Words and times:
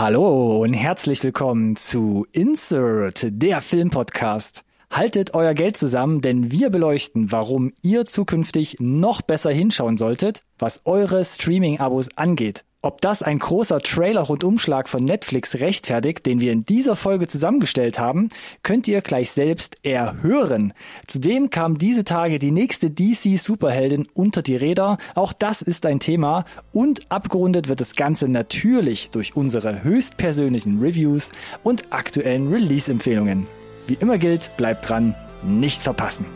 Hallo 0.00 0.62
und 0.62 0.74
herzlich 0.74 1.24
willkommen 1.24 1.74
zu 1.74 2.24
Insert, 2.30 3.26
der 3.26 3.60
Filmpodcast. 3.60 4.62
Haltet 4.92 5.34
euer 5.34 5.54
Geld 5.54 5.76
zusammen, 5.76 6.20
denn 6.20 6.52
wir 6.52 6.70
beleuchten, 6.70 7.32
warum 7.32 7.72
ihr 7.82 8.04
zukünftig 8.04 8.76
noch 8.78 9.22
besser 9.22 9.50
hinschauen 9.50 9.96
solltet, 9.96 10.44
was 10.56 10.82
eure 10.84 11.24
Streaming-Abos 11.24 12.10
angeht. 12.14 12.64
Ob 12.80 13.00
das 13.00 13.24
ein 13.24 13.40
großer 13.40 13.80
Trailer-Rundumschlag 13.80 14.88
von 14.88 15.02
Netflix 15.02 15.56
rechtfertigt, 15.56 16.24
den 16.24 16.40
wir 16.40 16.52
in 16.52 16.64
dieser 16.64 16.94
Folge 16.94 17.26
zusammengestellt 17.26 17.98
haben, 17.98 18.28
könnt 18.62 18.86
ihr 18.86 19.00
gleich 19.00 19.32
selbst 19.32 19.78
erhören. 19.82 20.72
Zudem 21.08 21.50
kam 21.50 21.78
diese 21.78 22.04
Tage 22.04 22.38
die 22.38 22.52
nächste 22.52 22.88
DC-Superheldin 22.88 24.06
unter 24.14 24.42
die 24.42 24.54
Räder. 24.54 24.98
Auch 25.16 25.32
das 25.32 25.60
ist 25.60 25.86
ein 25.86 25.98
Thema. 25.98 26.44
Und 26.72 27.10
abgerundet 27.10 27.68
wird 27.68 27.80
das 27.80 27.96
Ganze 27.96 28.28
natürlich 28.28 29.10
durch 29.10 29.34
unsere 29.34 29.82
höchstpersönlichen 29.82 30.78
Reviews 30.78 31.32
und 31.64 31.92
aktuellen 31.92 32.46
Release-Empfehlungen. 32.46 33.48
Wie 33.88 33.94
immer 33.94 34.18
gilt, 34.18 34.56
bleibt 34.56 34.88
dran, 34.88 35.16
nicht 35.42 35.82
verpassen. 35.82 36.26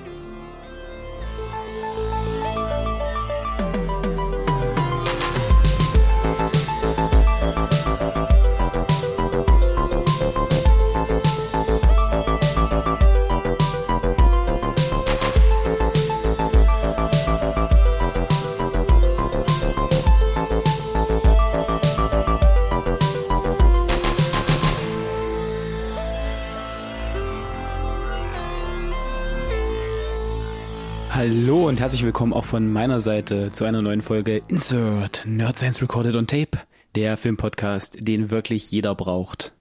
Hallo 31.25 31.69
und 31.69 31.78
herzlich 31.78 32.05
willkommen 32.05 32.33
auch 32.33 32.45
von 32.45 32.73
meiner 32.73 33.01
Seite 33.01 33.53
zu 33.53 33.65
einer 33.65 33.81
neuen 33.81 34.01
Folge 34.01 34.42
Insert 34.48 35.23
Nerd 35.25 35.56
Science 35.56 35.81
Recorded 35.81 36.17
on 36.17 36.27
Tape, 36.27 36.59
der 36.97 37.17
Filmpodcast, 37.17 37.97
den 38.01 38.33
wirklich 38.33 38.73
jeder 38.73 38.97
braucht. 38.97 39.53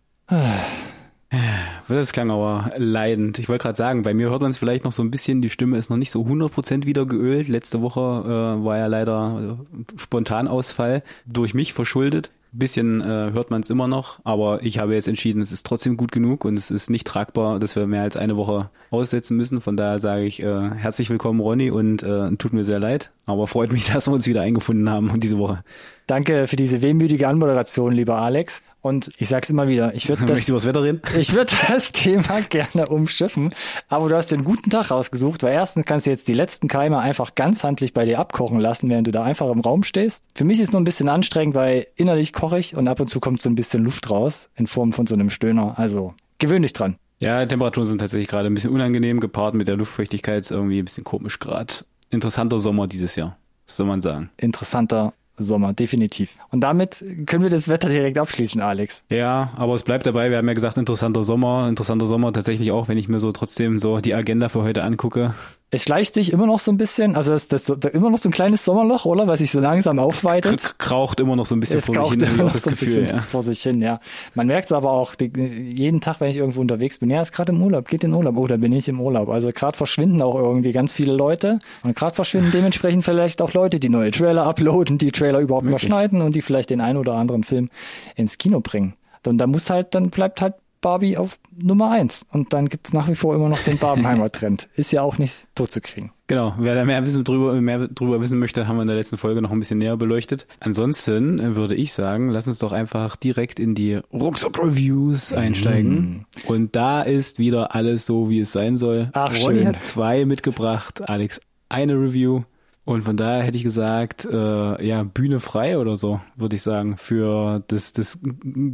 Das 1.87 2.13
klang 2.13 2.31
aber 2.31 2.71
leidend. 2.77 3.37
Ich 3.37 3.47
wollte 3.47 3.61
gerade 3.61 3.77
sagen, 3.77 4.01
bei 4.01 4.15
mir 4.15 4.31
hört 4.31 4.41
man 4.41 4.49
es 4.49 4.57
vielleicht 4.57 4.85
noch 4.85 4.91
so 4.91 5.03
ein 5.03 5.11
bisschen, 5.11 5.43
die 5.43 5.51
Stimme 5.51 5.77
ist 5.77 5.91
noch 5.91 5.97
nicht 5.97 6.09
so 6.09 6.21
100% 6.21 6.87
wieder 6.87 7.05
geölt. 7.05 7.47
Letzte 7.47 7.83
Woche 7.83 7.99
äh, 7.99 8.65
war 8.65 8.79
ja 8.79 8.87
leider 8.87 9.59
äh, 9.61 9.99
Spontanausfall 9.99 11.03
durch 11.27 11.53
mich 11.53 11.73
verschuldet. 11.73 12.31
Bisschen 12.53 12.99
äh, 12.99 13.31
hört 13.31 13.49
man 13.49 13.61
es 13.61 13.69
immer 13.69 13.87
noch, 13.87 14.19
aber 14.25 14.61
ich 14.61 14.77
habe 14.77 14.93
jetzt 14.93 15.07
entschieden, 15.07 15.41
es 15.41 15.53
ist 15.53 15.65
trotzdem 15.65 15.95
gut 15.95 16.11
genug 16.11 16.43
und 16.43 16.57
es 16.57 16.69
ist 16.69 16.89
nicht 16.89 17.07
tragbar, 17.07 17.59
dass 17.59 17.77
wir 17.77 17.87
mehr 17.87 18.01
als 18.01 18.17
eine 18.17 18.35
Woche 18.35 18.69
aussetzen 18.89 19.37
müssen. 19.37 19.61
Von 19.61 19.77
daher 19.77 19.99
sage 19.99 20.25
ich 20.25 20.43
äh, 20.43 20.69
herzlich 20.69 21.09
willkommen, 21.09 21.39
Ronny, 21.39 21.71
und 21.71 22.03
äh, 22.03 22.35
tut 22.35 22.51
mir 22.51 22.65
sehr 22.65 22.79
leid, 22.79 23.11
aber 23.25 23.47
freut 23.47 23.71
mich, 23.71 23.85
dass 23.93 24.07
wir 24.07 24.13
uns 24.13 24.27
wieder 24.27 24.41
eingefunden 24.41 24.89
haben 24.89 25.17
diese 25.21 25.37
Woche. 25.37 25.63
Danke 26.07 26.45
für 26.47 26.57
diese 26.57 26.81
wehmütige 26.81 27.29
Anmoderation, 27.29 27.93
lieber 27.93 28.17
Alex. 28.17 28.61
Und 28.81 29.11
ich 29.17 29.29
sag's 29.29 29.49
immer 29.49 29.67
wieder, 29.67 29.93
ich 29.93 30.09
würde 30.09 30.25
das, 30.25 30.39
ich 31.17 31.33
würde 31.33 31.53
das 31.67 31.91
Thema 31.91 32.41
gerne 32.41 32.87
umschiffen, 32.87 33.53
aber 33.87 34.09
du 34.09 34.15
hast 34.15 34.31
dir 34.31 34.35
einen 34.35 34.45
guten 34.45 34.69
Tag 34.69 34.91
rausgesucht, 34.91 35.43
weil 35.43 35.53
erstens 35.53 35.85
kannst 35.85 36.07
du 36.07 36.11
jetzt 36.11 36.27
die 36.27 36.33
letzten 36.33 36.67
Keime 36.67 36.99
einfach 36.99 37.35
ganz 37.35 37.63
handlich 37.63 37.93
bei 37.93 38.05
dir 38.05 38.19
abkochen 38.19 38.59
lassen, 38.59 38.89
während 38.89 39.07
du 39.07 39.11
da 39.11 39.23
einfach 39.23 39.49
im 39.49 39.61
Raum 39.61 39.83
stehst. 39.83 40.25
Für 40.35 40.43
mich 40.43 40.59
ist 40.59 40.69
es 40.69 40.71
nur 40.71 40.81
ein 40.81 40.85
bisschen 40.85 41.09
anstrengend, 41.09 41.55
weil 41.55 41.87
innerlich 41.95 42.33
koche 42.33 42.59
ich 42.59 42.75
und 42.75 42.87
ab 42.87 42.99
und 42.99 43.07
zu 43.07 43.19
kommt 43.19 43.41
so 43.41 43.49
ein 43.49 43.55
bisschen 43.55 43.83
Luft 43.83 44.09
raus 44.09 44.49
in 44.55 44.67
Form 44.67 44.93
von 44.93 45.05
so 45.05 45.13
einem 45.13 45.29
Stöhner. 45.29 45.77
Also 45.77 46.13
gewöhn 46.39 46.61
dich 46.61 46.73
dran. 46.73 46.95
Ja, 47.19 47.45
Temperaturen 47.45 47.85
sind 47.85 47.99
tatsächlich 47.99 48.27
gerade 48.27 48.47
ein 48.47 48.53
bisschen 48.55 48.71
unangenehm, 48.71 49.19
gepaart 49.19 49.53
mit 49.53 49.67
der 49.67 49.77
Luftfeuchtigkeit 49.77 50.39
ist 50.39 50.49
irgendwie 50.49 50.79
ein 50.79 50.85
bisschen 50.85 51.03
komisch 51.03 51.37
gerade. 51.37 51.73
Interessanter 52.09 52.57
Sommer 52.57 52.87
dieses 52.87 53.15
Jahr, 53.15 53.37
soll 53.67 53.85
man 53.85 54.01
sagen. 54.01 54.31
Interessanter 54.37 55.13
Sommer, 55.41 55.73
definitiv. 55.73 56.37
Und 56.49 56.61
damit 56.61 57.03
können 57.25 57.43
wir 57.43 57.49
das 57.49 57.67
Wetter 57.67 57.89
direkt 57.89 58.17
abschließen, 58.17 58.61
Alex. 58.61 59.03
Ja, 59.09 59.51
aber 59.55 59.73
es 59.75 59.83
bleibt 59.83 60.05
dabei, 60.05 60.29
wir 60.29 60.37
haben 60.37 60.47
ja 60.47 60.53
gesagt, 60.53 60.77
interessanter 60.77 61.23
Sommer, 61.23 61.67
interessanter 61.67 62.05
Sommer 62.05 62.33
tatsächlich 62.33 62.71
auch, 62.71 62.87
wenn 62.87 62.97
ich 62.97 63.07
mir 63.07 63.19
so 63.19 63.31
trotzdem 63.31 63.79
so 63.79 63.99
die 63.99 64.15
Agenda 64.15 64.49
für 64.49 64.63
heute 64.63 64.83
angucke. 64.83 65.33
Es 65.73 65.83
schleicht 65.83 66.13
sich 66.13 66.33
immer 66.33 66.47
noch 66.47 66.59
so 66.59 66.69
ein 66.69 66.75
bisschen, 66.75 67.15
also 67.15 67.31
das, 67.31 67.47
das, 67.47 67.65
da 67.79 67.87
immer 67.89 68.09
noch 68.09 68.17
so 68.17 68.27
ein 68.27 68.33
kleines 68.33 68.65
Sommerloch, 68.65 69.05
oder? 69.05 69.25
Was 69.27 69.39
sich 69.39 69.51
so 69.51 69.61
langsam 69.61 69.99
aufweitet. 69.99 70.75
Kraucht 70.77 71.21
immer 71.21 71.37
noch 71.37 71.45
so 71.45 71.55
ein 71.55 71.61
bisschen 71.61 71.79
es 71.79 71.85
vor 71.85 71.95
sich 72.09 72.19
hin, 72.19 72.21
immer 72.33 72.43
noch 72.43 72.51
das 72.51 72.63
so 72.63 72.69
ein 72.69 72.73
Gefühl. 72.73 73.03
bisschen 73.03 73.15
Ja. 73.15 73.21
vor 73.21 73.41
sich 73.41 73.61
hin, 73.61 73.81
ja. 73.81 74.01
Man 74.35 74.47
merkt 74.47 74.65
es 74.65 74.73
aber 74.73 74.91
auch 74.91 75.15
die, 75.15 75.31
jeden 75.73 76.01
Tag, 76.01 76.19
wenn 76.19 76.29
ich 76.29 76.35
irgendwo 76.35 76.59
unterwegs 76.59 76.99
bin. 76.99 77.09
Ja, 77.09 77.21
ist 77.21 77.31
gerade 77.31 77.53
im 77.53 77.63
Urlaub, 77.63 77.87
geht 77.87 78.03
in 78.03 78.13
Urlaub. 78.13 78.35
Oh, 78.35 78.47
da 78.47 78.57
bin 78.57 78.73
ich 78.73 78.89
im 78.89 78.99
Urlaub. 78.99 79.29
Also 79.29 79.49
gerade 79.53 79.77
verschwinden 79.77 80.21
auch 80.21 80.35
irgendwie 80.35 80.73
ganz 80.73 80.91
viele 80.93 81.13
Leute. 81.13 81.59
Und 81.83 81.95
gerade 81.95 82.15
verschwinden 82.15 82.51
dementsprechend 82.53 83.05
vielleicht 83.05 83.41
auch 83.41 83.53
Leute, 83.53 83.79
die 83.79 83.87
neue 83.87 84.11
Trailer 84.11 84.45
uploaden, 84.45 84.97
die 84.97 85.13
Trailer 85.13 85.39
überhaupt 85.39 85.63
mal 85.63 85.71
Wirklich? 85.71 85.87
schneiden 85.87 86.21
und 86.21 86.35
die 86.35 86.41
vielleicht 86.41 86.69
den 86.69 86.81
einen 86.81 86.97
oder 86.97 87.13
anderen 87.13 87.45
Film 87.45 87.69
ins 88.17 88.37
Kino 88.37 88.59
bringen. 88.59 88.95
Und 89.25 89.37
da 89.37 89.47
muss 89.47 89.69
halt, 89.69 89.95
dann 89.95 90.09
bleibt 90.09 90.41
halt 90.41 90.55
Barbie 90.81 91.17
auf 91.17 91.39
Nummer 91.55 91.91
eins. 91.91 92.25
Und 92.31 92.53
dann 92.53 92.67
gibt's 92.67 92.91
nach 92.91 93.07
wie 93.07 93.15
vor 93.15 93.35
immer 93.35 93.49
noch 93.49 93.61
den 93.61 93.77
Barbenheimer-Trend. 93.77 94.67
Ist 94.75 94.91
ja 94.91 95.01
auch 95.01 95.17
nicht 95.17 95.45
tot 95.55 95.71
zu 95.71 95.79
kriegen. 95.79 96.11
Genau, 96.27 96.55
wer 96.57 96.75
da 96.75 96.85
mehr 96.85 97.05
wissen 97.05 97.23
drüber, 97.23 97.53
mehr 97.53 97.87
drüber 97.87 98.21
wissen 98.21 98.39
möchte, 98.39 98.67
haben 98.67 98.77
wir 98.77 98.81
in 98.83 98.87
der 98.87 98.97
letzten 98.97 99.17
Folge 99.17 99.41
noch 99.41 99.51
ein 99.51 99.59
bisschen 99.59 99.79
näher 99.79 99.97
beleuchtet. 99.97 100.47
Ansonsten 100.59 101.39
äh, 101.39 101.55
würde 101.55 101.75
ich 101.75 101.93
sagen, 101.93 102.29
lass 102.29 102.47
uns 102.47 102.59
doch 102.59 102.71
einfach 102.71 103.15
direkt 103.15 103.59
in 103.59 103.75
die 103.75 103.99
Rucksack-Reviews 104.13 105.33
einsteigen. 105.33 106.25
Und 106.47 106.75
da 106.75 107.01
ist 107.01 107.37
wieder 107.37 107.75
alles 107.75 108.05
so, 108.05 108.29
wie 108.29 108.39
es 108.39 108.51
sein 108.51 108.77
soll. 108.77 109.09
Ach, 109.13 109.31
Ronny 109.31 109.59
schön. 109.59 109.67
hat 109.67 109.83
zwei 109.83 110.25
mitgebracht, 110.25 111.07
Alex 111.07 111.41
eine 111.71 111.93
Review. 111.93 112.43
Und 112.83 113.03
von 113.03 113.15
daher 113.15 113.43
hätte 113.43 113.57
ich 113.57 113.63
gesagt, 113.63 114.25
äh, 114.25 114.85
ja, 114.85 115.03
Bühne 115.03 115.39
frei 115.39 115.77
oder 115.77 115.95
so, 115.95 116.19
würde 116.35 116.55
ich 116.55 116.63
sagen, 116.63 116.97
für 116.97 117.63
das, 117.67 117.93
das 117.93 118.19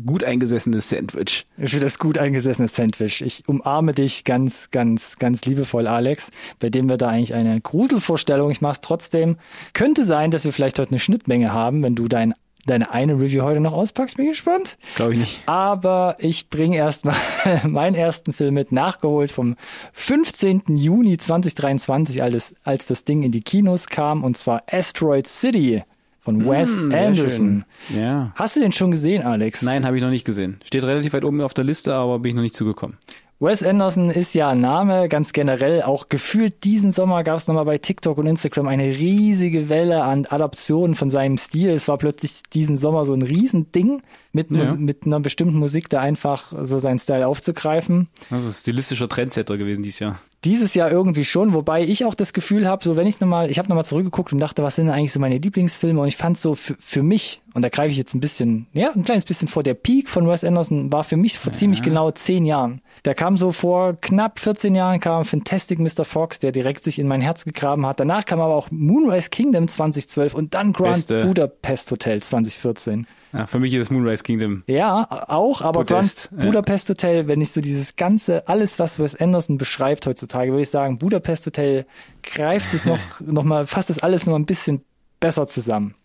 gut 0.05 0.23
eingesessene 0.23 0.79
Sandwich. 0.79 1.45
Für 1.57 1.81
das 1.81 1.99
gut 1.99 2.17
eingesessene 2.17 2.69
Sandwich. 2.69 3.21
Ich 3.21 3.43
umarme 3.47 3.91
dich 3.91 4.23
ganz, 4.23 4.71
ganz, 4.71 5.17
ganz 5.17 5.43
liebevoll, 5.43 5.87
Alex, 5.87 6.31
bei 6.59 6.69
dem 6.69 6.87
wir 6.87 6.95
da 6.95 7.09
eigentlich 7.09 7.33
eine 7.33 7.59
Gruselvorstellung, 7.59 8.49
ich 8.49 8.61
mach's 8.61 8.79
trotzdem. 8.79 9.35
Könnte 9.73 10.05
sein, 10.05 10.31
dass 10.31 10.45
wir 10.45 10.53
vielleicht 10.53 10.79
heute 10.79 10.91
eine 10.91 10.99
Schnittmenge 10.99 11.51
haben, 11.51 11.83
wenn 11.83 11.95
du 11.95 12.07
dein, 12.07 12.33
deine 12.67 12.91
eine 12.91 13.13
Review 13.13 13.43
heute 13.43 13.59
noch 13.59 13.73
auspackst. 13.73 14.17
Bin 14.17 14.27
gespannt. 14.27 14.77
Glaube 14.95 15.13
ich 15.13 15.19
nicht. 15.19 15.43
Aber 15.47 16.15
ich 16.19 16.49
bringe 16.49 16.77
erstmal 16.77 17.15
meinen 17.63 17.95
ersten 17.95 18.33
Film 18.33 18.53
mit, 18.53 18.71
nachgeholt 18.71 19.31
vom 19.31 19.55
15. 19.93 20.63
Juni 20.75 21.17
2023, 21.17 22.21
als, 22.21 22.53
als 22.63 22.87
das 22.87 23.03
Ding 23.03 23.23
in 23.23 23.31
die 23.31 23.41
Kinos 23.41 23.87
kam, 23.87 24.23
und 24.23 24.37
zwar 24.37 24.63
Asteroid 24.69 25.27
City 25.27 25.83
von 26.21 26.45
Wes 26.45 26.75
Hm, 26.75 26.91
sehr 26.91 27.07
Anderson. 27.07 27.65
Ja. 27.95 28.33
Hast 28.35 28.57
du 28.57 28.59
den 28.59 28.73
schon 28.73 28.91
gesehen, 28.91 29.23
Alex? 29.23 29.61
Nein, 29.61 29.85
habe 29.85 29.95
ich 29.95 30.03
noch 30.03 30.09
nicht 30.09 30.25
gesehen. 30.25 30.59
Steht 30.65 30.83
relativ 30.83 31.13
weit 31.13 31.23
oben 31.23 31.39
auf 31.39 31.53
der 31.53 31.63
Liste, 31.63 31.95
aber 31.95 32.19
bin 32.19 32.31
ich 32.31 32.35
noch 32.35 32.41
nicht 32.41 32.55
zugekommen. 32.55 32.97
Wes 33.39 33.61
Anderson 33.61 34.09
ist 34.09 34.33
ja 34.33 34.49
ein 34.49 34.61
Name, 34.61 35.07
ganz 35.09 35.31
generell. 35.31 35.83
Auch 35.83 36.09
gefühlt 36.09 36.63
diesen 36.63 36.91
Sommer 36.91 37.23
gab 37.23 37.37
es 37.37 37.47
nochmal 37.47 37.65
bei 37.65 37.77
TikTok 37.77 38.17
und 38.17 38.25
Instagram 38.25 38.67
eine 38.67 38.85
riesige 38.85 39.69
Welle 39.69 40.01
an 40.01 40.25
Adaptionen 40.25 40.95
von 40.95 41.11
seinem 41.11 41.37
Stil. 41.37 41.69
Es 41.69 41.87
war 41.87 41.99
plötzlich 41.99 42.41
diesen 42.51 42.77
Sommer 42.77 43.05
so 43.05 43.13
ein 43.13 43.21
Riesending 43.21 44.01
mit, 44.31 44.49
Ja. 44.49 44.73
mit 44.73 45.05
einer 45.05 45.19
bestimmten 45.19 45.59
Musik, 45.59 45.87
da 45.89 45.99
einfach 46.01 46.51
so 46.63 46.79
seinen 46.79 46.97
Style 46.97 47.27
aufzugreifen. 47.27 48.07
Also 48.31 48.51
stilistischer 48.51 49.07
Trendsetter 49.07 49.57
gewesen 49.57 49.83
dieses 49.83 49.99
Jahr. 49.99 50.19
Dieses 50.47 50.75
Jahr 50.75 50.89
irgendwie 50.89 51.25
schon, 51.25 51.53
wobei 51.53 51.83
ich 51.83 52.05
auch 52.05 52.15
das 52.15 52.31
Gefühl 52.31 52.69
habe, 52.69 52.81
so 52.81 52.95
wenn 52.95 53.05
ich 53.05 53.19
nochmal, 53.19 53.51
ich 53.51 53.59
habe 53.59 53.67
nochmal 53.67 53.83
zurückgeguckt 53.83 54.31
und 54.31 54.39
dachte, 54.39 54.63
was 54.63 54.77
sind 54.77 54.85
denn 54.85 54.95
eigentlich 54.95 55.11
so 55.11 55.19
meine 55.19 55.37
Lieblingsfilme 55.37 55.99
und 55.99 56.07
ich 56.07 56.15
fand 56.15 56.37
so 56.37 56.55
für, 56.55 56.77
für 56.79 57.03
mich, 57.03 57.41
und 57.53 57.63
da 57.63 57.69
greife 57.69 57.91
ich 57.91 57.97
jetzt 57.97 58.13
ein 58.13 58.21
bisschen, 58.21 58.67
ja, 58.71 58.91
ein 58.91 59.03
kleines 59.03 59.25
bisschen 59.25 59.49
vor, 59.49 59.61
der 59.61 59.73
Peak 59.73 60.07
von 60.07 60.25
Wes 60.25 60.45
Anderson 60.45 60.89
war 60.89 61.03
für 61.03 61.17
mich 61.17 61.37
vor 61.37 61.51
ziemlich 61.51 61.81
genau 61.81 62.11
zehn 62.11 62.45
Jahren. 62.45 62.81
Der 63.03 63.13
kam 63.13 63.35
so 63.35 63.51
vor 63.51 63.95
knapp 63.99 64.39
14 64.39 64.73
Jahren, 64.73 65.01
kam 65.01 65.25
Fantastic 65.25 65.79
Mr. 65.79 66.05
Fox, 66.05 66.39
der 66.39 66.53
direkt 66.53 66.81
sich 66.81 66.97
in 66.97 67.07
mein 67.07 67.19
Herz 67.19 67.43
gegraben 67.43 67.85
hat. 67.85 67.99
Danach 67.99 68.23
kam 68.23 68.39
aber 68.39 68.55
auch 68.55 68.71
Moonrise 68.71 69.29
Kingdom 69.29 69.67
2012 69.67 70.33
und 70.33 70.53
dann 70.53 70.71
Grand 70.71 70.95
Beste. 70.95 71.25
Budapest 71.25 71.91
Hotel 71.91 72.23
2014. 72.23 73.05
Ja, 73.33 73.45
für 73.45 73.59
mich 73.59 73.73
ist 73.73 73.81
es 73.81 73.89
Moonrise 73.89 74.23
Kingdom. 74.23 74.63
Ja, 74.67 75.07
auch, 75.27 75.61
aber 75.61 75.83
Podest, 75.83 76.29
Grand 76.29 76.43
ja. 76.43 76.49
Budapest 76.49 76.89
Hotel, 76.89 77.27
wenn 77.27 77.41
ich 77.41 77.51
so 77.51 77.61
dieses 77.61 77.95
ganze, 77.95 78.47
alles, 78.47 78.79
was 78.79 78.99
Wes 78.99 79.15
Anderson 79.15 79.57
beschreibt 79.57 80.05
heutzutage, 80.05 80.51
würde 80.51 80.61
ich 80.63 80.69
sagen, 80.69 80.97
Budapest 80.97 81.45
Hotel 81.45 81.85
greift 82.23 82.73
es 82.73 82.85
noch, 82.85 82.99
noch 83.19 83.43
mal, 83.43 83.67
fasst 83.67 83.89
das 83.89 83.99
alles 83.99 84.25
noch 84.25 84.31
mal 84.31 84.39
ein 84.39 84.45
bisschen 84.45 84.81
besser 85.19 85.47
zusammen. 85.47 85.95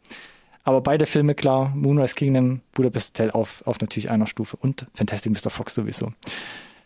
Aber 0.65 0.81
beide 0.81 1.07
Filme, 1.07 1.35
klar, 1.35 1.73
Moonrise 1.75 2.15
Kingdom, 2.15 2.61
Budapest 2.73 3.11
Hotel 3.19 3.31
auf, 3.31 3.63
auf 3.67 3.81
natürlich 3.81 4.11
einer 4.11 4.27
Stufe 4.27 4.57
und 4.57 4.87
Fantastic 4.95 5.33
Mr. 5.33 5.51
Fox 5.51 5.75
sowieso. 5.75 6.13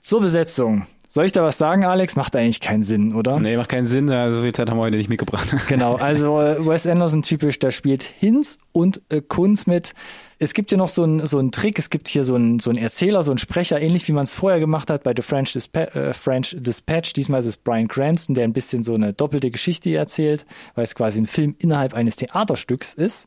Zur 0.01 0.21
Besetzung. 0.21 0.87
Soll 1.09 1.27
ich 1.27 1.33
da 1.33 1.43
was 1.43 1.57
sagen, 1.57 1.85
Alex? 1.85 2.17
Macht 2.17 2.35
eigentlich 2.35 2.61
keinen 2.61 2.83
Sinn, 2.83 3.15
oder? 3.15 3.39
Nee, 3.39 3.57
macht 3.57 3.69
keinen 3.69 3.87
Sinn. 3.87 4.09
So 4.09 4.43
viel 4.43 4.53
Zeit 4.53 4.69
haben 4.69 4.79
wir 4.79 4.85
heute 4.85 4.97
nicht 4.97 5.09
mitgebracht. 5.09 5.55
Genau, 5.69 5.97
also 5.97 6.41
äh, 6.41 6.65
Wes 6.65 6.87
Anderson 6.87 7.23
typisch, 7.23 7.59
da 7.59 7.71
spielt 7.71 8.03
Hinz 8.03 8.59
und 8.73 9.03
äh, 9.09 9.21
Kunz 9.21 9.67
mit. 9.67 9.95
Es 10.39 10.55
gibt 10.55 10.71
ja 10.71 10.79
noch 10.79 10.89
so 10.89 11.03
einen 11.03 11.27
so 11.27 11.39
einen 11.39 11.51
Trick, 11.51 11.79
es 11.79 11.91
gibt 11.91 12.09
hier 12.09 12.23
so 12.23 12.35
einen, 12.35 12.59
so 12.59 12.71
einen 12.71 12.79
Erzähler, 12.79 13.23
so 13.23 13.31
einen 13.31 13.39
Sprecher, 13.39 13.81
ähnlich 13.81 14.07
wie 14.07 14.13
man 14.13 14.25
es 14.25 14.35
vorher 14.35 14.61
gemacht 14.61 14.91
hat 14.91 15.03
bei 15.03 15.13
The 15.17 15.23
French, 15.23 15.53
Dispa 15.53 15.81
äh, 15.81 16.13
French 16.13 16.57
Dispatch. 16.59 17.15
Diesmal 17.15 17.41
ist 17.41 17.47
es 17.47 17.57
Brian 17.57 17.89
Cranston, 17.89 18.35
der 18.35 18.45
ein 18.45 18.53
bisschen 18.53 18.83
so 18.83 18.95
eine 18.95 19.13
doppelte 19.13 19.51
Geschichte 19.51 19.95
erzählt, 19.95 20.45
weil 20.75 20.85
es 20.85 20.95
quasi 20.95 21.21
ein 21.21 21.27
Film 21.27 21.57
innerhalb 21.59 21.95
eines 21.95 22.17
Theaterstücks 22.17 22.95
ist. 22.95 23.27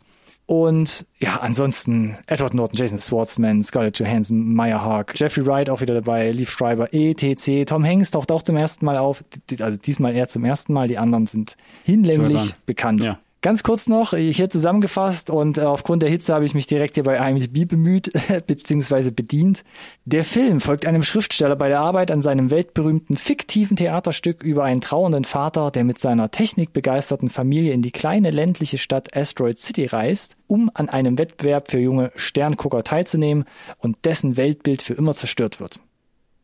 Und 0.50 1.06
ja, 1.20 1.42
ansonsten 1.42 2.18
Edward 2.26 2.56
Norton, 2.56 2.76
Jason 2.76 2.98
Schwartzman, 2.98 3.62
Scarlett 3.62 4.00
Johansson, 4.00 4.56
Maya 4.56 4.82
Hawk, 4.82 5.14
Jeffrey 5.16 5.46
Wright 5.46 5.70
auch 5.70 5.80
wieder 5.80 5.94
dabei, 5.94 6.32
Leaf 6.32 6.50
Schreiber, 6.50 6.92
ETC, 6.92 7.68
Tom 7.68 7.86
Hanks 7.86 8.10
taucht 8.10 8.32
auch 8.32 8.42
zum 8.42 8.58
ersten 8.58 8.84
Mal 8.84 8.98
auf, 8.98 9.24
also 9.60 9.78
diesmal 9.78 10.16
eher 10.16 10.28
zum 10.28 10.44
ersten 10.44 10.74
Mal, 10.74 10.88
die 10.88 10.98
anderen 10.98 11.28
sind 11.28 11.56
hinlänglich 11.84 12.56
bekannt. 12.66 13.04
Ja. 13.04 13.20
Ganz 13.42 13.64
kurz 13.64 13.88
noch, 13.88 14.14
hier 14.14 14.50
zusammengefasst 14.50 15.30
und 15.30 15.58
äh, 15.58 15.62
aufgrund 15.62 16.04
der 16.04 16.10
Hitze 16.10 16.34
habe 16.34 16.44
ich 16.44 16.54
mich 16.54 16.68
direkt 16.68 16.96
hier 16.96 17.06
bei 17.06 17.16
IMDb 17.16 17.66
bemüht 17.66 18.12
bzw. 18.48 19.12
bedient. 19.12 19.64
Der 20.04 20.26
Film 20.26 20.60
folgt 20.60 20.86
einem 20.86 21.04
Schriftsteller 21.04 21.56
bei 21.56 21.70
der 21.70 21.80
Arbeit 21.80 22.12
an 22.12 22.22
seinem 22.22 22.52
weltberühmten 22.52 23.16
fiktiven 23.16 23.78
Theaterstück 23.78 24.44
über 24.44 24.66
einen 24.66 24.82
trauernden 24.82 25.24
Vater, 25.24 25.72
der 25.72 25.86
mit 25.86 26.00
seiner 26.00 26.32
technikbegeisterten 26.32 27.30
Familie 27.30 27.72
in 27.72 27.82
die 27.82 27.92
kleine 27.92 28.30
ländliche 28.30 28.78
Stadt 28.78 29.16
Asteroid 29.16 29.58
City 29.58 29.86
reist, 29.86 30.36
um 30.48 30.70
an 30.74 30.90
einem 30.90 31.18
Wettbewerb 31.18 31.72
für 31.72 31.80
junge 31.80 32.12
Sterngucker 32.18 32.84
teilzunehmen 32.84 33.46
und 33.78 34.04
dessen 34.04 34.36
Weltbild 34.36 34.82
für 34.82 34.96
immer 34.96 35.14
zerstört 35.14 35.62
wird. 35.62 35.80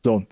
So, 0.01 0.24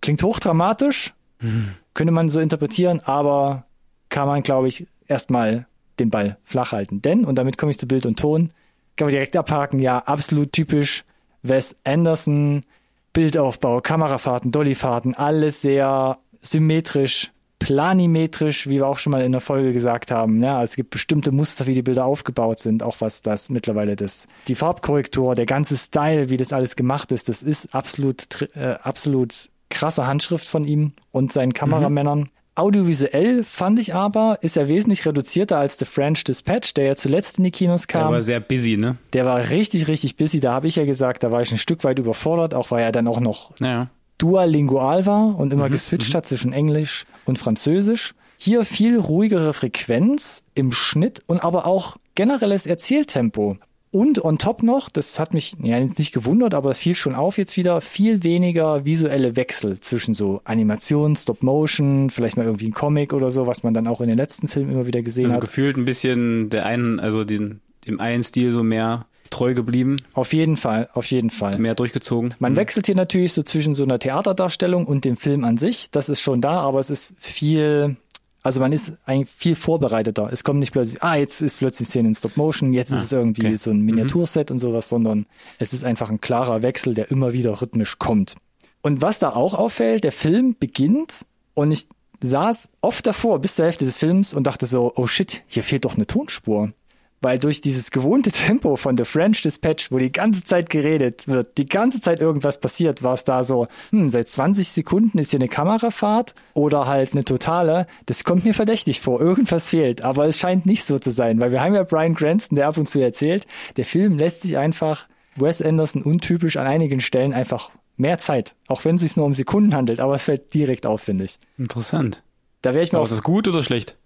klingt 0.00 0.22
hochdramatisch, 0.22 1.12
mhm. 1.42 1.74
könnte 1.92 2.12
man 2.12 2.30
so 2.30 2.40
interpretieren, 2.40 3.00
aber 3.00 3.66
kann 4.08 4.28
man, 4.28 4.42
glaube 4.42 4.68
ich, 4.68 4.86
erstmal 5.06 5.66
den 5.98 6.10
Ball 6.10 6.38
flach 6.42 6.72
halten. 6.72 7.02
Denn, 7.02 7.24
und 7.24 7.36
damit 7.36 7.58
komme 7.58 7.70
ich 7.70 7.78
zu 7.78 7.86
Bild 7.86 8.06
und 8.06 8.18
Ton, 8.18 8.50
kann 8.96 9.06
man 9.06 9.12
direkt 9.12 9.36
abhaken, 9.36 9.78
ja, 9.78 9.98
absolut 9.98 10.52
typisch 10.52 11.04
Wes 11.42 11.76
Anderson, 11.84 12.64
Bildaufbau, 13.12 13.80
Kamerafahrten, 13.80 14.52
Dollyfahrten, 14.52 15.14
alles 15.14 15.62
sehr 15.62 16.18
symmetrisch, 16.40 17.30
planimetrisch, 17.58 18.66
wie 18.66 18.76
wir 18.76 18.86
auch 18.86 18.98
schon 18.98 19.12
mal 19.12 19.22
in 19.22 19.32
der 19.32 19.40
Folge 19.40 19.72
gesagt 19.72 20.10
haben. 20.10 20.42
Ja, 20.42 20.62
es 20.62 20.76
gibt 20.76 20.90
bestimmte 20.90 21.32
Muster, 21.32 21.66
wie 21.66 21.74
die 21.74 21.82
Bilder 21.82 22.04
aufgebaut 22.04 22.58
sind, 22.58 22.82
auch 22.82 22.96
was 23.00 23.22
das 23.22 23.48
mittlerweile 23.48 23.96
das, 23.96 24.28
die 24.48 24.54
Farbkorrektur, 24.54 25.34
der 25.34 25.46
ganze 25.46 25.76
Style, 25.76 26.28
wie 26.28 26.36
das 26.36 26.52
alles 26.52 26.76
gemacht 26.76 27.12
ist, 27.12 27.28
das 27.28 27.42
ist 27.42 27.74
absolut, 27.74 28.42
äh, 28.54 28.76
absolut 28.82 29.50
krasse 29.70 30.06
Handschrift 30.06 30.46
von 30.46 30.64
ihm 30.64 30.92
und 31.10 31.32
seinen 31.32 31.54
Kameramännern. 31.54 32.20
Mhm. 32.20 32.30
Audiovisuell 32.56 33.44
fand 33.44 33.78
ich 33.78 33.94
aber, 33.94 34.38
ist 34.40 34.56
er 34.56 34.66
wesentlich 34.66 35.06
reduzierter 35.06 35.58
als 35.58 35.78
The 35.78 35.84
French 35.84 36.24
Dispatch, 36.24 36.72
der 36.72 36.86
ja 36.86 36.94
zuletzt 36.96 37.36
in 37.36 37.44
die 37.44 37.50
Kinos 37.50 37.86
kam. 37.86 38.08
Der 38.08 38.12
war 38.12 38.22
sehr 38.22 38.40
busy, 38.40 38.78
ne? 38.78 38.96
Der 39.12 39.26
war 39.26 39.50
richtig, 39.50 39.88
richtig 39.88 40.16
busy. 40.16 40.40
Da 40.40 40.52
habe 40.52 40.66
ich 40.66 40.76
ja 40.76 40.86
gesagt, 40.86 41.22
da 41.22 41.30
war 41.30 41.42
ich 41.42 41.52
ein 41.52 41.58
Stück 41.58 41.84
weit 41.84 41.98
überfordert, 41.98 42.54
auch 42.54 42.70
weil 42.70 42.82
er 42.82 42.92
dann 42.92 43.08
auch 43.08 43.20
noch 43.20 43.52
ja. 43.60 43.90
dualingual 44.16 45.04
war 45.04 45.38
und 45.38 45.52
immer 45.52 45.68
mhm, 45.68 45.72
geswitcht 45.72 46.14
mhm. 46.14 46.16
hat 46.16 46.26
zwischen 46.26 46.54
Englisch 46.54 47.04
und 47.26 47.38
Französisch. 47.38 48.14
Hier 48.38 48.64
viel 48.64 48.98
ruhigere 48.98 49.52
Frequenz 49.52 50.42
im 50.54 50.72
Schnitt 50.72 51.22
und 51.26 51.44
aber 51.44 51.66
auch 51.66 51.98
generelles 52.14 52.66
Erzähltempo. 52.66 53.58
Und 53.90 54.22
on 54.24 54.38
top 54.38 54.62
noch, 54.62 54.90
das 54.90 55.18
hat 55.18 55.32
mich 55.32 55.56
ja 55.62 55.78
nicht 55.80 56.12
gewundert, 56.12 56.54
aber 56.54 56.70
es 56.70 56.78
fiel 56.78 56.94
schon 56.94 57.14
auf 57.14 57.38
jetzt 57.38 57.56
wieder, 57.56 57.80
viel 57.80 58.22
weniger 58.24 58.84
visuelle 58.84 59.36
Wechsel 59.36 59.80
zwischen 59.80 60.12
so 60.12 60.40
Animation, 60.44 61.16
Stop 61.16 61.42
Motion, 61.42 62.10
vielleicht 62.10 62.36
mal 62.36 62.44
irgendwie 62.44 62.68
ein 62.68 62.74
Comic 62.74 63.12
oder 63.12 63.30
so, 63.30 63.46
was 63.46 63.62
man 63.62 63.74
dann 63.74 63.86
auch 63.86 64.00
in 64.00 64.08
den 64.08 64.18
letzten 64.18 64.48
Filmen 64.48 64.72
immer 64.72 64.86
wieder 64.86 65.02
gesehen 65.02 65.26
also 65.26 65.36
hat. 65.36 65.42
Also 65.42 65.50
gefühlt 65.50 65.76
ein 65.76 65.84
bisschen 65.84 66.50
der 66.50 66.66
einen, 66.66 67.00
also 67.00 67.24
den, 67.24 67.60
dem 67.86 68.00
einen 68.00 68.22
Stil 68.22 68.52
so 68.52 68.62
mehr 68.62 69.06
treu 69.30 69.54
geblieben. 69.54 69.96
Auf 70.14 70.32
jeden 70.32 70.56
Fall, 70.56 70.88
auf 70.92 71.06
jeden 71.10 71.30
Fall. 71.30 71.58
Mehr 71.58 71.74
durchgezogen. 71.74 72.34
Man 72.38 72.52
mhm. 72.52 72.56
wechselt 72.56 72.86
hier 72.86 72.94
natürlich 72.94 73.32
so 73.32 73.42
zwischen 73.42 73.74
so 73.74 73.84
einer 73.84 73.98
Theaterdarstellung 73.98 74.86
und 74.86 75.04
dem 75.04 75.16
Film 75.16 75.44
an 75.44 75.56
sich. 75.56 75.90
Das 75.90 76.08
ist 76.08 76.20
schon 76.20 76.40
da, 76.40 76.60
aber 76.60 76.80
es 76.80 76.90
ist 76.90 77.14
viel 77.18 77.96
also 78.46 78.60
man 78.60 78.72
ist 78.72 78.92
eigentlich 79.06 79.28
viel 79.28 79.56
vorbereiteter. 79.56 80.28
Es 80.32 80.44
kommt 80.44 80.60
nicht 80.60 80.70
plötzlich, 80.70 81.02
ah, 81.02 81.16
jetzt 81.16 81.42
ist 81.42 81.58
plötzlich 81.58 81.88
Szene 81.88 82.08
in 82.08 82.14
Stop 82.14 82.36
Motion, 82.36 82.72
jetzt 82.72 82.92
ah, 82.92 82.96
ist 82.96 83.02
es 83.02 83.12
irgendwie 83.12 83.44
okay. 83.44 83.56
so 83.56 83.72
ein 83.72 83.80
mhm. 83.80 83.86
Miniaturset 83.86 84.50
mhm. 84.50 84.54
und 84.54 84.58
sowas, 84.60 84.88
sondern 84.88 85.26
es 85.58 85.72
ist 85.72 85.82
einfach 85.82 86.10
ein 86.10 86.20
klarer 86.20 86.62
Wechsel, 86.62 86.94
der 86.94 87.10
immer 87.10 87.32
wieder 87.32 87.60
rhythmisch 87.60 87.98
kommt. 87.98 88.36
Und 88.82 89.02
was 89.02 89.18
da 89.18 89.30
auch 89.30 89.54
auffällt, 89.54 90.04
der 90.04 90.12
Film 90.12 90.54
beginnt 90.60 91.26
und 91.54 91.72
ich 91.72 91.88
saß 92.22 92.70
oft 92.82 93.04
davor 93.08 93.40
bis 93.40 93.56
zur 93.56 93.64
Hälfte 93.64 93.84
des 93.84 93.98
Films 93.98 94.32
und 94.32 94.46
dachte 94.46 94.66
so, 94.66 94.92
oh 94.94 95.08
shit, 95.08 95.42
hier 95.48 95.64
fehlt 95.64 95.84
doch 95.84 95.96
eine 95.96 96.06
Tonspur 96.06 96.72
weil 97.20 97.38
durch 97.38 97.60
dieses 97.60 97.90
gewohnte 97.90 98.30
Tempo 98.32 98.76
von 98.76 98.96
The 98.96 99.04
French 99.04 99.42
Dispatch, 99.42 99.90
wo 99.90 99.98
die 99.98 100.12
ganze 100.12 100.44
Zeit 100.44 100.70
geredet 100.70 101.28
wird, 101.28 101.58
die 101.58 101.66
ganze 101.66 102.00
Zeit 102.00 102.20
irgendwas 102.20 102.60
passiert, 102.60 103.02
war 103.02 103.14
es 103.14 103.24
da 103.24 103.44
so, 103.44 103.68
hm, 103.90 104.10
seit 104.10 104.28
20 104.28 104.68
Sekunden 104.68 105.18
ist 105.18 105.30
hier 105.30 105.40
eine 105.40 105.48
Kamerafahrt 105.48 106.34
oder 106.54 106.86
halt 106.86 107.12
eine 107.12 107.24
totale, 107.24 107.86
das 108.06 108.24
kommt 108.24 108.44
mir 108.44 108.54
verdächtig 108.54 109.00
vor, 109.00 109.20
irgendwas 109.20 109.68
fehlt, 109.68 110.04
aber 110.04 110.26
es 110.26 110.38
scheint 110.38 110.66
nicht 110.66 110.84
so 110.84 110.98
zu 110.98 111.10
sein, 111.10 111.40
weil 111.40 111.52
wir 111.52 111.60
haben 111.60 111.74
ja 111.74 111.82
Brian 111.82 112.14
Cranston, 112.14 112.56
der 112.56 112.68
ab 112.68 112.76
und 112.76 112.88
zu 112.88 113.00
erzählt, 113.00 113.46
der 113.76 113.84
Film 113.84 114.18
lässt 114.18 114.42
sich 114.42 114.58
einfach 114.58 115.06
Wes 115.36 115.60
Anderson 115.60 116.02
untypisch 116.02 116.56
an 116.56 116.66
einigen 116.66 117.00
Stellen 117.00 117.32
einfach 117.32 117.70
mehr 117.96 118.18
Zeit, 118.18 118.54
auch 118.68 118.84
wenn 118.84 118.96
es 118.96 119.02
sich 119.02 119.16
nur 119.16 119.26
um 119.26 119.34
Sekunden 119.34 119.74
handelt, 119.74 120.00
aber 120.00 120.14
es 120.14 120.24
fällt 120.24 120.54
direkt 120.54 120.86
auf, 120.86 121.02
finde 121.02 121.24
ich. 121.24 121.38
Interessant. 121.58 122.22
Da 122.62 122.74
wäre 122.74 122.82
ich 122.82 122.92
mal. 122.92 122.98
Aber 122.98 123.06
ist 123.06 123.12
das 123.12 123.22
gut 123.22 123.46
oder 123.48 123.62
schlecht? 123.62 123.96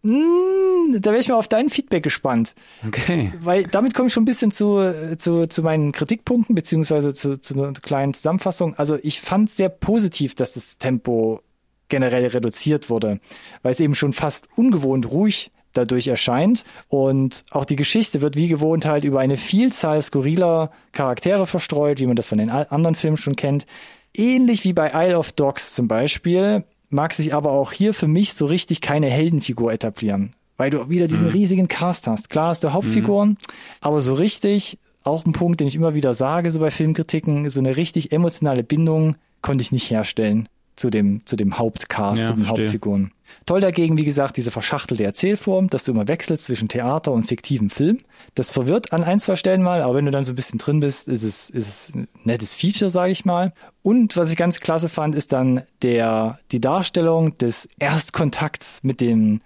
Mm, 0.90 1.00
da 1.00 1.10
wäre 1.10 1.20
ich 1.20 1.28
mal 1.28 1.36
auf 1.36 1.48
dein 1.48 1.70
Feedback 1.70 2.02
gespannt. 2.02 2.54
Okay. 2.86 3.32
Weil 3.40 3.64
damit 3.64 3.94
komme 3.94 4.08
ich 4.08 4.12
schon 4.12 4.22
ein 4.22 4.26
bisschen 4.26 4.50
zu, 4.50 5.16
zu, 5.18 5.46
zu 5.46 5.62
meinen 5.62 5.92
Kritikpunkten, 5.92 6.54
beziehungsweise 6.54 7.14
zu, 7.14 7.40
zu 7.40 7.54
einer 7.54 7.72
kleinen 7.72 8.14
Zusammenfassung. 8.14 8.74
Also 8.74 8.98
ich 9.02 9.20
fand 9.20 9.50
sehr 9.50 9.68
positiv, 9.68 10.34
dass 10.34 10.54
das 10.54 10.78
Tempo 10.78 11.40
generell 11.88 12.26
reduziert 12.26 12.88
wurde, 12.88 13.20
weil 13.62 13.72
es 13.72 13.80
eben 13.80 13.94
schon 13.94 14.12
fast 14.12 14.48
ungewohnt 14.56 15.10
ruhig 15.10 15.50
dadurch 15.72 16.08
erscheint. 16.08 16.64
Und 16.88 17.44
auch 17.50 17.64
die 17.64 17.76
Geschichte 17.76 18.22
wird 18.22 18.36
wie 18.36 18.48
gewohnt 18.48 18.86
halt 18.86 19.04
über 19.04 19.20
eine 19.20 19.36
Vielzahl 19.36 20.00
skurriler 20.02 20.70
Charaktere 20.92 21.46
verstreut, 21.46 22.00
wie 22.00 22.06
man 22.06 22.16
das 22.16 22.28
von 22.28 22.38
den 22.38 22.50
anderen 22.50 22.94
Filmen 22.94 23.16
schon 23.16 23.36
kennt. 23.36 23.66
Ähnlich 24.14 24.64
wie 24.64 24.72
bei 24.72 24.90
Isle 24.92 25.18
of 25.18 25.32
Dogs 25.32 25.74
zum 25.74 25.86
Beispiel 25.86 26.64
mag 26.88 27.14
sich 27.14 27.32
aber 27.34 27.52
auch 27.52 27.72
hier 27.72 27.94
für 27.94 28.08
mich 28.08 28.34
so 28.34 28.46
richtig 28.46 28.80
keine 28.80 29.08
Heldenfigur 29.08 29.72
etablieren, 29.72 30.34
weil 30.60 30.68
du 30.68 30.90
wieder 30.90 31.06
diesen 31.06 31.28
mhm. 31.28 31.32
riesigen 31.32 31.68
Cast 31.68 32.06
hast. 32.06 32.28
Klar 32.28 32.52
ist 32.52 32.62
der 32.62 32.74
Hauptfiguren, 32.74 33.30
mhm. 33.30 33.36
aber 33.80 34.02
so 34.02 34.12
richtig, 34.12 34.78
auch 35.04 35.24
ein 35.24 35.32
Punkt, 35.32 35.58
den 35.58 35.66
ich 35.66 35.74
immer 35.74 35.94
wieder 35.94 36.12
sage, 36.12 36.50
so 36.50 36.60
bei 36.60 36.70
Filmkritiken, 36.70 37.48
so 37.48 37.60
eine 37.60 37.78
richtig 37.78 38.12
emotionale 38.12 38.62
Bindung 38.62 39.16
konnte 39.40 39.62
ich 39.62 39.72
nicht 39.72 39.90
herstellen 39.90 40.50
zu 40.76 40.90
dem, 40.90 41.24
zu 41.24 41.36
dem 41.36 41.58
Hauptcast, 41.58 42.20
ja, 42.20 42.26
zu 42.26 42.32
den 42.34 42.44
verstehe. 42.44 42.64
Hauptfiguren. 42.64 43.10
Toll 43.46 43.62
dagegen, 43.62 43.96
wie 43.96 44.04
gesagt, 44.04 44.36
diese 44.36 44.50
verschachtelte 44.50 45.02
Erzählform, 45.02 45.70
dass 45.70 45.84
du 45.84 45.92
immer 45.92 46.08
wechselst 46.08 46.44
zwischen 46.44 46.68
Theater 46.68 47.12
und 47.12 47.24
fiktivem 47.24 47.70
Film. 47.70 48.00
Das 48.34 48.50
verwirrt 48.50 48.92
an 48.92 49.02
ein, 49.02 49.18
zwei 49.18 49.36
Stellen 49.36 49.62
mal, 49.62 49.80
aber 49.80 49.94
wenn 49.94 50.04
du 50.04 50.10
dann 50.10 50.24
so 50.24 50.32
ein 50.34 50.36
bisschen 50.36 50.58
drin 50.58 50.80
bist, 50.80 51.08
ist 51.08 51.22
es, 51.22 51.48
ist 51.48 51.68
es 51.68 51.94
ein 51.94 52.06
nettes 52.24 52.52
Feature, 52.52 52.90
sage 52.90 53.12
ich 53.12 53.24
mal. 53.24 53.54
Und 53.80 54.18
was 54.18 54.30
ich 54.30 54.36
ganz 54.36 54.60
klasse 54.60 54.90
fand, 54.90 55.14
ist 55.14 55.32
dann 55.32 55.62
der, 55.80 56.38
die 56.52 56.60
Darstellung 56.60 57.38
des 57.38 57.66
Erstkontakts 57.78 58.82
mit 58.82 59.00
dem 59.00 59.40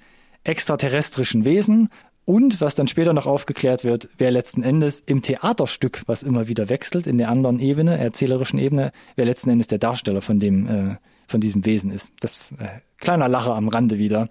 extraterrestrischen 0.45 1.45
Wesen 1.45 1.89
und 2.25 2.61
was 2.61 2.75
dann 2.75 2.89
später 2.89 3.13
noch 3.13 3.27
aufgeklärt 3.27 3.85
wird, 3.85 4.09
wer 4.17 4.31
letzten 4.31 4.63
Endes 4.63 5.01
im 5.01 5.21
Theaterstück, 5.23 6.03
was 6.07 6.23
immer 6.23 6.49
wieder 6.49 6.69
wechselt, 6.69 7.07
in 7.07 7.19
der 7.19 7.31
anderen 7.31 7.59
Ebene, 7.59 7.99
erzählerischen 7.99 8.59
Ebene, 8.59 8.93
wer 9.17 9.27
letzten 9.27 9.51
Endes 9.51 9.67
der 9.67 9.79
Darsteller 9.79 10.23
von 10.23 10.39
dem 10.39 10.67
äh, 10.67 10.97
von 11.27 11.41
diesem 11.41 11.65
Wesen 11.65 11.91
ist. 11.91 12.13
Das 12.21 12.53
äh, 12.59 12.81
kleiner 12.99 13.29
Lacher 13.29 13.55
am 13.55 13.69
Rande 13.69 13.99
wieder. 13.99 14.29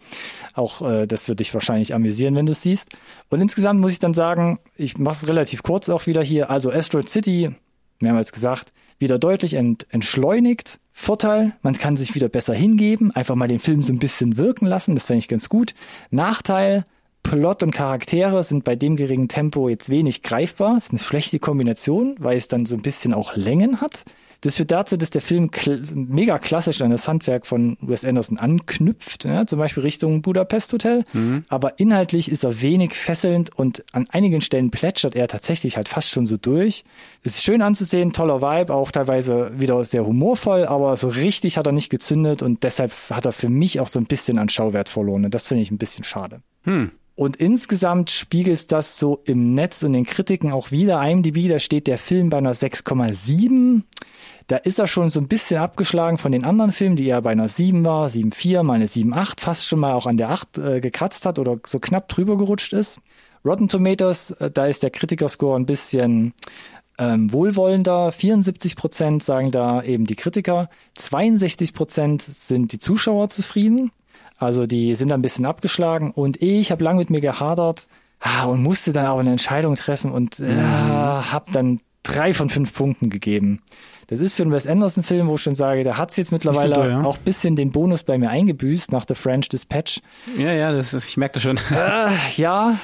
Auch 0.54 0.82
äh, 0.82 1.08
das 1.08 1.28
wird 1.28 1.40
dich 1.40 1.54
wahrscheinlich 1.54 1.94
amüsieren, 1.94 2.36
wenn 2.36 2.46
du 2.46 2.52
es 2.52 2.62
siehst. 2.62 2.90
Und 3.30 3.42
insgesamt 3.42 3.80
muss 3.80 3.94
ich 3.94 4.00
dann 4.00 4.14
sagen, 4.14 4.60
ich 4.76 4.98
mache 4.98 5.16
es 5.16 5.28
relativ 5.28 5.64
kurz 5.64 5.90
auch 5.90 6.06
wieder 6.08 6.24
hier. 6.24 6.50
Also 6.50 6.72
Asteroid 6.72 7.10
City, 7.10 7.56
mehrmals 8.00 8.32
gesagt, 8.32 8.72
wieder 9.00 9.20
deutlich 9.20 9.56
ent 9.56 9.88
entschleunigt. 9.90 10.80
Vorteil, 10.96 11.54
man 11.64 11.74
kann 11.74 11.98
sich 11.98 12.14
wieder 12.16 12.30
besser 12.30 12.54
hingeben, 12.54 13.12
einfach 13.12 13.36
mal 13.36 13.48
den 13.48 13.60
Film 13.60 13.82
so 13.82 13.92
ein 13.92 14.00
bisschen 14.00 14.38
wirken 14.38 14.68
lassen, 14.68 14.94
das 14.94 15.08
fände 15.08 15.20
ich 15.20 15.28
ganz 15.28 15.50
gut. 15.50 15.74
Nachteil, 16.12 16.84
Plot 17.24 17.64
und 17.64 17.72
Charaktere 17.72 18.44
sind 18.44 18.64
bei 18.64 18.76
dem 18.76 18.96
geringen 18.96 19.28
Tempo 19.28 19.70
jetzt 19.70 19.90
wenig 19.90 20.22
greifbar. 20.22 20.78
Ist 20.78 20.92
eine 20.92 21.00
schlechte 21.00 21.40
Kombination, 21.40 22.16
weil 22.20 22.38
es 22.38 22.48
dann 22.48 22.66
so 22.66 22.76
ein 22.76 22.82
bisschen 22.82 23.14
auch 23.14 23.36
Längen 23.36 23.82
hat 23.82 24.04
Das 24.44 24.58
führt 24.58 24.72
dazu, 24.72 24.98
dass 24.98 25.10
der 25.10 25.22
Film 25.22 25.52
kl 25.52 25.82
mega 25.94 26.38
klassisch 26.38 26.82
an 26.82 26.92
das 26.92 27.08
Handwerk 27.08 27.48
von 27.48 27.78
Wes 27.80 28.04
Anderson 28.04 28.38
anknüpft, 28.38 29.24
ja, 29.24 29.46
zum 29.46 29.58
Beispiel 29.58 29.84
Richtung 29.84 30.22
Budapest 30.22 30.74
Hotel. 30.74 31.06
Mhm. 31.14 31.46
Aber 31.48 31.80
inhaltlich 31.80 32.30
ist 32.30 32.44
er 32.44 32.62
wenig 32.62 32.94
fesselnd 32.94 33.58
und 33.58 33.86
an 33.94 34.06
einigen 34.10 34.42
Stellen 34.42 34.70
plätschert 34.70 35.16
er 35.16 35.30
tatsächlich 35.30 35.78
halt 35.78 35.88
fast 35.88 36.12
schon 36.12 36.26
so 36.26 36.36
durch. 36.36 36.84
Es 37.24 37.38
ist 37.38 37.44
schön 37.44 37.62
anzusehen, 37.62 38.12
toller 38.12 38.42
Vibe, 38.42 38.74
auch 38.74 38.92
teilweise 38.92 39.52
wieder 39.58 39.84
sehr 39.86 40.06
humorvoll, 40.06 40.66
aber 40.66 40.98
so 40.98 41.08
richtig 41.08 41.58
hat 41.58 41.66
er 41.66 41.72
nicht 41.72 41.90
gezündet 41.90 42.42
und 42.42 42.64
deshalb 42.64 42.92
hat 43.10 43.26
er 43.26 43.32
für 43.32 43.50
mich 43.50 43.80
auch 43.80 43.88
so 43.88 43.98
ein 43.98 44.06
bisschen 44.06 44.40
an 44.40 44.50
Schauwert 44.50 44.90
verloren. 44.90 45.24
Und 45.24 45.34
das 45.34 45.48
finde 45.48 45.64
ich 45.64 45.72
ein 45.72 45.78
bisschen 45.78 46.04
schade. 46.04 46.42
Hm. 46.64 46.92
Und 47.16 47.36
insgesamt 47.38 48.10
spiegelt 48.10 48.72
das 48.72 48.98
so 48.98 49.22
im 49.26 49.54
Netz 49.54 49.84
und 49.84 49.94
den 49.94 50.06
Kritiken 50.06 50.52
auch 50.52 50.72
wieder. 50.72 51.02
IMDb, 51.08 51.48
da 51.48 51.60
steht 51.60 51.86
der 51.86 52.00
Film 52.00 52.30
bei 52.30 52.40
einer 52.40 52.56
6,7. 52.56 53.84
Da 54.48 54.58
ist 54.58 54.80
er 54.80 54.88
schon 54.88 55.10
so 55.10 55.20
ein 55.20 55.28
bisschen 55.28 55.60
abgeschlagen 55.60 56.18
von 56.18 56.32
den 56.32 56.44
anderen 56.44 56.72
Filmen, 56.72 56.96
die 56.96 57.08
eher 57.08 57.22
bei 57.22 57.32
einer 57.32 57.48
7 57.48 57.86
war, 57.86 58.08
7,4, 58.08 58.64
mal 58.64 58.74
eine 58.74 58.88
7,8, 58.88 59.40
fast 59.40 59.68
schon 59.68 59.80
mal 59.80 59.94
auch 59.94 60.06
an 60.06 60.18
der 60.18 60.30
8 60.30 60.58
äh, 60.58 60.82
gekratzt 60.82 61.26
hat 61.26 61.40
oder 61.40 61.60
so 61.66 61.80
knapp 61.80 62.10
drüber 62.10 62.38
gerutscht 62.38 62.74
ist. 62.74 63.00
Rotten 63.46 63.70
Tomatoes, 63.70 64.32
äh, 64.32 64.52
da 64.52 64.66
ist 64.66 64.84
der 64.84 64.90
Kritikerscore 64.90 65.60
ein 65.60 65.66
bisschen 65.66 66.34
ähm, 66.98 67.32
wohlwollender. 67.32 68.12
74 68.12 68.76
Prozent 68.76 69.24
sagen 69.24 69.52
da 69.52 69.82
eben 69.82 70.06
die 70.06 70.16
Kritiker. 70.16 70.70
62 70.96 71.74
Prozent 71.74 72.22
sind 72.22 72.72
die 72.72 72.80
Zuschauer 72.80 73.30
zufrieden. 73.30 73.92
Also 74.38 74.66
die 74.66 74.96
sind 74.96 75.12
ein 75.12 75.22
bisschen 75.22 75.46
abgeschlagen 75.46 76.12
und 76.12 76.42
ich 76.42 76.72
habe 76.72 76.84
lang 76.84 76.98
mit 76.98 77.10
mir 77.10 77.22
gehadert 77.22 77.88
ah, 78.20 78.46
und 78.46 78.62
musste 78.62 78.92
dann 78.92 79.06
aber 79.06 79.22
eine 79.22 79.32
Entscheidung 79.32 79.76
treffen 79.76 80.12
und 80.12 80.40
äh, 80.40 80.44
mhm. 80.44 81.32
habe 81.32 81.52
dann 81.52 81.80
drei 82.04 82.34
von 82.34 82.50
fünf 82.50 82.74
Punkten 82.74 83.10
gegeben. 83.10 83.62
Das 84.08 84.20
ist 84.20 84.36
für 84.36 84.44
einen 84.44 84.52
Wes 84.52 84.68
Anderson-Film, 84.68 85.28
wo 85.28 85.36
ich 85.36 85.42
schon 85.42 85.56
sage, 85.56 85.84
da 85.84 85.98
hat's 85.98 86.18
jetzt 86.18 86.32
mittlerweile 86.32 86.90
ja. 86.90 87.04
auch 87.04 87.18
bisschen 87.18 87.56
den 87.56 87.72
Bonus 87.72 88.04
bei 88.04 88.18
mir 88.18 88.30
eingebüßt 88.30 88.92
nach 88.92 89.06
The 89.08 89.16
French 89.16 89.50
Dispatch. 89.50 90.02
Ja, 90.38 90.52
ja, 90.52 90.72
das 90.72 90.94
ist, 90.94 91.08
ich 91.08 91.18
merke 91.18 91.36
das 91.36 91.44
schon. 91.44 91.58
Äh, 91.74 92.10
ja, 92.36 92.80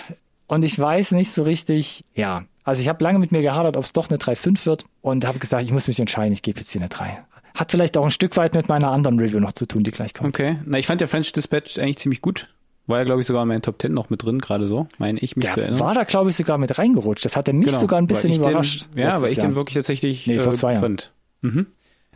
und 0.47 0.63
ich 0.63 0.77
weiß 0.77 1.11
nicht 1.11 1.31
so 1.31 1.43
richtig, 1.43 2.03
ja. 2.15 2.43
Also 2.63 2.81
ich 2.81 2.87
habe 2.87 3.03
lange 3.03 3.19
mit 3.19 3.31
mir 3.31 3.41
gehadert, 3.41 3.77
ob 3.77 3.83
es 3.83 3.93
doch 3.93 4.09
eine 4.09 4.17
3,5 4.17 4.65
wird 4.65 4.85
und 5.01 5.25
habe 5.25 5.39
gesagt, 5.39 5.63
ich 5.63 5.71
muss 5.71 5.87
mich 5.87 5.99
entscheiden, 5.99 6.33
ich 6.33 6.41
gebe 6.41 6.59
jetzt 6.59 6.71
hier 6.71 6.81
eine 6.81 6.89
3. 6.89 7.23
Hat 7.55 7.71
vielleicht 7.71 7.97
auch 7.97 8.03
ein 8.03 8.11
Stück 8.11 8.37
weit 8.37 8.53
mit 8.53 8.69
meiner 8.69 8.91
anderen 8.91 9.19
Review 9.19 9.39
noch 9.39 9.53
zu 9.53 9.65
tun, 9.65 9.83
die 9.83 9.91
gleich 9.91 10.13
kommt. 10.13 10.29
Okay. 10.29 10.57
Na, 10.65 10.77
ich 10.77 10.87
fand 10.87 11.01
der 11.01 11.07
French 11.07 11.31
Dispatch 11.33 11.79
eigentlich 11.79 11.97
ziemlich 11.97 12.21
gut. 12.21 12.47
War 12.89 12.97
ja, 12.97 13.03
glaube 13.03 13.21
ich, 13.21 13.27
sogar 13.27 13.43
in 13.43 13.47
meinen 13.47 13.61
Top 13.61 13.79
10 13.79 13.93
noch 13.93 14.09
mit 14.09 14.23
drin, 14.23 14.39
gerade 14.39 14.65
so, 14.65 14.87
meine 14.97 15.19
ich 15.19 15.35
mich 15.35 15.45
der 15.45 15.53
zu 15.53 15.61
erinnern. 15.61 15.79
war 15.79 15.93
da, 15.93 16.03
glaube 16.03 16.31
ich, 16.31 16.35
sogar 16.35 16.57
mit 16.57 16.77
reingerutscht. 16.77 17.23
Das 17.23 17.35
hat 17.35 17.47
er 17.47 17.53
mich 17.53 17.67
genau, 17.67 17.79
sogar 17.79 17.99
ein 17.99 18.07
bisschen 18.07 18.33
überrascht. 18.33 18.87
Den, 18.95 19.03
ja, 19.03 19.21
weil 19.21 19.29
ich 19.29 19.37
Jahr. 19.37 19.47
den 19.47 19.55
wirklich 19.55 19.75
tatsächlich 19.75 20.25
nee, 20.25 20.39
vor 20.39 20.53
äh, 20.53 20.55
zwei 20.55 20.75
fand. 20.75 21.13
Mhm. 21.41 21.67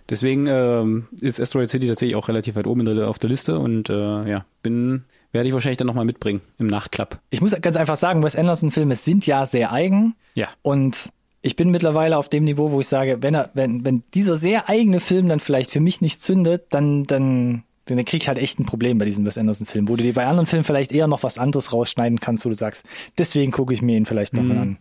Deswegen 0.10 0.48
ähm, 0.48 1.08
ist 1.22 1.40
Asteroid 1.40 1.70
City 1.70 1.88
tatsächlich 1.88 2.16
auch 2.16 2.28
relativ 2.28 2.56
weit 2.56 2.68
oben 2.68 2.84
der, 2.86 3.08
auf 3.08 3.20
der 3.20 3.30
Liste 3.30 3.60
und 3.60 3.90
äh, 3.90 4.30
ja, 4.30 4.46
bin 4.62 5.06
werde 5.32 5.48
ich 5.48 5.54
wahrscheinlich 5.54 5.78
dann 5.78 5.88
nochmal 5.88 6.06
mitbringen 6.06 6.42
im 6.58 6.68
Nachklapp. 6.68 7.20
Ich 7.30 7.42
muss 7.42 7.60
ganz 7.62 7.76
einfach 7.78 7.96
sagen, 7.96 8.24
Wes 8.24 8.36
Anderson 8.36 8.72
Filme 8.72 8.96
sind 8.96 9.26
ja 9.26 9.46
sehr 9.46 9.72
eigen. 9.72 10.16
Ja. 10.36 10.48
Und 10.62 11.10
ich 11.42 11.56
bin 11.56 11.72
mittlerweile 11.72 12.18
auf 12.18 12.30
dem 12.30 12.46
Niveau, 12.46 12.72
wo 12.72 12.80
ich 12.80 12.88
sage, 12.88 13.18
wenn 13.22 13.34
er, 13.34 13.50
wenn, 13.54 13.86
wenn 13.86 14.04
dieser 14.14 14.38
sehr 14.38 14.70
eigene 14.70 15.00
Film 15.00 15.28
dann 15.28 15.40
vielleicht 15.40 15.72
für 15.72 15.80
mich 15.80 16.02
nicht 16.02 16.22
zündet, 16.22 16.68
dann, 16.70 17.06
dann, 17.06 17.64
dann 17.86 18.06
krieg 18.06 18.22
ich 18.22 18.28
halt 18.28 18.38
echt 18.38 18.60
ein 18.60 18.66
Problem 18.66 18.98
bei 18.98 19.06
diesem 19.06 19.26
Wes 19.26 19.38
Anderson 19.38 19.68
Film, 19.68 19.90
wo 19.90 19.96
du 19.96 20.04
dir 20.04 20.14
bei 20.14 20.26
anderen 20.26 20.46
Filmen 20.46 20.64
vielleicht 20.64 20.92
eher 20.92 21.08
noch 21.08 21.24
was 21.24 21.38
anderes 21.38 21.74
rausschneiden 21.74 22.20
kannst, 22.20 22.46
wo 22.46 22.50
du 22.50 22.56
sagst, 22.56 22.84
deswegen 23.18 23.52
gucke 23.52 23.74
ich 23.74 23.82
mir 23.82 23.98
ihn 23.98 24.06
vielleicht 24.06 24.34
nochmal 24.34 24.58
mm. 24.58 24.62
an. 24.62 24.78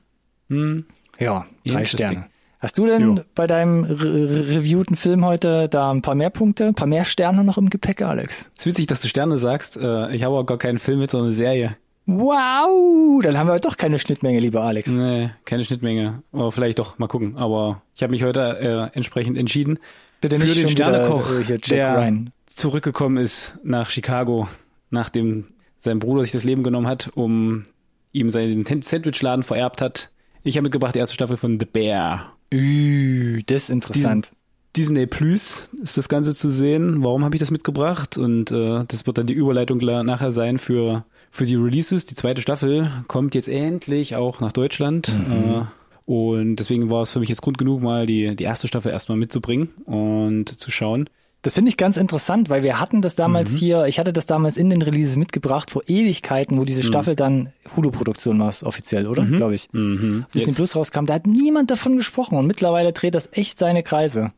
Mm. 0.49 0.85
Ja, 1.18 1.47
drei 1.66 1.85
Sterne. 1.85 2.26
Hast 2.61 2.78
du 2.78 2.87
denn 2.87 3.16
jo. 3.16 3.23
bei 3.35 3.49
deinem 3.49 3.82
re 3.82 4.47
reviewten 4.49 4.94
Film 4.94 5.25
heute 5.25 5.68
da 5.68 5.90
ein 5.90 6.00
paar 6.00 6.14
mehr 6.14 6.30
Punkte, 6.30 6.66
ein 6.66 6.75
paar 6.75 6.87
mehr 6.87 7.04
Sterne 7.04 7.42
noch 7.42 7.59
im 7.59 7.71
Gepäck, 7.71 8.02
Alex? 8.02 8.47
Es 8.56 8.62
ist 8.62 8.66
witzig, 8.66 8.87
dass 8.87 9.00
du 9.00 9.09
Sterne 9.09 9.37
sagst. 9.37 9.76
Äh, 9.76 10.14
ich 10.14 10.23
habe 10.23 10.37
auch 10.37 10.44
gar 10.44 10.59
keinen 10.59 10.78
Film 10.78 11.00
mit, 11.00 11.11
sondern 11.11 11.26
eine 11.26 11.35
Serie. 11.35 11.76
Wow, 12.06 13.21
dann 13.23 13.37
haben 13.37 13.49
wir 13.49 13.59
doch 13.59 13.76
keine 13.76 13.99
Schnittmenge, 13.99 14.38
lieber 14.38 14.62
Alex. 14.62 14.90
Nee, 14.90 15.30
keine 15.44 15.64
Schnittmenge. 15.64 16.23
Aber 16.32 16.52
vielleicht 16.52 16.78
doch, 16.78 16.99
mal 16.99 17.09
gucken. 17.09 17.37
Aber 17.37 17.82
ich 17.97 18.02
habe 18.04 18.12
mich 18.12 18.23
heute 18.23 18.90
äh, 18.92 18.97
entsprechend 18.97 19.38
entschieden 19.38 19.78
Bitte 20.21 20.38
für 20.38 20.47
den 20.47 20.68
Sternekoch, 20.68 21.28
der 21.68 21.99
Ryan. 21.99 22.32
Zurückgekommen 22.54 23.16
ist 23.16 23.59
nach 23.62 23.90
Chicago, 23.90 24.49
nachdem 24.90 25.47
sein 25.78 25.99
Bruder 25.99 26.23
sich 26.23 26.32
das 26.32 26.44
Leben 26.44 26.62
genommen 26.62 26.87
hat, 26.87 27.11
um 27.14 27.64
ihm 28.12 28.28
seinen 28.28 28.64
Sandwichladen 28.64 29.42
vererbt 29.42 29.80
hat. 29.80 30.11
Ich 30.42 30.56
habe 30.56 30.64
mitgebracht 30.64 30.94
die 30.94 30.99
erste 30.99 31.14
Staffel 31.14 31.37
von 31.37 31.59
The 31.59 31.66
Bear. 31.66 32.32
Üh, 32.52 33.42
das 33.47 33.64
ist 33.64 33.71
interessant. 33.71 34.32
Disney 34.76 35.06
Plus 35.06 35.68
ist 35.82 35.99
das 35.99 36.09
Ganze 36.09 36.35
zu 36.35 36.50
sehen. 36.50 37.04
Warum 37.04 37.25
habe 37.25 37.37
ich 37.37 37.40
das 37.40 37.50
mitgebracht? 37.50 38.16
Und 38.16 38.50
äh, 38.50 38.85
das 38.88 39.06
wird 39.06 39.18
dann 39.18 39.26
die 39.26 39.35
Überleitung 39.35 39.78
nachher 39.78 40.32
sein 40.32 40.59
für 40.59 41.04
für 41.32 41.47
die 41.47 41.56
Releases. 41.56 42.04
Die 42.04 42.14
zweite 42.14 42.42
Staffel 42.42 42.90
kommt 43.09 43.35
jetzt 43.35 43.49
endlich 43.49 44.14
auch 44.14 44.40
nach 44.40 44.52
Deutschland. 44.52 45.12
Mhm. 45.12 45.32
Äh, 45.32 45.62
und 46.04 46.56
deswegen 46.56 46.90
war 46.90 47.02
es 47.02 47.12
für 47.12 47.21
mich 47.21 47.28
jetzt 47.28 47.42
Grund 47.42 47.59
genug, 47.59 47.82
mal 47.82 48.06
die, 48.06 48.37
die 48.37 48.44
erste 48.44 48.68
Staffel 48.68 48.92
erstmal 48.92 49.18
mitzubringen 49.18 49.68
und 49.87 50.61
zu 50.61 50.71
schauen. 50.71 51.09
Das 51.42 51.54
finde 51.54 51.70
ich 51.70 51.76
ganz 51.76 51.96
interessant, 51.96 52.49
weil 52.50 52.62
wir 52.62 52.78
hatten 52.78 53.02
das 53.02 53.16
damals 53.16 53.52
mhm. 53.52 53.56
hier, 53.56 53.87
ich 53.87 53.99
hatte 53.99 54.12
das 54.12 54.26
damals 54.26 54.56
in 54.56 54.70
den 54.70 54.80
Releases 54.80 55.16
mitgebracht 55.16 55.72
vor 55.72 55.82
Ewigkeiten, 55.87 56.58
wo 56.58 56.64
diese 56.64 56.82
mhm. 56.82 56.87
Staffel 56.87 57.16
dann 57.16 57.52
Hulu-Produktion 57.76 58.38
war, 58.38 58.54
offiziell, 58.64 59.08
oder? 59.08 59.25
Mhm. 59.25 59.37
Glaube 59.37 59.56
ich. 59.56 59.68
Mhm. 59.72 60.25
Disney 60.32 60.52
Plus 60.52 60.76
rauskam, 60.76 61.06
da 61.06 61.14
hat 61.14 61.26
niemand 61.26 61.70
davon 61.70 61.96
gesprochen 61.96 62.38
und 62.38 62.46
mittlerweile 62.46 62.92
dreht 62.92 63.16
das 63.16 63.28
echt 63.32 63.58
seine 63.58 63.82
Kreise. 63.82 64.32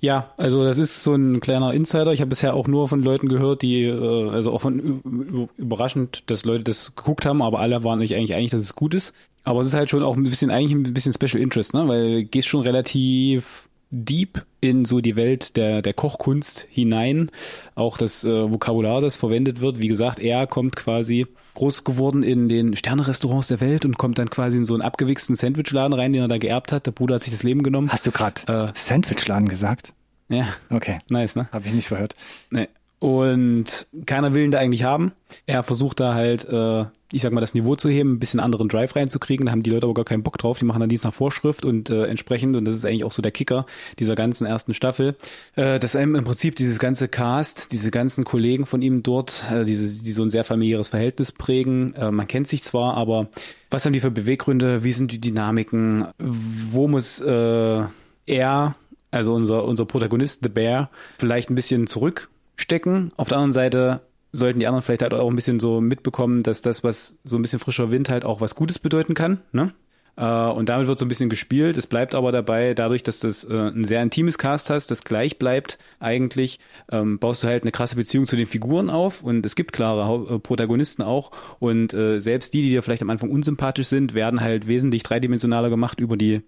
Ja, 0.00 0.32
also 0.36 0.64
das 0.64 0.78
ist 0.78 1.04
so 1.04 1.14
ein 1.14 1.38
kleiner 1.38 1.72
Insider. 1.72 2.12
Ich 2.12 2.20
habe 2.20 2.30
bisher 2.30 2.54
auch 2.54 2.66
nur 2.66 2.88
von 2.88 3.02
Leuten 3.02 3.28
gehört, 3.28 3.62
die, 3.62 3.84
äh, 3.84 4.30
also 4.30 4.52
auch 4.52 4.62
von 4.62 5.48
überraschend, 5.56 6.24
dass 6.26 6.44
Leute 6.44 6.64
das 6.64 6.96
geguckt 6.96 7.26
haben, 7.26 7.42
aber 7.42 7.60
alle 7.60 7.84
waren 7.84 8.00
nicht 8.00 8.16
eigentlich 8.16 8.34
eigentlich, 8.34 8.50
dass 8.50 8.62
es 8.62 8.74
gut 8.74 8.94
ist. 8.94 9.14
Aber 9.44 9.60
es 9.60 9.68
ist 9.68 9.74
halt 9.74 9.90
schon 9.90 10.02
auch 10.02 10.16
ein 10.16 10.24
bisschen 10.24 10.50
eigentlich 10.50 10.72
ein 10.72 10.94
bisschen 10.94 11.12
Special 11.12 11.40
Interest, 11.40 11.72
ne? 11.74 11.86
Weil 11.86 12.10
du 12.10 12.24
gehst 12.24 12.48
schon 12.48 12.62
relativ 12.62 13.68
deep 13.90 14.44
in 14.60 14.84
so 14.84 15.00
die 15.00 15.16
Welt 15.16 15.56
der, 15.56 15.82
der 15.82 15.94
Kochkunst 15.94 16.66
hinein. 16.70 17.30
Auch 17.74 17.96
das 17.96 18.24
äh, 18.24 18.50
Vokabular, 18.50 19.00
das 19.00 19.16
verwendet 19.16 19.60
wird. 19.60 19.80
Wie 19.80 19.88
gesagt, 19.88 20.18
er 20.20 20.46
kommt 20.46 20.76
quasi 20.76 21.26
groß 21.54 21.84
geworden 21.84 22.22
in 22.22 22.48
den 22.48 22.76
Sternerestaurants 22.76 23.48
der 23.48 23.60
Welt 23.60 23.84
und 23.84 23.98
kommt 23.98 24.18
dann 24.18 24.30
quasi 24.30 24.58
in 24.58 24.64
so 24.64 24.74
einen 24.74 24.82
abgewichsten 24.82 25.34
Sandwichladen 25.34 25.92
rein, 25.92 26.12
den 26.12 26.22
er 26.22 26.28
da 26.28 26.38
geerbt 26.38 26.72
hat. 26.72 26.86
Der 26.86 26.92
Bruder 26.92 27.16
hat 27.16 27.22
sich 27.22 27.32
das 27.32 27.42
Leben 27.42 27.62
genommen. 27.62 27.90
Hast 27.90 28.06
du 28.06 28.12
gerade 28.12 28.42
äh, 28.46 28.72
Sandwichladen 28.74 29.48
gesagt? 29.48 29.92
Ja. 30.28 30.48
Okay. 30.70 30.98
Nice, 31.08 31.36
ne? 31.36 31.48
Habe 31.52 31.66
ich 31.66 31.72
nicht 31.72 31.88
verhört. 31.88 32.14
Nee. 32.50 32.68
Und 33.00 33.86
keiner 34.06 34.34
will 34.34 34.44
ihn 34.44 34.50
da 34.50 34.58
eigentlich 34.58 34.82
haben. 34.82 35.12
Er 35.46 35.62
versucht 35.62 36.00
da 36.00 36.14
halt, 36.14 36.44
äh, 36.48 36.84
ich 37.12 37.22
sag 37.22 37.32
mal, 37.32 37.40
das 37.40 37.54
Niveau 37.54 37.76
zu 37.76 37.88
heben, 37.88 38.14
ein 38.14 38.18
bisschen 38.18 38.40
anderen 38.40 38.68
Drive 38.68 38.96
reinzukriegen. 38.96 39.46
Da 39.46 39.52
haben 39.52 39.62
die 39.62 39.70
Leute 39.70 39.86
aber 39.86 39.94
gar 39.94 40.04
keinen 40.04 40.24
Bock 40.24 40.36
drauf. 40.36 40.58
Die 40.58 40.64
machen 40.64 40.80
dann 40.80 40.88
dies 40.88 41.04
nach 41.04 41.14
Vorschrift 41.14 41.64
und 41.64 41.90
äh, 41.90 42.06
entsprechend, 42.06 42.56
und 42.56 42.64
das 42.64 42.74
ist 42.74 42.84
eigentlich 42.84 43.04
auch 43.04 43.12
so 43.12 43.22
der 43.22 43.30
Kicker 43.30 43.66
dieser 44.00 44.16
ganzen 44.16 44.46
ersten 44.46 44.74
Staffel, 44.74 45.14
äh, 45.54 45.78
dass 45.78 45.94
einem 45.94 46.16
im 46.16 46.24
Prinzip 46.24 46.56
dieses 46.56 46.80
ganze 46.80 47.06
Cast, 47.06 47.70
diese 47.70 47.92
ganzen 47.92 48.24
Kollegen 48.24 48.66
von 48.66 48.82
ihm 48.82 49.04
dort, 49.04 49.44
äh, 49.52 49.64
diese, 49.64 50.02
die 50.02 50.12
so 50.12 50.22
ein 50.22 50.30
sehr 50.30 50.42
familiäres 50.42 50.88
Verhältnis 50.88 51.30
prägen. 51.30 51.94
Äh, 51.94 52.10
man 52.10 52.26
kennt 52.26 52.48
sich 52.48 52.64
zwar, 52.64 52.94
aber 52.94 53.28
was 53.70 53.86
haben 53.86 53.92
die 53.92 54.00
für 54.00 54.10
Beweggründe? 54.10 54.82
Wie 54.82 54.92
sind 54.92 55.12
die 55.12 55.20
Dynamiken? 55.20 56.08
Wo 56.18 56.88
muss 56.88 57.20
äh, 57.20 57.84
er 58.26 58.74
also 59.10 59.34
unser, 59.34 59.64
unser 59.64 59.86
Protagonist, 59.86 60.42
The 60.42 60.50
Bear, 60.50 60.90
vielleicht 61.18 61.48
ein 61.48 61.54
bisschen 61.54 61.86
zurück 61.86 62.28
stecken. 62.58 63.12
Auf 63.16 63.28
der 63.28 63.38
anderen 63.38 63.52
Seite 63.52 64.00
sollten 64.32 64.60
die 64.60 64.66
anderen 64.66 64.82
vielleicht 64.82 65.02
halt 65.02 65.14
auch 65.14 65.28
ein 65.28 65.36
bisschen 65.36 65.60
so 65.60 65.80
mitbekommen, 65.80 66.42
dass 66.42 66.60
das, 66.60 66.84
was 66.84 67.18
so 67.24 67.36
ein 67.36 67.42
bisschen 67.42 67.58
frischer 67.58 67.90
Wind 67.90 68.10
halt 68.10 68.24
auch 68.24 68.40
was 68.40 68.54
Gutes 68.54 68.78
bedeuten 68.78 69.14
kann. 69.14 69.40
Ne? 69.52 69.72
Äh, 70.18 70.24
und 70.24 70.68
damit 70.68 70.88
wird 70.88 70.98
so 70.98 71.04
ein 71.04 71.08
bisschen 71.08 71.30
gespielt. 71.30 71.76
Es 71.76 71.86
bleibt 71.86 72.14
aber 72.14 72.32
dabei, 72.32 72.74
dadurch, 72.74 73.02
dass 73.02 73.20
das 73.20 73.44
äh, 73.44 73.56
ein 73.56 73.84
sehr 73.84 74.02
intimes 74.02 74.36
Cast 74.36 74.68
hast, 74.68 74.90
das 74.90 75.04
gleich 75.04 75.38
bleibt 75.38 75.78
eigentlich, 76.00 76.58
ähm, 76.90 77.18
baust 77.18 77.42
du 77.42 77.46
halt 77.46 77.62
eine 77.62 77.70
krasse 77.70 77.96
Beziehung 77.96 78.26
zu 78.26 78.36
den 78.36 78.46
Figuren 78.46 78.90
auf 78.90 79.22
und 79.22 79.46
es 79.46 79.54
gibt 79.54 79.72
klare 79.72 80.34
äh, 80.34 80.38
Protagonisten 80.38 81.02
auch 81.02 81.30
und 81.60 81.92
selbst 81.92 82.54
die, 82.54 82.62
die 82.62 82.70
dir 82.70 82.82
vielleicht 82.82 83.02
am 83.02 83.10
Anfang 83.10 83.30
unsympathisch 83.30 83.86
sind, 83.86 84.14
werden 84.14 84.40
halt 84.40 84.66
wesentlich 84.66 85.02
dreidimensionaler 85.02 85.70
gemacht 85.70 86.00
über 86.00 86.16
die 86.16 86.42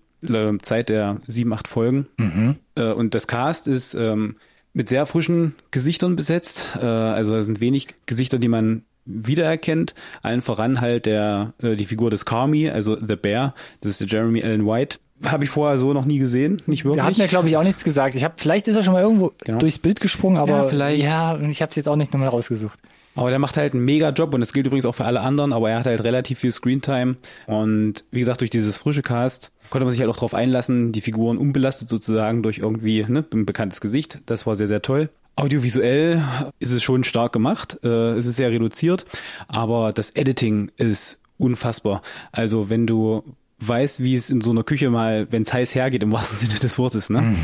Zeit 0.62 0.88
der 0.90 1.16
sieben, 1.26 1.52
acht 1.52 1.66
Folgen. 1.66 2.06
Mhm. 2.18 2.56
und 2.74 3.14
das 3.14 3.26
Cast 3.26 3.68
ist 3.68 3.94
ähm, 3.94 4.36
mit 4.72 4.88
sehr 4.88 5.06
frischen 5.06 5.54
Gesichtern 5.70 6.16
besetzt. 6.16 6.70
Äh, 6.80 6.84
also 6.86 7.34
es 7.36 7.46
sind 7.46 7.60
wenig 7.60 7.88
Gesichter, 8.06 8.38
die 8.38 8.48
man 8.48 8.82
wiedererkennt. 9.04 9.94
Allen 10.22 10.42
voran 10.42 10.80
halt 10.80 11.06
der 11.06 11.54
äh, 11.62 11.76
die 11.76 11.86
Figur 11.86 12.10
des 12.10 12.24
Carmi, 12.24 12.68
also 12.70 12.96
The 12.96 13.16
Bear, 13.16 13.54
das 13.80 13.92
ist 13.92 14.00
der 14.00 14.08
Jeremy 14.08 14.42
Allen 14.44 14.66
White. 14.66 14.98
habe 15.24 15.44
ich 15.44 15.50
vorher 15.50 15.78
so 15.78 15.92
noch 15.92 16.04
nie 16.04 16.18
gesehen, 16.18 16.62
nicht 16.66 16.84
wirklich. 16.84 16.96
Der 17.02 17.04
hat 17.04 17.18
mir, 17.18 17.28
glaube 17.28 17.48
ich, 17.48 17.56
auch 17.56 17.62
nichts 17.64 17.82
gesagt. 17.84 18.14
Ich 18.14 18.24
habe, 18.24 18.34
vielleicht 18.36 18.68
ist 18.68 18.76
er 18.76 18.82
schon 18.82 18.92
mal 18.94 19.02
irgendwo 19.02 19.32
Genau. 19.44 19.58
durchs 19.58 19.78
Bild 19.78 20.00
gesprungen, 20.00 20.36
aber 20.38 20.52
Ja, 20.52 20.64
vielleicht. 20.64 21.04
ja, 21.04 21.38
ich 21.40 21.60
habe 21.62 21.70
es 21.70 21.76
jetzt 21.76 21.88
auch 21.88 21.96
nicht 21.96 22.12
nochmal 22.12 22.28
rausgesucht. 22.28 22.78
Aber 23.20 23.28
der 23.28 23.38
macht 23.38 23.58
halt 23.58 23.74
einen 23.74 23.84
mega 23.84 24.08
Job 24.08 24.32
und 24.32 24.40
das 24.40 24.54
gilt 24.54 24.66
übrigens 24.66 24.86
auch 24.86 24.94
für 24.94 25.04
alle 25.04 25.20
anderen, 25.20 25.52
aber 25.52 25.68
er 25.68 25.80
hat 25.80 25.84
halt 25.84 26.02
relativ 26.04 26.38
viel 26.38 26.52
Screentime 26.52 27.16
und 27.46 28.02
wie 28.10 28.18
gesagt, 28.18 28.40
durch 28.40 28.48
dieses 28.48 28.78
frische 28.78 29.02
Cast 29.02 29.52
konnte 29.68 29.84
man 29.84 29.92
sich 29.92 30.00
halt 30.00 30.10
auch 30.10 30.16
drauf 30.16 30.32
einlassen, 30.32 30.90
die 30.92 31.02
Figuren 31.02 31.36
unbelastet 31.36 31.90
sozusagen 31.90 32.42
durch 32.42 32.60
irgendwie 32.60 33.04
ne, 33.06 33.22
ein 33.34 33.44
bekanntes 33.44 33.82
Gesicht. 33.82 34.22
Das 34.24 34.46
war 34.46 34.56
sehr, 34.56 34.68
sehr 34.68 34.80
toll. 34.80 35.10
Audiovisuell 35.36 36.24
ist 36.60 36.72
es 36.72 36.82
schon 36.82 37.04
stark 37.04 37.32
gemacht, 37.32 37.78
äh, 37.84 38.12
es 38.16 38.24
ist 38.24 38.36
sehr 38.36 38.52
reduziert, 38.52 39.04
aber 39.48 39.92
das 39.92 40.16
Editing 40.16 40.70
ist 40.78 41.20
unfassbar. 41.36 42.00
Also 42.32 42.70
wenn 42.70 42.86
du 42.86 43.22
weißt, 43.60 44.02
wie 44.02 44.14
es 44.14 44.30
in 44.30 44.40
so 44.40 44.50
einer 44.50 44.64
Küche 44.64 44.90
mal, 44.90 45.26
wenn 45.30 45.42
es 45.42 45.52
heiß 45.52 45.74
hergeht, 45.74 46.02
im 46.02 46.12
wahrsten 46.12 46.38
Sinne 46.48 46.58
des 46.58 46.78
Wortes, 46.78 47.10
ne? 47.10 47.34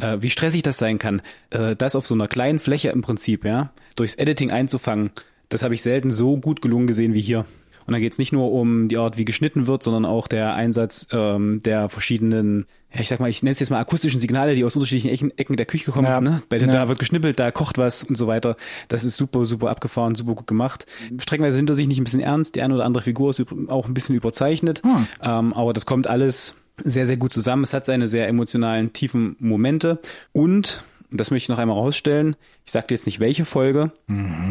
Äh, 0.00 0.22
wie 0.22 0.30
stressig 0.30 0.62
das 0.62 0.78
sein 0.78 0.98
kann, 0.98 1.22
äh, 1.50 1.76
das 1.76 1.96
auf 1.96 2.06
so 2.06 2.14
einer 2.14 2.28
kleinen 2.28 2.60
Fläche 2.60 2.90
im 2.90 3.02
Prinzip, 3.02 3.44
ja, 3.44 3.72
durchs 3.96 4.14
Editing 4.14 4.50
einzufangen, 4.50 5.10
das 5.48 5.62
habe 5.62 5.74
ich 5.74 5.82
selten 5.82 6.10
so 6.10 6.36
gut 6.36 6.62
gelungen 6.62 6.86
gesehen 6.86 7.14
wie 7.14 7.20
hier. 7.20 7.44
Und 7.88 7.94
da 7.94 8.00
geht 8.00 8.12
es 8.12 8.18
nicht 8.18 8.34
nur 8.34 8.52
um 8.52 8.88
die 8.88 8.98
Art, 8.98 9.16
wie 9.16 9.24
geschnitten 9.24 9.66
wird, 9.66 9.82
sondern 9.82 10.04
auch 10.04 10.28
der 10.28 10.52
Einsatz 10.52 11.08
ähm, 11.10 11.62
der 11.62 11.88
verschiedenen, 11.88 12.66
ja, 12.92 13.00
ich 13.00 13.08
sag 13.08 13.18
mal, 13.18 13.30
ich 13.30 13.42
nenne 13.42 13.52
es 13.52 13.60
jetzt 13.60 13.70
mal 13.70 13.80
akustischen 13.80 14.20
Signale, 14.20 14.54
die 14.54 14.62
aus 14.62 14.76
unterschiedlichen 14.76 15.32
Ecken, 15.38 15.56
der 15.56 15.64
Küche 15.64 15.90
kommen. 15.90 16.06
Ja. 16.06 16.20
Ne? 16.20 16.42
Bei, 16.50 16.58
Ja. 16.58 16.66
Da 16.66 16.88
wird 16.88 16.98
geschnippelt, 16.98 17.40
da 17.40 17.50
kocht 17.50 17.78
was 17.78 18.04
und 18.04 18.16
so 18.16 18.26
weiter. 18.26 18.58
Das 18.88 19.04
ist 19.04 19.16
super, 19.16 19.46
super 19.46 19.70
abgefahren, 19.70 20.16
super 20.16 20.34
gut 20.34 20.46
gemacht. 20.46 20.84
Streckenweise 21.18 21.56
hinter 21.56 21.74
sich 21.74 21.86
nicht 21.88 21.96
ein 21.96 22.04
bisschen 22.04 22.20
ernst. 22.20 22.56
Die 22.56 22.62
eine 22.62 22.74
oder 22.74 22.84
andere 22.84 23.02
Figur 23.02 23.30
ist 23.30 23.42
auch 23.68 23.86
ein 23.86 23.94
bisschen 23.94 24.14
überzeichnet. 24.14 24.82
Hm. 24.82 25.06
Ähm, 25.22 25.52
aber 25.54 25.72
das 25.72 25.86
kommt 25.86 26.08
alles 26.08 26.56
sehr, 26.84 27.06
sehr 27.06 27.16
gut 27.16 27.32
zusammen. 27.32 27.62
Es 27.62 27.72
hat 27.72 27.86
seine 27.86 28.06
sehr 28.06 28.28
emotionalen, 28.28 28.92
tiefen 28.92 29.34
Momente. 29.38 29.98
Und, 30.32 30.82
und 31.10 31.18
das 31.18 31.30
möchte 31.30 31.44
ich 31.44 31.48
noch 31.48 31.58
einmal 31.58 31.78
rausstellen, 31.78 32.36
ich 32.66 32.72
sagte 32.72 32.92
jetzt 32.92 33.06
nicht 33.06 33.18
welche 33.18 33.46
Folge, 33.46 33.92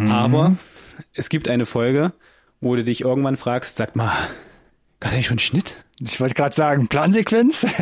aber 0.10 0.56
es 1.14 1.30
gibt 1.30 1.50
eine 1.50 1.68
Folge, 1.68 2.14
wo 2.62 2.76
du 2.76 2.84
dich 2.84 3.02
irgendwann 3.02 3.36
fragst, 3.38 3.78
sag 3.78 3.96
mal, 3.96 4.12
gab 5.00 5.10
es 5.12 5.14
eigentlich 5.16 5.28
schon 5.28 5.34
einen 5.36 5.40
Schnitt? 5.40 5.76
Ich 6.00 6.20
wollte 6.20 6.36
gerade 6.36 6.56
sagen, 6.56 6.88
Plansequenz. 6.88 7.66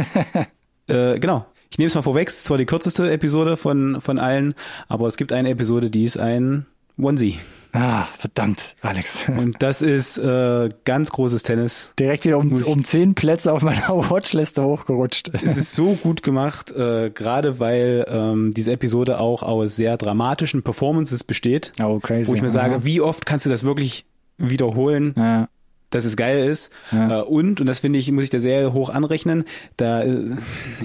Äh, 0.87 1.17
genau. 1.19 1.47
Ich 1.71 1.79
nehme 1.79 1.87
es 1.87 1.95
mal 1.95 2.03
vorweg, 2.03 2.27
es 2.27 2.35
ist 2.37 2.45
zwar 2.45 2.59
die 2.59 2.67
kürzeste 2.67 3.09
Episode 3.11 3.57
von, 3.57 4.01
von 4.01 4.19
allen, 4.19 4.53
aber 4.87 5.07
es 5.07 5.17
gibt 5.17 5.31
eine 5.31 5.49
Episode, 5.49 5.89
die 5.89 6.03
ist 6.03 6.17
ein 6.19 6.67
Onesie. 7.01 7.39
ah, 7.73 8.05
verdammt, 8.19 8.75
Alex. 8.81 9.27
Und 9.35 9.55
das 9.63 9.81
ist 9.81 10.19
äh, 10.19 10.69
ganz 10.85 11.09
großes 11.09 11.41
Tennis. 11.41 11.91
Direkt 11.97 12.23
wieder 12.25 12.37
um, 12.37 12.53
um 12.53 12.83
zehn 12.83 13.15
Plätze 13.15 13.51
auf 13.51 13.63
meiner 13.63 13.89
Watchliste 14.11 14.63
hochgerutscht. 14.63 15.31
Es 15.43 15.57
ist 15.57 15.73
so 15.73 15.93
gut 15.95 16.21
gemacht, 16.21 16.71
äh, 16.71 17.09
gerade 17.09 17.57
weil 17.59 18.05
ähm, 18.07 18.51
diese 18.55 18.71
Episode 18.73 19.19
auch 19.19 19.41
aus 19.41 19.75
sehr 19.75 19.97
dramatischen 19.97 20.61
Performances 20.61 21.23
besteht, 21.23 21.71
Oh, 21.81 21.97
crazy. 21.99 22.29
wo 22.29 22.35
ich 22.35 22.41
mir 22.41 22.47
Aha. 22.49 22.53
sage, 22.53 22.85
wie 22.85 23.01
oft 23.01 23.25
kannst 23.25 23.47
du 23.47 23.49
das 23.49 23.63
wirklich 23.63 24.05
wiederholen, 24.37 25.13
Ja. 25.17 25.47
dass 25.91 26.05
es 26.05 26.15
geil 26.15 26.47
ist. 26.47 26.71
Ja. 26.91 27.21
Äh, 27.21 27.23
und, 27.23 27.61
und 27.61 27.67
das 27.67 27.79
finde 27.79 27.99
ich, 27.99 28.11
muss 28.11 28.25
ich 28.25 28.29
der 28.29 28.39
Serie 28.41 28.73
hoch 28.73 28.89
anrechnen, 28.89 29.45
da, 29.77 30.01
äh, 30.03 30.31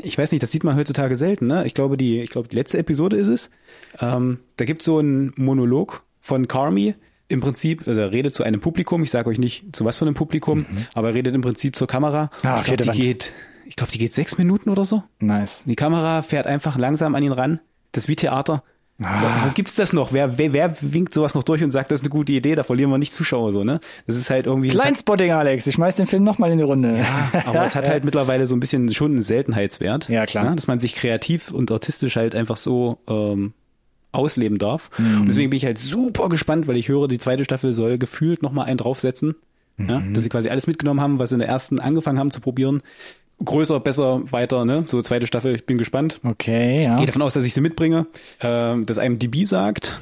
ich 0.03 0.17
weiß 0.17 0.31
nicht, 0.33 0.43
das 0.43 0.51
sieht 0.51 0.65
man 0.65 0.77
heutzutage 0.77 1.17
selten, 1.17 1.47
ne? 1.47 1.67
Ich 1.67 1.75
glaube, 1.75 1.97
die, 1.97 2.21
ich 2.21 2.31
glaube, 2.31 2.49
die 2.49 2.57
letzte 2.57 2.79
Episode 2.79 3.17
ist 3.17 3.29
es. 3.29 3.51
Ähm, 4.01 4.39
da 4.57 4.65
gibt 4.65 4.83
so 4.83 4.99
einen 4.99 5.33
Monolog 5.37 6.05
von 6.21 6.47
Carmi, 6.49 6.95
im 7.29 7.41
Prinzip, 7.41 7.87
also 7.87 8.01
er 8.01 8.11
redet 8.11 8.35
zu 8.35 8.43
einem 8.43 8.61
Publikum, 8.61 9.05
ich 9.05 9.11
sage 9.13 9.29
euch 9.31 9.39
nicht 9.39 9.75
zu 9.77 9.85
was 9.85 9.97
für 9.99 10.05
einem 10.05 10.15
Publikum, 10.15 10.67
aber 10.95 11.09
er 11.11 11.15
redet 11.15 11.33
im 11.35 11.43
Prinzip 11.43 11.77
zur 11.77 11.87
Kamera. 11.87 12.29
Ah, 12.43 12.57
ich 12.59 12.65
glaube, 12.65 12.83
die 12.83 12.89
Wand. 12.89 12.99
geht, 12.99 13.33
ich 13.67 13.77
glaube, 13.77 13.93
die 13.93 13.99
geht 13.99 14.15
sechs 14.15 14.37
Minuten 14.37 14.69
oder 14.69 14.85
so. 14.85 15.05
Nice. 15.21 15.63
Die 15.65 15.77
Kamera 15.77 16.23
fährt 16.23 16.49
einfach 16.49 16.77
langsam 16.77 17.15
an 17.15 17.23
ihn 17.23 17.31
ran. 17.31 17.61
Das 17.93 18.05
ist 18.05 18.09
wie 18.09 18.17
Theater. 18.17 18.65
Ah. 19.03 19.47
Wo 19.47 19.51
gibt's 19.53 19.75
das 19.75 19.93
noch? 19.93 20.13
Wer, 20.13 20.37
wer, 20.37 20.53
wer 20.53 20.77
winkt 20.81 21.15
sowas 21.15 21.35
noch 21.35 21.43
durch 21.43 21.65
und 21.65 21.71
sagt, 21.71 21.91
das 21.91 22.01
ist 22.01 22.05
eine 22.05 22.11
gute 22.11 22.33
Idee? 22.33 22.55
Da 22.55 22.63
verlieren 22.63 22.91
wir 22.91 22.99
nicht 22.99 23.13
Zuschauer 23.13 23.53
so, 23.53 23.65
ne? 23.65 23.81
Das 24.07 24.17
ist 24.17 24.29
halt 24.29 24.47
irgendwie. 24.47 24.69
Kleinspotting, 24.69 25.31
Alex. 25.33 25.67
Ich 25.67 25.75
schmeiß 25.75 25.97
den 25.97 26.07
Film 26.07 26.23
nochmal 26.23 26.51
in 26.53 26.59
die 26.59 26.65
Runde. 26.65 27.05
aber 27.47 27.65
es 27.65 27.75
hat 27.75 27.89
halt 27.89 28.05
mittlerweile 28.05 28.47
so 28.47 28.55
ein 28.55 28.61
bisschen 28.61 28.93
schon 28.93 29.13
einen 29.13 29.23
Seltenheitswert. 29.23 30.09
Ja, 30.09 30.27
klar. 30.27 30.51
ne? 30.51 30.57
Dass 30.57 30.67
man 30.67 30.79
sich 30.79 30.95
kreativ 30.95 31.51
und 31.51 31.71
artistisch 31.71 32.17
halt 32.17 32.35
einfach 32.35 32.59
so 32.59 32.99
ähm, 33.09 33.55
ausleben 34.13 34.59
darf. 34.59 34.91
Mhm. 34.99 35.21
Und 35.23 35.29
deswegen 35.29 35.51
bin 35.51 35.57
ich 35.57 35.65
halt 35.65 35.79
super 35.79 36.29
gespannt, 36.29 36.69
weil 36.69 36.77
ich 36.77 36.89
höre, 36.89 37.09
die 37.09 37.19
zweite 37.19 37.45
Staffel 37.45 37.73
soll 37.73 37.97
gefühlt 37.99 38.43
nochmal 38.43 38.67
einen 38.67 38.79
draufsetzen. 38.79 39.35
Ja? 39.79 40.01
Mhm. 40.01 40.15
Dass 40.15 40.25
sie 40.25 40.29
quasi 40.29 40.51
alles 40.51 40.67
mitgenommen 40.67 41.01
haben, 41.01 41.19
was 41.19 41.31
sie 41.31 41.37
in 41.37 41.41
der 41.41 41.49
ersten 41.49 41.81
angefangen 41.81 42.19
haben 42.19 42.31
zu 42.31 42.41
probieren. 42.41 42.83
Größer, 43.45 43.81
besser, 43.81 44.21
weiter, 44.33 44.65
ne? 44.65 44.85
So 44.87 45.01
zweite 45.03 45.27
Staffel, 45.27 45.55
ich 45.55 45.67
bin 45.67 45.79
gespannt. 45.79 46.21
Okay, 46.25 46.83
ja. 46.83 46.97
Gehe 46.97 47.07
davon 47.07 47.23
aus, 47.23 47.35
dass 47.35 47.45
ich 47.45 47.55
sie 47.55 47.61
mitbringe. 47.61 48.07
Ähm, 48.41 48.87
das 48.87 48.99
IMDb 48.99 49.45
sagt 49.47 50.01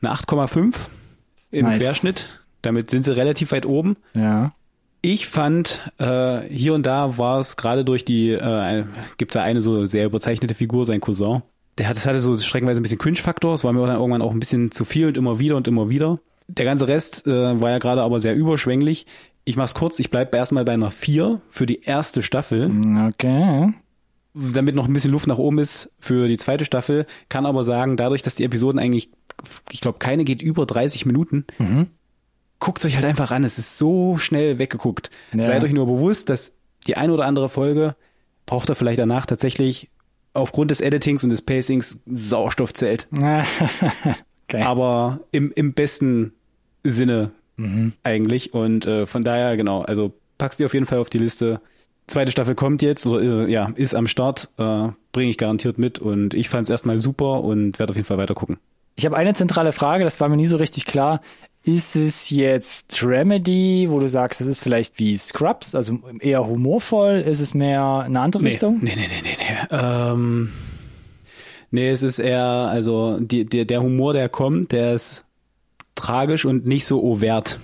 eine 0.00 0.12
8,5 0.12 0.74
im 1.50 1.66
Nice. 1.66 1.78
Querschnitt. 1.82 2.40
Damit 2.62 2.90
sind 2.90 3.04
sie 3.04 3.14
relativ 3.14 3.52
weit 3.52 3.66
oben. 3.66 3.96
Ja. 4.14 4.52
Ich 5.00 5.28
fand, 5.28 5.92
äh, 5.98 6.40
hier 6.48 6.74
und 6.74 6.84
da 6.84 7.18
war 7.18 7.38
es 7.38 7.56
gerade 7.56 7.84
durch 7.84 8.04
die, 8.04 8.30
äh, 8.30 8.84
gibt 9.16 9.34
da 9.34 9.42
eine 9.42 9.60
so 9.60 9.86
sehr 9.86 10.06
überzeichnete 10.06 10.54
Figur, 10.54 10.84
sein 10.84 11.00
Cousin. 11.00 11.42
Der 11.78 11.88
hat, 11.88 11.96
das 11.96 12.06
hatte 12.06 12.20
so 12.20 12.36
streckenweise 12.36 12.80
ein 12.80 12.82
bisschen 12.82 12.98
Cringe-Faktor. 12.98 13.54
Es 13.54 13.62
war 13.62 13.72
mir 13.72 13.86
dann 13.86 13.96
irgendwann 13.96 14.22
auch 14.22 14.32
ein 14.32 14.40
bisschen 14.40 14.72
zu 14.72 14.84
viel 14.84 15.06
und 15.06 15.16
immer 15.16 15.38
wieder 15.38 15.56
und 15.56 15.68
immer 15.68 15.88
wieder. 15.88 16.18
Der 16.48 16.64
ganze 16.64 16.88
Rest 16.88 17.26
äh, 17.26 17.60
war 17.60 17.70
ja 17.70 17.78
gerade 17.78 18.02
aber 18.02 18.18
sehr 18.18 18.34
überschwänglich. 18.34 19.06
Ich 19.48 19.56
mach's 19.56 19.72
kurz, 19.72 19.98
ich 19.98 20.10
bleib 20.10 20.34
erstmal 20.34 20.66
bei 20.66 20.74
einer 20.74 20.90
4 20.90 21.40
für 21.48 21.64
die 21.64 21.82
erste 21.82 22.20
Staffel 22.20 22.70
Okay. 23.08 23.72
damit 24.34 24.74
noch 24.74 24.86
ein 24.86 24.92
bisschen 24.92 25.10
Luft 25.10 25.26
nach 25.26 25.38
oben 25.38 25.58
ist 25.58 25.90
für 26.00 26.28
die 26.28 26.36
zweite 26.36 26.66
Staffel, 26.66 27.06
kann 27.30 27.46
aber 27.46 27.64
sagen, 27.64 27.96
dadurch, 27.96 28.20
dass 28.20 28.34
die 28.34 28.44
Episoden 28.44 28.78
eigentlich, 28.78 29.08
ich 29.70 29.80
glaube, 29.80 29.98
keine 30.00 30.24
geht 30.24 30.42
über 30.42 30.66
30 30.66 31.06
Minuten, 31.06 31.46
guckt 32.58 32.84
euch 32.84 32.96
halt 32.96 33.06
einfach 33.06 33.30
an. 33.30 33.42
Es 33.42 33.58
ist 33.58 33.78
so 33.78 34.18
schnell 34.18 34.58
weggeguckt. 34.58 35.08
Ja. 35.34 35.44
Seid 35.44 35.64
euch 35.64 35.72
nur 35.72 35.86
bewusst, 35.86 36.28
dass 36.28 36.52
die 36.86 36.98
ein 36.98 37.10
oder 37.10 37.24
andere 37.24 37.48
Folge 37.48 37.96
braucht 38.44 38.68
ihr 38.68 38.74
vielleicht 38.74 38.98
danach 38.98 39.24
tatsächlich 39.24 39.88
aufgrund 40.34 40.70
des 40.72 40.82
Editings 40.82 41.24
und 41.24 41.30
des 41.30 41.40
Pacings 41.40 42.00
Sauerstoff 42.04 42.74
zählt. 42.74 43.08
okay. 44.44 44.62
Aber 44.62 45.20
im, 45.32 45.52
im 45.52 45.72
besten 45.72 46.34
Sinne 46.84 47.30
eigentlich. 48.02 48.54
Und 48.54 48.86
äh, 48.86 49.06
von 49.06 49.24
daher, 49.24 49.56
genau, 49.56 49.82
also 49.82 50.12
packst 50.38 50.60
die 50.60 50.64
auf 50.64 50.74
jeden 50.74 50.86
Fall 50.86 50.98
auf 50.98 51.10
die 51.10 51.18
Liste. 51.18 51.60
Zweite 52.06 52.32
Staffel 52.32 52.54
kommt 52.54 52.80
jetzt, 52.80 53.06
oder 53.06 53.46
äh, 53.46 53.50
ja, 53.50 53.70
ist 53.74 53.94
am 53.94 54.06
Start, 54.06 54.48
äh, 54.56 54.88
bringe 55.12 55.30
ich 55.30 55.36
garantiert 55.36 55.78
mit 55.78 55.98
und 55.98 56.32
ich 56.32 56.48
fand 56.48 56.64
es 56.64 56.70
erstmal 56.70 56.98
super 56.98 57.42
und 57.44 57.78
werde 57.78 57.90
auf 57.90 57.96
jeden 57.96 58.06
Fall 58.06 58.18
weiter 58.18 58.34
gucken. 58.34 58.58
Ich 58.96 59.04
habe 59.04 59.16
eine 59.16 59.34
zentrale 59.34 59.72
Frage, 59.72 60.04
das 60.04 60.18
war 60.18 60.28
mir 60.28 60.36
nie 60.36 60.46
so 60.46 60.56
richtig 60.56 60.86
klar. 60.86 61.20
Ist 61.64 61.96
es 61.96 62.30
jetzt 62.30 63.02
Remedy, 63.04 63.88
wo 63.90 64.00
du 64.00 64.08
sagst, 64.08 64.40
das 64.40 64.48
ist 64.48 64.62
vielleicht 64.62 64.98
wie 64.98 65.16
Scrubs, 65.16 65.74
also 65.74 65.98
eher 66.20 66.46
humorvoll? 66.46 67.22
Ist 67.26 67.40
es 67.40 67.52
mehr 67.52 68.04
eine 68.06 68.20
andere 68.20 68.42
Richtung? 68.42 68.78
Nee, 68.80 68.94
nee, 68.96 69.06
nee, 69.08 69.22
nee, 69.22 69.36
nee. 69.38 69.76
Ähm, 69.76 70.50
nee, 71.70 71.90
es 71.90 72.02
ist 72.02 72.20
eher, 72.20 72.42
also 72.42 73.18
die, 73.20 73.44
der, 73.44 73.66
der 73.66 73.82
Humor, 73.82 74.14
der 74.14 74.28
kommt, 74.28 74.72
der 74.72 74.94
ist 74.94 75.26
tragisch 75.98 76.44
und 76.44 76.66
nicht 76.66 76.86
so 76.86 77.02
overt. 77.02 77.58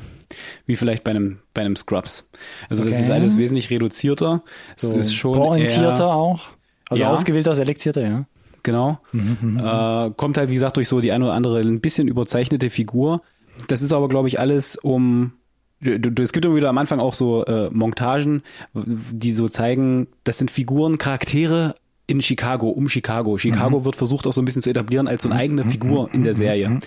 Wie 0.67 0.77
vielleicht 0.77 1.05
bei 1.05 1.11
einem, 1.13 1.39
bei 1.53 1.61
einem 1.63 1.77
Scrubs. 1.77 2.29
Also 2.69 2.85
das 2.85 2.95
Okay. 2.95 3.03
ist 3.03 3.11
alles 3.11 3.39
wesentlich 3.39 3.71
reduzierter. 3.71 4.43
Es 4.75 4.83
So 4.83 4.97
ist 4.97 5.15
schon 5.15 5.35
pointierter 5.35 6.05
eher, 6.07 6.15
auch? 6.15 6.51
Also 6.89 7.03
Ja. 7.03 7.11
ausgewählter, 7.13 7.55
selektierter, 7.55 8.03
ja. 8.03 8.27
Genau. 8.63 8.99
Äh, 9.13 10.11
kommt 10.17 10.39
halt, 10.39 10.49
wie 10.51 10.55
gesagt, 10.55 10.79
durch 10.79 10.89
so 10.89 11.01
die 11.01 11.13
eine 11.13 11.27
oder 11.27 11.35
andere 11.35 11.61
ein 11.61 11.81
bisschen 11.81 12.09
überzeichnete 12.09 12.71
Figur. 12.71 13.21
Das 13.69 13.83
ist 13.83 13.93
aber, 13.93 14.09
glaube 14.09 14.29
ich, 14.29 14.41
alles 14.41 14.77
um. 14.77 15.35
Es 15.81 16.33
gibt 16.33 16.47
immer 16.47 16.57
wieder 16.57 16.71
am 16.71 16.79
Anfang 16.79 16.99
auch 16.99 17.13
so 17.13 17.45
äh, 17.45 17.69
Montagen, 17.71 18.43
die 18.73 19.33
so 19.33 19.49
zeigen, 19.51 20.07
das 20.25 20.39
sind 20.39 20.51
Figuren, 20.51 20.97
Charaktere 20.97 21.75
in 22.07 22.23
Chicago, 22.23 22.71
um 22.71 22.89
Chicago. 22.89 23.37
Chicago 23.37 23.85
wird 23.85 23.95
versucht 23.97 24.27
auch 24.27 24.33
so 24.33 24.41
ein 24.41 24.47
bisschen 24.47 24.63
zu 24.63 24.71
etablieren 24.71 25.07
als 25.09 25.23
so 25.23 25.29
eine 25.29 25.39
eigene 25.39 25.65
Figur 25.67 26.09
in 26.15 26.25
der 26.25 26.35
Serie. 26.35 26.79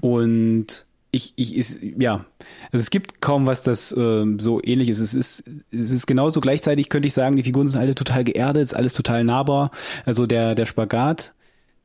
Und 0.00 0.86
ich, 1.10 1.32
ich 1.36 1.56
ist, 1.56 1.80
ja, 1.82 2.26
also 2.70 2.82
es 2.82 2.90
gibt 2.90 3.20
kaum 3.20 3.46
was, 3.46 3.62
das 3.62 3.94
ähm, 3.96 4.38
so 4.38 4.60
ähnlich 4.62 4.88
ist. 4.88 4.98
Es 4.98 5.14
ist, 5.14 5.44
es 5.70 5.90
ist 5.90 6.06
genauso 6.06 6.40
gleichzeitig, 6.40 6.88
könnte 6.90 7.08
ich 7.08 7.14
sagen, 7.14 7.36
die 7.36 7.42
Figuren 7.42 7.68
sind 7.68 7.80
alle 7.80 7.94
total 7.94 8.24
geerdet, 8.24 8.62
ist 8.62 8.74
alles 8.74 8.94
total 8.94 9.24
nahbar. 9.24 9.70
Also 10.04 10.26
der, 10.26 10.54
der 10.54 10.66
Spagat, 10.66 11.34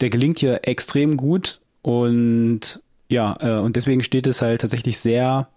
der 0.01 0.09
gelingt 0.09 0.39
hier 0.39 0.61
extrem 0.63 1.15
gut 1.15 1.61
und 1.81 2.81
ja, 3.09 3.37
äh, 3.39 3.61
und 3.61 3.75
deswegen 3.75 4.03
steht 4.03 4.27
es 4.27 4.41
halt 4.41 4.61
tatsächlich 4.61 4.99
sehr 4.99 5.47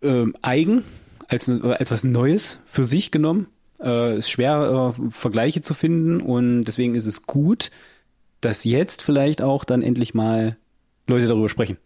ähm, 0.00 0.34
eigen, 0.40 0.82
als, 1.28 1.48
als 1.48 1.90
was 1.90 2.04
Neues 2.04 2.60
für 2.64 2.84
sich 2.84 3.10
genommen. 3.10 3.48
Äh, 3.82 4.16
ist 4.16 4.30
schwer, 4.30 4.94
äh, 4.96 5.10
Vergleiche 5.10 5.60
zu 5.60 5.74
finden 5.74 6.20
und 6.20 6.64
deswegen 6.64 6.94
ist 6.94 7.06
es 7.06 7.24
gut, 7.24 7.70
dass 8.40 8.64
jetzt 8.64 9.02
vielleicht 9.02 9.42
auch 9.42 9.64
dann 9.64 9.82
endlich 9.82 10.14
mal 10.14 10.56
Leute 11.06 11.26
darüber 11.26 11.48
sprechen. 11.48 11.76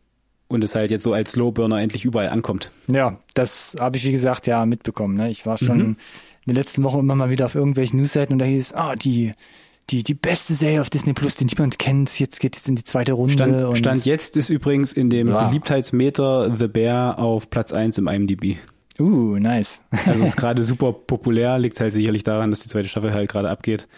Und 0.49 0.63
es 0.63 0.75
halt 0.75 0.91
jetzt 0.93 1.03
so 1.03 1.13
als 1.13 1.33
Slowburner 1.33 1.81
endlich 1.81 2.05
überall 2.05 2.29
ankommt. 2.29 2.71
Ja, 2.87 3.19
das 3.35 3.75
habe 3.81 3.97
ich, 3.97 4.05
wie 4.05 4.13
gesagt, 4.13 4.47
ja 4.47 4.65
mitbekommen. 4.65 5.17
Ne? 5.17 5.31
Ich 5.31 5.45
war 5.45 5.59
schon 5.59 5.81
in 5.81 5.97
den 6.47 6.55
letzten 6.55 6.85
Wochen 6.85 7.01
immer 7.01 7.17
mal 7.17 7.31
wieder 7.31 7.47
auf 7.47 7.57
irgendwelchen 7.57 7.99
Newsseiten 7.99 8.35
und 8.35 8.39
da 8.39 8.45
hieß, 8.45 8.75
ah, 8.75 8.95
die, 8.95 9.33
die, 9.91 10.05
die 10.05 10.15
beste 10.15 10.55
Serie 10.55 10.81
auf 10.81 10.89
Disney 10.91 11.15
Plus, 11.15 11.35
die 11.35 11.47
niemand 11.47 11.81
kennt, 11.81 12.19
jetzt 12.21 12.39
geht 12.39 12.55
jetzt 12.55 12.69
in 12.69 12.77
die 12.77 12.85
zweite 12.85 13.15
Runde. 13.15 13.33
Stand, 13.33 13.79
Stand 13.79 14.05
jetzt 14.07 14.37
ist 14.37 14.49
übrigens 14.49 14.93
in 14.93 15.11
dem 15.11 15.27
Ja. 15.27 15.49
Beliebtheitsmeter 15.49 16.55
The 16.57 16.69
Bear 16.69 17.19
auf 17.19 17.51
Platz 17.51 17.73
1 17.73 17.99
im 17.99 18.07
IMDb. 18.07 18.57
Uh, 18.99 19.39
nice. 19.39 19.83
Also 20.07 20.23
ist 20.25 20.37
gerade 20.37 20.63
super 20.63 20.93
populär, 20.93 21.59
liegt 21.59 21.79
halt 21.81 21.93
sicherlich 21.93 22.23
daran, 22.23 22.51
dass 22.51 22.63
die 22.63 22.69
zweite 22.69 22.89
Staffel 22.89 23.13
halt 23.13 23.29
gerade 23.29 23.51
abgeht. 23.51 23.89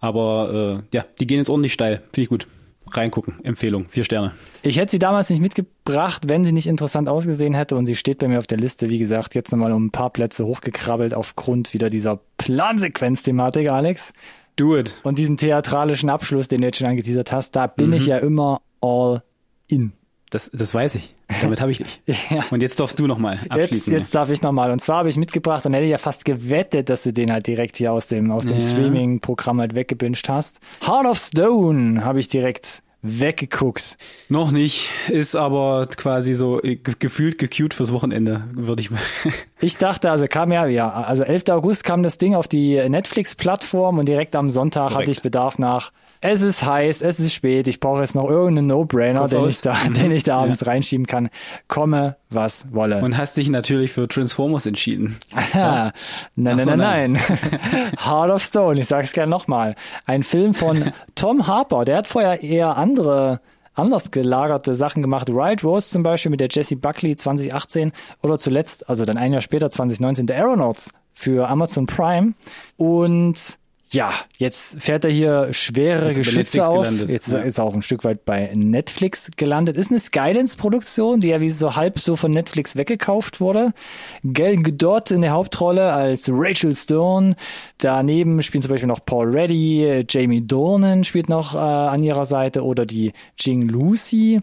Aber 0.00 0.82
äh, 0.92 0.96
ja, 0.96 1.04
die 1.20 1.26
gehen 1.26 1.38
jetzt 1.38 1.50
ordentlich 1.50 1.72
steil. 1.72 1.96
Finde 2.12 2.22
ich 2.22 2.28
gut. 2.28 2.46
Reingucken. 2.90 3.44
Empfehlung. 3.44 3.86
Vier 3.88 4.04
Sterne. 4.04 4.32
Ich 4.62 4.78
hätte 4.78 4.92
sie 4.92 4.98
damals 4.98 5.30
nicht 5.30 5.40
mitgebracht, 5.40 6.24
wenn 6.28 6.44
sie 6.44 6.52
nicht 6.52 6.66
interessant 6.66 7.08
ausgesehen 7.08 7.54
hätte 7.54 7.76
und 7.76 7.86
sie 7.86 7.96
steht 7.96 8.18
bei 8.18 8.28
mir 8.28 8.38
auf 8.38 8.46
der 8.46 8.58
Liste, 8.58 8.88
wie 8.88 8.98
gesagt, 8.98 9.34
jetzt 9.34 9.50
nochmal 9.52 9.72
um 9.72 9.86
ein 9.86 9.90
paar 9.90 10.10
Plätze 10.10 10.46
hochgekrabbelt 10.46 11.14
aufgrund 11.14 11.74
wieder 11.74 11.90
dieser 11.90 12.20
Plansequenz-Thematik, 12.38 13.68
Alex. 13.70 14.12
Do 14.56 14.76
it. 14.76 15.00
Und 15.02 15.18
diesen 15.18 15.36
theatralischen 15.36 16.08
Abschluss, 16.08 16.48
den 16.48 16.60
du 16.60 16.68
jetzt 16.68 16.78
schon 16.78 16.86
angeteasert 16.86 17.32
hast, 17.32 17.56
da 17.56 17.66
bin 17.66 17.92
ich 17.92 18.06
ja 18.06 18.18
immer 18.18 18.62
all 18.80 19.22
in. 19.68 19.92
Das, 20.36 20.50
das 20.52 20.74
weiß 20.74 20.96
ich. 20.96 21.14
Damit 21.40 21.60
habe 21.62 21.70
ich 21.72 21.78
dich. 22.06 22.30
Ja. 22.30 22.44
Und 22.50 22.60
jetzt 22.62 22.78
darfst 22.78 22.98
du 22.98 23.06
nochmal 23.06 23.38
Jetzt, 23.42 23.50
abschließen. 23.52 23.92
jetzt 23.92 24.14
darf 24.14 24.28
ich 24.28 24.42
nochmal. 24.42 24.70
Und 24.70 24.80
zwar 24.80 24.98
habe 24.98 25.08
ich 25.08 25.16
mitgebracht 25.16 25.64
und 25.64 25.72
hätte 25.72 25.86
ja 25.86 25.96
fast 25.98 26.24
gewettet, 26.26 26.90
dass 26.90 27.04
du 27.04 27.12
den 27.12 27.32
halt 27.32 27.46
direkt 27.46 27.76
hier 27.78 27.92
aus 27.92 28.08
dem, 28.08 28.30
aus 28.30 28.46
dem 28.46 28.58
Ja. 28.60 28.66
Streaming-Programm 28.68 29.60
halt 29.60 29.74
weggebinged 29.74 30.28
hast. 30.28 30.60
Heart 30.86 31.06
of 31.06 31.18
Stone 31.18 32.04
habe 32.04 32.20
ich 32.20 32.28
direkt 32.28 32.82
weggeguckt. 33.00 33.96
Noch 34.28 34.50
nicht, 34.50 34.88
ist 35.08 35.36
aber 35.36 35.86
quasi 35.96 36.34
so 36.34 36.60
äh, 36.62 36.76
ge- 36.76 36.94
gefühlt 36.98 37.38
gecued 37.38 37.72
fürs 37.72 37.92
Wochenende, 37.92 38.44
würde 38.52 38.82
ich 38.82 38.90
mal. 38.90 39.00
Ich 39.60 39.78
dachte, 39.78 40.10
also 40.10 40.26
kam 40.28 40.52
ja, 40.52 40.66
ja, 40.66 40.90
also 40.90 41.22
11. 41.24 41.44
August 41.48 41.82
kam 41.82 42.02
das 42.02 42.18
Ding 42.18 42.34
auf 42.34 42.46
die 42.46 42.76
Netflix-Plattform 42.90 43.98
und 43.98 44.06
direkt 44.06 44.36
am 44.36 44.50
Sonntag 44.50 44.84
hatte 44.90 44.92
Korrekt. 44.94 45.08
ich 45.08 45.22
Bedarf 45.22 45.58
nach. 45.58 45.92
Es 46.20 46.42
ist 46.42 46.64
heiß, 46.64 47.02
es 47.02 47.20
ist 47.20 47.34
spät, 47.34 47.68
ich 47.68 47.80
brauche 47.80 48.00
jetzt 48.00 48.14
noch 48.14 48.28
irgendeinen 48.28 48.68
No-Brainer, 48.68 49.28
den 49.28 49.46
ich 49.46 49.60
da, 49.60 49.76
den 49.88 50.10
ich 50.10 50.22
da 50.22 50.38
abends 50.40 50.66
reinschieben 50.66 51.06
kann. 51.06 51.28
Komme, 51.68 52.16
was 52.30 52.72
wolle. 52.72 53.02
Und 53.02 53.16
hast 53.16 53.36
dich 53.36 53.48
natürlich 53.48 53.92
für 53.92 54.08
Transformers 54.08 54.66
entschieden. 54.66 55.16
Ja. 55.54 55.92
Nein, 56.34 56.56
nein, 56.56 56.58
so, 56.58 56.74
nein, 56.74 57.12
nein. 57.12 57.16
Heart 58.04 58.30
of 58.30 58.42
Stone, 58.42 58.80
ich 58.80 58.86
sag's 58.86 59.12
gerne 59.12 59.30
nochmal. 59.30 59.74
Ein 60.04 60.22
Film 60.22 60.54
von 60.54 60.92
Tom 61.14 61.46
Harper, 61.46 61.84
der 61.84 61.98
hat 61.98 62.06
vorher 62.06 62.42
eher 62.42 62.76
andere, 62.76 63.40
anders 63.74 64.10
gelagerte 64.10 64.74
Sachen 64.74 65.02
gemacht. 65.02 65.28
Riot 65.28 65.62
Rose 65.62 65.90
zum 65.90 66.02
Beispiel 66.02 66.30
mit 66.30 66.40
der 66.40 66.48
Jessie 66.50 66.76
Buckley 66.76 67.16
2018 67.16 67.92
oder 68.22 68.38
zuletzt, 68.38 68.88
also 68.88 69.04
dann 69.04 69.18
ein 69.18 69.32
Jahr 69.32 69.42
später 69.42 69.70
2019, 69.70 70.28
The 70.28 70.34
Aeronauts 70.34 70.92
für 71.12 71.48
Amazon 71.48 71.86
Prime. 71.86 72.34
Und 72.76 73.58
ja, 73.96 74.12
jetzt 74.36 74.82
fährt 74.82 75.04
er 75.06 75.10
hier 75.10 75.48
schwere 75.52 76.08
bei 76.08 76.12
Geschütze 76.12 76.68
auf. 76.68 76.82
gelandet, 76.82 77.10
Jetzt 77.10 77.32
ja. 77.32 77.38
ist 77.38 77.56
er 77.56 77.64
auch 77.64 77.72
ein 77.72 77.80
Stück 77.80 78.04
weit 78.04 78.26
bei 78.26 78.50
Netflix 78.54 79.30
gelandet. 79.36 79.76
Ist 79.76 79.90
eine 79.90 79.98
Skydance-Produktion, 79.98 81.20
die 81.20 81.28
ja 81.28 81.40
wie 81.40 81.48
so 81.48 81.76
halb 81.76 81.98
so 81.98 82.14
von 82.14 82.30
Netflix 82.30 82.76
weggekauft 82.76 83.40
wurde. 83.40 83.72
Gal 84.34 84.58
Gadot 84.58 85.10
in 85.10 85.22
der 85.22 85.30
Hauptrolle 85.30 85.92
als 85.92 86.28
Rachel 86.30 86.74
Stone. 86.74 87.36
Daneben 87.78 88.42
spielen 88.42 88.60
zum 88.62 88.70
Beispiel 88.70 88.86
noch 88.88 89.04
Paul 89.04 89.30
Reddy, 89.34 90.04
Jamie 90.08 90.46
Dornan 90.46 91.02
spielt 91.04 91.30
noch 91.30 91.54
äh, 91.54 91.58
an 91.58 92.02
ihrer 92.02 92.26
Seite 92.26 92.62
oder 92.64 92.84
die 92.84 93.12
Jing 93.38 93.62
Lucy. 93.62 94.40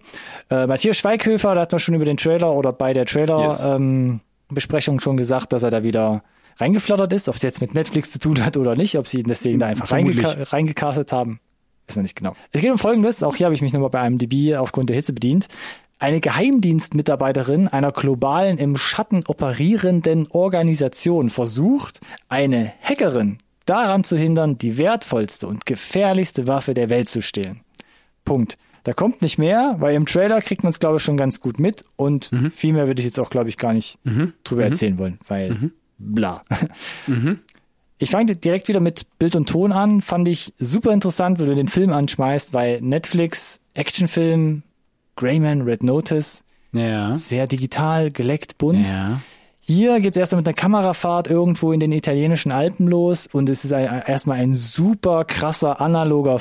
Äh, 0.49 0.65
Matthias 0.65 0.97
Schweighöfer, 0.97 1.53
da 1.53 1.61
hat 1.61 1.71
man 1.71 1.79
schon 1.79 1.93
über 1.93 2.05
den 2.05 2.17
Trailer 2.17 2.53
oder 2.53 2.73
bei 2.73 2.93
der 2.93 3.05
Trailer 3.05 3.43
Yes. 3.43 3.67
ähm, 3.69 4.21
Besprechung 4.49 4.99
schon 4.99 5.17
gesagt, 5.17 5.53
dass 5.53 5.61
er 5.63 5.69
da 5.71 5.83
wieder 5.83 6.23
reingeflattert 6.57 7.11
ist, 7.13 7.27
ob 7.29 7.35
es 7.35 7.41
jetzt 7.41 7.61
mit 7.61 7.73
Netflix 7.73 8.11
zu 8.11 8.19
tun 8.19 8.43
hat 8.43 8.57
oder 8.57 8.75
nicht, 8.75 8.97
ob 8.97 9.07
sie 9.07 9.19
ihn 9.19 9.27
deswegen 9.27 9.59
da 9.59 9.67
einfach 9.67 9.91
reingeka 9.91 10.43
reingecastet 10.43 11.11
haben. 11.11 11.39
Ist 11.87 11.97
noch 11.97 12.03
nicht 12.03 12.15
genau. 12.15 12.35
Es 12.51 12.61
geht 12.61 12.71
um 12.71 12.77
Folgendes, 12.77 13.23
auch 13.23 13.35
hier 13.35 13.45
habe 13.45 13.55
ich 13.55 13.61
mich 13.61 13.73
nochmal 13.73 13.89
bei 13.89 14.05
IMDb 14.05 14.55
aufgrund 14.55 14.89
der 14.89 14.95
Hitze 14.95 15.13
bedient. 15.13 15.47
Eine 15.99 16.19
Geheimdienstmitarbeiterin 16.19 17.67
einer 17.67 17.91
globalen 17.91 18.57
im 18.57 18.77
Schatten 18.77 19.23
operierenden 19.25 20.27
Organisation 20.29 21.29
versucht, 21.29 21.99
eine 22.29 22.73
Hackerin 22.81 23.37
daran 23.65 24.03
zu 24.03 24.17
hindern, 24.17 24.57
die 24.57 24.77
wertvollste 24.77 25.47
und 25.47 25.65
gefährlichste 25.65 26.47
Waffe 26.47 26.73
der 26.73 26.89
Welt 26.89 27.09
zu 27.09 27.21
stehlen. 27.21 27.61
Punkt. 28.25 28.57
Da 28.85 28.91
kommt 28.91 29.21
nicht 29.21 29.37
mehr, 29.37 29.77
weil 29.79 29.95
im 29.95 30.05
Trailer 30.05 30.41
kriegt 30.41 30.63
man 30.63 30.71
es, 30.71 30.79
glaube 30.79 30.97
ich, 30.97 31.03
schon 31.03 31.15
ganz 31.15 31.39
gut 31.39 31.57
mit 31.57 31.85
und 31.95 32.31
viel 32.53 32.73
mehr 32.73 32.87
würde 32.87 32.99
ich 32.99 33.05
jetzt 33.05 33.19
auch, 33.19 33.29
glaube 33.29 33.47
ich, 33.47 33.57
gar 33.57 33.71
nicht 33.73 33.97
drüber 34.43 34.65
erzählen 34.65 34.97
wollen, 34.97 35.19
weil 35.29 35.71
bla. 36.03 36.43
Ich 37.99 38.09
fange 38.11 38.35
direkt 38.35 38.67
wieder 38.67 38.79
mit 38.79 39.05
Bild 39.17 39.35
und 39.35 39.47
Ton 39.47 39.71
an. 39.71 40.01
Fand 40.01 40.27
ich 40.27 40.53
super 40.59 40.91
interessant, 40.91 41.39
wenn 41.39 41.45
du 41.47 41.55
den 41.55 41.67
Film 41.69 41.93
anschmeißt, 41.93 42.53
weil 42.53 42.81
Netflix, 42.81 43.59
Actionfilm, 43.73 44.63
Greyman, 45.15 45.61
Red 45.61 45.83
Notice, 45.83 46.43
Ja. 46.73 47.09
sehr 47.09 47.47
digital, 47.47 48.11
geleckt, 48.11 48.57
bunt. 48.57 48.89
Ja. 48.89 49.21
Hier 49.65 50.01
geht's 50.01 50.17
erstmal 50.17 50.41
mit 50.41 50.47
einer 50.47 50.55
Kamerafahrt 50.55 51.29
irgendwo 51.29 51.71
in 51.71 51.79
den 51.79 51.93
italienischen 51.93 52.51
Alpen 52.51 52.87
los 52.87 53.27
und 53.31 53.49
es 53.49 53.63
ist 53.63 53.71
ein, 53.71 53.85
erstmal 54.05 54.39
ein 54.39 54.53
super 54.53 55.23
krasser 55.23 55.79
analoger 55.79 56.39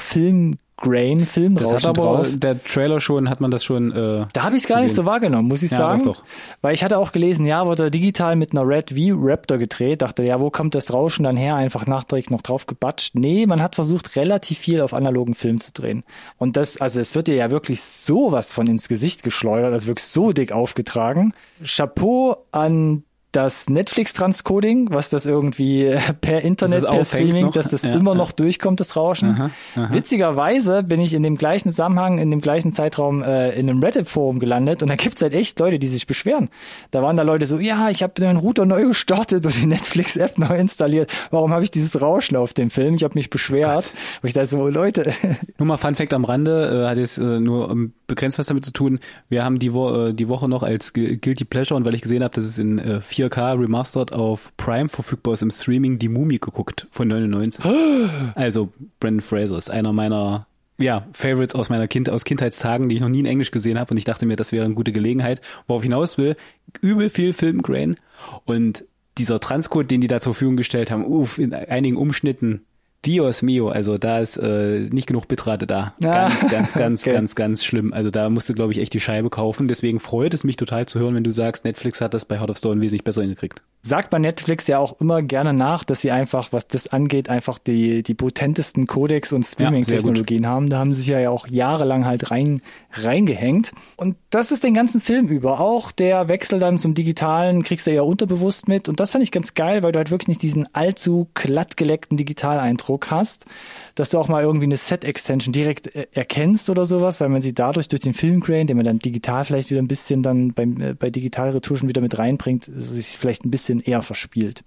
Filmgrain, 0.82 1.54
Das 1.54 1.72
hat 1.72 1.86
aber 1.86 2.02
drauf. 2.02 2.28
der 2.34 2.62
Trailer 2.62 3.00
schon, 3.00 3.30
hat 3.30 3.40
man 3.40 3.50
das 3.50 3.64
schon. 3.64 3.92
Äh, 3.92 4.26
Da 4.32 4.42
habe 4.42 4.56
ich 4.56 4.62
es 4.62 4.68
gar 4.68 4.76
nicht 4.76 4.84
gesehen. 4.86 4.96
so 4.96 5.06
wahrgenommen, 5.06 5.48
muss 5.48 5.62
ich 5.62 5.70
Ja, 5.70 5.76
sagen. 5.78 6.04
doch, 6.04 6.16
doch. 6.16 6.24
Weil 6.60 6.74
ich 6.74 6.82
hatte 6.84 6.98
auch 6.98 7.12
gelesen, 7.12 7.46
ja, 7.46 7.66
wurde 7.66 7.90
digital 7.90 8.36
mit 8.36 8.52
einer 8.52 8.66
Red 8.66 8.90
V 8.90 9.14
Raptor 9.16 9.58
gedreht. 9.58 10.02
Dachte, 10.02 10.24
ja, 10.24 10.40
wo 10.40 10.50
kommt 10.50 10.74
das 10.74 10.92
Rauschen 10.92 11.24
dann 11.24 11.36
her? 11.36 11.54
Einfach 11.54 11.86
nachträglich 11.86 12.30
noch 12.30 12.42
drauf 12.42 12.66
gebatscht. 12.66 13.14
Nee, 13.14 13.46
man 13.46 13.62
hat 13.62 13.74
versucht, 13.74 14.16
relativ 14.16 14.58
viel 14.58 14.80
auf 14.80 14.94
analogen 14.94 15.34
Film 15.34 15.60
zu 15.60 15.72
drehen. 15.72 16.04
Und 16.38 16.56
das, 16.56 16.80
also 16.80 17.00
es 17.00 17.14
wird 17.14 17.28
dir 17.28 17.34
ja 17.36 17.50
wirklich 17.50 17.82
sowas 17.82 18.52
von 18.52 18.66
ins 18.66 18.88
Gesicht 18.88 19.22
geschleudert, 19.22 19.72
also 19.72 19.86
wirklich 19.86 20.04
so 20.06 20.32
dick 20.32 20.52
aufgetragen. 20.52 21.32
Chapeau 21.64 22.36
an 22.52 23.04
das 23.32 23.70
Netflix-Transcoding, 23.70 24.88
was 24.92 25.08
das 25.10 25.24
irgendwie 25.26 25.86
äh, 25.86 25.98
per 26.20 26.42
Internet, 26.42 26.84
per 26.84 27.04
Streaming, 27.04 27.46
noch. 27.46 27.52
dass 27.52 27.68
das 27.70 27.82
Ja, 27.82 27.92
immer 27.92 28.12
ja. 28.12 28.18
noch 28.18 28.32
durchkommt, 28.32 28.78
das 28.80 28.94
Rauschen. 28.96 29.50
Witzigerweise 29.90 30.82
bin 30.82 31.00
ich 31.00 31.14
in 31.14 31.22
dem 31.22 31.36
gleichen 31.36 31.70
Zusammenhang, 31.70 32.18
in 32.18 32.30
dem 32.30 32.40
gleichen 32.40 32.72
Zeitraum 32.72 33.22
äh, 33.22 33.50
in 33.58 33.68
einem 33.70 33.82
Reddit-Forum 33.82 34.38
gelandet 34.38 34.82
und 34.82 34.88
da 34.88 34.96
gibt's 34.96 35.22
halt 35.22 35.32
echt 35.34 35.58
Leute, 35.60 35.78
die 35.78 35.86
sich 35.86 36.06
beschweren. 36.06 36.50
Da 36.90 37.02
waren 37.02 37.16
da 37.16 37.22
Leute 37.22 37.46
so, 37.46 37.58
ja, 37.58 37.88
ich 37.90 38.02
habe 38.02 38.12
meinen 38.22 38.36
Router 38.36 38.66
neu 38.66 38.84
gestartet 38.86 39.44
und 39.46 39.56
die 39.56 39.66
Netflix-App 39.66 40.38
neu 40.38 40.56
installiert. 40.56 41.12
Warum 41.30 41.52
habe 41.52 41.64
ich 41.64 41.70
dieses 41.70 42.00
Rauschen 42.00 42.36
auf 42.36 42.52
dem 42.52 42.70
Film? 42.70 42.94
Ich 42.96 43.04
habe 43.04 43.14
mich 43.14 43.30
beschwert. 43.30 43.92
Und 44.22 44.28
ich 44.28 44.34
dachte 44.34 44.48
so, 44.48 44.68
Leute, 44.68 45.12
Nur 45.58 45.66
mal 45.66 45.76
Fun 45.76 45.94
Fact 45.94 46.12
am 46.14 46.24
Rande, 46.24 46.84
äh, 46.84 46.88
hat 46.88 46.98
jetzt 46.98 47.18
äh, 47.18 47.40
nur 47.40 47.70
ähm, 47.70 47.92
begrenzt 48.06 48.38
was 48.38 48.46
damit 48.46 48.64
zu 48.64 48.72
tun. 48.72 49.00
Wir 49.28 49.44
haben 49.44 49.58
die, 49.58 49.72
Wo 49.72 50.08
äh, 50.08 50.14
die 50.14 50.28
Woche 50.28 50.48
noch 50.48 50.62
als 50.62 50.92
Gu- 50.92 51.16
Guilty 51.20 51.44
Pleasure 51.44 51.76
und 51.76 51.84
weil 51.84 51.94
ich 51.94 52.02
gesehen 52.02 52.22
habe, 52.22 52.34
dass 52.34 52.44
es 52.44 52.58
in 52.58 52.78
äh, 52.78 53.00
4K 53.22 53.60
remastered 53.60 54.12
auf 54.12 54.52
Prime 54.56 54.88
verfügbar 54.88 55.34
ist 55.34 55.42
im 55.42 55.50
Streaming, 55.50 55.98
die 55.98 56.08
Mumie 56.08 56.38
geguckt 56.38 56.86
von 56.90 57.08
99. 57.08 57.64
also 58.34 58.72
Brandon 59.00 59.20
Fraser 59.20 59.56
ist 59.56 59.70
einer 59.70 59.92
meiner 59.92 60.46
ja, 60.78 61.06
Favorites 61.12 61.54
aus 61.54 61.68
meiner 61.68 61.86
kind 61.86 62.10
aus 62.10 62.24
Kindheitstagen, 62.24 62.88
die 62.88 62.96
ich 62.96 63.00
noch 63.00 63.08
nie 63.08 63.20
in 63.20 63.26
Englisch 63.26 63.50
gesehen 63.50 63.78
habe 63.78 63.92
und 63.92 63.98
ich 63.98 64.04
dachte 64.04 64.26
mir, 64.26 64.36
das 64.36 64.52
wäre 64.52 64.64
eine 64.64 64.74
gute 64.74 64.92
Gelegenheit. 64.92 65.40
Worauf 65.66 65.82
ich 65.82 65.86
hinaus 65.86 66.18
will, 66.18 66.36
übel 66.80 67.08
viel 67.10 67.32
Filmgrain 67.32 67.96
und 68.44 68.84
dieser 69.18 69.40
Transcode, 69.40 69.90
den 69.90 70.00
die 70.00 70.08
da 70.08 70.20
zur 70.20 70.34
Verfügung 70.34 70.56
gestellt 70.56 70.90
haben, 70.90 71.04
uff, 71.04 71.38
in 71.38 71.54
einigen 71.54 71.96
Umschnitten 71.96 72.64
Dios 73.04 73.42
mio, 73.42 73.68
also 73.68 73.98
da 73.98 74.20
ist 74.20 74.36
äh, 74.36 74.88
nicht 74.90 75.08
genug 75.08 75.26
Bitrate 75.26 75.66
da. 75.66 75.92
Ah, 76.04 76.28
Ganz, 76.28 76.48
ganz, 76.48 76.72
ganz, 76.74 77.02
okay. 77.02 77.12
ganz, 77.12 77.34
ganz 77.34 77.64
schlimm. 77.64 77.92
Also 77.92 78.10
da 78.10 78.30
musst 78.30 78.48
du, 78.48 78.54
glaube 78.54 78.72
ich, 78.72 78.78
echt 78.78 78.94
die 78.94 79.00
Scheibe 79.00 79.28
kaufen. 79.28 79.66
Deswegen 79.66 79.98
freut 79.98 80.34
es 80.34 80.44
mich 80.44 80.56
total 80.56 80.86
zu 80.86 81.00
hören, 81.00 81.14
wenn 81.16 81.24
du 81.24 81.32
sagst, 81.32 81.64
Netflix 81.64 82.00
hat 82.00 82.14
das 82.14 82.24
bei 82.24 82.38
Heart 82.38 82.50
of 82.50 82.58
Stone 82.58 82.80
wesentlich 82.80 83.04
besser 83.04 83.22
hingekriegt. 83.22 83.60
Sagt 83.84 84.12
man 84.12 84.22
Netflix 84.22 84.68
ja 84.68 84.78
auch 84.78 85.00
immer 85.00 85.22
gerne 85.22 85.52
nach, 85.52 85.82
dass 85.82 86.00
sie 86.00 86.12
einfach, 86.12 86.52
was 86.52 86.68
das 86.68 86.86
angeht, 86.86 87.28
einfach 87.28 87.58
die, 87.58 88.04
die 88.04 88.14
potentesten 88.14 88.86
Codecs 88.86 89.32
und 89.32 89.42
Streaming-Technologien 89.42 90.46
haben. 90.46 90.70
Da 90.70 90.78
haben 90.78 90.92
sie 90.92 91.02
sich 91.02 91.08
ja 91.08 91.28
auch 91.30 91.48
jahrelang 91.48 92.06
halt 92.06 92.30
rein, 92.30 92.62
reingehängt. 92.92 93.72
Und 93.96 94.16
das 94.30 94.52
ist 94.52 94.62
den 94.62 94.74
ganzen 94.74 95.00
Film 95.00 95.26
über. 95.26 95.58
Auch 95.58 95.90
der 95.90 96.28
Wechsel 96.28 96.60
dann 96.60 96.78
zum 96.78 96.94
Digitalen 96.94 97.64
kriegst 97.64 97.88
du 97.88 97.92
ja 97.92 98.02
unterbewusst 98.02 98.68
mit. 98.68 98.88
Und 98.88 99.00
das 99.00 99.10
fand 99.10 99.24
ich 99.24 99.32
ganz 99.32 99.54
geil, 99.54 99.82
weil 99.82 99.90
du 99.90 99.98
halt 99.98 100.12
wirklich 100.12 100.28
nicht 100.28 100.42
diesen 100.42 100.72
allzu 100.74 101.28
glattgeleckten 101.34 102.16
Digitaleindruck 102.16 103.10
hast, 103.10 103.46
dass 103.94 104.10
du 104.10 104.18
auch 104.18 104.28
mal 104.28 104.42
irgendwie 104.42 104.64
eine 104.64 104.76
Set-Extension 104.76 105.52
direkt 105.52 105.94
äh, 105.94 106.06
erkennst 106.12 106.70
oder 106.70 106.84
sowas, 106.84 107.20
weil 107.20 107.28
man 107.28 107.42
sie 107.42 107.54
dadurch 107.54 107.88
durch 107.88 108.02
den 108.02 108.14
Filmgrain, 108.14 108.66
den 108.66 108.76
man 108.76 108.86
dann 108.86 108.98
digital 108.98 109.44
vielleicht 109.44 109.70
wieder 109.70 109.80
ein 109.80 109.88
bisschen 109.88 110.22
dann 110.22 110.52
beim, 110.52 110.80
äh, 110.80 110.94
bei 110.94 111.10
Digitalretuschen 111.10 111.88
wieder 111.88 112.00
mit 112.00 112.18
reinbringt, 112.18 112.70
sich 112.74 113.08
vielleicht 113.18 113.44
ein 113.44 113.50
bisschen 113.50 113.80
eher 113.80 114.02
verspielt. 114.02 114.64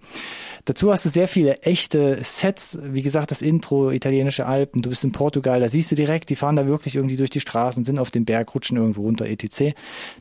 Dazu 0.66 0.92
hast 0.92 1.06
du 1.06 1.10
sehr 1.10 1.28
viele 1.28 1.62
echte 1.62 2.20
Sets, 2.24 2.78
wie 2.82 3.02
gesagt, 3.02 3.32
das 3.32 3.42
Intro, 3.42 3.92
italienische 3.92 4.46
Alpen, 4.46 4.82
du 4.82 4.90
bist 4.90 5.04
in 5.04 5.12
Portugal, 5.12 5.60
da 5.60 5.70
siehst 5.70 5.92
du 5.92 5.96
direkt, 5.96 6.30
die 6.30 6.36
fahren 6.36 6.56
da 6.56 6.68
wirklich 6.68 6.96
irgendwie 6.96 7.18
durch 7.18 7.30
die 7.30 7.40
Straßen, 7.40 7.84
sind 7.84 8.00
auf 8.00 8.12
dem 8.12 8.26
Berg, 8.26 8.54
rutschen 8.56 8.78
irgendwo 8.78 9.04
runter, 9.04 9.26
etc. 9.26 9.76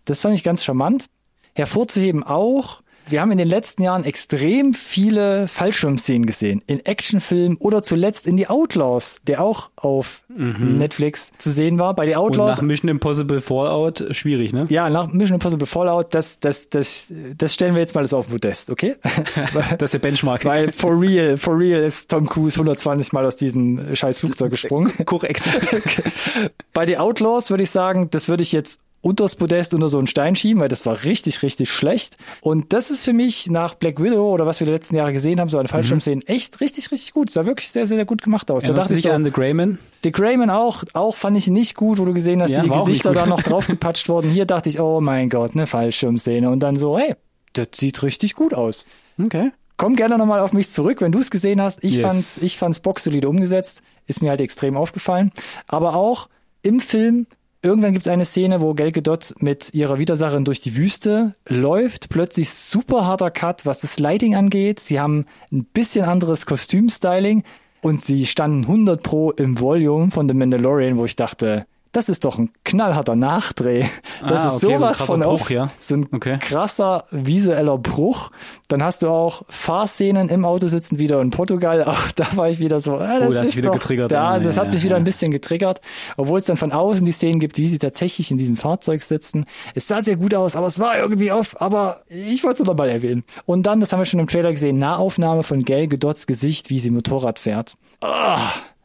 Das 0.04 0.20
fand 0.20 0.34
ich 0.34 0.44
ganz 0.44 0.64
charmant. 0.64 1.06
Hervorzuheben 1.54 2.24
auch, 2.24 2.82
Wir 3.08 3.20
haben 3.20 3.30
in 3.32 3.38
den 3.38 3.48
letzten 3.48 3.82
Jahren 3.82 4.04
extrem 4.04 4.72
viele 4.72 5.46
Fallschirmszenen 5.48 6.26
gesehen. 6.26 6.62
In 6.66 6.84
Actionfilmen 6.84 7.58
oder 7.58 7.82
zuletzt 7.82 8.26
in 8.26 8.36
The 8.38 8.48
Outlaws, 8.48 9.18
der 9.26 9.42
auch 9.42 9.70
auf 9.76 10.22
mhm. 10.28 10.78
Netflix 10.78 11.32
zu 11.38 11.50
sehen 11.50 11.78
war. 11.78 11.94
Bei 11.94 12.06
The 12.06 12.16
Outlaws. 12.16 12.58
Und 12.58 12.62
nach 12.64 12.68
Mission 12.68 12.88
Impossible 12.88 13.40
Fallout 13.40 14.04
schwierig, 14.10 14.52
ne? 14.52 14.66
Ja, 14.70 14.88
nach 14.88 15.08
Mission 15.08 15.34
Impossible 15.34 15.66
Fallout, 15.66 16.14
das, 16.14 16.40
das, 16.40 16.70
das, 16.70 17.12
das 17.36 17.54
stellen 17.54 17.74
wir 17.74 17.80
jetzt 17.80 17.94
mal 17.94 18.04
auf 18.04 18.28
Modest, 18.28 18.70
okay? 18.70 18.96
das 19.78 19.82
ist 19.82 19.94
der 19.94 19.98
Benchmark. 19.98 20.44
Weil 20.44 20.72
for 20.72 20.98
real, 21.00 21.36
for 21.36 21.58
real 21.58 21.82
ist 21.82 22.10
Tom 22.10 22.28
Cruise 22.28 22.56
120 22.56 23.12
Mal 23.12 23.26
aus 23.26 23.36
diesem 23.36 23.94
scheiß 23.94 24.20
Flugzeug 24.20 24.50
gesprungen. 24.50 24.92
Korrekt. 25.04 25.42
Bei 26.72 26.86
The 26.86 26.98
Outlaws 26.98 27.50
würde 27.50 27.62
ich 27.62 27.70
sagen, 27.70 28.08
das 28.10 28.28
würde 28.28 28.42
ich 28.42 28.52
jetzt 28.52 28.80
unters 29.04 29.36
Podest 29.36 29.74
unter 29.74 29.88
so 29.88 29.98
einen 29.98 30.06
Stein 30.06 30.34
schieben, 30.34 30.60
weil 30.60 30.68
das 30.68 30.86
war 30.86 31.04
richtig, 31.04 31.42
richtig 31.42 31.70
schlecht. 31.70 32.16
Und 32.40 32.72
das 32.72 32.90
ist 32.90 33.04
für 33.04 33.12
mich 33.12 33.50
nach 33.50 33.74
Black 33.74 34.02
Widow 34.02 34.32
oder 34.32 34.46
was 34.46 34.60
wir 34.60 34.66
die 34.66 34.72
letzten 34.72 34.96
Jahre 34.96 35.12
gesehen 35.12 35.40
haben, 35.40 35.48
so 35.48 35.58
eine 35.58 35.68
Fallschirmszenen, 35.68 36.24
mhm. 36.26 36.34
echt 36.34 36.60
richtig, 36.60 36.90
richtig 36.90 37.12
gut. 37.12 37.28
Es 37.28 37.34
sah 37.34 37.44
wirklich 37.44 37.70
sehr, 37.70 37.86
sehr, 37.86 37.98
sehr 37.98 38.06
gut 38.06 38.22
gemacht 38.22 38.50
aus. 38.50 38.62
Ja, 38.62 38.70
da 38.70 38.74
dachte 38.74 38.94
ich 38.94 39.02
so, 39.02 39.10
an 39.10 39.24
The 39.24 39.30
Greyman? 39.30 39.78
The 40.02 40.10
Greyman 40.10 40.48
auch, 40.48 40.84
auch 40.94 41.16
fand 41.16 41.36
ich 41.36 41.48
nicht 41.48 41.74
gut, 41.74 41.98
wo 41.98 42.06
du 42.06 42.14
gesehen 42.14 42.40
hast, 42.40 42.50
ja, 42.50 42.64
wie 42.64 42.70
die 42.70 42.74
Gesichter 42.74 43.12
da 43.12 43.26
noch 43.26 43.42
draufgepatscht 43.42 44.08
wurden. 44.08 44.30
Hier 44.30 44.46
dachte 44.46 44.70
ich, 44.70 44.80
oh 44.80 45.00
mein 45.02 45.28
Gott, 45.28 45.52
eine 45.54 45.66
Fallschirmszene. 45.66 46.48
Und 46.48 46.62
dann 46.62 46.76
so, 46.76 46.98
hey, 46.98 47.14
das 47.52 47.68
sieht 47.74 48.02
richtig 48.02 48.34
gut 48.34 48.54
aus. 48.54 48.86
Okay. 49.22 49.52
Komm 49.76 49.96
gerne 49.96 50.16
nochmal 50.16 50.40
auf 50.40 50.54
mich 50.54 50.70
zurück, 50.70 51.02
wenn 51.02 51.12
du 51.12 51.18
es 51.18 51.30
gesehen 51.30 51.60
hast. 51.60 51.84
Ich 51.84 51.96
yes. 51.96 52.02
fand's, 52.02 52.42
ich 52.42 52.56
fand's 52.56 52.80
boxsolide 52.80 53.28
umgesetzt. 53.28 53.82
Ist 54.06 54.22
mir 54.22 54.30
halt 54.30 54.40
extrem 54.40 54.76
aufgefallen. 54.76 55.30
Aber 55.66 55.94
auch 55.94 56.28
im 56.62 56.80
Film 56.80 57.26
Irgendwann 57.64 57.94
gibt 57.94 58.04
es 58.04 58.12
eine 58.12 58.26
Szene, 58.26 58.60
wo 58.60 58.74
Gal 58.74 58.92
Gadot 58.92 59.36
mit 59.38 59.72
ihrer 59.72 59.98
Widersacherin 59.98 60.44
durch 60.44 60.60
die 60.60 60.76
Wüste 60.76 61.34
läuft. 61.48 62.10
Plötzlich 62.10 62.50
super 62.50 63.06
harter 63.06 63.30
Cut, 63.30 63.64
was 63.64 63.80
das 63.80 63.98
Lighting 63.98 64.34
angeht. 64.34 64.80
Sie 64.80 65.00
haben 65.00 65.24
ein 65.50 65.64
bisschen 65.64 66.04
anderes 66.04 66.44
Kostümstyling 66.44 67.42
und 67.80 68.02
sie 68.02 68.26
standen 68.26 68.64
100 68.64 69.02
pro 69.02 69.30
im 69.30 69.58
Volume 69.58 70.10
von 70.10 70.28
The 70.28 70.34
Mandalorian, 70.34 70.98
wo 70.98 71.06
ich 71.06 71.16
dachte, 71.16 71.64
das 71.94 72.08
ist 72.08 72.24
doch 72.24 72.38
ein 72.38 72.50
knallharter 72.64 73.14
Nachdreh. 73.14 73.86
Das 74.20 74.40
ah, 74.40 74.46
ist 74.56 74.64
okay, 74.64 74.78
sowas 74.78 74.98
so 74.98 75.06
von 75.06 75.20
Bruch, 75.20 75.32
auf, 75.32 75.50
ja. 75.50 75.70
so 75.78 75.94
ein 75.94 76.08
okay. 76.12 76.38
krasser 76.40 77.04
visueller 77.12 77.78
Bruch. 77.78 78.30
Dann 78.66 78.82
hast 78.82 79.02
du 79.02 79.08
auch 79.08 79.42
Fahrszenen 79.48 80.28
im 80.28 80.44
Auto 80.44 80.66
sitzen 80.66 80.98
wieder 80.98 81.20
in 81.20 81.30
Portugal. 81.30 81.84
Auch 81.94 82.10
da 82.16 82.26
war 82.36 82.50
ich 82.50 82.58
wieder 82.58 82.80
so, 82.80 82.96
äh, 82.96 83.20
das 83.20 83.28
oh, 83.28 83.32
das 83.32 83.48
ist 83.48 83.56
wieder 83.56 83.70
doch, 83.70 83.78
getriggert. 83.78 84.10
Da, 84.10 84.40
das 84.40 84.56
ja, 84.56 84.62
hat 84.62 84.72
mich 84.72 84.82
wieder 84.82 84.96
ein 84.96 85.04
bisschen 85.04 85.30
getriggert. 85.30 85.80
Obwohl 86.16 86.38
es 86.38 86.44
dann 86.44 86.56
von 86.56 86.72
außen 86.72 87.04
die 87.04 87.12
Szenen 87.12 87.38
gibt, 87.38 87.58
wie 87.58 87.68
sie 87.68 87.78
tatsächlich 87.78 88.32
in 88.32 88.38
diesem 88.38 88.56
Fahrzeug 88.56 89.02
sitzen. 89.02 89.46
Es 89.74 89.86
sah 89.86 90.02
sehr 90.02 90.16
gut 90.16 90.34
aus, 90.34 90.56
aber 90.56 90.66
es 90.66 90.80
war 90.80 90.98
irgendwie 90.98 91.30
off. 91.30 91.60
Aber 91.60 92.02
ich 92.08 92.42
wollte 92.42 92.62
es 92.62 92.66
noch 92.66 92.76
mal 92.76 92.88
erwähnen. 92.88 93.22
Und 93.46 93.66
dann, 93.66 93.78
das 93.78 93.92
haben 93.92 94.00
wir 94.00 94.06
schon 94.06 94.20
im 94.20 94.28
Trailer 94.28 94.50
gesehen, 94.50 94.78
Nahaufnahme 94.78 95.44
von 95.44 95.62
Gail 95.62 95.86
Gedots 95.86 96.26
Gesicht, 96.26 96.70
wie 96.70 96.80
sie 96.80 96.90
Motorrad 96.90 97.38
fährt. 97.38 97.76
Oh, 98.00 98.36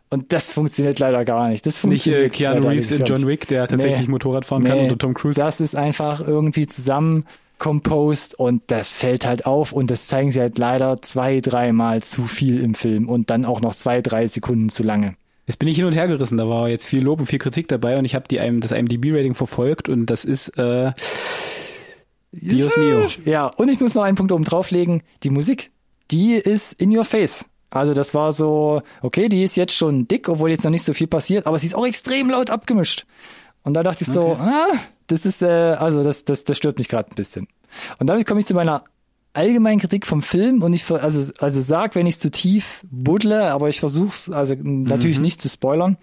und 0.09 0.33
das 0.33 0.53
funktioniert 0.53 0.99
leider 0.99 1.23
gar 1.25 1.49
nicht. 1.49 1.65
Das 1.65 1.77
funktioniert 1.77 2.31
nicht 2.31 2.41
äh, 2.41 2.45
Keanu 2.45 2.67
Reeves 2.67 2.91
in 2.91 3.05
John 3.05 3.27
Wick, 3.27 3.47
der 3.47 3.67
tatsächlich 3.67 4.07
nee, 4.07 4.11
Motorrad 4.11 4.45
fahren 4.45 4.63
nee, 4.63 4.69
kann, 4.69 4.79
oder 4.79 4.97
Tom 4.97 5.13
Cruise. 5.13 5.39
Das 5.39 5.61
ist 5.61 5.75
einfach 5.75 6.25
irgendwie 6.25 6.67
zusammen 6.67 7.25
composed 7.59 8.33
und 8.35 8.63
das 8.67 8.95
fällt 8.95 9.25
halt 9.25 9.45
auf 9.45 9.73
und 9.73 9.91
das 9.91 10.07
zeigen 10.07 10.31
sie 10.31 10.39
halt 10.39 10.57
leider 10.57 11.01
zwei, 11.01 11.41
dreimal 11.41 12.01
zu 12.01 12.25
viel 12.25 12.61
im 12.63 12.73
Film 12.73 13.09
und 13.09 13.29
dann 13.29 13.45
auch 13.45 13.61
noch 13.61 13.75
zwei, 13.75 14.01
drei 14.01 14.27
Sekunden 14.27 14.69
zu 14.69 14.81
lange. 14.81 15.15
Jetzt 15.45 15.57
bin 15.57 15.67
ich 15.67 15.75
hin 15.75 15.85
und 15.85 15.95
her 15.95 16.07
gerissen, 16.07 16.37
da 16.37 16.47
war 16.47 16.69
jetzt 16.69 16.85
viel 16.85 17.03
Lob 17.03 17.19
und 17.19 17.25
viel 17.25 17.39
Kritik 17.39 17.67
dabei 17.67 17.97
und 17.97 18.05
ich 18.05 18.15
habe 18.15 18.27
die 18.29 18.37
das 18.59 18.71
IMDb-Rating 18.71 19.35
verfolgt 19.35 19.89
und 19.89 20.05
das 20.05 20.23
ist 20.23 20.49
äh, 20.57 20.91
Dios 22.31 22.77
mio. 22.77 23.07
Ja, 23.25 23.47
und 23.47 23.69
ich 23.69 23.79
muss 23.79 23.95
noch 23.95 24.03
einen 24.03 24.15
Punkt 24.15 24.31
oben 24.31 24.43
drauflegen. 24.43 25.01
Die 25.23 25.29
Musik, 25.29 25.71
die 26.11 26.35
ist 26.35 26.73
in 26.73 26.95
your 26.95 27.03
face. 27.03 27.48
Also 27.69 27.93
das 27.93 28.13
war 28.13 28.31
so, 28.31 28.81
okay, 29.01 29.29
die 29.29 29.43
ist 29.43 29.55
jetzt 29.55 29.73
schon 29.73 30.07
dick, 30.07 30.27
obwohl 30.27 30.49
jetzt 30.49 30.63
noch 30.63 30.71
nicht 30.71 30.83
so 30.83 30.93
viel 30.93 31.07
passiert, 31.07 31.45
aber 31.45 31.59
sie 31.59 31.67
ist 31.67 31.75
auch 31.75 31.85
extrem 31.85 32.29
laut 32.29 32.49
abgemischt. 32.49 33.05
Und 33.63 33.75
da 33.75 33.83
dachte 33.83 34.03
ich 34.03 34.09
so, 34.09 34.29
okay. 34.29 34.41
ah, 34.41 34.77
das 35.07 35.25
ist, 35.25 35.41
äh, 35.41 35.47
also 35.47 36.03
das, 36.03 36.25
das, 36.25 36.43
das 36.43 36.57
stört 36.57 36.79
mich 36.79 36.87
gerade 36.87 37.11
ein 37.11 37.15
bisschen. 37.15 37.47
Und 37.99 38.09
damit 38.09 38.25
komme 38.25 38.39
ich 38.39 38.47
zu 38.47 38.53
meiner 38.53 38.85
allgemeinen 39.33 39.79
Kritik 39.79 40.07
vom 40.07 40.21
Film 40.21 40.63
und 40.63 40.73
ich 40.73 40.89
also 40.89 41.31
also 41.39 41.61
sag, 41.61 41.95
wenn 41.95 42.07
ich 42.07 42.19
zu 42.19 42.31
tief 42.31 42.83
buddle, 42.89 43.51
aber 43.51 43.69
ich 43.69 43.79
versuch's 43.79 44.29
also 44.29 44.55
natürlich 44.59 45.17
mhm. 45.17 45.25
nicht 45.25 45.41
zu 45.41 45.49
spoilern. 45.49 45.97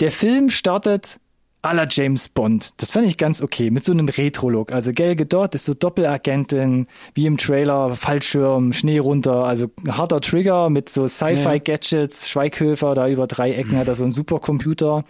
Der 0.00 0.10
Film 0.10 0.50
startet 0.50 1.20
aller 1.62 1.86
James 1.90 2.28
Bond. 2.28 2.80
Das 2.80 2.92
fand 2.92 3.06
ich 3.06 3.18
ganz 3.18 3.42
okay, 3.42 3.70
mit 3.70 3.84
so 3.84 3.92
einem 3.92 4.08
Retro-Look. 4.08 4.72
Also 4.72 4.92
Gal 4.92 5.16
Gadot 5.16 5.54
ist 5.54 5.64
so 5.64 5.74
Doppelagentin, 5.74 6.86
wie 7.14 7.26
im 7.26 7.36
Trailer, 7.36 7.96
Fallschirm, 7.96 8.72
Schnee 8.72 8.98
runter, 8.98 9.44
also 9.44 9.70
harter 9.88 10.20
Trigger 10.20 10.70
mit 10.70 10.88
so 10.88 11.06
Sci-Fi-Gadgets, 11.06 12.28
Schweighöfer, 12.28 12.94
da 12.94 13.08
über 13.08 13.26
drei 13.26 13.52
Ecken 13.52 13.76
hat 13.76 13.88
er 13.88 13.94
so 13.94 14.04
einen 14.04 14.12
Supercomputer. 14.12 15.04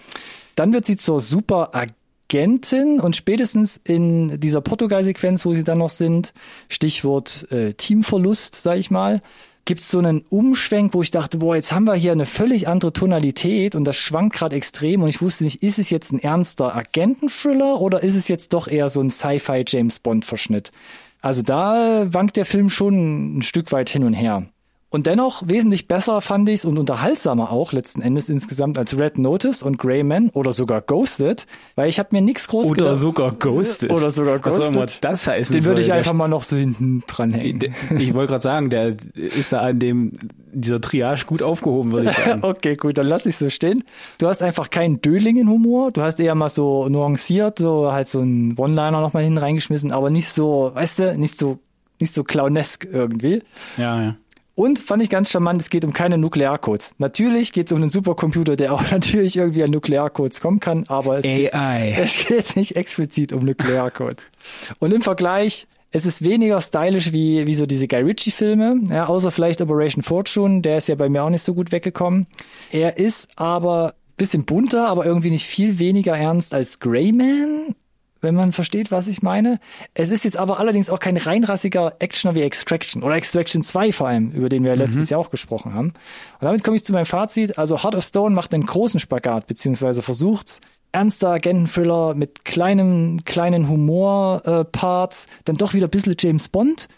Dann 0.55 0.73
wird 0.73 0.87
sie 0.87 0.97
zur 0.97 1.21
Superagentin 1.21 2.99
und 2.99 3.15
spätestens 3.15 3.79
in 3.85 4.41
dieser 4.41 4.61
Portugal-Sequenz, 4.61 5.45
wo 5.45 5.55
sie 5.55 5.65
dann 5.65 5.79
noch 5.79 5.91
sind, 5.91 6.33
Stichwort 6.69 7.47
äh, 7.53 7.75
Teamverlust, 7.75 8.55
sag 8.55 8.79
ich 8.79 8.91
mal, 8.91 9.21
gibt 9.69 9.83
es 9.83 9.91
so 9.91 9.99
einen 9.99 10.25
Umschwenk, 10.31 10.95
wo 10.95 11.03
ich 11.03 11.11
dachte, 11.11 11.37
boah, 11.37 11.55
jetzt 11.55 11.73
haben 11.73 11.85
wir 11.85 11.95
hier 11.95 12.13
eine 12.13 12.25
völlig 12.25 12.69
andere 12.69 12.91
Tonalität 12.91 13.75
und 13.75 13.85
das 13.85 13.97
schwankt 13.99 14.35
gerade 14.35 14.57
extrem 14.57 15.03
und 15.03 15.11
ich 15.11 15.21
wusste 15.21 15.45
nicht, 15.45 15.63
ist 15.63 15.79
es 15.79 15.91
jetzt 15.91 16.11
ein 16.11 16.21
ernster 16.21 16.75
Agenten-Thriller 16.75 17.79
oder 17.79 18.03
ist 18.03 18.15
es 18.15 18.29
jetzt 18.29 18.55
doch 18.55 18.67
eher 18.67 18.89
so 18.89 19.03
ein 19.03 19.11
Sci-Fi-James-Bond-Verschnitt? 19.11 20.73
Also 21.21 21.43
da 21.43 22.07
wankt 22.09 22.39
der 22.39 22.47
Film 22.47 22.71
schon 22.71 23.37
ein 23.37 23.43
Stück 23.43 23.71
weit 23.71 23.91
hin 23.91 24.05
und 24.05 24.15
her. 24.15 24.47
Und 24.91 25.07
dennoch 25.07 25.43
wesentlich 25.47 25.87
besser 25.87 26.23
fand 26.23 26.49
ich 26.49 26.57
es 26.57 26.65
und 26.65 26.79
unterhaltsamer 26.79 27.53
auch 27.53 27.73
letzten 27.73 28.01
Endes 28.01 28.31
insgesamt 28.31 28.79
als 28.79 28.99
Red 28.99 29.19
Notice 29.19 29.63
und 29.63 29.77
Greyman 29.77 30.31
oder 30.31 30.55
sogar 30.55 30.81
Ghosted, 30.81 31.47
weil 31.75 31.91
ich 31.91 31.99
habe 31.99 32.09
mir 32.13 32.23
nichts 32.23 32.49
groß 32.49 32.71
Oder 32.71 32.97
sogar 32.97 33.33
Ghosted. 33.33 33.91
Oder 33.91 34.11
sogar 34.11 34.39
Ghosted. 34.39 34.61
Was 34.61 34.69
auch 34.69 34.73
immer 34.73 34.87
das 35.03 35.27
heißen 35.27 35.55
Den 35.55 35.65
würde 35.67 35.83
ich 35.83 35.93
einfach 35.93 36.15
mal 36.15 36.29
noch 36.29 36.43
so 36.43 36.57
hinten 36.57 37.03
dranhängen. 37.07 37.75
Ich 37.99 38.15
wollte 38.15 38.31
gerade 38.31 38.43
sagen, 38.43 38.71
der 38.71 38.97
ist 39.15 39.53
da 39.53 39.61
an 39.61 39.79
dem 39.79 40.13
dieser 40.53 40.81
Triage 40.81 41.27
gut 41.27 41.43
aufgehoben, 41.43 41.93
würde 41.93 42.09
ich 42.11 42.17
sagen. 42.25 42.43
okay, 42.43 42.75
gut, 42.75 42.97
dann 42.97 43.07
lass 43.07 43.27
ich 43.27 43.37
so 43.37 43.51
stehen. 43.51 43.85
Du 44.17 44.27
hast 44.27 44.43
einfach 44.43 44.71
keinen 44.71 45.03
Dödlingen-Humor, 45.03 45.93
du 45.93 46.01
hast 46.01 46.19
eher 46.19 46.35
mal 46.35 46.49
so 46.49 46.89
nuanciert, 46.89 47.59
so 47.59 47.93
halt 47.93 48.09
so 48.09 48.21
einen 48.21 48.57
One-Liner 48.57 49.03
nochmal 49.03 49.25
hin 49.25 49.37
reingeschmissen, 49.37 49.93
aber 49.93 50.09
nicht 50.09 50.29
so, 50.31 50.71
weißt 50.75 50.99
du, 51.01 51.19
nicht 51.19 51.39
so 51.39 51.59
nicht 52.01 52.13
so 52.13 52.25
clownesk 52.25 52.87
irgendwie. 52.91 53.43
Ja, 53.77 54.03
ja. 54.03 54.17
Und 54.59 54.81
fand 54.81 55.01
ich 55.05 55.09
ganz 55.09 55.31
charmant, 55.31 55.63
es 55.63 55.71
geht 55.71 55.85
um 55.85 55.93
keine 55.93 56.19
Nuklearcodes. 56.19 56.97
Natürlich 56.99 57.53
geht 57.53 57.69
es 57.69 57.73
um 57.73 57.81
einen 57.81 57.91
Supercomputer, 57.91 58.57
der 58.57 58.75
auch 58.75 58.83
natürlich 58.91 59.37
irgendwie 59.37 59.63
an 59.63 59.71
Nuklearcodes 59.71 60.41
kommen 60.41 60.59
kann, 60.59 60.85
aber 60.89 61.19
es, 61.19 61.25
AI. 61.25 61.93
Geht, 61.95 61.99
es 62.05 62.27
geht 62.27 62.57
nicht 62.57 62.75
explizit 62.75 63.33
um 63.33 63.45
Nuklearcodes. 63.45 64.33
Und 64.81 64.93
im 64.93 65.01
Vergleich, 65.01 65.69
es 65.93 66.07
ist 66.07 66.25
weniger 66.25 66.61
stylisch 66.61 67.13
wie, 67.13 67.47
wie 67.47 67.55
so 67.55 67.67
diese 67.67 67.87
Guy 67.87 68.01
Ritchie-Filme, 68.01 68.81
ja, 68.91 69.07
außer 69.07 69.31
vielleicht 69.31 69.61
Operation 69.61 70.03
Fortune, 70.03 70.61
der 70.61 70.79
ist 70.79 70.89
ja 70.89 70.97
bei 70.97 71.09
mir 71.09 71.23
auch 71.23 71.31
nicht 71.31 71.45
so 71.45 71.55
gut 71.55 71.71
weggekommen. 71.71 72.27
Er 72.73 72.99
ist 72.99 73.29
aber 73.37 73.95
bisschen 74.17 74.45
bunter, 74.45 74.89
aber 74.89 75.07
irgendwie 75.07 75.31
nicht 75.31 75.47
viel 75.47 75.79
weniger 75.79 76.19
ernst 76.19 76.53
als 76.53 76.81
Greyman 76.81 77.77
wenn 78.21 78.35
man 78.35 78.53
versteht, 78.53 78.91
was 78.91 79.09
ich 79.09 79.23
meine. 79.23 79.61
Es 79.95 80.11
ist 80.11 80.25
jetzt 80.25 80.37
aber 80.37 80.61
allerdings 80.61 80.91
auch 80.91 80.99
kein 80.99 81.17
reinrassiger 81.17 81.97
Actioner 81.99 82.35
wie 82.35 82.43
Extraction 82.43 83.03
oder 83.03 83.17
Extraction 83.17 83.63
2 83.63 83.93
vor 83.93 84.09
allem, 84.09 84.31
über 84.33 84.49
den 84.49 84.65
wir 84.65 84.73
mhm. 84.73 84.79
letztes 84.79 85.11
Jahr 85.11 85.21
auch 85.21 85.31
gesprochen 85.31 85.75
haben. 85.75 85.89
Und 85.89 86.43
damit 86.43 86.65
komme 86.65 86.77
ich 86.77 86.85
zu 86.85 86.93
meinem 86.93 87.07
Fazit. 87.07 87.59
Also 87.59 87.83
Heart 87.83 87.97
of 87.97 88.05
Stone 88.05 88.35
macht 88.35 88.53
einen 88.55 88.67
großen 88.67 89.01
Spagat, 89.01 89.47
beziehungsweise 89.47 90.03
versucht's, 90.03 90.61
ernster 90.93 91.31
Agenten-Thriller 91.31 92.15
mit 92.15 92.45
kleinem, 92.45 93.25
kleinen 93.25 93.69
Humor-Parts, 93.69 95.27
äh, 95.27 95.29
dann 95.45 95.57
doch 95.57 95.75
wieder 95.75 95.87
ein 95.87 95.91
bisschen 95.91 96.17
James 96.19 96.49
Bond 96.49 96.89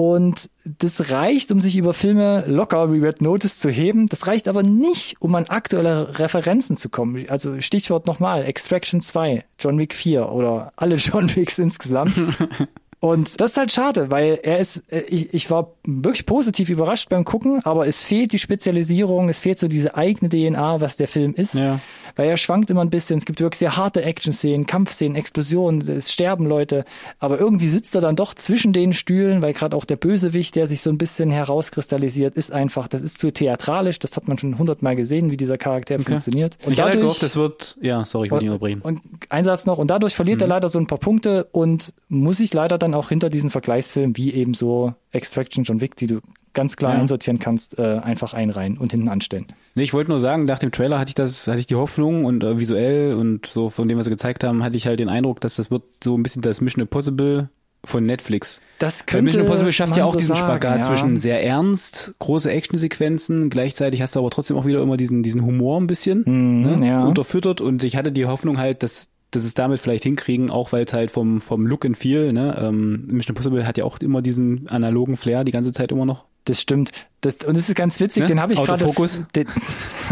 und 0.00 0.48
das 0.64 1.10
reicht, 1.10 1.52
um 1.52 1.60
sich 1.60 1.76
über 1.76 1.92
Filme 1.92 2.44
locker 2.46 2.90
wie 2.90 3.00
Red 3.00 3.20
Notice 3.20 3.58
zu 3.58 3.68
heben. 3.68 4.06
Das 4.06 4.26
reicht 4.26 4.48
aber 4.48 4.62
nicht, 4.62 5.20
um 5.20 5.34
an 5.34 5.44
aktuelle 5.44 6.18
Referenzen 6.18 6.74
zu 6.78 6.88
kommen. 6.88 7.28
Also 7.28 7.60
Stichwort 7.60 8.06
nochmal, 8.06 8.46
Extraction 8.46 9.02
2, 9.02 9.44
John 9.58 9.78
Wick 9.78 9.92
4 9.92 10.32
oder 10.32 10.72
alle 10.76 10.94
John 10.96 11.28
Wicks 11.36 11.58
insgesamt. 11.58 12.14
Und 13.00 13.40
das 13.40 13.52
ist 13.52 13.56
halt 13.56 13.72
schade, 13.72 14.10
weil 14.10 14.38
er 14.42 14.58
ist, 14.58 14.84
äh, 14.92 15.00
ich, 15.08 15.32
ich 15.32 15.50
war 15.50 15.72
wirklich 15.84 16.26
positiv 16.26 16.68
überrascht 16.68 17.08
beim 17.08 17.24
Gucken, 17.24 17.60
aber 17.64 17.86
es 17.86 18.04
fehlt 18.04 18.32
die 18.32 18.38
Spezialisierung, 18.38 19.30
es 19.30 19.38
fehlt 19.38 19.58
so 19.58 19.68
diese 19.68 19.96
eigene 19.96 20.28
DNA, 20.28 20.82
was 20.82 20.96
der 20.96 21.08
Film 21.08 21.34
ist. 21.34 21.54
Ja. 21.54 21.80
weil 22.16 22.28
er 22.28 22.36
schwankt 22.36 22.68
immer 22.70 22.82
ein 22.82 22.90
bisschen. 22.90 23.18
Es 23.18 23.24
gibt 23.24 23.40
wirklich 23.40 23.58
sehr 23.58 23.76
harte 23.76 24.02
Action-Szenen, 24.02 24.66
Kampfszenen, 24.66 25.16
Explosionen, 25.16 25.80
es 25.88 26.12
sterben 26.12 26.44
Leute, 26.46 26.84
aber 27.18 27.38
irgendwie 27.38 27.68
sitzt 27.68 27.94
er 27.94 28.02
dann 28.02 28.16
doch 28.16 28.34
zwischen 28.34 28.74
den 28.74 28.92
Stühlen, 28.92 29.40
weil 29.40 29.54
gerade 29.54 29.76
auch 29.76 29.86
der 29.86 29.96
Bösewicht, 29.96 30.54
der 30.56 30.66
sich 30.66 30.82
so 30.82 30.90
ein 30.90 30.98
bisschen 30.98 31.30
herauskristallisiert, 31.30 32.34
ist 32.34 32.52
einfach, 32.52 32.88
das 32.88 33.00
ist 33.00 33.18
zu 33.18 33.30
theatralisch, 33.30 33.98
das 33.98 34.16
hat 34.16 34.28
man 34.28 34.36
schon 34.36 34.58
hundertmal 34.58 34.96
gesehen, 34.96 35.30
wie 35.30 35.38
dieser 35.38 35.56
Charakter 35.56 35.94
okay. 35.94 36.04
funktioniert. 36.04 36.58
Und 36.66 36.72
ich 36.72 36.78
dadurch, 36.78 36.92
hatte 36.92 37.02
gehofft, 37.02 37.22
das 37.22 37.36
wird, 37.36 37.78
ja, 37.80 38.04
sorry, 38.04 38.26
ich 38.26 38.32
wollte 38.32 38.44
nicht 38.44 38.54
überbringen. 38.54 38.82
Und 38.82 39.00
ein 39.30 39.44
Satz 39.44 39.64
noch, 39.64 39.78
und 39.78 39.90
dadurch 39.90 40.14
verliert 40.14 40.38
mhm. 40.38 40.44
er 40.44 40.48
leider 40.48 40.68
so 40.68 40.78
ein 40.78 40.86
paar 40.86 40.98
Punkte 40.98 41.48
und 41.52 41.94
muss 42.08 42.38
sich 42.38 42.52
leider 42.52 42.76
dann 42.76 42.89
auch 42.94 43.08
hinter 43.08 43.30
diesen 43.30 43.50
Vergleichsfilmen 43.50 44.16
wie 44.16 44.32
eben 44.32 44.54
so 44.54 44.94
Extraction, 45.12 45.64
John 45.64 45.80
Wick, 45.80 45.96
die 45.96 46.06
du 46.06 46.20
ganz 46.52 46.76
klar 46.76 46.94
ja. 46.94 47.00
einsortieren 47.00 47.38
kannst, 47.38 47.78
äh, 47.78 48.00
einfach 48.02 48.34
einreihen 48.34 48.76
und 48.78 48.92
hinten 48.92 49.08
anstellen. 49.08 49.46
Nee, 49.74 49.84
ich 49.84 49.94
wollte 49.94 50.10
nur 50.10 50.20
sagen, 50.20 50.44
nach 50.44 50.58
dem 50.58 50.72
Trailer 50.72 50.98
hatte 50.98 51.10
ich 51.10 51.14
das, 51.14 51.46
hatte 51.46 51.60
ich 51.60 51.66
die 51.66 51.76
Hoffnung 51.76 52.24
und 52.24 52.42
äh, 52.42 52.58
visuell 52.58 53.14
und 53.14 53.46
so 53.46 53.70
von 53.70 53.88
dem, 53.88 53.98
was 53.98 54.06
sie 54.06 54.10
gezeigt 54.10 54.42
haben, 54.44 54.62
hatte 54.64 54.76
ich 54.76 54.86
halt 54.86 55.00
den 55.00 55.08
Eindruck, 55.08 55.40
dass 55.40 55.56
das 55.56 55.70
wird 55.70 55.84
so 56.02 56.16
ein 56.16 56.22
bisschen 56.22 56.42
das 56.42 56.60
Mission 56.60 56.82
Impossible 56.82 57.48
von 57.84 58.04
Netflix. 58.04 58.60
Das 58.78 59.06
könnte 59.06 59.14
Weil 59.14 59.22
Mission 59.22 59.42
Impossible 59.42 59.72
schafft 59.72 59.96
ja 59.96 60.04
auch 60.04 60.12
so 60.12 60.18
diesen 60.18 60.36
sagen, 60.36 60.48
Spagat 60.48 60.80
ja. 60.80 60.86
zwischen 60.86 61.16
sehr 61.16 61.44
ernst, 61.44 62.14
große 62.18 62.50
Actionsequenzen, 62.50 63.48
gleichzeitig 63.48 64.02
hast 64.02 64.16
du 64.16 64.20
aber 64.20 64.30
trotzdem 64.30 64.56
auch 64.56 64.66
wieder 64.66 64.82
immer 64.82 64.96
diesen, 64.96 65.22
diesen 65.22 65.44
Humor 65.44 65.80
ein 65.80 65.86
bisschen 65.86 66.24
Mhm, 66.26 66.80
ne, 66.80 66.88
ja. 66.88 67.04
unterfüttert 67.04 67.60
und 67.60 67.84
ich 67.84 67.96
hatte 67.96 68.12
die 68.12 68.26
Hoffnung 68.26 68.58
halt, 68.58 68.82
dass 68.82 69.08
dass 69.30 69.44
es 69.44 69.54
damit 69.54 69.80
vielleicht 69.80 70.02
hinkriegen, 70.04 70.50
auch 70.50 70.72
weil 70.72 70.84
es 70.84 70.92
halt 70.92 71.10
vom, 71.10 71.40
vom 71.40 71.66
Look 71.66 71.84
and 71.84 71.96
Feel, 71.96 72.32
ne, 72.32 72.56
ähm, 72.60 73.06
Mission 73.10 73.34
Impossible 73.36 73.66
hat 73.66 73.78
ja 73.78 73.84
auch 73.84 73.98
immer 73.98 74.22
diesen 74.22 74.68
analogen 74.68 75.16
Flair 75.16 75.44
die 75.44 75.52
ganze 75.52 75.72
Zeit 75.72 75.92
immer 75.92 76.04
noch. 76.06 76.24
Das 76.46 76.60
stimmt. 76.60 76.90
Das, 77.20 77.36
und 77.46 77.56
das 77.56 77.68
ist 77.68 77.74
ganz 77.76 78.00
witzig, 78.00 78.22
Ne? 78.22 78.28
den 78.28 78.40
habe 78.40 78.52
ich 78.54 78.58
gerade. 78.58 78.72
Autofokus? 78.84 79.22
Den, 79.36 79.46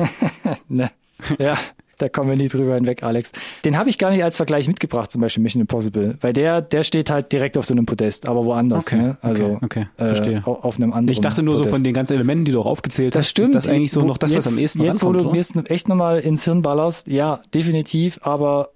ne. 0.68 0.90
Ja, 1.38 1.56
da 1.96 2.08
kommen 2.08 2.30
wir 2.30 2.36
nie 2.36 2.46
drüber 2.46 2.76
hinweg, 2.76 3.02
Alex. 3.02 3.32
Den 3.64 3.76
habe 3.76 3.90
ich 3.90 3.98
gar 3.98 4.10
nicht 4.12 4.22
als 4.22 4.36
Vergleich 4.36 4.68
mitgebracht, 4.68 5.10
zum 5.10 5.20
Beispiel 5.20 5.42
Mission 5.42 5.60
Impossible, 5.62 6.16
weil 6.20 6.32
der, 6.32 6.62
der 6.62 6.84
steht 6.84 7.10
halt 7.10 7.32
direkt 7.32 7.58
auf 7.58 7.66
so 7.66 7.74
einem 7.74 7.86
Podest, 7.86 8.28
aber 8.28 8.44
woanders. 8.44 8.86
Okay, 8.86 8.96
ne? 9.02 9.16
Also 9.20 9.46
okay, 9.46 9.58
okay, 9.64 9.86
äh, 9.96 10.06
verstehe. 10.14 10.42
auf, 10.46 10.62
auf 10.64 10.76
einem 10.76 10.92
anderen. 10.92 11.12
Ich 11.12 11.20
dachte 11.20 11.42
nur 11.42 11.54
so 11.56 11.62
Podest. 11.62 11.74
von 11.74 11.82
den 11.84 11.94
ganzen 11.94 12.14
Elementen, 12.14 12.44
die 12.44 12.52
du 12.52 12.60
auch 12.60 12.66
aufgezählt 12.66 13.16
Das 13.16 13.24
hast, 13.24 13.30
stimmt. 13.30 13.48
ist 13.48 13.54
das 13.56 13.68
eigentlich 13.68 13.90
so 13.90 14.02
Wo- 14.02 14.06
noch 14.06 14.18
das, 14.18 14.30
was 14.30 14.44
jetzt, 14.44 14.52
am 14.54 14.58
ehesten 14.58 14.82
Jetzt, 14.84 15.02
wo 15.02 15.06
rankommt, 15.08 15.24
du 15.24 15.30
oder? 15.30 15.60
mir 15.62 15.70
echt 15.70 15.88
nochmal 15.88 16.20
ins 16.20 16.44
Hirn 16.44 16.62
ballerst, 16.62 17.08
ja, 17.08 17.40
definitiv, 17.52 18.20
aber 18.22 18.68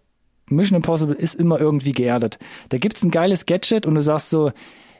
Mission 0.55 0.77
Impossible 0.77 1.15
ist 1.15 1.35
immer 1.35 1.61
irgendwie 1.61 1.93
geerdet. 1.93 2.39
Da 2.71 2.79
gibt's 2.79 3.03
ein 3.03 3.11
geiles 3.11 3.47
Gadget 3.47 3.87
und 3.87 3.95
du 3.95 4.01
sagst 4.03 4.31
so, 4.31 4.53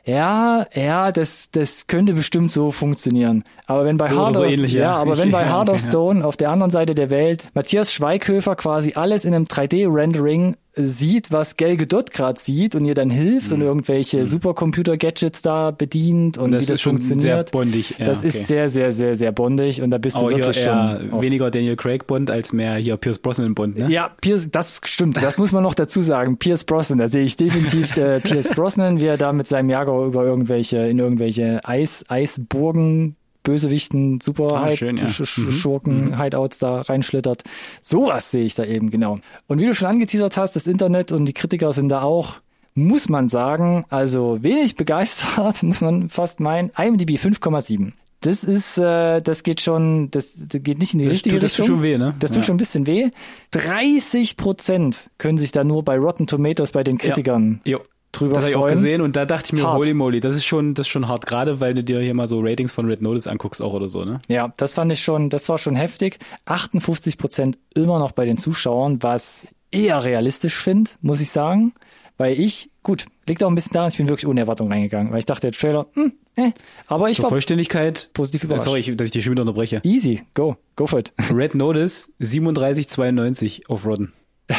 ja, 0.05 0.67
ja, 0.75 1.13
das, 1.13 1.49
das 1.51 1.87
könnte 1.87 2.13
bestimmt 2.13 2.51
so 2.51 2.71
funktionieren. 2.71 3.45
Aber 3.67 3.85
wenn 3.85 3.95
bei 3.95 4.07
So 4.07 4.17
Harder, 4.17 4.33
so 4.39 4.43
ähnlich, 4.43 4.73
ja, 4.73 4.81
ja. 4.81 4.95
aber 4.95 5.13
Ich- 5.13 5.19
wenn 5.23 5.31
bei 5.31 5.43
ja, 5.45 5.61
okay, 5.61 5.71
ja. 5.71 5.77
Stone 5.77 6.25
auf 6.27 6.35
der 6.35 6.49
anderen 6.51 6.71
Seite 6.71 6.93
der 6.93 7.09
Welt 7.09 7.47
Matthias 7.53 7.93
Schweighöfer 7.93 8.55
quasi 8.57 8.93
alles 8.95 9.23
in 9.23 9.33
einem 9.33 9.45
3D-Rendering 9.45 10.57
sieht, 10.75 11.31
was 11.31 11.55
Gal 11.57 11.77
Gadot 11.77 12.11
gerade 12.11 12.39
sieht 12.39 12.73
und 12.75 12.85
ihr 12.85 12.95
dann 12.95 13.09
hilft 13.11 13.51
und 13.51 13.61
irgendwelche 13.61 14.25
Supercomputer-Gadgets 14.25 15.41
da 15.43 15.71
bedient 15.71 16.37
und, 16.37 16.49
Mhm. 16.49 16.53
das 16.53 16.63
wie 16.63 16.67
das 16.71 16.81
funktioniert. 16.81 17.21
sehr 17.21 17.43
bondig. 17.51 17.95
Ja, 17.99 18.05
das 18.05 18.19
okay. 18.19 18.27
ist 18.29 18.47
sehr, 18.47 18.69
sehr, 18.69 18.91
sehr, 18.91 19.15
sehr 19.15 19.31
bondig 19.31 19.81
und 19.81 19.91
da 19.91 19.97
bist 19.99 20.15
du 20.17 20.29
hier 20.29 20.37
wirklich 20.39 20.63
schon. 20.63 21.21
weniger 21.21 21.51
Daniel 21.51 21.75
Craig 21.75 22.07
Bond 22.07 22.31
als 22.31 22.53
mehr 22.53 22.75
hier 22.75 22.97
Pierce 22.97 23.19
Brosnan 23.19 23.53
Bond, 23.53 23.77
ne? 23.77 23.89
ja, 23.89 24.09
Pierce, 24.21 24.49
das 24.49 24.81
stimmt. 24.83 25.21
Das 25.21 25.37
muss 25.37 25.51
man 25.51 25.61
noch 25.63 25.75
dazu 25.75 26.01
sagen. 26.01 26.37
Pierce 26.37 26.63
Brosnan, 26.63 26.97
da 26.97 27.07
sehe 27.07 27.23
ich 27.25 27.37
definitiv 27.37 27.95
äh, 27.97 28.19
Pierce 28.19 28.49
Brosnan, 28.49 28.99
wie 28.99 29.05
er 29.05 29.17
da 29.17 29.31
mit 29.33 29.47
seinem 29.47 29.69
Jaguar 29.69 30.05
über 30.07 30.23
irgendwelche 30.23 30.77
in 30.87 30.97
irgendwelche 30.99 31.59
Eis 31.63 32.03
Eisburgen 32.07 33.15
Bösewichten, 33.43 34.19
Super 34.21 34.53
Ah, 34.53 34.65
Hyde, 34.65 34.77
schön, 34.77 34.97
ja. 34.97 35.07
Sch 35.07 35.25
Sch 35.25 35.37
Mhm. 35.39 35.51
Schurken, 35.51 36.21
Hideouts 36.21 36.59
da 36.59 36.81
reinschlittert. 36.81 37.43
Sowas 37.81 38.31
sehe 38.31 38.45
ich 38.45 38.55
da 38.55 38.63
eben 38.65 38.89
genau. 38.89 39.19
Und 39.47 39.59
wie 39.61 39.65
du 39.65 39.75
schon 39.75 39.87
angeteasert 39.87 40.37
hast, 40.37 40.55
das 40.55 40.65
Internet 40.67 41.11
und 41.11 41.25
die 41.25 41.33
Kritiker 41.33 41.73
sind 41.73 41.89
da 41.89 42.01
auch, 42.01 42.37
muss 42.75 43.09
man 43.09 43.29
sagen, 43.29 43.85
also 43.89 44.39
wenig 44.41 44.75
begeistert, 44.77 45.61
muss 45.63 45.81
man 45.81 46.09
fast 46.09 46.39
meinen. 46.39 46.71
IMDb 46.77 47.17
5,7. 47.19 47.91
Das 48.21 48.45
ist, 48.45 48.77
äh, 48.77 49.19
das 49.21 49.43
geht 49.43 49.59
schon, 49.59 50.09
das, 50.09 50.35
das 50.47 50.63
geht 50.63 50.79
nicht 50.79 50.93
in 50.93 50.99
die 50.99 51.05
Das 51.05 51.13
richtige 51.15 51.35
tut- 51.35 51.43
das 51.43 51.53
tut 51.55 51.63
Richtung. 51.65 51.75
schon 51.79 51.83
weh, 51.83 51.97
ne? 51.97 52.15
Das 52.21 52.31
tut 52.31 52.37
Ja. 52.37 52.43
schon 52.43 52.55
ein 52.55 52.57
bisschen 52.57 52.87
weh. 52.87 53.09
30 53.51 54.37
Prozent 54.37 55.09
können 55.17 55.37
sich 55.37 55.51
da 55.51 55.63
nur 55.63 55.83
bei 55.83 55.97
Rotten 55.97 56.25
Tomatoes 56.27 56.71
bei 56.71 56.83
den 56.83 56.97
Kritikern 56.97 57.59
Jo. 57.65 57.79
Drüber 58.13 58.35
Das 58.35 58.43
habe 58.45 58.51
ich 58.51 58.55
auch 58.55 58.67
gesehen 58.67 59.01
und 59.01 59.15
da 59.15 59.25
dachte 59.25 59.47
ich 59.47 59.53
mir, 59.53 59.63
Hart. 59.63 59.77
holy 59.77 59.93
moly, 59.93 60.19
das 60.21 60.35
ist 60.35 60.45
schon, 60.45 60.73
das 60.73 60.85
ist 60.87 60.91
schon 60.91 61.07
hart, 61.07 61.25
gerade 61.25 61.59
weil 61.59 61.73
du 61.73 61.83
dir 61.83 61.99
hier 61.99 62.13
mal 62.13 62.27
so 62.27 62.39
Ratings 62.39 62.71
von 62.71 62.85
Red 62.85 63.01
Notice 63.01 63.27
anguckst 63.27 63.61
auch 63.61 63.73
oder 63.73 63.89
so, 63.89 64.05
ne? 64.05 64.21
Ja, 64.29 64.53
das 64.57 64.73
fand 64.73 64.91
ich 64.91 65.01
schon, 65.03 65.29
das 65.29 65.49
war 65.49 65.57
schon 65.57 65.75
heftig. 65.75 66.19
58 66.45 67.17
Prozent 67.17 67.57
immer 67.75 67.99
noch 67.99 68.11
bei 68.13 68.25
den 68.25 68.37
Zuschauern, 68.37 69.03
was 69.03 69.45
eher 69.71 70.03
realistisch 70.03 70.55
finde, 70.55 70.91
muss 71.01 71.19
ich 71.19 71.29
sagen. 71.29 71.73
Weil 72.17 72.39
ich, 72.39 72.69
gut, 72.83 73.07
liegt 73.27 73.43
auch 73.43 73.49
ein 73.49 73.55
bisschen 73.55 73.73
daran, 73.73 73.89
ich 73.89 73.97
bin 73.97 74.07
wirklich 74.07 74.27
ohne 74.27 74.39
Erwartung 74.39 74.71
reingegangen, 74.71 75.11
weil 75.11 75.17
ich 75.19 75.25
dachte, 75.25 75.49
der 75.49 75.51
Trailer, 75.51 75.87
hm, 75.93 76.13
äh, 76.37 76.51
aber 76.85 77.09
ich 77.09 77.15
Zur 77.15 77.23
war 77.23 77.29
Vollständigkeit, 77.29 78.11
positiv 78.13 78.43
äh, 78.43 78.45
überrascht. 78.45 78.65
sorry, 78.65 78.95
dass 78.95 79.07
ich 79.07 79.11
dich 79.11 79.23
schon 79.23 79.31
wieder 79.31 79.41
unterbreche. 79.41 79.81
Easy, 79.83 80.21
go, 80.35 80.55
go 80.75 80.85
for 80.85 80.99
it. 80.99 81.11
Red 81.33 81.55
Notice 81.55 82.11
37,92 82.21 83.67
auf 83.67 83.83
Rodden. 83.85 84.13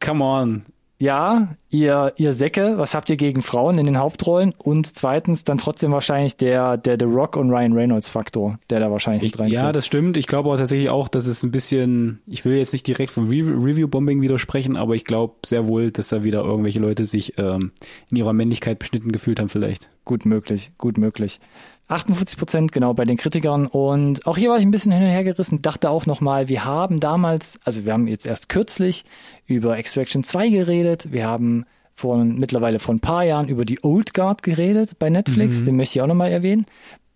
Come 0.00 0.22
on. 0.24 0.62
Ja, 1.02 1.48
ihr, 1.68 2.12
ihr 2.16 2.32
Säcke, 2.32 2.78
was 2.78 2.94
habt 2.94 3.10
ihr 3.10 3.16
gegen 3.16 3.42
Frauen 3.42 3.76
in 3.76 3.86
den 3.86 3.98
Hauptrollen? 3.98 4.54
Und 4.56 4.86
zweitens 4.86 5.42
dann 5.42 5.58
trotzdem 5.58 5.90
wahrscheinlich 5.90 6.36
der, 6.36 6.76
der 6.76 6.96
The 6.96 7.06
Rock 7.06 7.34
und 7.34 7.50
Ryan 7.50 7.72
Reynolds 7.72 8.10
Faktor, 8.10 8.60
der 8.70 8.78
da 8.78 8.88
wahrscheinlich 8.88 9.24
Ich, 9.24 9.32
mit 9.32 9.40
reinzieht. 9.40 9.56
ja, 9.56 9.72
das 9.72 9.84
stimmt. 9.84 10.16
Ich 10.16 10.28
glaube 10.28 10.48
aber 10.48 10.58
tatsächlich 10.58 10.90
auch, 10.90 11.08
dass 11.08 11.26
es 11.26 11.42
ein 11.42 11.50
bisschen, 11.50 12.20
ich 12.28 12.44
will 12.44 12.54
jetzt 12.56 12.72
nicht 12.72 12.86
direkt 12.86 13.10
vom 13.10 13.26
Re 13.26 13.38
Review-Bombing 13.38 14.20
widersprechen, 14.20 14.76
aber 14.76 14.94
ich 14.94 15.04
glaube 15.04 15.34
sehr 15.44 15.66
wohl, 15.66 15.90
dass 15.90 16.06
da 16.06 16.22
wieder 16.22 16.44
irgendwelche 16.44 16.78
Leute 16.78 17.04
sich 17.04 17.36
ähm, 17.36 17.72
in 18.08 18.18
ihrer 18.18 18.32
Männlichkeit 18.32 18.78
beschnitten 18.78 19.10
gefühlt 19.10 19.40
haben 19.40 19.48
vielleicht. 19.48 19.90
Gut 20.04 20.24
möglich, 20.24 20.70
gut 20.78 20.98
möglich. 20.98 21.40
58 21.88 22.38
Prozent 22.38 22.72
genau 22.72 22.94
bei 22.94 23.04
den 23.04 23.16
Kritikern 23.16 23.66
und 23.66 24.26
auch 24.26 24.36
hier 24.36 24.50
war 24.50 24.58
ich 24.58 24.64
ein 24.64 24.70
bisschen 24.70 24.92
hin 24.92 25.02
und 25.02 25.10
her 25.10 25.24
gerissen, 25.24 25.62
dachte 25.62 25.90
auch 25.90 26.06
nochmal, 26.06 26.48
wir 26.48 26.64
haben 26.64 27.00
damals, 27.00 27.58
also 27.64 27.84
wir 27.84 27.92
haben 27.92 28.06
jetzt 28.06 28.26
erst 28.26 28.48
kürzlich 28.48 29.04
über 29.46 29.76
Extraction 29.76 30.24
2 30.24 30.48
geredet, 30.48 31.12
wir 31.12 31.26
haben 31.26 31.66
vor, 31.94 32.22
mittlerweile 32.24 32.78
vor 32.78 32.94
ein 32.94 33.00
paar 33.00 33.24
Jahren 33.24 33.48
über 33.48 33.64
die 33.64 33.82
Old 33.84 34.14
Guard 34.14 34.42
geredet 34.42 34.98
bei 34.98 35.10
Netflix, 35.10 35.64
den 35.64 35.76
möchte 35.76 35.98
ich 35.98 36.02
auch 36.02 36.06
nochmal 36.06 36.30
erwähnen. 36.30 36.64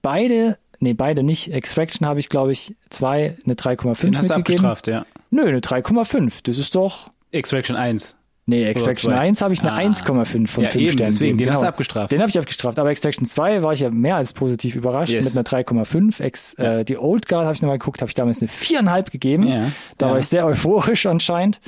Beide, 0.03 0.59
nee, 0.81 0.93
beide 0.93 1.23
nicht, 1.23 1.53
Extraction 1.53 2.07
habe 2.07 2.21
ich 2.21 2.29
glaube 2.29 2.53
ich 2.53 2.75
zwei, 2.91 3.39
eine 3.45 3.55
3,5 3.55 4.01
Den 4.03 4.19
hast 4.19 4.31
du 4.31 4.37
mitgegeben. 4.37 4.67
abgestraft, 4.67 4.87
ja. 4.89 5.07
Nö, 5.31 5.47
eine 5.49 5.61
3,5, 5.61 6.41
das 6.43 6.59
ist 6.59 6.75
doch, 6.75 7.11
Extraction 7.33 7.77
1. 7.77 8.17
Nee, 8.49 8.65
Extraction 8.65 9.13
zwei. 9.13 9.19
1 9.19 9.41
habe 9.43 9.53
ich 9.55 9.61
eine 9.61 9.73
Ah. 9.73 9.77
1,5 9.79 10.47
von 10.51 10.63
Ja, 10.65 10.71
5 10.71 10.83
eben, 10.85 10.93
Sternen. 10.93 11.13
deswegen, 11.13 11.37
den 11.39 11.51
hast 11.51 11.63
du 11.63 11.67
abgestraft. 11.67 12.13
Den 12.13 12.21
habe 12.21 12.31
ich 12.31 12.39
abgestraft. 12.39 12.79
Aber 12.79 12.91
Extraction 12.91 13.27
2 13.27 13.63
war 13.65 13.73
ich 13.73 13.81
ja 13.81 13.91
mehr 13.91 14.15
als 14.17 14.33
positiv 14.33 14.77
überrascht 14.77 15.13
Yes. 15.13 15.25
mit 15.25 15.35
einer 15.35 15.43
3,5. 15.43 16.21
Ex, 16.21 16.55
äh, 16.55 16.85
die 16.85 16.97
Old 16.97 17.27
Guard 17.29 17.45
habe 17.45 17.55
ich 17.55 17.61
nochmal 17.63 17.79
geguckt, 17.79 18.01
habe 18.03 18.09
ich 18.09 18.15
damals 18.15 18.39
eine 18.41 18.49
4,5 18.49 19.11
gegeben. 19.11 19.49
Ja, 19.49 19.73
Da 19.99 20.07
ja. 20.07 20.13
war 20.13 20.19
ich 20.21 20.27
sehr 20.27 20.47
euphorisch 20.47 21.07
anscheinend. 21.07 21.61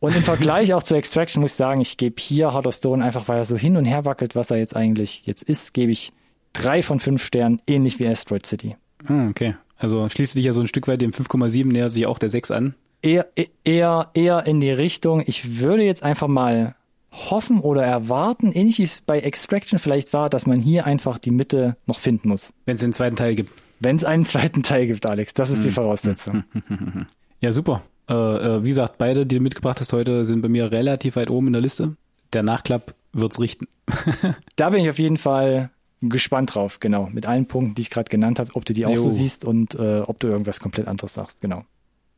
Und 0.00 0.14
im 0.14 0.22
Vergleich 0.22 0.74
auch 0.74 0.82
zu 0.82 0.94
Extraction 0.94 1.40
muss 1.40 1.52
ich 1.52 1.56
sagen, 1.56 1.80
ich 1.80 1.96
gebe 1.96 2.16
hier 2.20 2.52
Heart 2.52 2.66
of 2.66 2.74
Stone 2.74 3.02
einfach, 3.04 3.26
weil 3.26 3.38
er 3.38 3.44
so 3.46 3.56
hin 3.56 3.76
und 3.78 3.84
her 3.86 4.04
wackelt, 4.04 4.36
was 4.36 4.50
er 4.50 4.58
jetzt 4.58 4.76
eigentlich 4.76 5.24
jetzt 5.26 5.42
ist, 5.42 5.72
gebe 5.74 5.90
ich 5.92 6.12
drei 6.52 6.82
von 6.82 7.00
fünf 7.00 7.24
Sternen, 7.24 7.60
ähnlich 7.66 7.98
wie 7.98 8.06
Asteroid 8.06 8.44
City. 8.46 8.76
Hm, 9.06 9.30
okay. 9.30 9.54
Also 9.76 10.08
schließt 10.08 10.36
dich 10.36 10.44
ja 10.44 10.52
so 10.52 10.60
ein 10.60 10.66
Stück 10.66 10.88
weit 10.88 11.00
dem 11.00 11.12
5,7 11.12 11.72
näher 11.72 11.88
sich 11.88 12.06
auch 12.06 12.18
der 12.18 12.28
6 12.28 12.50
an. 12.50 12.74
Eher, 13.02 13.26
eher, 13.64 14.10
eher 14.14 14.46
in 14.46 14.60
die 14.60 14.70
Richtung, 14.70 15.22
ich 15.26 15.60
würde 15.60 15.82
jetzt 15.82 16.02
einfach 16.02 16.28
mal 16.28 16.74
hoffen 17.10 17.60
oder 17.60 17.82
erwarten, 17.82 18.52
ähnlich 18.52 18.78
wie 18.78 18.82
es 18.84 19.00
bei 19.00 19.20
Extraction 19.20 19.78
vielleicht 19.78 20.12
war, 20.12 20.28
dass 20.28 20.46
man 20.46 20.60
hier 20.60 20.86
einfach 20.86 21.18
die 21.18 21.30
Mitte 21.30 21.76
noch 21.86 21.98
finden 21.98 22.28
muss. 22.28 22.52
Wenn 22.66 22.74
es 22.74 22.80
den 22.80 22.92
zweiten 22.92 23.16
Teil 23.16 23.34
gibt. 23.34 23.52
Wenn 23.80 23.96
es 23.96 24.04
einen 24.04 24.24
zweiten 24.24 24.62
Teil 24.62 24.86
gibt, 24.86 25.06
Alex, 25.06 25.34
das 25.34 25.50
ist 25.50 25.64
die 25.64 25.70
Voraussetzung. 25.70 26.44
Ja, 27.40 27.52
super. 27.52 27.82
Äh, 28.08 28.14
äh, 28.14 28.64
wie 28.64 28.70
gesagt, 28.70 28.98
beide, 28.98 29.24
die 29.24 29.36
du 29.36 29.40
mitgebracht 29.40 29.78
hast 29.78 29.92
heute, 29.92 30.24
sind 30.24 30.40
bei 30.42 30.48
mir 30.48 30.72
relativ 30.72 31.14
weit 31.14 31.30
oben 31.30 31.46
in 31.46 31.52
der 31.52 31.62
Liste. 31.62 31.94
Der 32.32 32.42
Nachklapp 32.42 32.96
wird's 33.12 33.38
richten. 33.38 33.68
Da 34.56 34.70
bin 34.70 34.82
ich 34.82 34.90
auf 34.90 34.98
jeden 34.98 35.18
Fall 35.18 35.70
gespannt 36.00 36.54
drauf, 36.54 36.80
genau. 36.80 37.08
Mit 37.12 37.26
allen 37.28 37.46
Punkten, 37.46 37.76
die 37.76 37.82
ich 37.82 37.90
gerade 37.90 38.10
genannt 38.10 38.40
habe, 38.40 38.50
ob 38.54 38.64
du 38.64 38.72
die 38.72 38.86
auch 38.86 38.90
Jo. 38.90 39.02
so 39.02 39.08
siehst 39.08 39.44
und 39.44 39.76
äh, 39.76 40.00
ob 40.00 40.18
du 40.18 40.26
irgendwas 40.26 40.58
komplett 40.58 40.88
anderes 40.88 41.14
sagst, 41.14 41.40
genau. 41.40 41.62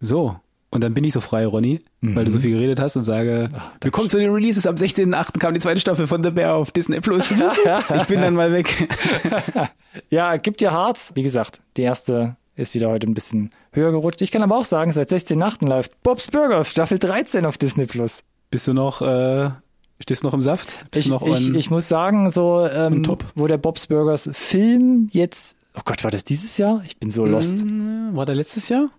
So. 0.00 0.36
Und 0.72 0.84
dann 0.84 0.94
bin 0.94 1.02
ich 1.02 1.12
so 1.12 1.20
frei, 1.20 1.44
Ronny, 1.46 1.80
weil 2.00 2.10
Mhm. 2.22 2.24
du 2.26 2.30
so 2.30 2.38
viel 2.38 2.52
geredet 2.52 2.78
hast 2.78 2.94
und 2.96 3.02
sage, 3.02 3.48
wir 3.80 3.90
kommen 3.90 4.08
zu 4.08 4.18
den 4.18 4.30
Releases. 4.30 4.66
Am 4.66 4.76
16.8. 4.76 5.38
kam 5.40 5.52
die 5.52 5.58
zweite 5.60 5.80
Staffel 5.80 6.06
von 6.06 6.22
The 6.22 6.30
Bear 6.30 6.54
auf 6.54 6.70
Disney 6.70 7.00
Plus. 7.00 7.30
ich 7.96 8.04
bin 8.04 8.20
dann 8.20 8.34
mal 8.34 8.52
weg. 8.52 8.88
Ja, 10.08 10.36
gibt 10.36 10.60
dir 10.60 10.70
hart. 10.72 10.98
Wie 11.14 11.22
gesagt, 11.24 11.60
die 11.76 11.82
erste 11.82 12.36
ist 12.54 12.74
wieder 12.74 12.88
heute 12.90 13.06
ein 13.08 13.14
bisschen 13.14 13.50
höher 13.72 13.90
gerutscht. 13.90 14.20
Ich 14.22 14.30
kann 14.30 14.42
aber 14.42 14.56
auch 14.56 14.64
sagen, 14.64 14.92
seit 14.92 15.10
16.8. 15.10 15.66
läuft 15.68 16.00
Bob's 16.02 16.28
Burgers 16.28 16.70
Staffel 16.70 16.98
13 16.98 17.44
auf 17.44 17.58
Disney 17.58 17.86
Plus. 17.86 18.22
Bist 18.52 18.68
du 18.68 18.72
noch, 18.72 19.02
äh, 19.02 19.50
stehst 20.00 20.22
du 20.22 20.26
noch 20.28 20.34
im 20.34 20.42
Saft? 20.42 20.84
Bist 20.92 21.06
Ich, 21.06 21.12
du 21.12 21.14
noch 21.14 21.26
ich, 21.26 21.54
ich 21.54 21.70
muss 21.70 21.88
sagen, 21.88 22.30
so, 22.30 22.66
ähm, 22.72 23.02
Top. 23.02 23.24
wo 23.34 23.46
der 23.48 23.58
Bob's 23.58 23.86
Burgers 23.88 24.30
Film 24.32 25.08
jetzt, 25.12 25.56
oh 25.76 25.80
Gott, 25.84 26.04
war 26.04 26.10
das 26.12 26.24
dieses 26.24 26.56
Jahr? 26.58 26.82
Ich 26.86 26.98
bin 26.98 27.10
so 27.10 27.24
lost. 27.24 27.58
Hm, 27.58 28.10
War 28.14 28.26
der 28.26 28.36
letztes 28.36 28.68
Jahr? 28.68 28.90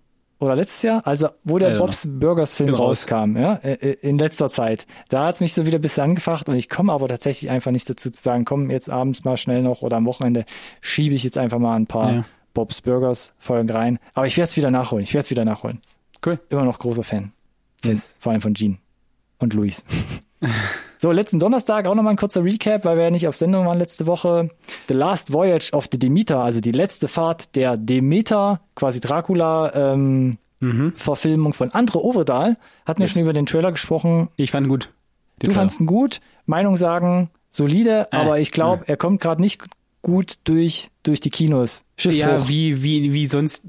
Oder 0.42 0.56
letztes 0.56 0.82
Jahr, 0.82 1.06
also 1.06 1.28
wo 1.44 1.58
der. 1.58 1.78
Bob's 1.78 2.06
Burgers 2.06 2.54
Film 2.54 2.74
rauskam, 2.74 3.36
ja, 3.36 3.54
äh, 3.62 3.74
äh, 3.74 3.96
in 4.00 4.18
letzter 4.18 4.48
Zeit. 4.48 4.86
Da 5.08 5.26
hat's 5.26 5.40
mich 5.40 5.54
so 5.54 5.66
wieder 5.66 5.78
ein 5.78 5.82
bisschen 5.82 6.04
angefacht 6.04 6.48
und 6.48 6.56
ich 6.56 6.68
komme 6.68 6.92
aber 6.92 7.08
tatsächlich 7.08 7.50
einfach 7.50 7.70
nicht 7.70 7.88
dazu 7.88 8.10
zu 8.10 8.20
sagen, 8.20 8.44
komm 8.44 8.70
jetzt 8.70 8.90
abends 8.90 9.24
mal 9.24 9.36
schnell 9.36 9.62
noch 9.62 9.82
oder 9.82 9.96
am 9.96 10.06
Wochenende 10.06 10.44
schiebe 10.80 11.14
ich 11.14 11.22
jetzt 11.24 11.38
einfach 11.38 11.58
mal 11.58 11.76
ein 11.76 11.86
paar 11.86 12.12
Ja. 12.12 12.24
Bob's 12.54 12.82
Burgers 12.82 13.34
Folgen 13.38 13.70
rein. 13.70 13.98
Aber 14.14 14.26
ich 14.26 14.36
werde 14.36 14.48
es 14.48 14.56
wieder 14.56 14.70
nachholen. 14.70 15.04
Ich 15.04 15.14
werde 15.14 15.24
es 15.24 15.30
wieder 15.30 15.44
nachholen. 15.44 15.80
Cool. 16.24 16.38
Immer 16.50 16.64
noch 16.64 16.78
großer 16.78 17.02
Fan. 17.02 17.32
Yes. 17.84 18.16
Vor 18.20 18.32
allem 18.32 18.40
von 18.40 18.54
Gene 18.54 18.78
und 19.38 19.54
Luis. 19.54 19.84
so, 20.98 21.10
letzten 21.12 21.38
Donnerstag 21.38 21.86
auch 21.86 21.94
nochmal 21.94 22.14
ein 22.14 22.16
kurzer 22.16 22.44
Recap, 22.44 22.84
weil 22.84 22.96
wir 22.96 23.04
ja 23.04 23.10
nicht 23.10 23.28
auf 23.28 23.36
Sendung 23.36 23.66
waren 23.66 23.78
letzte 23.78 24.06
Woche. 24.06 24.50
The 24.88 24.94
Last 24.94 25.32
Voyage 25.32 25.72
of 25.72 25.88
the 25.90 25.98
Demeter, 25.98 26.38
also 26.38 26.60
die 26.60 26.72
letzte 26.72 27.08
Fahrt 27.08 27.54
der 27.56 27.76
Demeter, 27.76 28.60
quasi 28.74 29.00
Dracula, 29.00 29.72
ähm, 29.74 30.38
Verfilmung 30.94 31.52
von 31.52 31.70
Andre 31.72 32.04
Overdahl. 32.04 32.56
Hatten 32.86 33.00
wir 33.00 33.04
Yes. 33.06 33.12
schon 33.12 33.22
über 33.22 33.32
den 33.32 33.46
Trailer 33.46 33.72
gesprochen. 33.72 34.28
Ich 34.36 34.50
fand 34.50 34.66
ihn 34.66 34.70
gut. 34.70 34.90
Den 35.42 35.50
Du 35.50 35.54
fandst 35.54 35.80
ihn 35.80 35.86
gut, 35.86 36.20
Meinung 36.46 36.76
sagen, 36.76 37.30
solide, 37.50 38.08
Äh, 38.12 38.16
aber 38.16 38.38
ich 38.40 38.52
glaube, 38.52 38.84
er 38.86 38.96
kommt 38.96 39.20
gerade 39.20 39.40
nicht 39.40 39.62
gut 40.02 40.34
durch, 40.44 40.90
durch 41.02 41.20
die 41.20 41.30
Kinos. 41.30 41.84
Schiffbruch. 41.96 42.18
Ja, 42.18 42.48
wie, 42.48 42.82
wie, 42.82 43.12
wie 43.12 43.26
sonst 43.26 43.66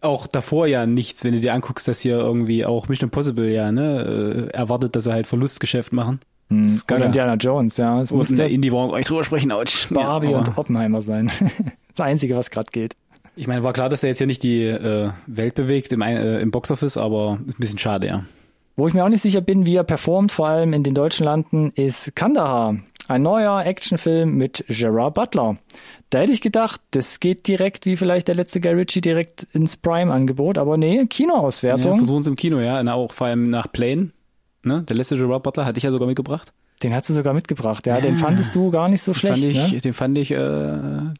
auch 0.00 0.26
davor 0.26 0.66
ja 0.66 0.86
nichts, 0.86 1.24
wenn 1.24 1.32
du 1.32 1.40
dir 1.40 1.54
anguckst, 1.54 1.88
dass 1.88 2.00
hier 2.00 2.18
irgendwie 2.18 2.64
auch 2.64 2.88
Mission 2.88 3.08
Impossible 3.08 3.50
ja, 3.50 3.72
ne, 3.72 4.48
äh, 4.52 4.54
erwartet, 4.54 4.94
dass 4.96 5.04
sie 5.04 5.12
halt 5.12 5.26
Verlustgeschäft 5.26 5.92
machen. 5.92 6.20
Hm, 6.50 6.66
ist 6.66 6.90
Oder. 6.92 7.06
Indiana 7.06 7.34
Jones, 7.34 7.76
ja. 7.78 8.00
Es 8.02 8.10
in 8.10 8.16
musste 8.18 8.36
der 8.36 8.50
Indie 8.50 8.70
wollen 8.70 8.90
wir 8.90 8.94
euch 8.94 9.06
drüber 9.06 9.24
sprechen, 9.24 9.50
ouch. 9.50 9.88
Barbie 9.90 10.30
ja, 10.30 10.38
und 10.38 10.58
Oppenheimer 10.58 11.00
sein. 11.00 11.30
das 11.94 12.04
Einzige, 12.04 12.36
was 12.36 12.50
gerade 12.50 12.70
geht. 12.70 12.96
Ich 13.36 13.48
meine, 13.48 13.62
war 13.62 13.72
klar, 13.72 13.88
dass 13.88 14.02
er 14.02 14.10
jetzt 14.10 14.20
ja 14.20 14.26
nicht 14.26 14.42
die 14.42 14.62
äh, 14.62 15.10
Welt 15.26 15.54
bewegt 15.54 15.92
im, 15.92 16.02
äh, 16.02 16.40
im 16.40 16.50
Boxoffice, 16.50 16.96
aber 16.96 17.38
ein 17.40 17.54
bisschen 17.58 17.78
schade, 17.78 18.06
ja. 18.06 18.24
Wo 18.76 18.88
ich 18.88 18.94
mir 18.94 19.04
auch 19.04 19.08
nicht 19.08 19.22
sicher 19.22 19.40
bin, 19.40 19.66
wie 19.66 19.76
er 19.76 19.84
performt, 19.84 20.32
vor 20.32 20.48
allem 20.48 20.72
in 20.72 20.82
den 20.82 20.94
deutschen 20.94 21.24
Landen, 21.24 21.70
ist 21.74 22.14
Kandahar. 22.16 22.76
Ein 23.06 23.22
neuer 23.22 23.64
Actionfilm 23.64 24.36
mit 24.36 24.64
Gerard 24.68 25.14
Butler. 25.14 25.58
Da 26.10 26.20
hätte 26.20 26.32
ich 26.32 26.40
gedacht, 26.40 26.80
das 26.92 27.20
geht 27.20 27.46
direkt, 27.46 27.86
wie 27.86 27.96
vielleicht 27.96 28.28
der 28.28 28.34
letzte 28.34 28.60
Guy 28.60 28.72
Ritchie, 28.72 29.02
direkt 29.02 29.46
ins 29.52 29.76
Prime-Angebot. 29.76 30.56
Aber 30.56 30.76
nee, 30.76 30.96
ja 30.96 31.04
Kinoauswertung. 31.04 31.98
versuchen 31.98 32.20
es 32.22 32.26
im 32.26 32.36
Kino, 32.36 32.60
ja. 32.60 32.80
Auch 32.94 33.12
vor 33.12 33.26
allem 33.26 33.50
nach 33.50 33.70
Plane. 33.70 34.10
Ne? 34.62 34.82
Der 34.88 34.96
letzte 34.96 35.16
Gerard 35.16 35.42
Butler 35.42 35.66
hatte 35.66 35.76
ich 35.78 35.84
ja 35.84 35.90
sogar 35.90 36.08
mitgebracht. 36.08 36.52
den 36.82 36.94
hast 36.94 37.10
du 37.10 37.12
sogar 37.12 37.34
mitgebracht. 37.34 37.86
Ja, 37.86 38.00
den 38.00 38.16
fandest 38.16 38.54
du 38.54 38.70
gar 38.70 38.88
nicht 38.88 39.02
so 39.02 39.12
schlecht. 39.12 39.42
fand 39.42 39.54
ich, 39.54 39.72
ne? 39.72 39.80
Den 39.80 39.92
fand 39.92 40.18
ich 40.18 40.30
äh, 40.30 40.78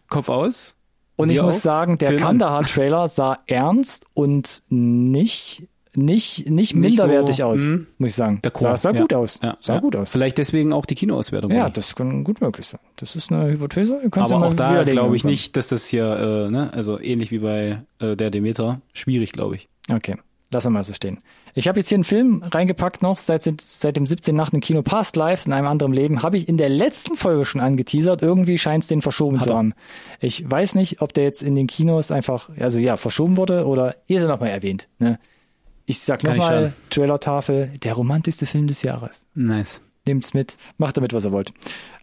Kopf 0.08 0.30
aus. 0.30 0.76
Und 1.16 1.30
ich 1.30 1.36
Dir 1.36 1.44
muss 1.44 1.56
auch? 1.56 1.60
sagen, 1.60 1.98
der. 1.98 2.16
Kandahar-Trailer 2.16 3.08
sah 3.08 3.38
ernst 3.46 4.04
und 4.14 4.62
nicht, 4.68 5.62
nicht, 5.94 6.50
nicht 6.50 6.50
Nicht 6.50 6.74
minderwertig 6.74 7.36
so, 7.36 7.44
aus, 7.44 7.60
hm, 7.60 7.86
muss 7.98 8.10
ich 8.10 8.14
sagen. 8.16 8.40
Der 8.42 8.52
Sah, 8.56 8.76
sah 8.76 8.90
ja. 8.90 9.00
gut 9.00 9.12
aus. 9.12 9.38
Ja, 9.42 9.56
sah 9.60 9.74
ja. 9.74 9.80
gut 9.80 9.94
aus. 9.94 10.10
Vielleicht 10.10 10.38
deswegen 10.38 10.72
auch 10.72 10.86
die 10.86 10.96
Kinoauswertung. 10.96 11.52
Ja, 11.52 11.70
das 11.70 11.94
kann 11.94 12.24
gut 12.24 12.40
möglich 12.40 12.66
sein. 12.66 12.80
Das 12.96 13.14
ist 13.14 13.30
eine 13.30 13.52
Hypothese. 13.52 14.00
Aber 14.10 14.46
auch 14.46 14.54
da 14.54 14.82
glaube 14.82 14.88
ich 14.88 15.22
irgendwann. 15.22 15.30
nicht, 15.30 15.56
dass 15.56 15.68
das 15.68 15.86
hier, 15.86 16.46
äh, 16.48 16.50
ne, 16.50 16.72
also 16.72 16.98
ähnlich 17.00 17.30
wie 17.30 17.38
bei 17.38 17.82
äh, 18.00 18.16
der 18.16 18.30
Demeter, 18.30 18.80
schwierig, 18.92 19.32
glaube 19.32 19.56
ich. 19.56 19.68
Okay, 19.92 20.16
lassen 20.54 20.68
wir 20.68 20.78
mal 20.78 20.84
so 20.84 20.94
stehen. 20.94 21.18
Ich 21.54 21.68
habe 21.68 21.78
jetzt 21.78 21.88
hier 21.88 21.96
einen 21.96 22.04
Film 22.04 22.42
reingepackt 22.42 23.02
noch, 23.02 23.18
seit, 23.18 23.44
seit 23.60 23.96
dem 23.96 24.06
17. 24.06 24.34
Nacht 24.34 24.54
im 24.54 24.60
Kino 24.60 24.82
Past 24.82 25.14
Lives 25.16 25.46
in 25.46 25.52
einem 25.52 25.66
anderen 25.66 25.92
Leben. 25.92 26.22
Habe 26.22 26.36
ich 26.36 26.48
in 26.48 26.56
der 26.56 26.68
letzten 26.68 27.16
Folge 27.16 27.44
schon 27.44 27.60
angeteasert. 27.60 28.22
Irgendwie 28.22 28.58
scheint 28.58 28.84
es 28.84 28.88
den 28.88 29.02
verschoben 29.02 29.38
Hat 29.38 29.46
zu 29.46 29.52
er. 29.52 29.58
haben. 29.58 29.74
Ich 30.20 30.50
weiß 30.50 30.74
nicht, 30.74 31.02
ob 31.02 31.12
der 31.12 31.24
jetzt 31.24 31.42
in 31.42 31.54
den 31.54 31.66
Kinos 31.66 32.10
einfach, 32.10 32.48
also 32.58 32.78
ja, 32.80 32.96
verschoben 32.96 33.36
wurde 33.36 33.66
oder 33.66 33.96
ist 34.06 34.22
er 34.22 34.28
nochmal 34.28 34.48
erwähnt. 34.48 34.88
Ne? 34.98 35.18
Ich 35.86 36.00
sag 36.00 36.24
nochmal. 36.24 36.72
Trailer-Tafel, 36.90 37.72
der 37.82 37.92
romantischste 37.92 38.46
Film 38.46 38.66
des 38.66 38.82
Jahres. 38.82 39.26
Nice. 39.34 39.80
Nehmt's 40.06 40.34
mit, 40.34 40.56
macht 40.76 40.96
damit, 40.96 41.12
was 41.12 41.24
ihr 41.24 41.32
wollt. 41.32 41.52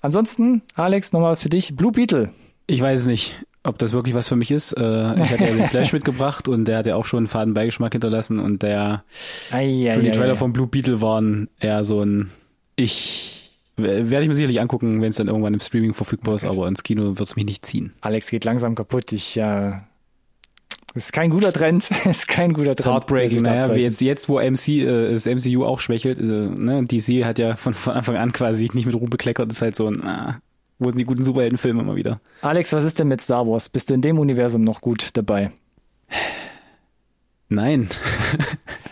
Ansonsten, 0.02 0.62
Alex, 0.76 1.14
nochmal 1.14 1.32
was 1.32 1.44
für 1.44 1.50
dich. 1.50 1.76
Blue 1.76 1.92
Beetle. 1.92 2.30
Ich 2.68 2.82
weiß 2.82 3.02
es 3.02 3.06
nicht, 3.08 3.36
ob 3.64 3.78
das 3.78 3.94
wirklich 3.94 4.16
was 4.16 4.28
für 4.28 4.36
mich 4.36 4.52
ist. 4.52 4.74
Äh, 4.74 5.12
ich 5.12 5.32
hatte 5.32 5.46
ja 5.46 5.54
den 5.54 5.68
Flash 5.70 5.94
mitgebracht 5.94 6.48
und 6.48 6.66
der 6.66 6.80
hat 6.80 6.88
ja 6.88 6.96
auch 6.96 7.06
schon 7.06 7.20
einen 7.20 7.28
faden 7.28 7.54
Beigeschmack 7.54 7.94
hinterlassen 7.94 8.40
und 8.40 8.64
der 8.64 9.04
Ei, 9.52 9.92
schon 9.94 10.04
die 10.04 10.12
Trailer 10.12 10.36
von 10.36 10.54
Blue 10.54 10.68
Beetle 10.68 11.02
waren 11.02 11.50
eher 11.60 11.84
so 11.84 12.02
ein 12.02 12.32
ich 12.76 13.42
werde 13.78 14.24
ich 14.24 14.28
mir 14.28 14.36
sicherlich 14.36 14.62
angucken, 14.62 15.02
wenn 15.02 15.10
es 15.10 15.16
dann 15.16 15.28
irgendwann 15.28 15.54
im 15.54 15.60
Streaming 15.60 15.94
verfügbar 15.94 16.36
ist, 16.36 16.46
aber 16.46 16.68
ins 16.68 16.84
Kino 16.84 17.04
wird 17.04 17.22
es 17.22 17.36
mich 17.36 17.46
nicht 17.46 17.66
ziehen. 17.66 17.94
Alex 18.02 18.30
geht 18.30 18.46
langsam 18.46 18.76
kaputt. 18.76 19.12
Ich, 19.12 19.38
äh, 19.38 19.74
das 20.94 21.06
ist 21.06 21.14
kein 21.14 21.30
guter 21.30 21.54
Trend. 21.54 21.90
Das 21.90 22.06
ist 22.06 22.28
kein 22.28 22.54
guter 22.54 22.76
Trend. 22.76 22.94
Heartbreaking, 22.94 23.42
naja, 23.42 23.74
wie 23.74 23.80
jetzt, 23.80 24.02
jetzt 24.02 24.30
wo 24.30 24.40
MC, 24.40 24.68
äh, 24.68 25.12
das 25.12 25.26
MCU 25.26 25.64
auch 25.64 25.80
schwächelt, 25.80 26.20
äh, 26.20 26.24
ne, 26.24 26.86
DC 26.86 27.26
hat 27.26 27.40
ja 27.40 27.56
von, 27.56 27.74
von 27.74 27.94
Anfang 27.94 28.18
an 28.18 28.34
quasi 28.34 28.70
nicht 28.74 28.86
mit 28.86 28.96
Ruhm 28.96 29.10
bekleckert, 29.10 29.52
ist 29.52 29.62
halt 29.62 29.76
so 29.76 29.88
ein, 29.88 30.04
ah, 30.04 30.42
wo 30.82 30.90
sind 30.90 30.98
die 30.98 31.06
guten 31.06 31.24
Superheldenfilme 31.24 31.82
immer 31.82 31.96
wieder? 31.96 32.20
Alex, 32.42 32.74
was 32.74 32.84
ist 32.84 32.98
denn 32.98 33.08
mit 33.08 33.22
Star 33.22 33.48
Wars? 33.48 33.70
Bist 33.70 33.92
du 33.92 33.94
in 33.94 34.02
dem 34.02 34.18
Universum 34.18 34.64
noch 34.64 34.82
gut 34.82 35.12
dabei? 35.14 35.52
Nein. 37.50 37.88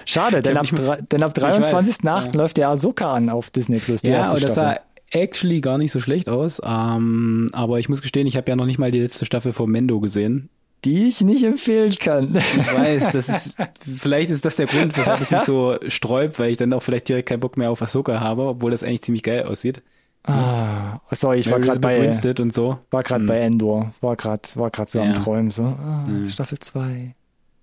Schade, 0.06 0.42
denn 0.42 0.58
ab, 0.58 0.68
denn 1.12 1.24
ab 1.24 1.36
weiß, 1.36 1.74
23.8. 1.74 2.38
läuft 2.38 2.58
der 2.58 2.70
Ahsoka 2.70 3.12
an 3.14 3.30
auf 3.30 3.50
Disney 3.50 3.80
Plus, 3.80 4.04
die 4.04 4.10
ja, 4.10 4.18
erste 4.18 4.32
aber 4.32 4.40
das 4.42 4.54
Staffel. 4.54 4.78
sah 5.12 5.20
actually 5.20 5.62
gar 5.62 5.80
nicht 5.80 5.92
so 5.92 6.00
schlecht 6.00 6.30
aus. 6.30 6.62
Ähm, 6.64 7.50
aber 7.54 7.80
ich 7.80 7.90
muss 7.90 8.02
gestehen, 8.02 8.28
ich 8.28 8.38
habe 8.38 8.50
ja 8.50 8.56
noch 8.56 8.66
nicht 8.66 8.78
mal 8.78 8.92
die 8.92 9.00
letzte 9.00 9.26
Staffel 9.26 9.54
von 9.54 9.72
Mendo 9.72 10.00
gesehen. 10.00 10.50
die 10.86 11.08
ich 11.08 11.22
nicht 11.22 11.44
empfehlen 11.44 11.96
kann. 12.00 12.36
Ich 12.36 12.74
weiß, 12.74 13.12
das 13.12 13.30
ist, 13.30 13.58
vielleicht 13.98 14.30
ist 14.30 14.46
das 14.46 14.56
der 14.58 14.68
Grund, 14.68 14.96
weshalb 14.98 15.22
es 15.22 15.32
mich 15.32 15.42
so 15.42 15.78
sträubt, 15.88 16.38
weil 16.38 16.52
ich 16.52 16.58
dann 16.58 16.72
auch 16.74 16.84
vielleicht 16.84 17.10
direkt 17.10 17.30
keinen 17.30 17.40
Bock 17.40 17.58
mehr 17.58 17.72
auf 17.72 17.82
Ahsoka 17.82 18.20
habe, 18.20 18.44
obwohl 18.44 18.72
das 18.72 18.84
eigentlich 18.84 19.02
ziemlich 19.02 19.24
geil 19.24 19.44
aussieht. 19.44 19.82
Ah, 20.26 21.00
sorry, 21.12 21.40
ich 21.40 21.50
war 21.52 21.60
gerade 21.60 21.80
bei, 21.80 22.02
Winstead 22.02 22.40
und 22.40 22.54
so. 22.54 22.78
war 22.92 23.04
grad 23.04 23.26
bei 23.26 23.40
Endor, 23.40 23.94
war 24.02 24.16
gerade 24.16 24.42
war 24.56 24.70
grad 24.70 24.90
so 24.90 25.02
am 25.02 25.08
Ja. 25.12 25.14
Träumen, 25.14 25.52
so, 25.52 25.64
ah, 25.64 26.04
Staffel 26.30 26.60
2. 26.60 27.16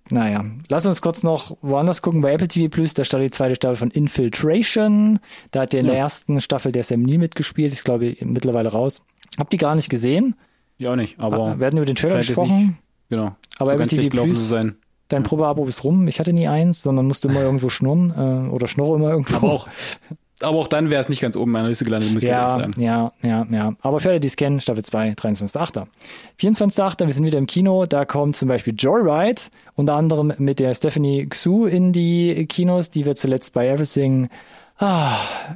Naja, 0.08 0.44
lass 0.68 0.86
uns 0.86 1.02
kurz 1.02 1.24
noch 1.24 1.56
woanders 1.62 2.00
gucken. 2.00 2.20
Bei 2.20 2.32
Apple 2.32 2.46
TV 2.46 2.68
Plus, 2.70 2.94
da 2.94 3.02
startet 3.02 3.26
die 3.32 3.36
zweite 3.36 3.56
Staffel 3.56 3.74
von 3.76 3.90
Infiltration. 3.90 5.18
Da 5.50 5.62
hat 5.62 5.72
ja 5.72 5.80
in 5.80 5.86
Ja. 5.86 5.92
der 5.92 6.00
ersten 6.00 6.40
Staffel 6.40 6.70
der 6.70 6.84
Sam 6.84 7.02
Neill 7.02 7.18
mitgespielt, 7.18 7.72
ist 7.72 7.84
glaube 7.84 8.06
ich 8.06 8.24
mittlerweile 8.24 8.70
raus. 8.70 9.02
Hab 9.36 9.50
die 9.50 9.56
gar 9.56 9.74
nicht 9.74 9.88
gesehen. 9.90 10.36
Ich 10.78 10.86
auch 10.86 10.94
nicht, 10.94 11.20
aber 11.20 11.58
Wir 11.58 11.66
hatten 11.66 11.76
über 11.78 11.86
den 11.86 11.96
Trailer 11.96 12.18
gesprochen. 12.18 12.78
genau. 13.08 13.34
Aber 13.58 13.70
so 13.76 13.82
Apple 13.82 13.88
TV 13.88 14.08
Plus- 14.10 14.48
sein. 14.48 14.76
Dein 15.08 15.22
Probeabo 15.22 15.64
ist 15.66 15.82
rum. 15.84 16.06
Ich 16.08 16.18
hatte 16.20 16.32
nie 16.32 16.48
eins, 16.48 16.82
sondern 16.82 17.06
musste 17.06 17.28
immer 17.28 17.40
irgendwo 17.42 17.68
schnurren 17.68 18.10
äh, 18.16 18.50
oder 18.50 18.66
schnurre 18.68 18.96
immer 18.96 19.10
irgendwo. 19.10 19.36
Aber 19.36 19.52
auch, 19.52 19.68
aber 20.40 20.58
auch 20.58 20.68
dann 20.68 20.90
wäre 20.90 21.00
es 21.00 21.08
nicht 21.08 21.20
ganz 21.22 21.36
oben 21.36 21.50
in 21.50 21.52
meiner 21.52 21.68
Liste 21.68 21.84
gelandet, 21.84 22.12
muss 22.12 22.22
ich 22.22 22.28
Ja, 22.28 22.48
sagen. 22.50 22.72
ja, 22.78 23.12
ja, 23.22 23.46
ja. 23.50 23.74
Aber 23.80 24.00
für 24.00 24.10
alle, 24.10 24.20
die 24.20 24.28
es 24.28 24.36
kennen, 24.36 24.60
Staffel 24.60 24.84
2, 24.84 25.12
23.8. 25.12 25.86
24.8. 26.40 27.06
Wir 27.06 27.12
sind 27.12 27.24
wieder 27.26 27.38
im 27.38 27.46
Kino. 27.46 27.86
Da 27.86 28.04
kommt 28.04 28.36
zum 28.36 28.48
Beispiel 28.48 28.74
Joyride, 28.76 29.42
unter 29.74 29.96
anderem 29.96 30.32
mit 30.38 30.58
der 30.58 30.74
Stephanie 30.74 31.26
Xu 31.26 31.66
in 31.66 31.92
die 31.92 32.46
Kinos, 32.46 32.90
die 32.90 33.04
wir 33.06 33.14
zuletzt 33.16 33.54
bei 33.54 33.68
Everything, 33.68 34.28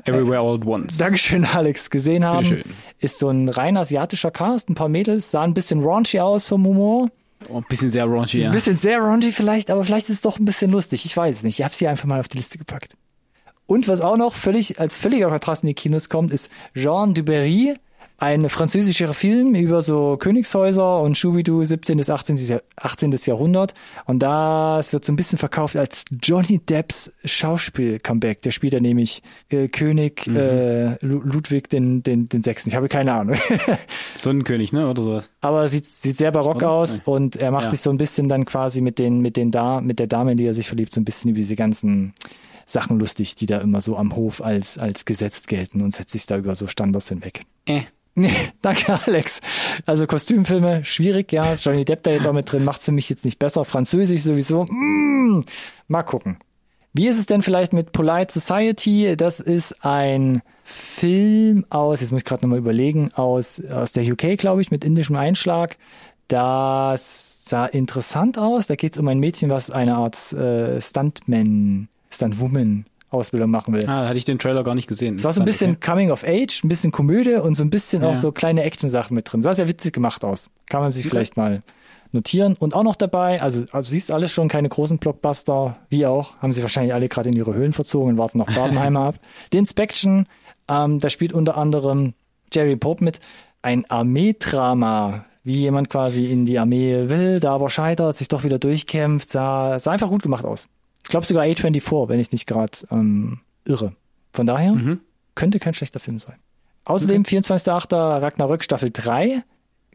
Everywhere 0.05 0.41
All 0.41 0.55
at 0.57 0.65
Once. 0.67 0.97
Dankeschön, 0.97 1.45
Alex, 1.45 1.91
gesehen 1.91 2.25
haben. 2.25 2.39
Bitteschön. 2.49 2.65
Ist 3.01 3.19
so 3.19 3.29
ein 3.29 3.49
rein 3.51 3.77
asiatischer 3.77 4.31
Cast, 4.31 4.71
ein 4.71 4.75
paar 4.75 4.89
Mädels, 4.89 5.31
sah 5.31 5.43
ein 5.43 5.53
bisschen 5.55 5.83
raunchy 5.83 6.21
aus 6.21 6.49
vom 6.49 6.65
Humor. 6.65 7.09
Oh, 7.49 7.57
ein 7.59 7.65
bisschen 7.69 7.89
sehr 7.89 8.05
raunchy, 8.05 8.39
Ist 8.39 8.45
ja. 8.45 8.51
ein 8.51 8.55
bisschen 8.55 8.77
sehr 8.77 8.99
raunchy 9.01 9.33
vielleicht, 9.33 9.71
aber 9.71 9.85
vielleicht 9.85 10.09
ist 10.09 10.17
es 10.17 10.23
doch 10.23 10.39
ein 10.39 10.45
bisschen 10.45 10.71
lustig. 10.71 11.05
Ich 11.05 11.17
weiß 11.17 11.37
es 11.37 11.43
nicht. 11.43 11.59
Ich 11.59 11.65
habe 11.65 11.75
sie 11.75 11.87
einfach 11.89 12.05
mal 12.07 12.21
auf 12.21 12.29
die 12.29 12.37
Liste 12.39 12.59
gepackt. 12.59 12.95
Und 13.71 13.87
was 13.87 14.01
auch 14.01 14.17
noch 14.17 14.35
völlig 14.35 14.81
als 14.81 14.97
völliger 14.97 15.29
Kontrast 15.29 15.63
in 15.63 15.69
die 15.69 15.75
Kinos 15.75 16.09
kommt, 16.09 16.33
ist 16.33 16.51
Jean 16.75 17.15
Duberry, 17.15 17.75
ein 18.19 18.49
französischer 18.49 19.15
Film 19.15 19.55
über 19.55 19.81
so 19.81 20.17
Königshäuser 20.19 21.01
und 21.01 21.17
Schubidu 21.17 21.63
17. 21.63 21.97
bis 21.97 22.11
18. 22.11 22.35
Jahr- 22.37 22.63
18. 22.77 23.13
Jahrhundert. 23.27 23.73
Und 24.07 24.25
das 24.25 24.93
wird 24.93 25.05
so 25.05 25.13
ein 25.13 25.17
bisschen 25.17 25.39
verkauft 25.39 25.77
als 25.77 26.05
Johnny 26.21 26.59
Depps 26.59 27.13
Schauspiel-Comeback. 27.25 28.43
Der 28.43 28.51
spielt 28.51 28.73
ja 28.75 28.81
nämlich 28.81 29.23
äh, 29.51 29.69
König 29.69 30.27
äh, 30.27 30.97
Lu- 31.05 31.23
Ludwig 31.23 31.69
den, 31.71 32.03
den, 32.03 32.27
den 32.29 32.43
Sechsten. 32.43 32.71
Ich 32.71 32.75
habe 32.75 32.89
keine 32.89 33.13
Ahnung. 33.15 33.37
Sonnenkönig, 34.17 34.73
ne, 34.73 34.91
oder 34.91 35.01
sowas. 35.03 35.31
aber 35.41 35.69
sieht, 35.69 35.85
sieht 35.87 36.17
sehr 36.17 36.33
barock 36.33 36.57
Oder? 36.57 36.71
aus 36.71 36.99
Nee. 36.99 37.03
und 37.13 37.37
er 37.37 37.53
macht 37.53 37.65
Ja. 37.67 37.71
sich 37.71 37.81
so 37.81 37.91
ein 37.91 37.99
bisschen 37.99 38.29
dann 38.29 38.45
quasi 38.45 38.81
mit 38.81 38.99
den, 38.99 39.21
mit 39.21 39.37
den 39.37 39.51
da, 39.53 39.81
mit 39.81 39.99
der 40.01 40.09
Dame, 40.09 40.33
in 40.33 40.39
die 40.39 40.45
er 40.47 40.55
sich 40.55 40.67
verliebt, 40.67 40.93
so 40.93 41.01
ein 41.01 41.05
bisschen 41.05 41.31
über 41.31 41.37
diese 41.39 41.55
ganzen 41.57 42.13
Sachen 42.73 42.99
lustig, 42.99 43.35
die 43.35 43.47
da 43.47 43.59
immer 43.59 43.81
so 43.81 43.97
am 43.97 44.17
Hof 44.17 44.43
als, 44.43 44.79
als 44.79 45.05
gesetzt 45.05 45.49
gelten 45.49 45.83
und 45.83 45.95
setzt 45.95 46.13
sich 46.13 46.27
da 46.27 46.37
über 46.37 46.55
so 46.55 46.67
Standards 46.67 47.09
hinweg. 47.09 47.43
Äh. 47.67 47.83
Nee, 48.15 48.35
danke 48.63 48.99
Alex. 49.07 49.41
Also 49.87 50.07
Kostümfilme, 50.07 50.85
schwierig, 50.85 51.33
ja. 51.33 51.55
Johnny 51.55 51.85
Depp 51.85 52.03
da 52.03 52.11
jetzt 52.11 52.27
auch 52.27 52.33
mit 52.33 52.51
drin, 52.51 52.65
macht's 52.65 52.85
für 52.85 52.93
mich 52.93 53.09
jetzt 53.09 53.25
nicht 53.25 53.39
besser. 53.39 53.65
Französisch 53.65 54.23
sowieso. 54.23 54.65
Mm, 54.65 55.45
mal 55.89 56.03
gucken. 56.03 56.39
Wie 56.93 57.07
ist 57.07 57.21
es 57.21 57.27
denn 57.27 57.43
vielleicht 57.43 57.73
mit 57.73 57.93
Polite 57.93 58.33
Society? 58.41 59.15
Das 59.17 59.39
ist 59.39 59.85
ein 59.85 60.43
Film 60.65 61.65
aus, 61.71 62.01
jetzt 62.01 62.11
muss 62.11 62.23
ich 62.23 62.25
gerade 62.25 62.43
nochmal 62.45 62.59
überlegen, 62.59 63.13
aus, 63.15 63.63
aus 63.65 63.93
der 63.93 64.05
UK, 64.05 64.37
glaube 64.37 64.61
ich, 64.61 64.73
mit 64.73 64.85
indischem 64.85 65.15
Einschlag. 65.15 65.77
Das 66.27 67.45
sah 67.45 67.67
interessant 67.67 68.39
aus. 68.39 68.67
Da 68.67 68.75
geht 68.75 68.93
es 68.93 68.99
um 68.99 69.07
ein 69.07 69.21
Mädchen, 69.21 69.51
was 69.51 69.71
eine 69.71 69.97
Art 69.97 70.33
äh, 70.33 70.81
Stuntman, 70.81 71.89
Stuntwoman 72.11 72.85
Ausbildung 73.11 73.51
machen 73.51 73.75
will. 73.75 73.83
Ah, 73.89 74.03
da 74.03 74.09
hatte 74.09 74.19
ich 74.19 74.25
den 74.25 74.39
Trailer 74.39 74.63
gar 74.63 74.75
nicht 74.77 74.87
gesehen. 74.87 75.17
Es 75.17 75.25
war 75.25 75.33
so 75.33 75.41
ein 75.41 75.45
bisschen 75.45 75.73
Okay. 75.73 75.91
Coming 75.91 76.11
of 76.13 76.23
Age, 76.25 76.63
ein 76.63 76.69
bisschen 76.69 76.93
Komödie 76.93 77.35
und 77.35 77.55
so 77.57 77.65
ein 77.65 77.71
bisschen 77.71 78.05
auch 78.05 78.11
Ja. 78.11 78.15
so 78.15 78.31
kleine 78.31 78.63
Action-Sachen 78.63 79.15
mit 79.17 79.31
drin. 79.33 79.43
Sah 79.43 79.53
sehr 79.53 79.67
witzig 79.67 79.93
gemacht 79.93 80.25
aus. 80.25 80.49
Kann 80.69 80.81
man 80.81 80.93
sich 80.93 81.09
vielleicht 81.09 81.37
mal 81.37 81.61
notieren. 82.13 82.55
Und 82.59 82.75
auch 82.75 82.85
noch 82.85 82.95
dabei, 82.95 83.41
also, 83.43 83.65
also 83.73 83.91
siehst 83.91 84.13
alles 84.13 84.31
schon 84.33 84.47
keine 84.49 84.69
großen 84.69 84.99
Blockbuster, 84.99 85.77
wie 85.89 86.07
auch, 86.07 86.37
haben 86.39 86.53
sie 86.53 86.63
wahrscheinlich 86.63 86.95
alle 86.95 87.09
gerade 87.09 87.31
in 87.31 87.37
ihre 87.37 87.53
Höhlen 87.55 87.73
verzogen 87.73 88.11
und 88.11 88.19
warten 88.19 88.39
noch 88.39 88.47
Badenheimer 88.47 89.01
ab. 89.09 89.15
The 89.53 89.59
Inspection, 89.59 90.27
ähm, 90.69 91.01
da 91.01 91.09
spielt 91.11 91.33
unter 91.33 91.57
anderem 91.57 92.15
Jerry 92.53 92.77
Pope 92.77 93.03
mit. 93.03 93.19
Ein 93.63 93.85
Armeedrama, 93.91 95.25
wie 95.45 95.55
jemand 95.61 95.91
quasi 95.91 96.31
in 96.31 96.45
die 96.45 96.59
Armee 96.59 97.09
will, 97.09 97.41
da 97.41 97.55
aber 97.55 97.71
scheitert, 97.71 98.17
sich 98.17 98.29
doch 98.29 98.45
wieder 98.45 98.59
durchkämpft, 98.59 99.31
sah, 99.31 99.79
sah 99.79 99.91
einfach 99.91 100.09
gut 100.09 100.23
gemacht 100.23 100.45
aus. 100.45 100.69
Ich 101.11 101.13
glaube 101.13 101.27
sogar 101.27 101.43
A24, 101.43 102.09
wenn 102.09 102.21
ich 102.21 102.31
nicht 102.31 102.47
gerade 102.47 102.71
ähm, 102.93 103.41
irre. 103.67 103.95
Von 104.33 104.47
daher 104.47 104.71
Mhm. 104.73 105.01
könnte 105.35 105.59
kein 105.59 105.75
schlechter 105.75 105.99
Film 105.99 106.21
sein. 106.21 106.37
Außerdem 106.85 107.25
24.8. 107.25 108.23
Ragnarök 108.23 108.63
Staffel 108.63 108.91
3, 108.93 109.43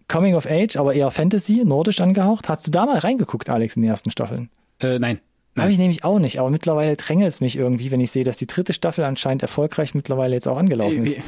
Coming 0.09 0.36
of 0.36 0.45
Age, 0.45 0.76
aber 0.76 0.93
eher 0.93 1.09
Fantasy, 1.11 1.61
nordisch 1.63 2.01
angehaucht. 2.01 2.49
Hast 2.49 2.68
du 2.68 2.72
da 2.72 2.86
mal 2.86 2.97
reingeguckt, 2.97 3.49
Alex, 3.49 3.78
in 3.78 3.84
die 3.84 3.88
ersten 3.88 4.11
Staffeln? 4.11 4.49
Äh, 4.82 4.99
nein. 4.99 5.20
Habe 5.57 5.72
ich 5.72 5.78
nämlich 5.78 6.03
auch 6.03 6.20
nicht, 6.20 6.38
aber 6.39 6.49
mittlerweile 6.49 6.97
drängelt 6.97 7.30
es 7.30 7.39
mich 7.39 7.55
irgendwie, 7.55 7.89
wenn 7.89 8.01
ich 8.01 8.11
sehe, 8.11 8.26
dass 8.26 8.36
die 8.36 8.45
dritte 8.45 8.74
Staffel 8.74 9.05
anscheinend 9.05 9.41
erfolgreich 9.41 9.95
mittlerweile 9.95 10.34
jetzt 10.36 10.49
auch 10.49 10.57
angelaufen 10.57 11.05
ist. 11.05 11.22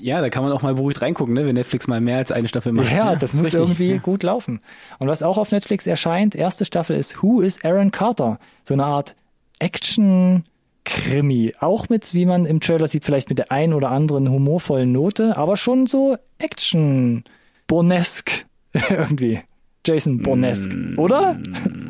Ja, 0.00 0.22
da 0.22 0.30
kann 0.30 0.42
man 0.42 0.50
auch 0.52 0.62
mal 0.62 0.76
beruhigt 0.76 1.02
reingucken, 1.02 1.34
ne? 1.34 1.44
wenn 1.44 1.56
Netflix 1.56 1.86
mal 1.86 2.00
mehr 2.00 2.16
als 2.16 2.32
eine 2.32 2.48
Staffel 2.48 2.72
macht. 2.72 2.90
Ja, 2.90 3.16
das 3.16 3.34
muss 3.34 3.48
ist 3.48 3.54
richtig. 3.54 3.60
irgendwie 3.60 3.98
gut 3.98 4.22
laufen. 4.22 4.60
Und 4.98 5.08
was 5.08 5.22
auch 5.22 5.36
auf 5.36 5.52
Netflix 5.52 5.86
erscheint, 5.86 6.34
erste 6.34 6.64
Staffel 6.64 6.96
ist 6.96 7.22
Who 7.22 7.42
is 7.42 7.62
Aaron 7.66 7.90
Carter? 7.90 8.38
So 8.64 8.72
eine 8.72 8.86
Art 8.86 9.14
Action-Krimi. 9.58 11.54
Auch 11.60 11.88
mit, 11.88 12.12
wie 12.14 12.26
man 12.26 12.44
im 12.44 12.60
Trailer 12.60 12.88
sieht, 12.88 13.04
vielleicht 13.04 13.28
mit 13.28 13.38
der 13.38 13.52
ein 13.52 13.72
oder 13.72 13.90
anderen 13.90 14.30
humorvollen 14.30 14.92
Note, 14.92 15.36
aber 15.36 15.56
schon 15.56 15.86
so 15.86 16.16
Action-Bornesk 16.38 18.46
irgendwie. 18.90 19.40
Jason 19.86 20.22
Bornesk, 20.22 20.76
oder? 20.96 21.38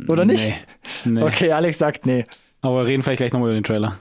Oder 0.06 0.26
nicht? 0.26 0.52
Nee, 1.04 1.12
nee. 1.12 1.22
Okay, 1.22 1.52
Alex 1.52 1.78
sagt 1.78 2.04
nee. 2.04 2.26
Aber 2.60 2.82
wir 2.82 2.86
reden 2.86 3.02
vielleicht 3.02 3.18
gleich 3.18 3.32
nochmal 3.32 3.48
über 3.48 3.58
den 3.58 3.64
Trailer. 3.64 3.96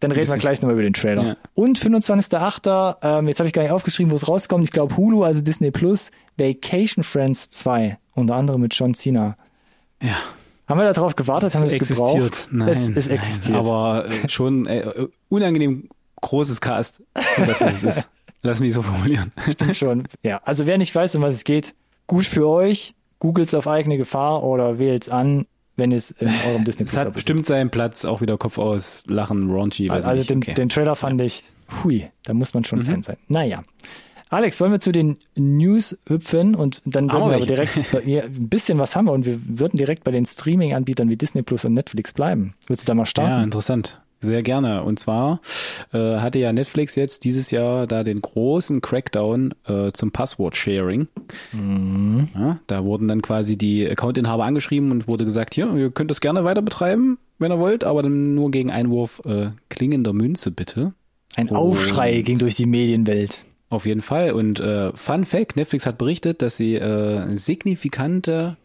Dann 0.00 0.12
reden 0.12 0.30
wir 0.30 0.38
gleich 0.38 0.60
nochmal 0.60 0.74
über 0.74 0.82
den 0.82 0.94
Trailer. 0.94 1.22
Ja. 1.22 1.36
Und 1.54 1.78
25.8., 1.78 2.96
ähm, 3.02 3.28
jetzt 3.28 3.38
habe 3.38 3.46
ich 3.46 3.52
gar 3.52 3.62
nicht 3.62 3.70
aufgeschrieben, 3.70 4.10
wo 4.10 4.16
es 4.16 4.28
rauskommt. 4.28 4.64
Ich 4.64 4.72
glaube 4.72 4.96
Hulu, 4.96 5.24
also 5.24 5.42
Disney 5.42 5.70
Plus, 5.70 6.10
Vacation 6.38 7.04
Friends 7.04 7.50
2, 7.50 7.98
unter 8.14 8.34
anderem 8.34 8.62
mit 8.62 8.74
John 8.74 8.94
Cena. 8.94 9.36
Ja. 10.02 10.16
Haben 10.70 10.78
wir 10.78 10.92
darauf 10.92 11.16
gewartet? 11.16 11.54
Haben 11.54 11.62
wir 11.62 11.68
das 11.68 11.74
existiert. 11.74 12.12
gebraucht? 12.12 12.48
Nein, 12.52 12.68
es, 12.68 12.88
es 12.90 13.06
nein, 13.08 13.18
existiert. 13.18 13.58
Aber 13.58 14.06
äh, 14.08 14.28
schon 14.28 14.66
äh, 14.66 15.08
unangenehm 15.28 15.88
großes 16.20 16.60
Cast 16.60 17.02
für 17.16 17.46
das, 17.46 17.60
was 17.60 17.82
es 17.82 17.96
ist. 17.96 18.08
Lass 18.42 18.60
mich 18.60 18.72
so 18.72 18.82
formulieren. 18.82 19.32
Stimmt 19.50 19.76
schon. 19.76 20.08
Ja, 20.22 20.40
also 20.44 20.66
wer 20.66 20.78
nicht 20.78 20.94
weiß, 20.94 21.16
um 21.16 21.22
was 21.22 21.34
es 21.34 21.44
geht, 21.44 21.74
gut 22.06 22.24
für 22.24 22.46
euch. 22.48 22.94
Googelt's 23.18 23.52
auf 23.52 23.66
eigene 23.66 23.98
Gefahr 23.98 24.44
oder 24.44 24.78
wählt's 24.78 25.08
an, 25.08 25.46
wenn 25.76 25.92
es 25.92 26.12
in 26.12 26.28
eurem 26.46 26.64
Disney 26.64 26.84
Es 26.84 26.92
Plus 26.92 27.00
hat 27.00 27.08
Abo 27.08 27.14
bestimmt 27.16 27.44
seinen 27.46 27.70
Platz, 27.70 28.04
auch 28.04 28.20
wieder 28.20 28.38
Kopf 28.38 28.56
aus, 28.56 29.04
Lachen, 29.08 29.50
Raunchy. 29.50 29.90
Also 29.90 30.12
ich 30.12 30.26
den, 30.28 30.38
okay. 30.38 30.52
Mhm. 30.52 30.54
den 30.54 30.68
Trailer 30.68 30.94
fand 30.96 31.20
ich, 31.20 31.42
hui, 31.82 32.08
da 32.22 32.32
muss 32.32 32.54
man 32.54 32.64
schon 32.64 32.84
Fan 32.84 33.02
sein. 33.02 33.16
Naja. 33.28 33.62
Alex, 34.30 34.60
wollen 34.60 34.72
wir 34.72 34.80
zu 34.80 34.92
den 34.92 35.18
News 35.36 35.98
hüpfen 36.06 36.54
und 36.54 36.80
dann 36.86 37.10
würden 37.12 37.28
wir 37.30 37.36
aber 37.36 37.46
direkt, 37.46 37.92
bei, 37.92 38.02
ja, 38.04 38.22
ein 38.22 38.48
bisschen 38.48 38.78
was 38.78 38.94
haben 38.96 39.06
wir 39.06 39.12
und 39.12 39.26
wir 39.26 39.38
würden 39.44 39.76
direkt 39.76 40.04
bei 40.04 40.12
den 40.12 40.24
Streaming-Anbietern 40.24 41.08
wie 41.10 41.16
Disney 41.16 41.42
Plus 41.42 41.64
und 41.64 41.74
Netflix 41.74 42.12
bleiben. 42.12 42.54
Willst 42.68 42.84
du 42.84 42.86
da 42.86 42.94
mal 42.94 43.02
Ja, 43.02 43.06
starten? 43.06 43.44
interessant. 43.44 44.00
Sehr 44.22 44.42
gerne. 44.42 44.84
Und 44.84 44.98
zwar 45.00 45.40
äh, 45.94 46.16
hatte 46.18 46.38
ja 46.38 46.52
Netflix 46.52 46.94
jetzt 46.94 47.24
dieses 47.24 47.50
Jahr 47.50 47.86
da 47.86 48.04
den 48.04 48.20
großen 48.20 48.82
Crackdown 48.82 49.54
äh, 49.66 49.92
zum 49.92 50.12
Passwort-Sharing. 50.12 51.08
Mhm. 51.52 52.28
Ja, 52.34 52.58
da 52.66 52.84
wurden 52.84 53.08
dann 53.08 53.22
quasi 53.22 53.56
die 53.56 53.88
Accountinhaber 53.88 54.44
angeschrieben 54.44 54.90
und 54.90 55.08
wurde 55.08 55.24
gesagt, 55.24 55.54
hier, 55.54 55.74
ihr 55.74 55.90
könnt 55.90 56.10
das 56.10 56.20
gerne 56.20 56.44
weiter 56.44 56.60
betreiben, 56.62 57.18
wenn 57.38 57.50
ihr 57.50 57.58
wollt, 57.58 57.82
aber 57.84 58.02
dann 58.02 58.34
nur 58.34 58.50
gegen 58.50 58.70
Einwurf 58.70 59.22
äh, 59.24 59.52
klingender 59.70 60.12
Münze 60.12 60.50
bitte. 60.50 60.92
Ein 61.36 61.48
Und- 61.48 61.56
Aufschrei 61.56 62.20
ging 62.20 62.38
durch 62.38 62.54
die 62.56 62.66
Medienwelt. 62.66 63.44
Auf 63.70 63.86
jeden 63.86 64.02
Fall. 64.02 64.32
Und 64.32 64.58
äh, 64.60 64.92
Fun 64.94 65.24
Fact, 65.24 65.56
Netflix 65.56 65.86
hat 65.86 65.96
berichtet, 65.96 66.42
dass 66.42 66.56
sie 66.56 66.74
äh, 66.74 67.36
signifikante, 67.36 68.56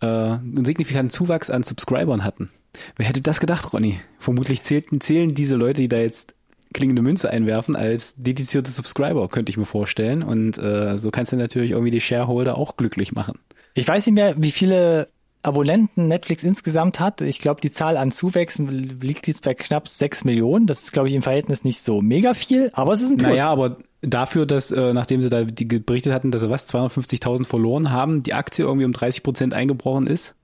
äh, 0.00 0.06
einen 0.06 0.64
signifikanten 0.64 1.10
Zuwachs 1.10 1.50
an 1.50 1.62
Subscribern 1.62 2.24
hatten. 2.24 2.50
Wer 2.96 3.06
hätte 3.06 3.20
das 3.20 3.40
gedacht, 3.40 3.72
Ronny? 3.72 4.00
Vermutlich 4.18 4.62
zählten, 4.62 5.02
zählen 5.02 5.34
diese 5.34 5.56
Leute, 5.56 5.82
die 5.82 5.88
da 5.88 5.98
jetzt 5.98 6.34
klingende 6.72 7.02
Münze 7.02 7.30
einwerfen, 7.30 7.76
als 7.76 8.14
dedizierte 8.16 8.70
Subscriber, 8.70 9.28
könnte 9.28 9.50
ich 9.50 9.58
mir 9.58 9.66
vorstellen. 9.66 10.22
Und 10.22 10.58
äh, 10.58 10.98
so 10.98 11.10
kannst 11.10 11.32
du 11.32 11.36
natürlich 11.36 11.72
irgendwie 11.72 11.92
die 11.92 12.00
Shareholder 12.00 12.56
auch 12.56 12.76
glücklich 12.76 13.12
machen. 13.12 13.38
Ich 13.74 13.86
weiß 13.86 14.06
nicht 14.06 14.14
mehr, 14.14 14.34
wie 14.38 14.50
viele 14.50 15.08
Abonnenten 15.44 16.08
Netflix 16.08 16.42
insgesamt 16.42 17.00
hat. 17.00 17.20
Ich 17.20 17.38
glaube, 17.40 17.60
die 17.60 17.70
Zahl 17.70 17.96
an 17.96 18.10
Zuwächsen 18.10 18.68
liegt 19.00 19.26
jetzt 19.28 19.42
bei 19.42 19.54
knapp 19.54 19.88
6 19.88 20.24
Millionen. 20.24 20.66
Das 20.66 20.82
ist, 20.82 20.92
glaube 20.92 21.08
ich, 21.08 21.14
im 21.14 21.22
Verhältnis 21.22 21.64
nicht 21.64 21.80
so 21.82 22.00
mega 22.00 22.34
viel, 22.34 22.70
aber 22.72 22.92
es 22.92 23.00
ist 23.00 23.10
ein 23.10 23.16
Plus. 23.18 23.30
Naja, 23.30 23.50
aber 23.50 23.76
dafür, 24.02 24.46
dass, 24.46 24.70
äh, 24.70 24.92
nachdem 24.92 25.22
sie 25.22 25.28
da 25.28 25.44
die 25.44 25.64
berichtet 25.64 26.12
hatten, 26.12 26.30
dass 26.30 26.42
sie 26.42 26.50
was, 26.50 26.66
250.000 26.66 27.44
verloren 27.46 27.90
haben, 27.90 28.22
die 28.22 28.34
Aktie 28.34 28.64
irgendwie 28.64 28.84
um 28.86 28.92
30 28.92 29.22
Prozent 29.22 29.54
eingebrochen 29.54 30.06
ist, 30.06 30.34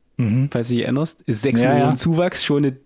falls 0.51 0.69
du 0.69 0.75
dich 0.75 0.83
erinnerst, 0.85 1.23
ist 1.23 1.43
6 1.43 1.61
Mhm. 1.61 1.65
Ja, 1.65 1.71
Millionen 1.73 1.93
ja. 1.93 1.97
Zuwachs 1.97 2.45
schon 2.45 2.65
eine 2.65 2.77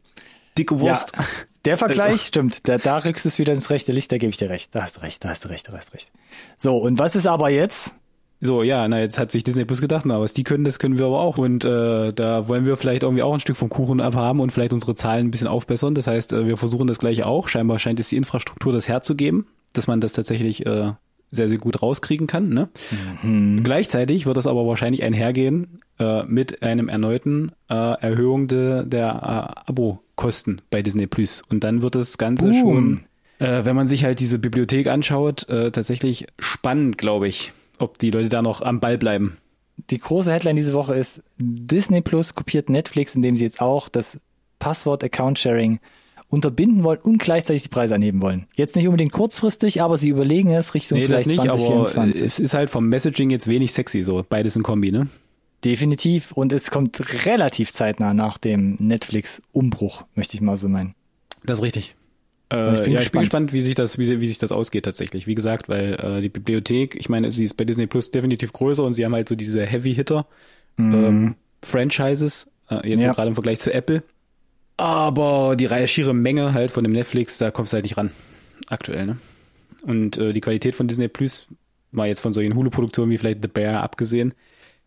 dicke 0.57 0.79
Wurst. 0.79 1.13
Ja, 1.17 1.25
der 1.65 1.77
Vergleich 1.79 2.07
Also- 2.13 2.17
stimmt. 2.25 2.69
Da, 2.69 2.77
da 2.79 2.99
rückst 2.99 3.25
du 3.25 3.29
es 3.29 3.39
wieder 3.41 3.53
ins 3.53 3.71
rechte 3.71 3.91
Licht, 3.91 4.13
da 4.13 4.19
gebe 4.19 4.31
ich 4.31 4.37
dir 4.37 4.51
recht. 4.51 4.75
Da 4.75 4.83
hast 4.83 4.99
du 4.99 5.01
recht, 5.01 5.25
da 5.25 5.31
hast 5.31 5.45
du 5.45 5.49
recht, 5.49 5.67
da 5.69 5.73
hast 5.73 5.89
du 5.91 5.95
recht. 5.95 6.13
So, 6.59 6.77
und 6.77 6.99
was 6.99 7.17
ist 7.17 7.27
aber 7.27 7.51
jetzt? 7.51 7.95
So, 8.45 8.63
ja, 8.63 8.87
na, 8.89 9.01
jetzt 9.01 9.19
hat 9.19 9.33
sich 9.33 9.43
Disney 9.43 9.65
Plus 9.65 9.81
gedacht, 9.81 10.05
na, 10.05 10.21
was 10.21 10.35
die 10.35 10.45
können, 10.45 10.65
das 10.65 10.79
können 10.79 10.99
wir 10.99 11.07
aber 11.07 11.21
auch. 11.21 11.39
Und 11.39 11.65
äh, 11.65 12.13
da 12.13 12.47
wollen 12.47 12.67
wir 12.67 12.77
vielleicht 12.77 13.03
irgendwie 13.03 13.23
auch 13.23 13.33
ein 13.33 13.41
Stück 13.41 13.57
vom 13.57 13.71
Kuchen 13.71 14.03
abhaben 14.03 14.41
und 14.41 14.53
vielleicht 14.53 14.75
unsere 14.75 14.95
Zahlen 14.95 15.29
ein 15.29 15.31
bisschen 15.31 15.49
aufbessern. 15.49 15.95
Das 15.95 16.07
heißt, 16.07 16.35
äh, 16.35 16.47
wir 16.47 16.59
versuchen 16.59 16.87
das 16.87 16.99
gleiche 16.99 17.27
auch. 17.27 17.49
Scheinbar 17.49 17.79
scheint 17.79 17.99
es 18.01 18.11
die 18.11 18.19
Infrastruktur 18.19 18.71
das 18.71 18.87
herzugeben, 18.87 19.47
dass 19.73 19.87
man 19.87 20.03
das 20.03 20.13
tatsächlich 20.13 20.67
äh, 20.67 20.93
sehr, 21.31 21.49
sehr 21.49 21.57
gut 21.57 21.81
rauskriegen 21.81 22.27
kann. 22.27 22.51
Ne? 22.51 22.69
Gleichzeitig 23.63 24.27
wird 24.27 24.37
das 24.37 24.47
aber 24.47 24.67
wahrscheinlich 24.67 25.03
einhergehen 25.03 25.81
äh, 25.99 26.25
mit 26.25 26.63
einem 26.63 26.91
erneuten 26.91 27.53
äh, 27.71 27.75
Erhöhung 27.75 28.47
de, 28.47 28.85
der 28.85 29.07
äh, 29.09 29.71
Abo-Kosten 29.71 30.61
bei 30.71 30.83
Disney 30.83 31.07
Plus. 31.07 31.43
Und 31.49 31.65
dann 31.65 31.81
wird 31.81 31.95
das 31.95 32.19
Ganze 32.19 32.51
Boom. 32.51 32.61
schon, 32.61 33.01
äh, 33.39 33.65
wenn 33.65 33.75
man 33.75 33.87
sich 33.87 34.05
halt 34.05 34.21
diese 34.21 34.39
Bibliothek 34.39 34.87
anschaut, 34.87 35.49
äh, 35.49 35.71
tatsächlich 35.71 36.27
spannend, 36.39 36.99
glaube 36.99 37.27
ich, 37.27 37.55
ob 37.79 37.99
die 37.99 38.11
Leute 38.11 38.29
da 38.29 38.43
noch 38.43 38.63
am 38.63 38.81
Ball 38.81 38.99
bleiben. 38.99 39.37
Die 39.91 39.99
große 39.99 40.33
Headline 40.33 40.57
diese 40.57 40.73
Woche 40.73 40.95
ist, 40.95 41.23
Disney 41.39 42.01
Plus 42.01 42.35
kopiert 42.35 42.69
Netflix, 42.69 43.15
indem 43.15 43.37
sie 43.37 43.45
jetzt 43.45 43.61
auch 43.61 43.89
das 43.89 44.21
Passwort 44.59 45.03
Account 45.03 45.39
Sharing 45.39 45.81
unterbinden 46.29 46.85
wollen 46.85 46.99
und 47.01 47.19
gleichzeitig 47.19 47.65
die 47.65 47.69
Preise 47.69 47.95
anheben 47.95 48.21
wollen. 48.21 48.47
Jetzt 48.57 48.77
nicht 48.77 48.87
unbedingt 48.87 49.13
kurzfristig, 49.13 49.83
aber 49.83 49.97
sie 49.97 50.09
überlegen 50.09 50.51
es 50.51 50.75
Richtung 50.75 50.99
Nee, 50.99 51.07
das 51.07 51.23
vielleicht 51.23 51.43
nicht, 51.43 51.51
aber 51.51 51.59
2024. 51.59 52.23
es 52.23 52.39
ist 52.39 52.55
halt 52.55 52.71
vom 52.71 52.89
Messaging 52.89 53.31
jetzt 53.31 53.47
wenig 53.47 53.73
sexy, 53.73 54.03
so 54.03 54.25
beides 54.29 54.57
in 54.57 54.63
Kombi, 54.63 54.91
ne? 54.91 55.09
Definitiv. 55.65 56.33
Und 56.33 56.53
es 56.53 56.71
kommt 56.71 57.25
relativ 57.25 57.73
zeitnah 57.73 58.15
nach 58.15 58.39
dem 58.39 58.77
Netflix-Umbruch, 58.79 60.05
möchte 60.15 60.35
ich 60.35 60.41
mal 60.41 60.57
so 60.57 60.69
meinen. 60.69 60.95
Das 61.45 61.59
ist 61.59 61.65
richtig. 61.65 61.95
Ich 62.51 62.57
Äh, 62.57 62.83
bin 62.85 62.93
ja, 62.93 63.01
ich 63.01 63.11
bin 63.11 63.21
gespannt. 63.21 63.21
gespannt, 63.23 63.53
wie 63.53 63.61
sich 63.63 63.75
das, 63.75 63.99
wie, 63.99 64.21
wie 64.21 64.27
sich 64.29 64.39
das 64.39 64.53
ausgeht 64.53 64.85
tatsächlich. 64.85 65.27
Wie 65.27 65.35
gesagt, 65.35 65.69
weil 65.69 65.95
äh, 65.95 66.21
die 66.21 66.29
Bibliothek, 66.29 66.95
ich 66.95 67.09
meine, 67.09 67.31
sie 67.33 67.45
ist 67.45 67.55
bei 67.57 67.65
Disney 67.65 67.87
Plus 67.87 68.11
definitiv 68.11 68.53
größer 68.53 68.85
und 68.85 68.93
sie 68.95 69.05
haben 69.05 69.15
halt 69.15 69.29
so 69.29 69.35
diese 69.35 69.65
Heavy 69.65 69.95
Hitter 69.95 70.27
ähm, 70.79 71.37
Franchises, 71.63 72.49
äh, 72.71 72.89
jetzt 72.89 73.01
Ja. 73.03 73.13
gerade 73.13 73.29
im 73.29 73.35
Vergleich 73.35 73.61
zu 73.61 73.73
Apple. 73.73 74.03
Aber 74.77 75.55
die 75.57 75.67
reihe 75.67 75.87
schiere 75.87 76.13
Menge 76.15 76.53
halt 76.53 76.73
von 76.73 76.83
dem 76.85 76.93
Netflix, 76.93 77.39
da 77.39 77.51
kommst 77.51 77.73
du 77.73 77.77
halt 77.77 77.85
nicht 77.85 77.97
ran. 77.97 78.11
Aktuell, 78.69 79.07
ne? 79.07 79.19
Und 79.83 80.19
äh, 80.19 80.33
die 80.33 80.41
Qualität 80.41 80.75
von 80.75 80.89
Disney 80.89 81.09
Plus, 81.09 81.47
mal 81.93 82.09
jetzt 82.09 82.21
von 82.21 82.33
solchen 82.33 82.55
Hulu-Produktionen 82.55 83.11
wie 83.13 83.19
vielleicht 83.19 83.43
The 83.43 83.49
Bear 83.49 83.83
abgesehen, 83.83 84.35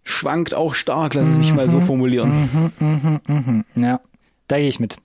schwankt 0.03 0.53
auch 0.53 0.73
stark, 0.73 1.13
lass 1.13 1.27
es 1.27 1.37
mich 1.37 1.53
mal 1.53 1.69
so 1.69 1.79
formulieren. 1.81 2.31
Ja, 3.75 4.01
da 4.47 4.57
gehe 4.57 4.67
ich 4.67 4.79
mit. 4.79 4.97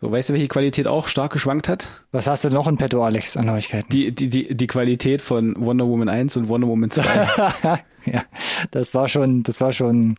So, 0.00 0.12
weißt 0.12 0.30
du, 0.30 0.34
welche 0.34 0.46
Qualität 0.46 0.86
auch 0.86 1.08
stark 1.08 1.32
geschwankt 1.32 1.68
hat? 1.68 1.88
Was 2.12 2.28
hast 2.28 2.44
du 2.44 2.50
noch 2.50 2.68
in 2.68 2.76
petto, 2.76 3.02
Alex, 3.02 3.36
an 3.36 3.46
Neuigkeiten? 3.46 3.88
Die, 3.90 4.12
die, 4.14 4.28
die, 4.28 4.56
die 4.56 4.66
Qualität 4.68 5.20
von 5.20 5.54
Wonder 5.58 5.88
Woman 5.88 6.08
1 6.08 6.36
und 6.36 6.48
Wonder 6.48 6.68
Woman 6.68 6.90
2. 6.90 7.02
ja, 8.06 8.22
das 8.70 8.94
war 8.94 9.08
schon, 9.08 9.42
das 9.42 9.60
war 9.60 9.72
schon 9.72 10.14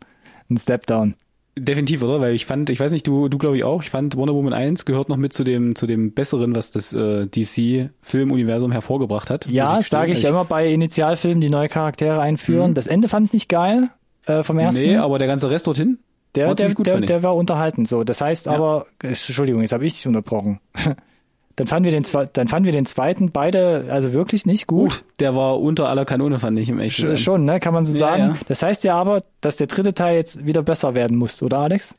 ein 0.50 0.56
Step 0.58 0.84
down. 0.86 1.14
Definitiv, 1.58 2.02
oder? 2.02 2.20
Weil 2.20 2.34
ich 2.34 2.44
fand, 2.44 2.68
ich 2.68 2.78
weiß 2.78 2.92
nicht, 2.92 3.06
du, 3.06 3.28
du 3.28 3.38
glaube 3.38 3.56
ich 3.56 3.64
auch, 3.64 3.82
ich 3.82 3.88
fand 3.90 4.16
Wonder 4.16 4.34
Woman 4.34 4.52
1 4.52 4.84
gehört 4.84 5.08
noch 5.08 5.16
mit 5.16 5.32
zu 5.32 5.44
dem, 5.44 5.74
zu 5.74 5.86
dem 5.86 6.12
Besseren, 6.12 6.54
was 6.54 6.72
das 6.72 6.92
äh, 6.92 7.26
DC-Filmuniversum 7.26 8.72
hervorgebracht 8.72 9.30
hat. 9.30 9.46
Ja, 9.46 9.78
das 9.78 9.88
sage 9.88 10.08
ich 10.08 10.16
gestehen. 10.16 10.34
immer 10.34 10.44
bei 10.44 10.70
Initialfilmen, 10.70 11.40
die 11.40 11.50
neue 11.50 11.68
Charaktere 11.68 12.20
einführen. 12.20 12.74
Das 12.74 12.86
Ende 12.86 13.08
fand 13.08 13.28
ich 13.28 13.32
nicht 13.32 13.48
geil. 13.48 13.88
äh, 14.26 14.42
vom 14.42 14.58
ersten. 14.58 14.80
Nee, 14.80 14.96
aber 14.96 15.18
der 15.18 15.26
ganze 15.26 15.50
Rest 15.50 15.66
dorthin, 15.66 15.98
der, 16.34 16.48
war 16.48 16.54
der, 16.54 16.68
der, 16.74 17.00
der 17.00 17.22
war 17.22 17.34
unterhalten. 17.36 17.84
So, 17.86 18.04
das 18.04 18.20
heißt 18.20 18.46
Ja. 18.46 18.52
aber, 18.52 18.86
Entschuldigung, 19.02 19.62
jetzt 19.62 19.72
habe 19.72 19.84
ich 19.84 19.94
dich 19.94 20.06
unterbrochen. 20.06 20.60
dann 21.56 21.66
fanden 21.66 21.84
wir 21.84 21.92
den 21.92 22.04
dann 22.32 22.48
fanden 22.48 22.64
wir 22.66 22.72
den 22.72 22.86
zweiten 22.86 23.32
beide 23.32 23.86
also 23.90 24.14
wirklich 24.14 24.46
nicht 24.46 24.66
gut. 24.66 24.90
gut, 24.90 25.04
der 25.18 25.34
war 25.34 25.60
unter 25.60 25.88
aller 25.88 26.04
Kanone, 26.04 26.38
fand 26.38 26.58
ich 26.58 26.68
im 26.70 26.78
echten 26.78 27.06
Sch- 27.06 27.16
Schon, 27.18 27.44
ne, 27.44 27.60
kann 27.60 27.74
man 27.74 27.84
so 27.84 27.92
Ja, 27.92 27.98
sagen. 28.10 28.22
ja. 28.22 28.36
Das 28.48 28.62
heißt 28.62 28.84
ja 28.84 28.94
aber, 28.94 29.24
dass 29.40 29.56
der 29.58 29.66
dritte 29.66 29.92
Teil 29.92 30.16
jetzt 30.16 30.46
wieder 30.46 30.62
besser 30.62 30.94
werden 30.94 31.16
muss, 31.18 31.42
oder 31.42 31.58
Alex? 31.58 31.94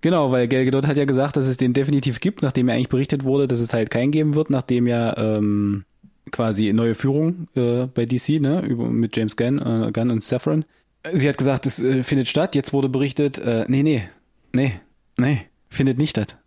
Genau, 0.00 0.32
weil 0.32 0.48
Gal 0.48 0.64
Gadot 0.64 0.86
hat 0.86 0.96
ja 0.96 1.04
gesagt, 1.04 1.36
dass 1.36 1.46
es 1.46 1.58
den 1.58 1.74
definitiv 1.74 2.20
gibt, 2.20 2.42
nachdem 2.42 2.68
ja 2.68 2.74
eigentlich 2.74 2.88
berichtet 2.88 3.22
wurde, 3.24 3.46
dass 3.46 3.60
es 3.60 3.72
halt 3.74 3.90
keinen 3.90 4.10
geben 4.12 4.34
wird, 4.34 4.50
nachdem 4.50 4.86
ja 4.86 5.16
ähm, 5.16 5.84
quasi 6.30 6.72
neue 6.72 6.94
Führung 6.94 7.46
äh, 7.54 7.86
bei 7.86 8.06
DC, 8.06 8.40
ne, 8.40 8.62
über, 8.62 8.86
mit 8.88 9.16
James 9.16 9.36
Gunn, 9.36 9.58
äh, 9.58 9.92
Gunn 9.92 10.10
und 10.10 10.22
Saffron. 10.22 10.64
Sie 11.12 11.28
hat 11.28 11.38
gesagt, 11.38 11.66
es 11.66 11.82
äh, 11.82 12.02
findet 12.02 12.28
statt. 12.28 12.54
Jetzt 12.54 12.72
wurde 12.72 12.88
berichtet, 12.88 13.38
äh, 13.38 13.64
nee, 13.68 13.82
nee, 13.82 14.08
nee, 14.52 14.80
nee, 15.16 15.46
findet 15.68 15.98
nicht 15.98 16.10
statt. 16.10 16.38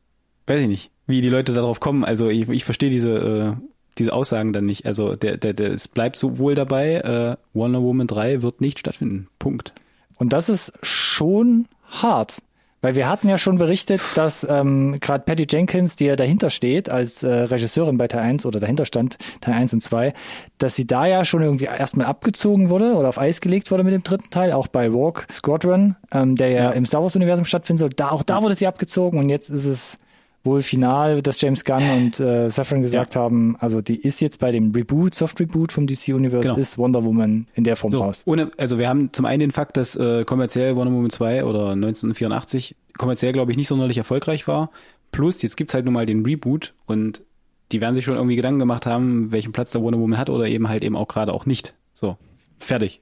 Weiß 0.48 0.62
ich 0.62 0.68
nicht, 0.68 0.92
wie 1.08 1.22
die 1.22 1.30
Leute 1.30 1.54
darauf 1.54 1.80
kommen. 1.80 2.06
Also 2.06 2.30
ich, 2.30 2.48
ich 2.50 2.64
verstehe 2.64 2.90
diese 2.90 3.58
äh, 3.60 3.66
diese 3.98 4.14
Aussagen 4.14 4.54
dann 4.54 4.66
nicht. 4.66 4.86
Also 4.86 5.16
der, 5.16 5.38
der, 5.38 5.54
der, 5.54 5.72
es 5.72 5.88
bleibt 5.88 6.18
so 6.18 6.38
wohl 6.38 6.56
dabei. 6.56 6.96
Äh, 6.96 7.38
Wonder 7.54 7.82
Woman 7.82 8.08
3 8.08 8.42
wird 8.42 8.62
nicht 8.62 8.80
stattfinden. 8.80 9.28
Punkt. 9.40 9.74
Und 10.16 10.34
das 10.34 10.50
ist 10.50 10.74
schon 10.82 11.68
hart. 11.90 12.42
Weil 12.86 12.94
wir 12.94 13.10
hatten 13.10 13.28
ja 13.28 13.40
schon 13.40 13.58
berichtet, 13.58 14.00
dass 14.14 14.46
ähm, 14.48 14.98
gerade 15.02 15.24
Patty 15.24 15.48
Jenkins, 15.50 15.96
die 15.96 16.06
ja 16.06 16.16
dahinter 16.16 16.52
steht 16.52 16.88
als 16.88 17.24
äh, 17.24 17.34
Regisseurin 17.34 17.98
bei 17.98 18.08
Teil 18.08 18.20
1 18.22 18.46
oder 18.46 18.60
dahinter 18.60 18.86
stand, 18.86 19.18
Teil 19.42 19.56
1 19.56 19.74
und 19.74 19.82
2, 19.82 20.14
dass 20.60 20.76
sie 20.76 20.86
da 20.86 21.08
ja 21.08 21.26
schon 21.26 21.42
irgendwie 21.42 21.66
erstmal 21.66 22.06
abgezogen 22.06 22.70
wurde 22.70 22.94
oder 22.94 23.10
auf 23.10 23.18
Eis 23.18 23.42
gelegt 23.42 23.72
wurde 23.72 23.84
mit 23.84 23.96
dem 23.96 24.04
dritten 24.04 24.30
Teil, 24.30 24.52
auch 24.52 24.68
bei 24.68 24.94
Walk 24.94 25.26
Squadron, 25.34 25.96
ähm, 26.12 26.36
der 26.36 26.50
ja, 26.50 26.64
Ja. 26.66 26.70
im 26.74 26.86
Star 26.86 27.02
Wars-Universum 27.02 27.46
stattfinden 27.46 27.80
soll. 27.80 27.90
Da, 27.90 28.12
auch 28.12 28.22
da 28.22 28.44
wurde 28.44 28.54
sie 28.54 28.68
abgezogen 28.68 29.18
und 29.18 29.30
jetzt 29.30 29.50
ist 29.50 29.66
es 29.66 29.98
wohl 30.46 30.62
final, 30.62 31.22
dass 31.22 31.42
James 31.42 31.66
Gunn 31.66 31.84
und 31.90 32.20
äh, 32.20 32.50
Saffron 32.50 32.82
gesagt 32.82 33.16
haben, 33.16 33.56
also 33.60 33.82
die 33.82 33.96
ist 33.98 34.22
jetzt 34.22 34.40
bei 34.40 34.52
dem 34.52 34.72
Reboot, 34.72 35.16
Soft 35.16 35.40
Reboot 35.40 35.72
vom 35.72 35.88
DC-Universe, 35.88 36.48
Genau. 36.50 36.58
ist 36.58 36.78
Wonder 36.78 37.04
Woman 37.04 37.48
in 37.56 37.64
der 37.64 37.76
Form 37.76 37.92
So, 37.92 38.00
raus. 38.00 38.24
ohne, 38.26 38.52
also 38.58 38.78
wir 38.78 38.88
haben 38.88 39.12
zum 39.12 39.26
einen 39.26 39.40
den 39.40 39.52
Fakt, 39.52 39.76
dass 39.78 39.96
äh, 39.96 40.24
kommerziell 40.24 40.76
Wonder 40.76 40.94
Woman 40.94 41.10
2 41.10 41.44
oder 41.46 41.70
1984 41.72 42.76
kommerziell, 42.98 43.34
glaube 43.34 43.52
ich, 43.52 43.58
nicht 43.58 43.68
sonderlich 43.68 43.98
erfolgreich 43.98 44.48
war. 44.48 44.70
Plus, 45.12 45.42
jetzt 45.42 45.58
gibt's 45.58 45.74
halt 45.74 45.86
nun 45.86 45.94
mal 45.94 46.06
den 46.06 46.24
Reboot 46.26 46.74
und 46.86 47.24
die 47.72 47.82
werden 47.82 47.96
sich 47.96 48.06
schon 48.06 48.16
irgendwie 48.16 48.36
Gedanken 48.36 48.60
gemacht 48.60 48.86
haben, 48.86 49.32
welchen 49.32 49.52
Platz 49.52 49.72
der 49.72 49.82
Wonder 49.82 50.00
Woman 50.00 50.18
hat 50.20 50.30
oder 50.30 50.48
eben 50.48 50.70
halt 50.70 50.84
eben 50.84 50.96
auch 50.96 51.08
gerade 51.08 51.34
auch 51.34 51.46
nicht. 51.46 51.74
So, 51.94 52.18
fertig. 52.60 53.02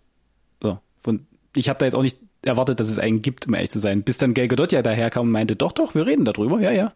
So. 0.61 0.79
Und 1.05 1.21
ich 1.55 1.69
habe 1.69 1.79
da 1.79 1.85
jetzt 1.85 1.95
auch 1.95 2.01
nicht 2.01 2.17
erwartet, 2.45 2.79
dass 2.79 2.89
es 2.89 2.99
einen 2.99 3.21
gibt, 3.21 3.47
um 3.47 3.53
ehrlich 3.53 3.69
zu 3.71 3.79
sein. 3.79 4.03
Bis 4.03 4.17
dann 4.17 4.33
Gal 4.33 4.47
Gadot 4.47 4.71
ja 4.71 4.81
daherkam 4.81 5.27
und 5.27 5.31
meinte, 5.31 5.55
doch, 5.55 5.71
doch, 5.71 5.95
wir 5.95 6.05
reden 6.05 6.25
darüber, 6.25 6.59
ja, 6.61 6.71
ja. 6.71 6.93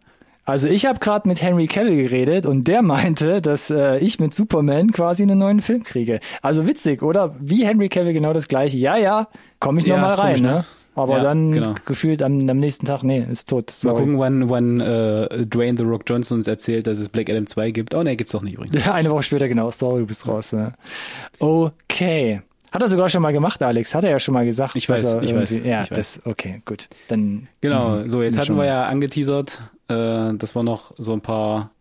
Also 0.48 0.70
ich 0.70 0.86
habe 0.86 1.00
gerade 1.00 1.28
mit 1.28 1.42
Henry 1.42 1.68
Cavill 1.68 1.98
geredet 1.98 2.46
und 2.46 2.70
der 2.70 2.82
meinte, 2.94 3.42
dass 3.42 3.70
äh, 3.70 3.98
ich 3.98 4.20
mit 4.20 4.34
Superman 4.34 4.94
quasi 4.94 5.24
einen 5.24 5.38
neuen 5.38 5.62
Film 5.62 5.84
kriege. 5.84 6.22
Also 6.42 6.66
witzig, 6.66 7.04
oder? 7.04 7.36
Wie 7.40 7.66
Henry 7.66 7.90
Cavill 7.90 8.14
genau 8.14 8.32
das 8.32 8.48
gleiche. 8.48 8.78
Ja, 8.78 8.96
ja, 8.96 9.28
komme 9.60 9.82
ich 9.82 9.86
Ja, 9.86 9.96
noch 9.98 10.04
mal 10.08 10.14
ist 10.14 10.20
rein, 10.20 10.36
komisch, 10.36 10.42
ne? 10.42 10.48
ne? 10.60 10.66
Aber 10.96 11.18
Ja, 11.18 11.24
dann 11.24 11.52
genau. 11.52 11.76
gefühlt 11.86 12.24
am, 12.24 12.50
am 12.50 12.58
nächsten 12.60 12.86
Tag, 12.86 13.04
nee, 13.04 13.24
ist 13.30 13.50
tot. 13.50 13.68
Mal 13.68 13.74
Sorry. 13.74 13.96
gucken, 14.00 14.20
wann, 14.20 14.50
wann 14.50 14.80
äh, 14.80 15.46
Dwayne 15.46 15.78
The 15.78 15.84
Rock 15.84 16.04
Johnson 16.08 16.38
uns 16.38 16.48
erzählt, 16.48 16.88
dass 16.88 16.98
es 16.98 17.10
Black 17.10 17.30
Adam 17.30 17.46
2 17.46 17.72
gibt. 17.72 17.94
Oh 17.94 18.02
ne, 18.02 18.16
gibt's 18.16 18.32
doch 18.32 18.42
nicht 18.42 18.54
übrigens. 18.56 18.84
Ja, 18.86 18.94
eine 18.96 19.12
Woche 19.12 19.24
später, 19.24 19.48
genau. 19.50 19.70
Sorry, 19.70 20.00
du 20.00 20.08
bist 20.08 20.28
raus. 20.28 20.54
Ne? 20.54 20.74
Okay. 21.40 22.42
Hat 22.78 22.84
er 22.84 22.90
sogar 22.90 23.10
schon 23.10 23.24
mal 23.24 23.34
gemacht, 23.34 23.64
Alex. 23.64 23.96
Hat 23.96 24.04
er 24.04 24.12
ja 24.12 24.20
schon 24.20 24.36
mal 24.36 24.46
gesagt. 24.46 24.76
Ich 24.76 24.88
weiß, 24.88 25.18
ich 25.24 25.34
weiß, 25.34 25.62
Ja, 25.66 25.82
ich 25.82 25.90
weiß. 25.90 25.98
das, 25.98 26.22
okay, 26.26 26.62
gut. 26.64 26.88
Dann. 27.08 27.48
Genau, 27.60 27.90
Mhm. 28.02 28.10
so 28.10 28.22
jetzt 28.22 28.38
hatten 28.38 28.56
wir 28.56 28.66
ja 28.66 28.86
angeteasert, 28.86 29.64
äh, 29.88 30.36
dass 30.36 30.54
wir 30.56 30.62
noch 30.62 30.92
so 31.00 31.12
ein 31.14 31.22
paar 31.22 31.72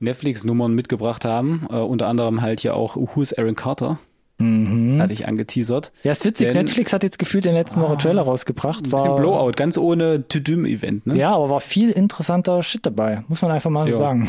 Netflix-Nummern 0.00 0.74
mitgebracht 0.74 1.24
haben. 1.24 1.66
Äh, 1.70 1.76
unter 1.76 2.08
anderem 2.08 2.42
halt 2.42 2.60
hier 2.60 2.74
auch 2.74 2.94
Who's 2.96 3.32
Aaron 3.32 3.56
Carter, 3.56 3.96
Mhm. 4.36 5.00
hatte 5.00 5.14
ich 5.14 5.26
angeteasert. 5.26 5.92
Ja, 6.02 6.12
ist 6.12 6.26
witzig. 6.26 6.48
Denn- 6.48 6.56
Netflix 6.56 6.92
hat 6.92 7.02
jetzt 7.04 7.18
gefühlt 7.18 7.46
in 7.46 7.52
der 7.54 7.62
letzten 7.62 7.80
Woche 7.80 7.96
Trailer 7.96 8.20
rausgebracht. 8.20 8.80
Ein 8.84 8.90
bisschen 8.90 9.12
War, 9.12 9.16
Blowout, 9.16 9.52
ganz 9.56 9.78
ohne 9.78 10.28
To-Doom-Event. 10.28 11.06
Ne? 11.06 11.16
Ja, 11.16 11.34
aber 11.34 11.48
war 11.48 11.60
viel 11.60 11.88
interessanter 11.90 12.62
Shit 12.62 12.84
dabei. 12.84 13.24
Muss 13.28 13.40
man 13.40 13.50
einfach 13.50 13.70
mal 13.70 13.86
so 13.90 13.96
sagen. 13.96 14.28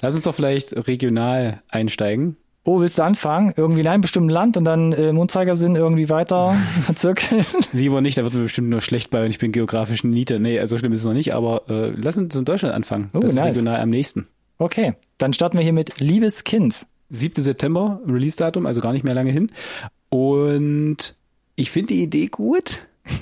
Lass 0.00 0.14
uns 0.14 0.24
doch 0.24 0.34
vielleicht 0.34 0.88
regional 0.88 1.60
einsteigen. 1.68 2.38
Oh, 2.66 2.80
willst 2.80 2.98
du 2.98 3.02
anfangen? 3.02 3.52
Irgendwie 3.56 3.82
in 3.82 3.86
einem 3.86 4.00
bestimmten 4.00 4.30
Land 4.30 4.56
und 4.56 4.64
dann 4.64 4.92
äh, 4.92 5.10
im 5.10 5.18
Uhrzeigersinn 5.18 5.76
irgendwie 5.76 6.08
weiter 6.08 6.56
zirkeln? 6.94 7.44
Lieber 7.72 8.00
nicht, 8.00 8.16
da 8.16 8.24
wird 8.24 8.32
mir 8.32 8.42
bestimmt 8.44 8.70
nur 8.70 8.80
schlecht 8.80 9.10
bei 9.10 9.22
und 9.22 9.30
ich 9.30 9.38
bin 9.38 9.52
geografisch 9.52 10.02
Niete. 10.02 10.40
Nee, 10.40 10.58
also 10.58 10.74
so 10.74 10.78
schlimm 10.78 10.92
ist 10.92 11.00
es 11.00 11.06
noch 11.06 11.12
nicht, 11.12 11.34
aber 11.34 11.68
äh, 11.68 11.90
lass 11.90 12.16
uns 12.16 12.34
in 12.34 12.46
Deutschland 12.46 12.74
anfangen. 12.74 13.10
Oh, 13.12 13.18
das 13.18 13.32
ist 13.32 13.36
nice. 13.40 13.50
regional 13.50 13.80
am 13.80 13.90
nächsten. 13.90 14.26
Okay, 14.56 14.94
dann 15.18 15.34
starten 15.34 15.58
wir 15.58 15.62
hier 15.62 15.74
mit 15.74 16.00
Liebes 16.00 16.44
Kind. 16.44 16.86
7. 17.10 17.42
September, 17.42 18.00
Release-Datum, 18.06 18.64
also 18.64 18.80
gar 18.80 18.92
nicht 18.92 19.04
mehr 19.04 19.14
lange 19.14 19.30
hin. 19.30 19.50
Und 20.08 21.16
ich 21.56 21.70
finde 21.70 21.94
die 21.94 22.02
Idee 22.02 22.26
gut. 22.26 22.86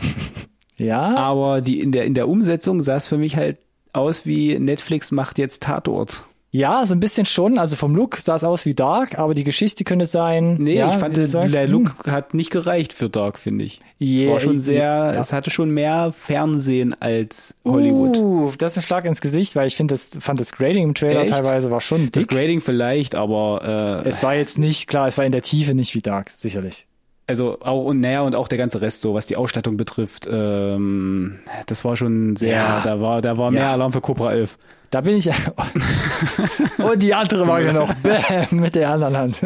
Ja, 0.79 1.15
Aber 1.17 1.61
die 1.61 1.81
in 1.81 1.93
der 1.93 2.05
in 2.07 2.15
der 2.15 2.29
Umsetzung 2.29 2.83
sah 2.83 2.97
es 2.97 3.07
für 3.07 3.19
mich 3.19 3.37
halt 3.37 3.61
aus 3.93 4.27
wie 4.27 4.59
Netflix 4.59 5.11
macht 5.13 5.39
jetzt 5.39 5.63
Tatort. 5.63 6.25
Ja, 6.55 6.85
so 6.85 6.95
ein 6.95 7.01
bisschen 7.01 7.25
schon. 7.25 7.57
Also 7.59 7.77
vom 7.77 7.97
Look 7.97 8.19
sah 8.19 8.35
es 8.35 8.45
aus 8.45 8.67
wie 8.67 8.75
Dark, 8.75 9.19
aber 9.19 9.33
die 9.33 9.43
Geschichte 9.43 9.85
könnte 9.85 10.05
sein. 10.05 10.57
Nee, 10.61 10.75
ja, 10.77 10.93
ich 10.93 10.99
fand 11.01 11.17
der, 11.17 11.27
sagst, 11.27 11.55
der 11.55 11.63
hm, 11.63 11.71
Look 11.73 12.07
hat 12.07 12.35
nicht 12.35 12.51
gereicht 12.51 12.93
für 12.93 13.09
Dark, 13.09 13.39
finde 13.39 13.65
ich. 13.65 13.81
es 13.99 14.07
Yeah, 14.07 14.33
war 14.33 14.41
schon 14.41 14.61
sehr, 14.61 14.83
ja. 14.83 15.13
es 15.15 15.33
hatte 15.33 15.51
schon 15.51 15.71
mehr 15.71 16.13
Fernsehen 16.13 16.95
als 17.01 17.55
Hollywood. 17.65 18.17
Uh, 18.19 18.53
das 18.59 18.73
ist 18.73 18.79
ein 18.79 18.83
Schlag 18.83 19.07
ins 19.07 19.23
Gesicht, 19.23 19.57
weil 19.57 19.67
ich 19.67 19.77
finde, 19.77 19.95
das 19.95 20.11
fand 20.21 20.39
das 20.41 20.53
Grading 20.53 20.85
im 20.85 20.95
Trailer 20.95 21.23
Echt? 21.23 21.31
teilweise 21.33 21.71
war 21.71 21.81
schon 21.81 22.11
das 22.13 22.25
dick. 22.25 22.31
Grading 22.31 22.61
vielleicht, 22.61 23.15
aber 23.15 24.03
äh, 24.05 24.09
Es 24.09 24.23
war 24.23 24.35
jetzt 24.35 24.59
nicht 24.59 24.89
klar, 24.89 25.09
es 25.09 25.17
war 25.17 25.25
in 25.25 25.33
der 25.33 25.43
Tiefe 25.43 25.73
nicht 25.75 25.95
wie 25.95 26.03
Dark, 26.03 26.29
sicherlich. 26.31 26.87
also 27.27 27.59
auch 27.61 27.85
und 27.87 28.01
naja 28.01 28.21
und 28.21 28.35
auch 28.35 28.49
der 28.49 28.59
ganze 28.59 28.83
Rest 28.83 29.01
so, 29.01 29.15
was 29.15 29.27
die 29.27 29.37
Ausstattung 29.37 29.79
betrifft, 29.79 30.29
ähm, 30.31 31.39
das 31.67 31.83
war 31.85 31.97
schon 31.97 32.37
sehr, 32.37 32.57
Ja. 32.57 32.81
da 32.85 33.01
war 33.01 33.23
da 33.23 33.39
war 33.39 33.51
mehr 33.51 33.63
Ja. 33.63 33.73
Alarm 33.73 33.93
für 33.93 34.03
Cobra 34.03 34.33
11. 34.35 34.59
Da 34.93 35.01
bin 35.01 35.17
ich. 35.17 35.29
Und 36.79 37.03
die 37.03 37.15
andere 37.15 37.47
war 37.47 37.61
ja 37.63 37.73
noch 37.73 37.93
Bäm, 37.95 38.61
mit 38.61 38.75
der 38.75 38.91
anderen 38.91 39.17
Hand. 39.17 39.41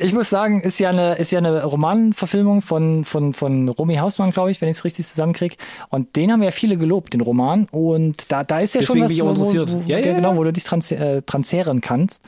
Ich 0.00 0.12
muss 0.12 0.28
sagen, 0.28 0.62
ist 0.62 0.80
ja 0.80 0.90
eine, 0.90 1.14
ist 1.14 1.30
ja 1.30 1.38
eine 1.38 1.62
Romanverfilmung 1.62 2.60
von, 2.60 3.04
von, 3.04 3.34
von 3.34 3.68
Romy 3.68 3.96
Hausmann, 3.96 4.32
glaube 4.32 4.50
ich, 4.50 4.60
wenn 4.60 4.68
ich 4.68 4.78
es 4.78 4.84
richtig 4.84 5.06
zusammenkriege. 5.06 5.54
Und 5.90 6.16
den 6.16 6.32
haben 6.32 6.42
ja 6.42 6.50
viele 6.50 6.76
gelobt, 6.76 7.12
den 7.12 7.20
Roman. 7.20 7.68
Und 7.70 8.32
da, 8.32 8.42
da 8.42 8.58
ist 8.58 8.74
ja 8.74 8.82
schon 8.82 8.98
Deswegen 8.98 9.04
was, 9.04 9.10
bin 9.10 9.16
ich 9.16 9.22
auch 9.22 9.26
wo, 9.26 9.30
interessiert. 9.30 9.72
Wo, 9.72 9.84
wo, 9.84 9.88
Ja, 9.88 9.98
ja, 10.00 10.14
genau, 10.14 10.36
wo 10.36 10.42
du 10.42 10.52
dich 10.52 10.64
trans, 10.64 10.90
äh, 10.90 11.22
transferieren 11.22 11.80
kannst. 11.80 12.24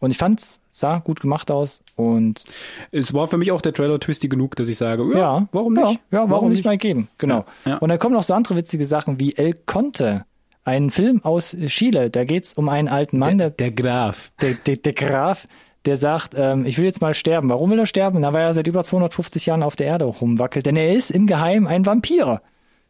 Und 0.00 0.10
ich 0.10 0.18
fand's, 0.18 0.60
sah 0.68 0.98
gut 0.98 1.20
gemacht 1.20 1.50
aus. 1.50 1.80
Und 1.96 2.44
Es 2.90 3.14
war 3.14 3.28
für 3.28 3.38
mich 3.38 3.50
auch 3.50 3.62
der 3.62 3.72
Trailer 3.72 3.98
twisty 3.98 4.28
genug, 4.28 4.56
dass 4.56 4.68
ich 4.68 4.76
sage, 4.76 5.10
ja, 5.14 5.18
ja, 5.18 5.48
warum 5.52 5.72
nicht? 5.72 6.00
Ja, 6.10 6.24
ja 6.24 6.30
warum, 6.30 6.50
nicht 6.50 6.66
mal 6.66 6.76
geben? 6.76 7.08
Genau. 7.16 7.46
Ja. 7.64 7.78
Und 7.78 7.88
dann 7.88 7.98
kommen 7.98 8.14
noch 8.14 8.24
so 8.24 8.34
andere 8.34 8.56
witzige 8.56 8.84
Sachen 8.84 9.18
wie 9.18 9.34
El 9.36 9.54
Conte. 9.54 10.26
Ein 10.64 10.90
Film 10.90 11.22
aus 11.24 11.56
Chile. 11.66 12.10
Da 12.10 12.24
geht's 12.24 12.54
um 12.54 12.68
einen 12.68 12.88
alten 12.88 13.18
Mann, 13.18 13.38
der, 13.38 13.50
Der 13.50 13.70
Graf. 13.70 14.32
der, 14.40 14.54
der, 14.54 14.76
der 14.76 14.92
Graf, 14.94 15.46
der 15.84 15.96
sagt, 15.96 16.34
ähm, 16.36 16.64
ich 16.64 16.78
will 16.78 16.86
jetzt 16.86 17.00
mal 17.02 17.12
sterben. 17.14 17.48
Warum 17.50 17.70
will 17.70 17.78
er 17.78 17.86
sterben? 17.86 18.20
Na, 18.20 18.32
weil 18.32 18.44
er 18.44 18.54
seit 18.54 18.66
über 18.66 18.82
250 18.82 19.44
Jahren 19.46 19.62
auf 19.62 19.76
der 19.76 19.86
Erde 19.88 20.06
rumwackelt. 20.06 20.64
Denn 20.64 20.76
er 20.76 20.92
ist 20.92 21.10
im 21.10 21.26
Geheimen 21.26 21.66
ein 21.66 21.84
Vampir 21.84 22.40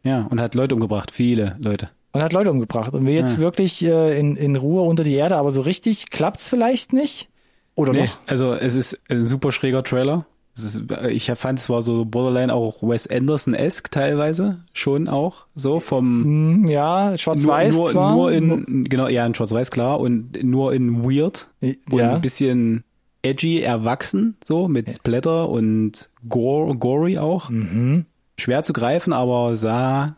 Ja, 0.03 0.25
und 0.29 0.39
hat 0.39 0.55
Leute 0.55 0.75
umgebracht, 0.75 1.11
viele 1.11 1.57
Leute. 1.61 1.89
und 2.13 2.21
hat 2.23 2.31
Leute 2.31 2.49
umgebracht. 2.51 2.93
Und 2.93 3.05
will 3.05 3.13
jetzt 3.13 3.35
Ah. 3.37 3.41
wirklich 3.41 3.83
äh, 3.83 4.17
in, 4.17 4.37
in 4.37 4.55
Ruhe 4.55 4.83
unter 4.83 5.03
die 5.03 5.15
Erde, 5.15 5.35
aber 5.35 5.51
so 5.51 5.59
richtig 5.61 6.09
klappt's 6.09 6.47
vielleicht 6.47 6.93
nicht. 6.93 7.27
Oder 7.75 7.91
Nee, 7.91 8.05
doch? 8.05 8.17
also 8.25 8.53
es 8.53 8.75
ist 8.75 9.01
ein 9.09 9.25
super 9.25 9.51
schräger 9.51 9.83
Trailer. 9.83 10.25
Ist, 10.55 10.81
ich 11.09 11.29
fand, 11.31 11.59
es 11.59 11.69
war 11.69 11.81
so 11.81 12.05
borderline 12.05 12.53
auch 12.53 12.81
Wes 12.81 13.07
Anderson-esque 13.07 13.91
teilweise 13.91 14.63
schon 14.71 15.09
auch 15.09 15.47
so 15.55 15.81
vom 15.81 16.23
Hm, 16.23 16.67
ja, 16.67 17.17
schwarz-weiß 17.17 17.75
nur, 17.75 17.89
zwar. 17.89 18.15
nur 18.15 18.31
in 18.31 18.85
genau 18.85 19.09
ja 19.09 19.25
in 19.25 19.35
Schwarz-Weiß 19.35 19.69
klar 19.69 19.99
und 19.99 20.41
nur 20.43 20.73
in 20.73 21.03
weird 21.03 21.49
und 21.61 21.77
ja. 21.91 22.15
ein 22.15 22.21
bisschen 22.21 22.85
edgy 23.21 23.61
erwachsen 23.61 24.37
so 24.41 24.69
mit 24.69 24.91
Splatter 24.91 25.49
und 25.49 26.09
Gore, 26.29 26.75
gory 26.77 27.17
auch. 27.17 27.49
Mhm. 27.49 28.05
Schwer 28.37 28.63
zu 28.63 28.71
greifen, 28.71 29.13
aber 29.13 29.55
sah 29.55 30.15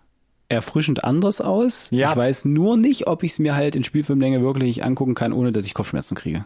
erfrischend 0.50 1.04
anders 1.04 1.42
aus. 1.42 1.90
Ja. 1.92 2.12
Ich 2.12 2.16
weiß 2.16 2.46
nur 2.46 2.78
nicht, 2.78 3.08
ob 3.08 3.24
ich 3.24 3.34
es 3.34 3.40
mir 3.40 3.56
halt 3.56 3.76
in 3.76 3.84
Spielfilmlänge 3.84 4.42
wirklich 4.42 4.84
angucken 4.84 5.16
kann, 5.16 5.34
ohne 5.34 5.52
dass 5.52 5.66
ich 5.66 5.74
Kopfschmerzen 5.74 6.16
kriege. 6.16 6.46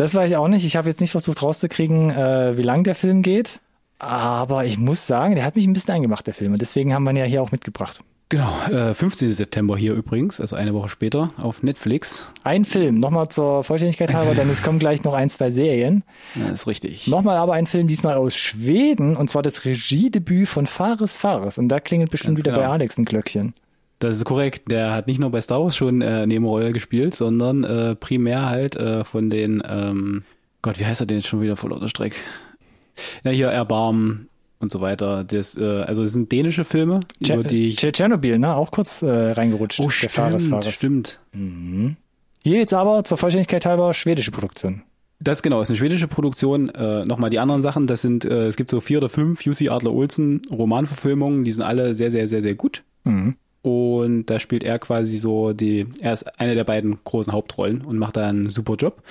Das 0.00 0.14
weiß 0.14 0.30
ich 0.30 0.36
auch 0.38 0.48
nicht. 0.48 0.64
Ich 0.64 0.76
habe 0.76 0.88
jetzt 0.88 1.02
nicht 1.02 1.10
versucht 1.10 1.42
rauszukriegen, 1.42 2.10
äh, 2.10 2.56
wie 2.56 2.62
lang 2.62 2.84
der 2.84 2.94
Film 2.94 3.20
geht. 3.20 3.60
Aber 3.98 4.64
ich 4.64 4.78
muss 4.78 5.06
sagen, 5.06 5.34
der 5.34 5.44
hat 5.44 5.56
mich 5.56 5.66
ein 5.66 5.74
bisschen 5.74 5.92
eingemacht, 5.92 6.26
der 6.26 6.32
Film. 6.32 6.52
Und 6.52 6.62
deswegen 6.62 6.94
haben 6.94 7.04
wir 7.04 7.10
ihn 7.10 7.16
ja 7.18 7.24
hier 7.24 7.42
auch 7.42 7.52
mitgebracht. 7.52 8.00
Genau, 8.30 8.50
äh, 8.70 8.94
15. 8.94 9.30
September 9.34 9.76
hier 9.76 9.92
übrigens, 9.92 10.40
also 10.40 10.56
eine 10.56 10.72
Woche 10.72 10.88
später 10.88 11.28
auf 11.36 11.62
Netflix. 11.62 12.32
Ein 12.44 12.64
Film, 12.64 12.98
nochmal 12.98 13.28
zur 13.28 13.62
Vollständigkeit 13.62 14.14
halber, 14.14 14.34
denn 14.34 14.48
es 14.48 14.62
kommen 14.62 14.78
gleich 14.78 15.04
noch 15.04 15.12
ein, 15.12 15.28
zwei 15.28 15.50
Serien. 15.50 16.02
Ja, 16.34 16.48
ist 16.48 16.66
richtig. 16.66 17.06
Nochmal 17.06 17.36
aber 17.36 17.52
ein 17.52 17.66
Film, 17.66 17.86
diesmal 17.86 18.14
aus 18.14 18.34
Schweden, 18.34 19.18
und 19.18 19.28
zwar 19.28 19.42
das 19.42 19.66
Regiedebüt 19.66 20.48
von 20.48 20.66
Fares 20.66 21.18
Fares. 21.18 21.58
Und 21.58 21.68
da 21.68 21.78
klingelt 21.78 22.10
bestimmt 22.10 22.36
Ganz 22.36 22.46
wieder 22.46 22.56
genau. 22.56 22.68
bei 22.68 22.72
Alex 22.72 22.96
ein 22.96 23.04
Glöckchen. 23.04 23.52
Das 24.00 24.16
ist 24.16 24.24
korrekt. 24.24 24.70
Der 24.70 24.92
hat 24.92 25.06
nicht 25.06 25.20
nur 25.20 25.30
bei 25.30 25.40
Star 25.40 25.62
Wars 25.62 25.76
schon 25.76 26.00
äh, 26.02 26.26
Nebenrolle 26.26 26.72
gespielt, 26.72 27.14
sondern 27.14 27.62
äh, 27.64 27.94
primär 27.94 28.46
halt 28.46 28.74
äh, 28.74 29.04
von 29.04 29.30
den, 29.30 29.62
ähm, 29.66 30.22
Gott, 30.62 30.80
wie 30.80 30.86
heißt 30.86 31.00
er 31.00 31.06
denn 31.06 31.18
jetzt 31.18 31.28
schon 31.28 31.40
wieder 31.42 31.56
vor 31.56 31.70
lauter 31.70 31.88
Streck? 31.88 32.14
Ja, 33.24 33.30
hier 33.30 33.46
Erbarmen 33.48 34.28
und 34.58 34.70
so 34.70 34.80
weiter. 34.80 35.22
Das, 35.24 35.56
äh, 35.56 35.82
also 35.82 36.02
das 36.02 36.12
sind 36.12 36.32
dänische 36.32 36.64
Filme, 36.64 37.00
über 37.20 37.44
die 37.44 37.68
ich... 37.68 37.78
Tsche- 37.78 37.92
Tschernobyl, 37.92 38.38
ne? 38.38 38.54
Auch 38.54 38.70
kurz 38.70 39.02
äh, 39.02 39.08
reingerutscht. 39.32 39.80
Oh, 39.80 39.88
stimmt, 39.90 40.12
Fares. 40.12 40.50
stimmt. 40.74 41.20
Hier 42.42 42.56
jetzt 42.58 42.74
aber 42.74 43.04
zur 43.04 43.16
Vollständigkeit 43.18 43.64
halber 43.66 43.92
schwedische 43.94 44.30
Produktion. 44.30 44.82
Das 45.22 45.42
genau, 45.42 45.60
ist 45.60 45.68
eine 45.68 45.76
schwedische 45.76 46.08
Produktion. 46.08 46.70
Äh, 46.70 47.04
Nochmal 47.04 47.28
die 47.28 47.38
anderen 47.38 47.60
Sachen, 47.60 47.86
das 47.86 48.00
sind, 48.00 48.24
äh, 48.24 48.46
es 48.46 48.56
gibt 48.56 48.70
so 48.70 48.80
vier 48.80 48.96
oder 48.98 49.10
fünf 49.10 49.46
UC 49.46 49.70
Adler 49.70 49.92
Olsen 49.92 50.40
Romanverfilmungen, 50.50 51.44
die 51.44 51.52
sind 51.52 51.62
alle 51.64 51.92
sehr, 51.94 52.10
sehr, 52.10 52.26
sehr, 52.26 52.40
sehr 52.40 52.54
gut. 52.54 52.82
Mhm. 53.04 53.36
Und 53.62 54.26
da 54.26 54.38
spielt 54.38 54.64
er 54.64 54.78
quasi 54.78 55.18
so 55.18 55.52
die, 55.52 55.86
er 56.00 56.12
ist 56.12 56.40
eine 56.40 56.54
der 56.54 56.64
beiden 56.64 56.98
großen 57.04 57.32
Hauptrollen 57.32 57.82
und 57.82 57.98
macht 57.98 58.16
da 58.16 58.26
einen 58.26 58.48
super 58.48 58.74
Job. 58.74 59.02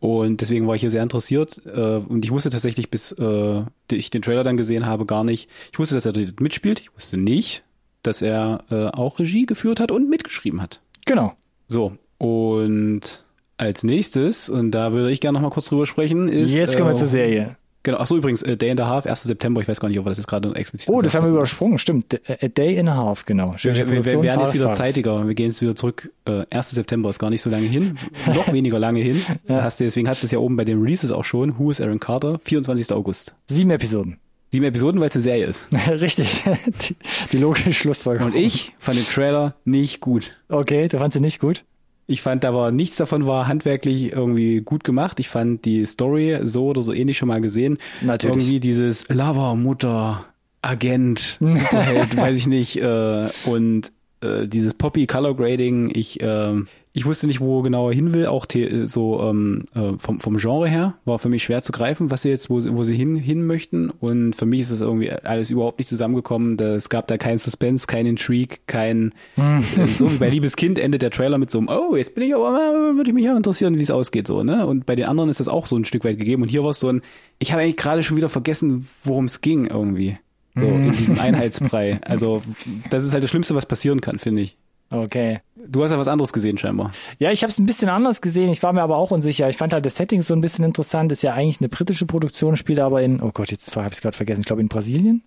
Und 0.00 0.40
deswegen 0.40 0.66
war 0.66 0.74
ich 0.74 0.82
hier 0.82 0.90
sehr 0.90 1.02
interessiert. 1.02 1.60
Äh, 1.66 1.96
und 1.96 2.24
ich 2.24 2.30
wusste 2.30 2.50
tatsächlich, 2.50 2.90
bis 2.90 3.12
äh, 3.12 3.62
ich 3.90 4.10
den 4.10 4.22
Trailer 4.22 4.44
dann 4.44 4.56
gesehen 4.56 4.86
habe, 4.86 5.06
gar 5.06 5.24
nicht. 5.24 5.48
Ich 5.72 5.78
wusste, 5.78 5.94
dass 5.94 6.06
er 6.06 6.12
dort 6.12 6.40
mitspielt. 6.40 6.80
Ich 6.80 6.94
wusste 6.94 7.16
nicht, 7.16 7.64
dass 8.02 8.22
er 8.22 8.64
äh, 8.70 8.86
auch 8.86 9.18
Regie 9.18 9.46
geführt 9.46 9.80
hat 9.80 9.90
und 9.90 10.08
mitgeschrieben 10.08 10.62
hat. 10.62 10.80
Genau. 11.06 11.32
So, 11.66 11.96
und 12.18 13.24
als 13.56 13.82
nächstes, 13.82 14.48
und 14.48 14.70
da 14.70 14.92
würde 14.92 15.10
ich 15.10 15.20
gerne 15.20 15.34
noch 15.38 15.42
mal 15.42 15.50
kurz 15.50 15.66
drüber 15.66 15.86
sprechen, 15.86 16.28
ist. 16.28 16.52
Jetzt 16.52 16.76
kommen 16.76 16.90
wir 16.90 16.94
äh, 16.94 16.98
zur 16.98 17.08
Serie. 17.08 17.56
Genau, 17.88 18.00
ach 18.00 18.06
so 18.06 18.18
übrigens, 18.18 18.42
äh, 18.42 18.54
Day 18.54 18.70
and 18.70 18.82
a 18.82 18.86
Half, 18.86 19.06
1. 19.06 19.22
September, 19.22 19.62
ich 19.62 19.66
weiß 19.66 19.80
gar 19.80 19.88
nicht, 19.88 19.98
ob 19.98 20.04
wir 20.04 20.10
das 20.10 20.18
jetzt 20.18 20.26
gerade 20.26 20.54
explizit 20.54 20.90
Oh, 20.90 21.00
das 21.00 21.14
haben 21.14 21.24
wir 21.24 21.30
übersprungen, 21.30 21.78
stimmt. 21.78 22.20
A 22.28 22.34
a 22.44 22.48
Day 22.48 22.78
and 22.78 22.86
a 22.86 22.94
Half, 22.94 23.24
genau. 23.24 23.54
wir, 23.62 23.74
wir, 23.74 24.04
wir 24.04 24.22
werden 24.22 24.40
jetzt 24.42 24.52
wieder 24.52 24.64
Fares. 24.64 24.76
zeitiger. 24.76 25.26
Wir 25.26 25.34
gehen 25.34 25.46
jetzt 25.46 25.62
wieder 25.62 25.74
zurück. 25.74 26.12
Äh, 26.26 26.44
1. 26.50 26.72
September 26.72 27.08
ist 27.08 27.18
gar 27.18 27.30
nicht 27.30 27.40
so 27.40 27.48
lange 27.48 27.66
hin. 27.66 27.96
Noch 28.26 28.52
weniger 28.52 28.78
lange 28.78 29.00
hin. 29.00 29.22
Hast 29.48 29.80
du, 29.80 29.84
deswegen 29.84 30.06
hat 30.06 30.22
es 30.22 30.30
ja 30.30 30.38
oben 30.38 30.56
bei 30.56 30.66
den 30.66 30.82
Releases 30.82 31.10
auch 31.12 31.24
schon. 31.24 31.58
Who 31.58 31.70
is 31.70 31.80
Aaron 31.80 31.98
Carter? 31.98 32.38
24. 32.42 32.94
August. 32.94 33.34
Sieben 33.46 33.70
Episoden. 33.70 34.18
Sieben 34.52 34.66
Episoden, 34.66 35.00
weil 35.00 35.08
es 35.08 35.14
eine 35.14 35.22
Serie 35.22 35.46
ist. 35.46 35.68
Richtig. 35.88 36.42
Die, 36.90 36.96
die 37.32 37.38
logische 37.38 37.72
Schlussfolgerung. 37.72 38.32
Und 38.32 38.36
ich 38.38 38.74
fand 38.78 38.98
den 38.98 39.06
Trailer 39.06 39.54
nicht 39.64 40.00
gut. 40.00 40.36
Okay, 40.50 40.88
du 40.88 40.98
fandst 40.98 41.16
ihn 41.16 41.22
nicht 41.22 41.40
gut? 41.40 41.64
Ich 42.10 42.22
fand, 42.22 42.42
da 42.42 42.54
war 42.54 42.70
nichts 42.70 42.96
davon 42.96 43.26
war 43.26 43.46
handwerklich 43.48 44.12
irgendwie 44.12 44.62
gut 44.62 44.82
gemacht. 44.82 45.20
Ich 45.20 45.28
fand 45.28 45.66
die 45.66 45.84
Story 45.84 46.38
so 46.42 46.68
oder 46.68 46.80
so 46.80 46.94
ähnlich 46.94 47.18
schon 47.18 47.28
mal 47.28 47.42
gesehen. 47.42 47.76
Natürlich. 48.00 48.36
Irgendwie 48.36 48.60
dieses 48.60 49.08
Lover, 49.10 49.54
Mutter, 49.54 50.24
Agent, 50.62 51.36
Superheld, 51.38 52.16
weiß 52.16 52.36
ich 52.38 52.46
nicht. 52.46 52.80
Äh, 52.80 53.28
und 53.44 53.92
äh, 54.22 54.48
dieses 54.48 54.72
Poppy 54.72 55.06
Color 55.06 55.36
Grading, 55.36 55.90
ich 55.94 56.20
äh, 56.22 56.54
ich 56.98 57.06
wusste 57.06 57.26
nicht, 57.28 57.40
wo 57.40 57.62
genau 57.62 57.88
er 57.88 57.94
hin 57.94 58.12
will. 58.12 58.26
Auch 58.26 58.44
the 58.50 58.82
so 58.86 59.22
ähm, 59.22 59.62
äh, 59.74 59.92
vom 59.98 60.18
vom 60.20 60.36
Genre 60.36 60.68
her 60.68 60.94
war 61.04 61.18
für 61.18 61.28
mich 61.28 61.44
schwer 61.44 61.62
zu 61.62 61.72
greifen, 61.72 62.10
was 62.10 62.22
sie 62.22 62.28
jetzt 62.28 62.50
wo 62.50 62.60
sie, 62.60 62.74
wo 62.74 62.84
sie 62.84 62.96
hin 62.96 63.14
hin 63.16 63.46
möchten. 63.46 63.88
Und 63.90 64.34
für 64.34 64.46
mich 64.46 64.60
ist 64.60 64.70
es 64.72 64.80
irgendwie 64.80 65.10
alles 65.12 65.50
überhaupt 65.50 65.78
nicht 65.78 65.88
zusammengekommen. 65.88 66.56
Da- 66.56 66.74
Es 66.74 66.88
gab 66.88 67.06
da 67.06 67.16
keinen 67.18 67.38
Suspense, 67.38 67.86
kein 67.86 68.04
Intrigue, 68.06 68.58
kein 68.66 69.12
äh, 69.36 69.60
so 69.86 70.10
wie 70.12 70.16
bei 70.16 70.28
Liebes 70.28 70.56
Kind 70.56 70.78
endet 70.78 71.02
der 71.02 71.10
Trailer 71.10 71.38
mit 71.38 71.50
so 71.50 71.58
einem 71.58 71.68
Oh, 71.68 71.96
jetzt 71.96 72.14
bin 72.14 72.24
ich 72.24 72.34
aber 72.34 72.50
mal, 72.50 72.96
würde 72.96 73.10
ich 73.10 73.14
mich 73.14 73.28
auch 73.30 73.36
interessieren, 73.36 73.78
wie 73.78 73.82
es 73.82 73.90
ausgeht 73.90 74.26
so 74.26 74.42
ne. 74.42 74.66
Und 74.66 74.84
bei 74.84 74.96
den 74.96 75.06
anderen 75.06 75.30
ist 75.30 75.40
das 75.40 75.48
auch 75.48 75.66
so 75.66 75.76
ein 75.76 75.84
Stück 75.84 76.04
weit 76.04 76.18
gegeben. 76.18 76.42
Und 76.42 76.48
hier 76.48 76.62
war 76.64 76.70
es 76.70 76.80
so 76.80 76.88
ein 76.88 77.02
Ich 77.38 77.52
habe 77.52 77.62
eigentlich 77.62 77.76
gerade 77.76 78.02
schon 78.02 78.16
wieder 78.16 78.28
vergessen, 78.28 78.88
worum 79.04 79.26
es 79.26 79.40
ging 79.40 79.66
irgendwie. 79.66 80.18
So 80.56 80.66
in 80.66 80.90
diesem 80.90 81.18
Einheitsbrei. 81.20 82.00
Also 82.04 82.42
das 82.90 83.04
ist 83.04 83.12
halt 83.12 83.22
das 83.22 83.30
Schlimmste, 83.30 83.54
was 83.54 83.66
passieren 83.66 84.00
kann, 84.00 84.18
finde 84.18 84.42
ich. 84.42 84.56
Okay. 84.90 85.40
Du 85.56 85.82
hast 85.82 85.90
ja 85.90 85.98
was 85.98 86.08
anderes 86.08 86.32
gesehen 86.32 86.56
scheinbar. 86.56 86.92
Ja, 87.18 87.30
ich 87.30 87.42
habe 87.42 87.50
es 87.50 87.58
ein 87.58 87.66
bisschen 87.66 87.88
anders 87.90 88.22
gesehen. 88.22 88.50
Ich 88.50 88.62
war 88.62 88.72
mir 88.72 88.82
aber 88.82 88.96
auch 88.96 89.10
unsicher. 89.10 89.48
Ich 89.48 89.56
fand 89.56 89.72
halt 89.72 89.84
das 89.84 89.96
Setting 89.96 90.22
so 90.22 90.34
ein 90.34 90.40
bisschen 90.40 90.64
interessant. 90.64 91.12
Ist 91.12 91.22
ja 91.22 91.34
eigentlich 91.34 91.60
eine 91.60 91.68
britische 91.68 92.06
Produktion, 92.06 92.56
spielt 92.56 92.80
aber 92.80 93.02
in, 93.02 93.20
oh 93.20 93.30
Gott, 93.32 93.50
jetzt 93.50 93.74
habe 93.76 93.86
ich 93.88 93.94
es 93.94 94.00
gerade 94.00 94.16
vergessen. 94.16 94.40
Ich 94.40 94.46
glaube 94.46 94.62
in 94.62 94.68
Brasilien. 94.68 95.22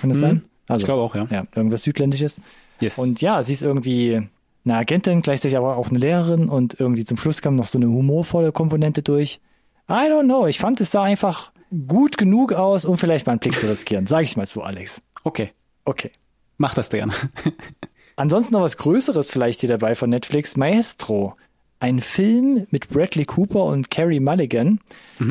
Kann 0.00 0.10
das 0.10 0.18
sein? 0.18 0.42
Also, 0.68 0.80
ich 0.80 0.84
glaube 0.86 1.02
auch, 1.02 1.14
ja. 1.14 1.26
ja, 1.30 1.44
irgendwas 1.54 1.82
Südländisches. 1.84 2.40
Yes. 2.80 2.98
Und 2.98 3.20
ja, 3.22 3.42
sie 3.42 3.54
ist 3.54 3.62
irgendwie 3.62 4.28
eine 4.64 4.76
Agentin, 4.76 5.22
gleichzeitig 5.22 5.56
aber 5.56 5.76
auch 5.76 5.88
eine 5.88 5.98
Lehrerin 5.98 6.48
und 6.48 6.78
irgendwie 6.78 7.04
zum 7.04 7.16
Schluss 7.16 7.40
kam 7.40 7.54
noch 7.56 7.66
so 7.66 7.78
eine 7.78 7.86
humorvolle 7.86 8.52
Komponente 8.52 9.02
durch. 9.02 9.40
I 9.88 10.10
don't 10.10 10.24
know. 10.24 10.46
Ich 10.46 10.58
fand 10.58 10.80
es 10.80 10.90
sah 10.90 11.04
einfach 11.04 11.52
gut 11.86 12.18
genug 12.18 12.52
aus, 12.52 12.84
um 12.84 12.98
vielleicht 12.98 13.26
mal 13.26 13.32
einen 13.32 13.40
Blick 13.40 13.58
zu 13.58 13.68
riskieren. 13.68 14.06
Sag 14.06 14.24
ich 14.24 14.36
mal 14.36 14.44
so, 14.46 14.62
Alex. 14.62 15.00
okay, 15.24 15.52
Okay. 15.84 16.10
mach 16.58 16.74
das 16.74 16.90
gerne. 16.90 17.12
Ansonsten 18.16 18.54
noch 18.54 18.62
was 18.62 18.76
Größeres 18.78 19.30
vielleicht 19.30 19.60
hier 19.60 19.68
dabei 19.68 19.94
von 19.94 20.10
Netflix. 20.10 20.56
Maestro. 20.56 21.34
Ein 21.78 22.00
Film 22.00 22.66
mit 22.70 22.88
Bradley 22.88 23.26
Cooper 23.26 23.64
und 23.64 23.90
Carrie 23.90 24.18
Mulligan 24.18 24.80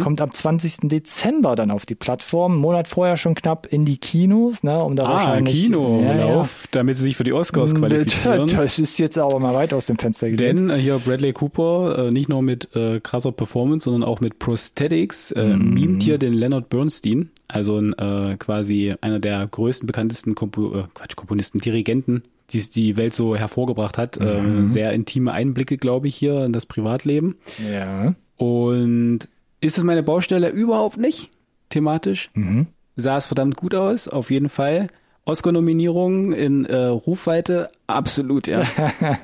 kommt 0.04 0.22
am 0.22 0.32
20. 0.32 0.78
Dezember 0.90 1.56
dann 1.56 1.72
auf 1.72 1.88
die 1.88 1.96
Plattform. 1.96 2.52
Einen 2.54 2.62
Monat 2.62 2.88
vorher 2.88 3.18
schon 3.18 3.34
knapp 3.34 3.66
in 3.66 3.84
die 3.84 3.98
Kinos, 3.98 4.62
ne, 4.64 4.84
um 4.84 4.96
da 4.96 5.06
ah, 5.06 5.14
wahrscheinlich 5.14 5.64
Kinolauf, 5.64 6.68
damit 6.70 6.98
sie 6.98 7.02
sich 7.04 7.18
für 7.18 7.24
die 7.24 7.34
Oscars 7.34 7.74
qualifizieren. 7.74 8.46
Das 8.48 8.78
ist 8.78 9.00
jetzt 9.00 9.18
aber 9.18 9.40
mal 9.40 9.56
weit 9.56 9.74
aus 9.74 9.88
dem 9.88 9.98
Fenster 9.98 10.30
gelehnt. 10.30 10.60
Denn 10.60 10.70
äh, 10.70 10.76
hier 10.78 11.00
Bradley 11.00 11.34
Cooper, 11.34 12.08
äh, 12.08 12.12
nicht 12.12 12.30
nur 12.30 12.44
mit 12.44 12.76
äh, 12.76 13.00
krasser 13.00 13.32
Performance, 13.32 13.86
sondern 13.86 14.08
auch 14.08 14.22
mit 14.22 14.38
Prosthetics, 14.38 15.32
äh, 15.32 15.46
Mhm. 15.56 15.74
mimt 15.74 16.04
hier 16.04 16.20
den 16.20 16.34
Leonard 16.34 16.70
Bernstein, 16.70 17.32
also 17.48 17.78
ein, 17.78 17.94
äh, 17.94 18.38
quasi 18.38 18.96
einer 19.02 19.20
der 19.20 19.46
größten, 19.48 19.88
bekanntesten 19.88 20.36
Kompo 20.36 20.76
äh, 20.80 20.84
Quatsch, 20.94 21.16
Komponisten, 21.16 21.60
Dirigenten, 21.60 22.24
die 22.52 22.60
es 22.60 22.70
die 22.70 22.98
Welt 22.98 23.14
so 23.14 23.36
hervorgebracht 23.36 23.98
hat. 23.98 24.20
Mhm. 24.20 24.64
Äh, 24.64 24.66
sehr 24.66 24.92
intime 24.94 25.32
Einblicke, 25.32 25.78
glaube 25.78 26.08
ich, 26.08 26.16
hier 26.16 26.46
in 26.46 26.54
das 26.54 26.66
Privatleben. 26.66 27.36
Ja. 27.70 28.16
Und 28.38 29.20
ist 29.62 29.78
es 29.78 29.84
meine 29.84 30.04
Baustelle? 30.04 30.50
Überhaupt 30.50 30.98
nicht, 30.98 31.30
thematisch. 31.70 32.30
Mhm. 32.34 32.68
Sah 32.96 33.18
es 33.18 33.26
verdammt 33.26 33.58
gut 33.58 33.76
aus, 33.76 34.08
auf 34.08 34.32
jeden 34.32 34.50
Fall. 34.50 34.88
Oscar-Nominierung 35.26 36.34
in 36.34 36.66
äh, 36.66 36.76
Rufweite, 36.86 37.70
absolut, 37.88 38.46
ja. 38.46 38.62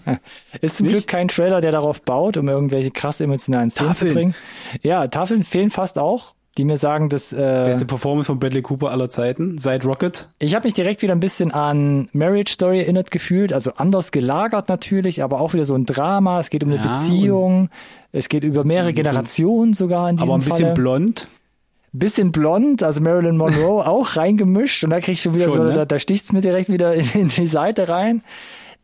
Ist 0.61 0.77
zum 0.77 0.87
Nicht? 0.87 0.95
Glück 0.95 1.07
kein 1.07 1.27
Trailer, 1.27 1.61
der 1.61 1.71
darauf 1.71 2.01
baut, 2.01 2.37
um 2.37 2.49
irgendwelche 2.49 2.89
krass 2.89 3.21
emotionalen 3.21 3.69
Szenen 3.69 3.89
Tafeln. 3.89 4.09
zu 4.09 4.15
bringen. 4.15 4.35
Ja, 4.81 5.07
Tafeln 5.07 5.43
fehlen 5.43 5.69
fast 5.69 5.99
auch, 5.99 6.33
die 6.57 6.65
mir 6.65 6.75
sagen, 6.77 7.07
dass 7.09 7.31
äh, 7.31 7.37
Beste 7.65 7.85
Performance 7.85 8.27
von 8.27 8.37
Bradley 8.39 8.61
Cooper 8.61 8.91
aller 8.91 9.09
Zeiten, 9.09 9.57
seit 9.57 9.85
Rocket. 9.85 10.27
Ich 10.39 10.53
habe 10.53 10.65
mich 10.67 10.73
direkt 10.73 11.01
wieder 11.01 11.13
ein 11.13 11.19
bisschen 11.21 11.51
an 11.51 12.09
Marriage 12.11 12.51
Story 12.53 12.79
erinnert 12.79 13.09
gefühlt, 13.11 13.53
also 13.53 13.71
anders 13.77 14.11
gelagert 14.11 14.67
natürlich, 14.67 15.23
aber 15.23 15.39
auch 15.39 15.53
wieder 15.53 15.63
so 15.65 15.75
ein 15.75 15.85
Drama. 15.85 16.39
Es 16.39 16.49
geht 16.49 16.63
um 16.63 16.71
eine 16.71 16.81
Ja, 16.83 16.91
Beziehung, 16.91 17.69
es 18.11 18.27
geht 18.27 18.43
über 18.43 18.65
mehrere 18.65 18.89
so- 18.89 18.95
Generationen 18.95 19.73
sogar 19.73 20.09
in 20.09 20.17
diesem 20.17 20.29
aber 20.29 20.37
ein 20.37 20.43
bisschen 20.43 20.59
Falle. 20.65 20.73
blond. 20.73 21.27
bisschen 21.93 22.31
blond, 22.33 22.83
also 22.83 23.01
Marilyn 23.01 23.37
Monroe 23.37 23.85
auch 23.87 24.15
reingemischt 24.17 24.83
und 24.83 24.89
da 24.89 24.99
krieg 24.99 25.13
ich 25.13 25.21
schon 25.21 25.35
wieder 25.35 25.45
Schon, 25.45 25.53
so, 25.57 25.63
ne? 25.63 25.73
da, 25.73 25.85
da 25.85 25.99
sticht's 25.99 26.31
mir 26.33 26.41
direkt 26.41 26.69
wieder 26.69 26.93
in, 26.93 27.05
in 27.13 27.27
die 27.29 27.47
Seite 27.47 27.87
rein. 27.87 28.23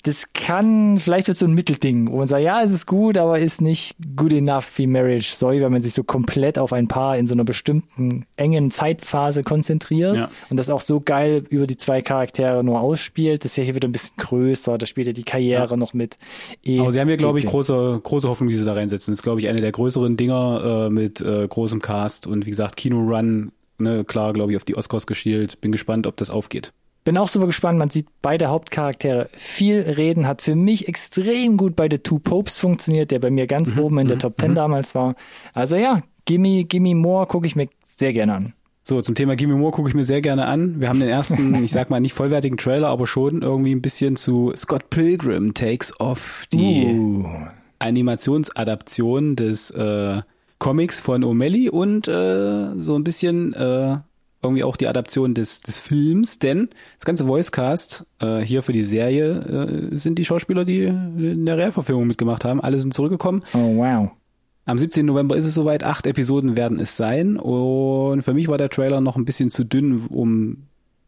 Das 0.08 0.32
kann, 0.32 1.00
vielleicht 1.00 1.28
wird 1.28 1.38
so 1.38 1.46
ein 1.46 1.54
Mittelding, 1.54 2.10
wo 2.10 2.20
man 2.20 2.28
sagt, 2.28 2.42
ja, 2.42 2.64
es 2.64 2.72
ist 2.72 2.86
gut, 2.86 3.18
aber 3.18 3.40
ist 3.40 3.60
nicht 3.60 3.94
good 4.16 4.32
enough 4.32 4.72
wie 4.78 4.88
Marriage 4.88 5.30
Story, 5.30 5.60
wenn 5.60 5.74
man 5.74 5.82
sich 5.82 5.94
so 5.94 6.02
komplett 6.06 6.58
auf 6.58 6.72
ein 6.72 6.88
Paar 6.88 7.18
in 7.18 7.28
so 7.28 7.34
einer 7.34 7.44
bestimmten 7.44 8.26
engen 8.38 8.72
Zeitphase 8.72 9.44
konzentriert 9.44 10.16
Ja. 10.16 10.30
und 10.50 10.56
das 10.56 10.70
auch 10.70 10.80
so 10.80 11.02
geil 11.02 11.44
über 11.50 11.68
die 11.68 11.76
zwei 11.76 12.02
Charaktere 12.02 12.64
nur 12.64 12.80
ausspielt. 12.80 13.44
Das 13.44 13.52
ist 13.52 13.58
ja 13.58 13.66
hier 13.66 13.76
wieder 13.76 13.90
ein 13.90 13.92
bisschen 13.92 14.16
größer, 14.16 14.78
da 14.78 14.86
spielt 14.86 15.08
ja 15.08 15.14
die 15.14 15.24
Karriere 15.24 15.78
noch 15.78 15.94
mit. 15.94 16.18
Aber 16.66 16.90
sie 16.94 17.02
haben 17.02 17.10
hier, 17.10 17.18
glaube 17.18 17.40
ich, 17.40 17.46
große, 17.46 18.00
große 18.02 18.30
Hoffnung, 18.30 18.48
die 18.48 18.56
sie 18.56 18.64
da 18.64 18.74
reinsetzen. 18.74 19.12
Das 19.12 19.20
ist, 19.20 19.24
glaube 19.24 19.42
ich, 19.42 19.50
eine 19.50 19.60
der 19.60 19.74
größeren 19.74 20.16
Dinger 20.16 20.86
äh, 20.88 20.90
mit 20.90 21.20
äh, 21.20 21.46
großem 21.46 21.82
Cast 21.82 22.28
und 22.28 22.46
wie 22.46 22.52
gesagt, 22.52 22.78
Kino-Run, 22.78 23.52
ne, 23.78 24.06
klar, 24.06 24.32
glaube 24.32 24.54
ich, 24.54 24.56
auf 24.56 24.64
die 24.64 24.78
Oscars 24.78 25.06
geschielt. 25.06 25.60
Bin 25.60 25.74
gespannt, 25.74 26.08
ob 26.08 26.16
das 26.16 26.30
aufgeht. 26.30 26.72
Bin 27.08 27.18
auch 27.18 27.30
super 27.30 27.46
gespannt. 27.46 27.80
Man 27.80 27.90
sieht 27.90 28.08
beide 28.22 28.48
Hauptcharaktere 28.48 29.30
viel 29.38 29.80
reden. 29.80 30.28
Hat 30.28 30.42
für 30.42 30.56
mich 30.56 30.90
extrem 30.90 31.56
gut 31.56 31.78
bei 31.78 31.88
The 31.90 32.00
Two 32.00 32.20
Popes 32.20 32.60
funktioniert, 32.60 33.12
der 33.12 33.20
bei 33.20 33.32
mir 33.32 33.48
ganz 33.48 33.76
Mhm, 33.76 33.82
oben 33.82 34.00
in 34.00 34.08
der 34.10 34.20
Top 34.20 34.34
10 34.42 34.56
damals 34.56 34.94
war. 34.94 35.16
Also 35.54 35.78
ja, 35.78 36.02
Gimme, 36.26 36.66
Gimme 36.66 36.96
More 36.96 37.26
gucke 37.26 37.48
ich 37.48 37.56
mir 37.56 37.70
sehr 37.86 38.12
gerne 38.12 38.34
an. 38.34 38.54
So, 38.84 39.02
zum 39.02 39.16
Thema 39.16 39.38
Gimme 39.38 39.56
Moore 39.56 39.72
gucke 39.72 39.88
ich 39.88 39.96
mir 39.96 40.04
sehr 40.04 40.20
gerne 40.20 40.48
an. 40.48 40.82
Wir 40.82 40.90
haben 40.90 41.00
den 41.00 41.08
ersten, 41.08 41.54
ich 41.64 41.72
sag 41.72 41.90
mal, 41.90 42.02
nicht 42.02 42.14
vollwertigen 42.14 42.58
Trailer, 42.58 42.90
aber 42.90 43.08
schon 43.08 43.42
irgendwie 43.42 43.74
ein 43.74 43.82
bisschen 43.82 44.18
zu 44.18 44.52
Scott 44.58 44.90
Pilgrim 44.90 45.54
Takes 45.54 45.98
Off, 46.02 46.46
die 46.52 46.88
Uh. 46.88 47.26
Animationsadaption 47.80 49.38
des 49.38 49.72
äh, 49.72 50.22
Comics 50.60 51.00
von 51.00 51.24
O'Malley 51.24 51.70
und 51.70 52.10
äh, 52.10 52.76
so 52.82 52.96
ein 52.96 53.04
bisschen 53.06 53.54
äh, 53.54 53.98
irgendwie 54.48 54.64
auch 54.64 54.76
die 54.78 54.88
Adaption 54.88 55.34
des, 55.34 55.62
des 55.62 55.78
Films, 55.78 56.40
denn 56.40 56.70
das 56.98 57.06
ganze 57.06 57.28
Voicecast 57.28 58.06
äh, 58.20 58.40
hier 58.40 58.64
für 58.64 58.74
die 58.74 58.82
Serie 58.84 59.90
äh, 59.92 59.96
sind 59.98 60.18
die 60.20 60.26
Schauspieler, 60.26 60.66
die 60.66 60.84
in 60.84 61.46
der 61.46 61.58
Realverfilmung 61.58 62.08
mitgemacht 62.08 62.44
haben. 62.46 62.60
Alle 62.62 62.80
sind 62.80 62.94
zurückgekommen. 62.94 63.44
Oh, 63.54 63.76
wow. 63.78 64.10
Am 64.66 64.78
17. 64.78 65.06
November 65.06 65.38
ist 65.38 65.46
es 65.46 65.54
soweit. 65.54 65.84
Acht 65.84 66.06
Episoden 66.08 66.58
werden 66.58 66.80
es 66.80 66.98
sein. 66.98 67.38
Und 67.38 68.24
für 68.24 68.34
mich 68.34 68.48
war 68.50 68.58
der 68.58 68.70
Trailer 68.70 69.00
noch 69.00 69.16
ein 69.16 69.24
bisschen 69.24 69.50
zu 69.50 69.64
dünn, 69.64 70.06
um 70.10 70.64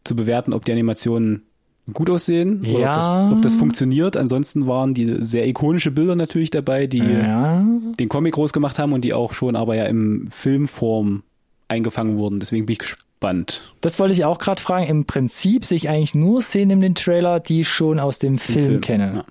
zu 0.06 0.16
bewerten, 0.16 0.54
ob 0.54 0.64
die 0.64 0.72
Animationen 0.72 1.44
gut 1.92 2.10
aussehen 2.10 2.62
oder 2.66 2.80
Ja. 2.80 2.90
ob, 2.92 2.96
das, 2.96 3.34
ob 3.38 3.42
das 3.42 3.56
funktioniert. 3.56 4.16
Ansonsten 4.16 4.68
waren 4.68 4.94
die 4.94 5.18
sehr 5.20 5.48
ikonische 5.48 5.92
Bilder 5.92 6.16
natürlich 6.16 6.52
dabei, 6.52 6.88
die 6.88 7.00
Ja. 7.00 7.66
den 8.00 8.08
Comic 8.10 8.36
groß 8.36 8.54
gemacht 8.54 8.80
haben 8.80 8.94
und 8.94 9.04
die 9.04 9.14
auch 9.14 9.34
schon 9.34 9.56
aber 9.58 9.76
ja 9.76 9.86
im 9.86 10.28
Filmform 10.32 11.24
eingefangen 11.68 12.18
wurden. 12.18 12.40
Deswegen 12.40 12.66
bin 12.66 12.78
ich 12.80 12.94
gespannt. 13.20 13.74
Das 13.82 14.00
wollte 14.00 14.14
ich 14.14 14.26
auch 14.26 14.40
gerade 14.40 14.62
fragen. 14.62 14.88
Im 14.88 15.06
Prinzip 15.06 15.66
sehe 15.66 15.78
ich 15.78 15.90
eigentlich 15.90 16.16
nur 16.16 16.42
Szenen 16.42 16.72
in 16.72 16.82
den 16.82 16.96
Trailer, 16.96 17.40
die 17.40 17.62
ich 17.62 17.70
schon 17.70 18.00
aus 18.00 18.20
dem 18.20 18.38
Film, 18.38 18.66
Film, 18.66 18.82
kenne. 18.82 19.14
ja. 19.16 19.26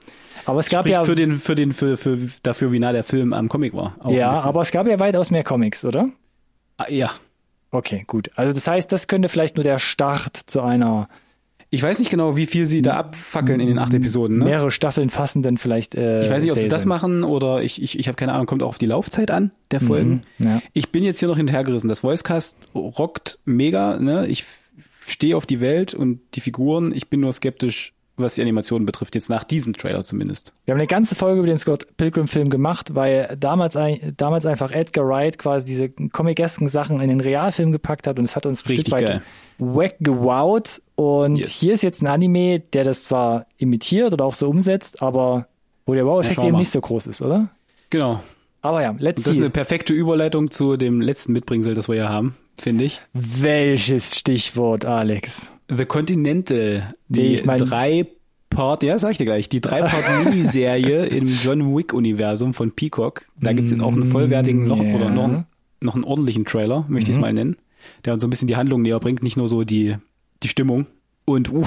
Aber 0.44 0.60
es 0.60 0.70
gab 0.70 0.82
Spricht 0.82 0.98
ja, 0.98 1.04
für 1.04 1.14
den, 1.14 1.36
für 1.38 1.54
den, 1.54 1.72
für, 1.72 1.96
für 1.96 2.18
dafür, 2.42 2.72
wie 2.72 2.78
nah 2.78 2.92
der 2.92 3.04
Film 3.04 3.34
am 3.34 3.48
Comic 3.48 3.74
war. 3.74 3.96
Ja, 4.08 4.32
aber 4.44 4.62
es 4.62 4.70
gab 4.70 4.86
ja 4.86 4.98
weitaus 4.98 5.30
mehr 5.30 5.44
Comics, 5.44 5.84
oder? 5.84 6.08
Ah, 6.78 6.88
ja. 6.88 7.10
Okay, 7.70 8.04
gut. 8.06 8.30
Also 8.34 8.54
das 8.54 8.66
heißt, 8.66 8.90
das 8.90 9.08
könnte 9.08 9.28
vielleicht 9.28 9.56
nur 9.56 9.64
der 9.64 9.78
Start 9.78 10.36
zu 10.36 10.62
einer 10.62 11.08
Ich 11.70 11.82
weiß 11.82 11.98
nicht 11.98 12.10
genau, 12.10 12.36
wie 12.36 12.46
viel 12.46 12.64
sie 12.64 12.80
da 12.80 12.94
abfackeln 12.96 13.60
in 13.60 13.66
den 13.66 13.78
acht 13.78 13.92
Episoden. 13.92 14.38
Ne? 14.38 14.46
mehrere 14.46 14.70
Staffeln 14.70 15.10
fassenden 15.10 15.58
vielleicht. 15.58 15.94
Äh, 15.94 16.24
Ich 16.24 16.30
weiß 16.30 16.42
nicht, 16.42 16.52
ob 16.52 16.58
sie 16.58 16.68
das 16.68 16.86
machen 16.86 17.24
oder 17.24 17.62
ich, 17.62 17.82
ich, 17.82 17.98
ich 17.98 18.08
habe 18.08 18.16
keine 18.16 18.32
Ahnung, 18.32 18.46
kommt 18.46 18.62
auch 18.62 18.68
auf 18.70 18.78
die 18.78 18.86
Laufzeit 18.86 19.30
an 19.30 19.50
der 19.70 19.80
Folgen. 19.82 20.22
Mhm, 20.38 20.46
ja. 20.46 20.62
Ich 20.72 20.90
bin 20.90 21.04
jetzt 21.04 21.18
hier 21.18 21.28
noch 21.28 21.36
hinterhergerissen. 21.36 21.88
Das 21.88 22.02
Voicecast 22.02 22.56
rockt 22.74 23.38
mega, 23.44 23.98
ne? 23.98 24.26
Ich 24.28 24.46
stehe 25.06 25.36
auf 25.36 25.44
die 25.44 25.60
Welt 25.60 25.92
und 25.94 26.20
die 26.34 26.40
Figuren. 26.40 26.92
Ich 26.94 27.08
bin 27.08 27.20
nur 27.20 27.32
skeptisch, 27.32 27.92
was 28.22 28.34
die 28.34 28.42
Animationen 28.42 28.86
betrifft, 28.86 29.14
jetzt 29.14 29.28
nach 29.30 29.44
diesem 29.44 29.72
Trailer 29.74 30.02
zumindest. 30.02 30.52
Wir 30.64 30.72
haben 30.72 30.78
eine 30.80 30.86
ganze 30.86 31.14
Folge 31.14 31.38
über 31.38 31.46
den 31.46 31.58
Scott 31.58 31.86
Pilgrim 31.96 32.28
Film 32.28 32.50
gemacht, 32.50 32.94
weil 32.94 33.36
damals, 33.38 33.76
ein- 33.76 34.14
damals 34.16 34.46
einfach 34.46 34.70
Edgar 34.72 35.06
Wright 35.06 35.38
quasi 35.38 35.64
diese 35.66 35.88
comicesken 35.88 36.68
Sachen 36.68 37.00
in 37.00 37.08
den 37.08 37.20
Realfilm 37.20 37.72
gepackt 37.72 38.06
hat 38.06 38.18
und 38.18 38.24
es 38.24 38.36
hat 38.36 38.46
uns 38.46 38.64
ein 38.64 38.68
Richtig 38.68 38.86
Stück 38.88 38.92
weit 39.00 39.06
geil. 39.06 39.22
wack 39.58 39.96
gewowt. 40.00 40.82
Und 40.94 41.36
Yes. 41.36 41.60
hier 41.60 41.72
ist 41.74 41.82
jetzt 41.82 42.02
ein 42.02 42.06
Anime, 42.08 42.60
der 42.60 42.84
das 42.84 43.04
zwar 43.04 43.46
imitiert 43.56 44.12
oder 44.12 44.24
auch 44.24 44.34
so 44.34 44.48
umsetzt, 44.48 45.02
aber 45.02 45.46
wo 45.86 45.94
der 45.94 46.06
Wow-Effekt 46.06 46.42
eben 46.44 46.56
nicht 46.56 46.70
so 46.72 46.80
groß 46.80 47.06
ist, 47.06 47.22
oder? 47.22 47.48
Genau. 47.90 48.20
Aber 48.60 48.82
ja, 48.82 48.94
let's 48.98 49.22
Das 49.22 49.34
ist 49.34 49.38
eine 49.40 49.50
perfekte 49.50 49.92
Überleitung 49.94 50.50
zu 50.50 50.76
dem 50.76 51.00
letzten 51.00 51.32
Mitbringsel, 51.32 51.74
das 51.74 51.88
wir 51.88 51.94
hier 51.94 52.08
haben, 52.08 52.34
finde 52.60 52.84
ich. 52.84 53.00
Welches 53.14 54.16
Stichwort, 54.16 54.84
Alex? 54.84 55.48
The 55.74 55.84
Continental, 55.84 56.94
Nee, 57.08 57.16
die 57.28 57.34
ich 57.34 57.44
mein- 57.44 57.58
drei 57.58 58.06
Part, 58.50 58.82
ja, 58.82 58.98
sag 58.98 59.10
ich 59.12 59.18
dir 59.18 59.26
gleich, 59.26 59.48
die 59.50 59.60
drei 59.60 59.82
Part 59.82 60.04
Miniserie 60.24 61.04
im 61.06 61.28
John 61.28 61.76
Wick 61.76 61.92
Universum 61.92 62.54
von 62.54 62.72
Peacock. 62.72 63.26
Da 63.40 63.52
gibt's 63.52 63.70
jetzt 63.70 63.80
auch 63.82 63.92
einen 63.92 64.06
vollwertigen 64.10 64.66
noch 64.66 64.82
Ja. 64.82 64.94
oder 64.94 65.10
noch, 65.10 65.44
noch 65.80 65.94
einen 65.94 66.04
ordentlichen 66.04 66.44
Trailer, 66.46 66.84
möchte 66.88 67.10
ich 67.10 67.16
es 67.16 67.20
mal 67.20 67.32
nennen, 67.32 67.56
der 68.06 68.14
uns 68.14 68.22
so 68.22 68.26
ein 68.26 68.30
bisschen 68.30 68.48
die 68.48 68.56
Handlung 68.56 68.80
näher 68.82 69.00
bringt, 69.00 69.22
nicht 69.22 69.36
nur 69.36 69.48
so 69.48 69.64
die 69.64 69.96
die 70.42 70.48
Stimmung 70.48 70.86
und 71.26 71.52
uh, 71.52 71.66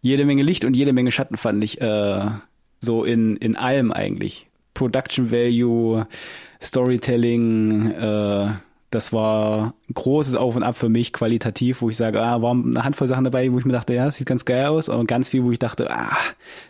jede 0.00 0.24
Menge 0.24 0.42
Licht 0.42 0.64
und 0.64 0.76
jede 0.76 0.92
Menge 0.92 1.10
Schatten 1.10 1.36
fand 1.36 1.64
ich 1.64 1.80
äh, 1.80 2.20
so 2.80 3.02
in 3.04 3.36
in 3.38 3.56
allem 3.56 3.90
eigentlich. 3.90 4.46
Production 4.74 5.30
Value, 5.32 6.06
Storytelling, 6.62 7.90
äh, 7.90 8.48
das 8.92 9.12
war 9.12 9.74
ein 9.88 9.94
großes 9.94 10.34
Auf 10.36 10.54
und 10.54 10.62
Ab 10.62 10.76
für 10.76 10.88
mich, 10.88 11.12
qualitativ, 11.12 11.82
wo 11.82 11.90
ich 11.90 11.96
sage, 11.96 12.22
ah, 12.22 12.42
waren 12.42 12.70
eine 12.70 12.84
Handvoll 12.84 13.08
Sachen 13.08 13.24
dabei, 13.24 13.50
wo 13.50 13.58
ich 13.58 13.64
mir 13.64 13.72
dachte, 13.72 13.94
ja, 13.94 14.04
das 14.04 14.16
sieht 14.16 14.26
ganz 14.26 14.44
geil 14.44 14.66
aus, 14.66 14.88
aber 14.88 15.04
ganz 15.04 15.28
viel, 15.28 15.42
wo 15.42 15.50
ich 15.50 15.58
dachte, 15.58 15.90
ah, 15.90 16.16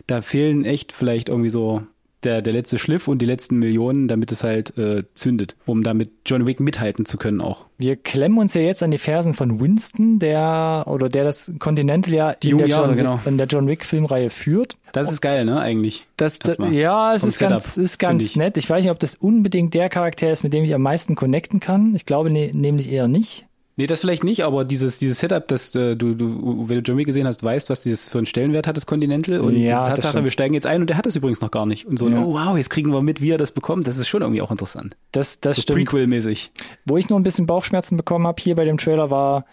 da 0.07 0.21
fehlen 0.21 0.65
echt 0.65 0.93
vielleicht 0.93 1.29
irgendwie 1.29 1.49
so 1.49 1.83
der, 2.25 2.41
der 2.41 2.53
letzte 2.53 2.79
Schliff 2.79 3.07
und 3.07 3.19
die 3.19 3.25
letzten 3.25 3.57
Millionen, 3.57 4.07
damit 4.07 4.31
es 4.31 4.43
halt 4.43 4.77
äh, 4.77 5.03
zündet, 5.15 5.55
um 5.65 5.83
damit 5.83 6.11
John 6.25 6.45
Wick 6.45 6.59
mithalten 6.59 7.05
zu 7.05 7.17
können 7.17 7.41
auch. 7.41 7.65
Wir 7.77 7.95
klemmen 7.95 8.37
uns 8.37 8.53
ja 8.53 8.61
jetzt 8.61 8.83
an 8.83 8.91
die 8.91 8.97
Fersen 8.97 9.33
von 9.33 9.59
Winston, 9.59 10.19
der 10.19 10.85
oder 10.87 11.09
der 11.09 11.23
das 11.23 11.51
Continental 11.59 12.13
ja 12.13 12.31
in, 12.31 12.49
jungen 12.49 12.59
der 12.59 12.67
Jahre, 12.69 12.87
John, 12.87 12.97
genau. 12.97 13.19
In 13.25 13.37
der 13.37 13.47
John 13.47 13.67
Wick 13.67 13.85
Filmreihe 13.85 14.29
führt. 14.29 14.77
Das 14.91 15.11
ist 15.11 15.21
geil, 15.21 15.45
ne, 15.45 15.59
eigentlich. 15.59 16.07
Das, 16.17 16.39
das, 16.39 16.57
ja, 16.71 17.13
es 17.13 17.23
ist 17.23 17.39
ganz, 17.39 17.73
Setup, 17.73 17.83
ist 17.83 17.97
ganz 17.99 18.23
ich. 18.23 18.35
nett. 18.35 18.57
Ich 18.57 18.69
weiß 18.69 18.83
nicht, 18.83 18.91
ob 18.91 18.99
das 18.99 19.15
unbedingt 19.15 19.73
der 19.73 19.89
Charakter 19.89 20.31
ist, 20.31 20.43
mit 20.43 20.53
dem 20.53 20.63
ich 20.63 20.73
am 20.73 20.81
meisten 20.81 21.15
connecten 21.15 21.59
kann. 21.59 21.95
Ich 21.95 22.05
glaube 22.05 22.29
ne, 22.29 22.51
nämlich 22.53 22.91
eher 22.91 23.07
nicht. 23.07 23.47
Nee, 23.75 23.87
das 23.87 24.01
vielleicht 24.01 24.23
nicht, 24.23 24.43
aber 24.43 24.65
dieses, 24.65 24.99
dieses 24.99 25.19
Setup, 25.19 25.47
das 25.47 25.73
äh, 25.73 25.95
du, 25.95 26.13
du, 26.13 26.69
wenn 26.69 26.77
du 26.77 26.83
John 26.83 26.97
Wick 26.97 27.07
gesehen 27.07 27.25
hast, 27.25 27.41
weißt, 27.41 27.71
was 27.71 27.81
dieses 27.81 28.07
für 28.07 28.19
einen 28.19 28.27
Stellenwert 28.27 28.67
hat, 28.67 28.77
das 28.77 28.85
Continental. 28.85 29.39
Und 29.41 29.55
Ja, 29.57 29.85
die 29.85 29.91
Tatsache, 29.95 30.23
wir 30.23 30.29
steigen 30.29 30.53
jetzt 30.53 30.67
ein 30.67 30.81
und 30.81 30.87
der 30.91 30.97
hat 30.97 31.07
das 31.07 31.15
übrigens 31.15 31.41
noch 31.41 31.49
gar 31.49 31.65
nicht. 31.65 31.87
Und 31.87 31.97
so, 31.97 32.07
Ja. 32.07 32.19
oh 32.21 32.33
wow, 32.33 32.55
jetzt 32.55 32.69
kriegen 32.69 32.91
wir 32.91 33.01
mit, 33.01 33.19
wie 33.19 33.31
er 33.31 33.39
das 33.39 33.51
bekommt. 33.51 33.87
Das 33.87 33.97
ist 33.97 34.07
schon 34.07 34.21
irgendwie 34.21 34.43
auch 34.43 34.51
interessant. 34.51 34.95
Das, 35.11 35.39
das 35.39 35.55
So 35.55 35.61
stimmt. 35.63 35.79
Prequel-mäßig. 35.79 36.51
Wo 36.85 36.97
ich 36.97 37.09
nur 37.09 37.19
ein 37.19 37.23
bisschen 37.23 37.47
Bauchschmerzen 37.47 37.97
bekommen 37.97 38.27
habe 38.27 38.39
hier 38.39 38.53
bei 38.55 38.63
dem 38.65 38.77
Trailer 38.77 39.09
war, 39.09 39.45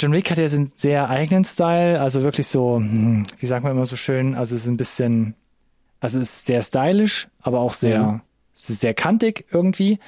John 0.00 0.12
Wick 0.12 0.30
hat 0.30 0.38
ja 0.38 0.48
seinen 0.48 0.72
sehr 0.74 1.08
eigenen 1.08 1.44
Style, 1.44 2.00
also 2.00 2.22
wirklich 2.22 2.48
so, 2.48 2.76
hm, 2.76 3.24
wie 3.38 3.46
sagt 3.46 3.62
man 3.62 3.72
immer 3.72 3.86
so 3.86 3.96
schön, 3.96 4.34
also 4.34 4.56
es 4.56 4.62
ist 4.62 4.68
ein 4.68 4.76
bisschen, 4.76 5.34
also 6.00 6.18
es 6.20 6.30
ist 6.30 6.46
sehr 6.46 6.62
stylisch, 6.62 7.28
aber 7.40 7.60
auch 7.60 7.72
sehr, 7.72 8.20
es 8.54 8.68
ist 8.70 8.80
sehr 8.80 8.92
kantig 8.92 9.46
irgendwie. 9.52 9.98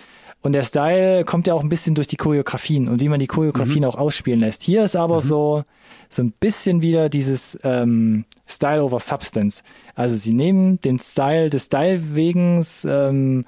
Und 0.41 0.53
der 0.53 0.62
Style 0.62 1.24
kommt 1.24 1.47
ja 1.47 1.55
auch 1.55 1.62
ein 1.62 1.68
bisschen 1.68 1.95
durch 1.95 2.07
die 2.07 2.16
Choreografien 2.16 2.89
und 2.89 3.01
wie 3.01 3.09
man 3.09 3.18
die 3.18 3.26
Choreografien 3.26 3.84
auch 3.84 3.97
ausspielen 3.97 4.41
lässt. 4.41 4.62
Hier 4.62 4.84
ist 4.84 4.95
aber 4.95 5.20
so, 5.20 5.64
so 6.09 6.22
ein 6.22 6.32
bisschen 6.32 6.80
wieder 6.80 7.09
dieses 7.09 7.59
ähm, 7.64 8.24
Style 8.47 8.82
over 8.84 9.01
Substance. 9.01 9.62
Also 9.97 10.16
sie 10.16 10.32
nehmen 10.32 10.80
den 10.80 11.01
Style 11.01 11.51
des 11.51 11.64
Style 11.64 12.14
wegens, 12.14 12.84
ähm, 12.84 13.45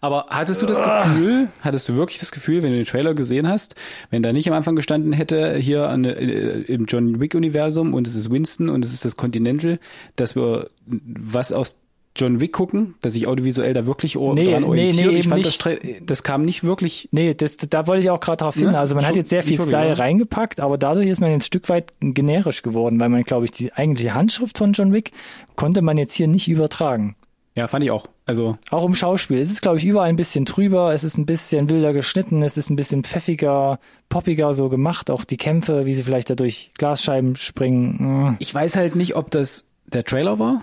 Aber 0.00 0.26
hattest 0.28 0.60
du 0.60 0.66
das 0.66 0.82
Gefühl, 0.82 1.48
hattest 1.62 1.88
du 1.88 1.94
wirklich 1.94 2.18
das 2.18 2.30
Gefühl, 2.30 2.62
wenn 2.62 2.72
du 2.72 2.76
den 2.76 2.84
Trailer 2.84 3.14
gesehen 3.14 3.48
hast, 3.48 3.74
wenn 4.10 4.22
da 4.22 4.34
nicht 4.34 4.46
am 4.48 4.54
Anfang 4.54 4.76
gestanden 4.76 5.14
hätte, 5.14 5.56
hier 5.56 5.88
an, 5.88 6.04
äh, 6.04 6.60
im 6.62 6.84
John 6.84 7.20
Wick-Universum 7.20 7.94
und 7.94 8.06
es 8.06 8.14
ist 8.14 8.30
Winston 8.30 8.68
und 8.68 8.84
es 8.84 8.92
ist 8.92 9.06
das 9.06 9.16
Continental, 9.16 9.78
dass 10.16 10.36
wir 10.36 10.68
was 10.84 11.52
aus 11.52 11.80
John 12.16 12.40
Wick 12.40 12.52
gucken, 12.52 12.94
dass 13.00 13.14
sich 13.14 13.26
audiovisuell 13.26 13.74
da 13.74 13.86
wirklich 13.86 14.14
Nee, 14.14 14.20
dran 14.20 14.62
nee, 14.62 14.68
orientiert. 14.68 15.12
nee, 15.12 15.18
ich 15.18 15.28
fand 15.28 15.44
nicht. 15.44 15.64
das, 15.66 15.76
das 16.06 16.22
kam 16.22 16.44
nicht 16.44 16.62
wirklich 16.62 17.08
Nee, 17.10 17.34
das, 17.34 17.56
da 17.56 17.86
wollte 17.88 18.02
ich 18.04 18.10
auch 18.10 18.20
gerade 18.20 18.36
darauf 18.38 18.54
hin. 18.54 18.72
Ja, 18.72 18.78
also 18.80 18.94
man 18.94 19.04
hat 19.04 19.10
schon- 19.10 19.18
jetzt 19.18 19.30
sehr 19.30 19.42
viel 19.42 19.60
Style 19.60 19.92
oder? 19.92 19.98
reingepackt, 19.98 20.60
aber 20.60 20.78
dadurch 20.78 21.08
ist 21.08 21.20
man 21.20 21.30
jetzt 21.30 21.42
ein 21.42 21.46
Stück 21.46 21.68
weit 21.68 21.92
generisch 22.00 22.62
geworden, 22.62 23.00
weil 23.00 23.08
man, 23.08 23.22
glaube 23.24 23.46
ich, 23.46 23.50
die 23.50 23.72
eigentliche 23.72 24.14
Handschrift 24.14 24.58
von 24.58 24.72
John 24.72 24.92
Wick 24.92 25.10
konnte 25.56 25.82
man 25.82 25.98
jetzt 25.98 26.14
hier 26.14 26.28
nicht 26.28 26.46
übertragen. 26.48 27.16
Ja, 27.56 27.68
fand 27.68 27.84
ich 27.84 27.90
auch. 27.92 28.06
Also, 28.26 28.54
Auch 28.70 28.84
im 28.84 28.94
Schauspiel. 28.94 29.38
Es 29.38 29.50
ist, 29.50 29.62
glaube 29.62 29.76
ich, 29.78 29.84
überall 29.84 30.08
ein 30.08 30.16
bisschen 30.16 30.44
trüber, 30.44 30.92
es 30.92 31.04
ist 31.04 31.18
ein 31.18 31.26
bisschen 31.26 31.68
wilder 31.70 31.92
geschnitten, 31.92 32.42
es 32.42 32.56
ist 32.56 32.68
ein 32.70 32.74
bisschen 32.74 33.04
pfeffiger, 33.04 33.78
poppiger 34.08 34.54
so 34.54 34.68
gemacht. 34.68 35.08
Auch 35.10 35.24
die 35.24 35.36
Kämpfe, 35.36 35.86
wie 35.86 35.94
sie 35.94 36.02
vielleicht 36.02 36.30
da 36.30 36.34
durch 36.34 36.70
Glasscheiben 36.78 37.36
springen. 37.36 38.30
mm. 38.30 38.36
ich 38.40 38.52
weiß 38.52 38.74
halt 38.76 38.96
nicht, 38.96 39.14
ob 39.14 39.30
das 39.30 39.68
der 39.86 40.02
Trailer 40.04 40.38
war, 40.40 40.62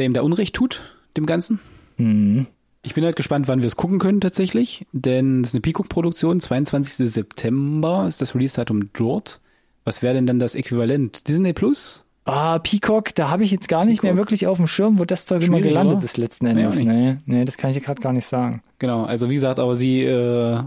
der 0.00 0.06
ihm 0.06 0.14
da 0.14 0.22
Unrecht 0.22 0.54
tut, 0.54 0.80
dem 1.16 1.26
Ganzen. 1.26 1.60
Hm. 1.96 2.46
Ich 2.82 2.94
bin 2.94 3.04
halt 3.04 3.16
gespannt, 3.16 3.46
wann 3.46 3.60
wir 3.60 3.66
es 3.66 3.76
gucken 3.76 3.98
können 3.98 4.20
tatsächlich, 4.22 4.86
denn 4.92 5.42
es 5.42 5.48
ist 5.50 5.54
eine 5.54 5.60
Peacock-Produktion, 5.60 6.40
22. 6.40 7.10
September 7.12 8.06
ist 8.08 8.22
das 8.22 8.34
Release-Datum 8.34 8.88
dort. 8.94 9.40
Was 9.84 10.02
wäre 10.02 10.14
denn 10.14 10.26
dann 10.26 10.38
das 10.38 10.54
Äquivalent? 10.54 11.28
Disney 11.28 11.52
Plus? 11.52 12.04
Ah, 12.24 12.58
Peacock, 12.58 13.14
da 13.14 13.28
habe 13.28 13.44
ich 13.44 13.50
jetzt 13.50 13.68
gar 13.68 13.84
nicht 13.84 14.02
mehr 14.02 14.12
Peacock. 14.12 14.26
wirklich 14.30 14.46
auf 14.46 14.56
dem 14.56 14.66
Schirm, 14.66 14.98
wo 14.98 15.04
das 15.04 15.26
Zeug 15.26 15.42
immer 15.42 15.56
Schwierig, 15.58 15.68
gelandet 15.72 15.96
oder? 15.96 16.04
ist 16.04 16.16
letzten 16.16 16.46
Nee, 16.46 16.50
Endes. 16.62 16.76
nicht. 16.78 16.86
Nee, 16.88 17.16
nee, 17.26 17.44
das 17.44 17.56
kann 17.58 17.70
ich 17.70 17.76
dir 17.76 17.82
gerade 17.82 18.00
gar 18.00 18.12
nicht 18.14 18.26
sagen. 18.26 18.62
Genau, 18.78 19.04
also 19.04 19.28
wie 19.28 19.34
gesagt, 19.34 19.58
aber 19.58 19.74
sie 19.74 20.02
äh, 20.04 20.60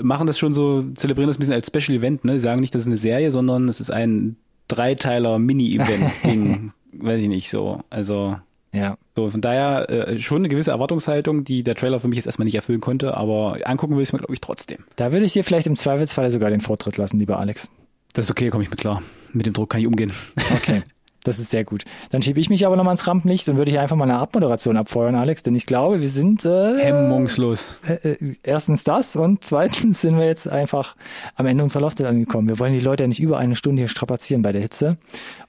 machen 0.00 0.26
das 0.26 0.38
schon 0.38 0.54
so, 0.54 0.84
zelebrieren 0.94 1.28
das 1.28 1.36
ein 1.36 1.40
bisschen 1.40 1.54
als 1.54 1.66
Special 1.66 1.98
Event, 1.98 2.24
ne? 2.24 2.34
Sie 2.34 2.42
sagen 2.42 2.60
nicht, 2.60 2.74
das 2.74 2.82
ist 2.82 2.86
eine 2.88 2.96
Serie, 2.98 3.30
sondern 3.30 3.68
es 3.68 3.80
ist 3.80 3.90
ein 3.90 4.36
Dreiteiler 4.68 5.38
Mini-Event-Ding, 5.38 6.72
weiß 6.92 7.20
ich 7.22 7.28
nicht 7.28 7.50
so. 7.50 7.80
Also 7.90 8.36
Ja. 8.72 8.96
so 9.14 9.28
von 9.28 9.40
daher 9.42 9.90
äh, 9.90 10.18
schon 10.18 10.38
eine 10.38 10.48
gewisse 10.48 10.70
Erwartungshaltung, 10.70 11.44
die 11.44 11.62
der 11.62 11.74
Trailer 11.74 12.00
für 12.00 12.08
mich 12.08 12.16
jetzt 12.16 12.26
erstmal 12.26 12.46
nicht 12.46 12.54
erfüllen 12.54 12.80
konnte, 12.80 13.16
aber 13.16 13.58
angucken 13.64 13.94
will 13.96 14.02
ich 14.02 14.08
es 14.08 14.12
mir, 14.12 14.18
glaube 14.20 14.32
ich, 14.34 14.40
trotzdem. 14.40 14.78
Da 14.96 15.12
würde 15.12 15.26
ich 15.26 15.34
dir 15.34 15.44
vielleicht 15.44 15.66
im 15.66 15.76
Zweifelsfall 15.76 16.30
sogar 16.30 16.48
den 16.50 16.62
Vortritt 16.62 16.96
lassen, 16.96 17.18
lieber 17.18 17.38
Alex. 17.38 17.70
Das 18.14 18.26
ist 18.26 18.30
okay, 18.30 18.48
komme 18.50 18.62
ich 18.64 18.70
mit 18.70 18.78
klar. 18.80 19.02
Mit 19.32 19.46
dem 19.46 19.52
Druck 19.52 19.70
kann 19.70 19.80
ich 19.80 19.86
umgehen. 19.86 20.12
Okay. 20.54 20.82
Das 21.24 21.38
ist 21.38 21.50
sehr 21.52 21.62
gut. 21.62 21.84
Dann 22.10 22.20
schiebe 22.20 22.40
ich 22.40 22.50
mich 22.50 22.66
aber 22.66 22.74
nochmal 22.74 22.94
ins 22.94 23.06
Rampenlicht 23.06 23.48
und 23.48 23.56
würde 23.56 23.70
hier 23.70 23.80
einfach 23.80 23.94
mal 23.94 24.10
eine 24.10 24.18
Abmoderation 24.18 24.76
abfeuern, 24.76 25.14
Alex, 25.14 25.44
denn 25.44 25.54
ich 25.54 25.66
glaube, 25.66 26.00
wir 26.00 26.08
sind 26.08 26.44
äh, 26.44 26.78
Hemmungslos. 26.78 27.76
äh, 27.86 28.08
äh, 28.08 28.34
erstens 28.42 28.82
das 28.82 29.14
und 29.14 29.44
zweitens 29.44 30.00
sind 30.00 30.18
wir 30.18 30.26
jetzt 30.26 30.48
einfach 30.48 30.96
am 31.36 31.46
Ende 31.46 31.62
unserer 31.62 31.82
Laufzeit 31.82 32.08
angekommen. 32.08 32.48
Wir 32.48 32.58
wollen 32.58 32.72
die 32.72 32.80
Leute 32.80 33.04
ja 33.04 33.06
nicht 33.06 33.20
über 33.20 33.38
eine 33.38 33.54
Stunde 33.54 33.82
hier 33.82 33.88
strapazieren 33.88 34.42
bei 34.42 34.50
der 34.50 34.62
Hitze. 34.62 34.98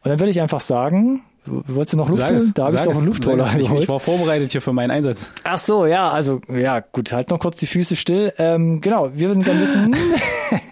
Und 0.03 0.09
dann 0.11 0.19
würde 0.19 0.29
ich 0.29 0.41
einfach 0.41 0.61
sagen, 0.61 1.23
wolltest 1.45 1.93
du 1.93 1.97
noch 1.97 2.09
Luft 2.09 2.21
holen? 2.21 2.53
Da 2.53 2.65
habe 2.65 2.75
ich 2.75 2.81
doch 2.81 2.95
einen 2.95 3.05
es. 3.39 3.55
ich, 3.59 3.71
ich 3.71 3.89
war 3.89 3.99
vorbereitet 3.99 4.51
hier 4.51 4.61
für 4.61 4.73
meinen 4.73 4.91
Einsatz. 4.91 5.27
Ach 5.43 5.57
so, 5.57 5.85
ja, 5.85 6.09
also 6.09 6.41
ja, 6.47 6.79
gut, 6.79 7.11
halt 7.11 7.29
noch 7.29 7.39
kurz 7.39 7.57
die 7.57 7.67
Füße 7.67 7.95
still. 7.95 8.33
Ähm, 8.37 8.81
genau, 8.81 9.09
wir 9.13 9.27
würden 9.29 9.43
gerne 9.43 9.61
wissen, 9.61 9.95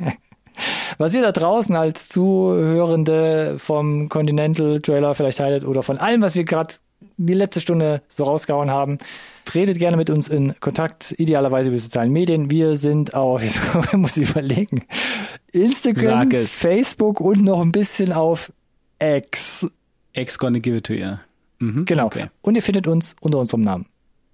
was 0.98 1.14
ihr 1.14 1.22
da 1.22 1.32
draußen 1.32 1.76
als 1.76 2.10
Zuhörende 2.10 3.56
vom 3.58 4.10
Continental 4.10 4.80
Trailer 4.82 5.16
vielleicht 5.16 5.40
haltet 5.40 5.68
oder 5.68 5.84
von 5.84 5.98
allem, 5.98 6.22
was 6.22 6.36
wir 6.36 6.44
gerade 6.44 6.76
die 7.18 7.34
letzte 7.34 7.62
Stunde 7.62 8.02
so 8.10 8.24
rausgehauen 8.24 8.72
haben. 8.72 8.98
Tretet 9.46 9.80
gerne 9.80 9.98
mit 9.98 10.10
uns 10.10 10.28
in 10.28 10.56
Kontakt, 10.60 11.14
idealerweise 11.18 11.70
über 11.70 11.80
sozialen 11.80 12.12
Medien. 12.12 12.52
Wir 12.52 12.76
sind 12.76 13.14
auf, 13.14 13.44
jetzt 13.44 13.60
muss 13.94 14.18
ich 14.18 14.30
überlegen, 14.30 14.86
Instagram, 15.52 16.32
Facebook 16.32 17.20
und 17.20 17.44
noch 17.44 17.62
ein 17.62 17.72
bisschen 17.72 18.14
auf 18.14 18.52
X. 19.00 19.68
X 20.14 20.38
gonna 20.38 20.60
give 20.60 20.76
it 20.76 20.86
to 20.86 20.94
you. 20.94 21.18
Mhm, 21.60 21.86
genau. 21.86 22.08
Okay. 22.08 22.28
Und 22.42 22.56
ihr 22.56 22.64
findet 22.64 22.88
uns 22.88 23.16
unter 23.22 23.38
unserem 23.38 23.62
Namen. 23.62 23.86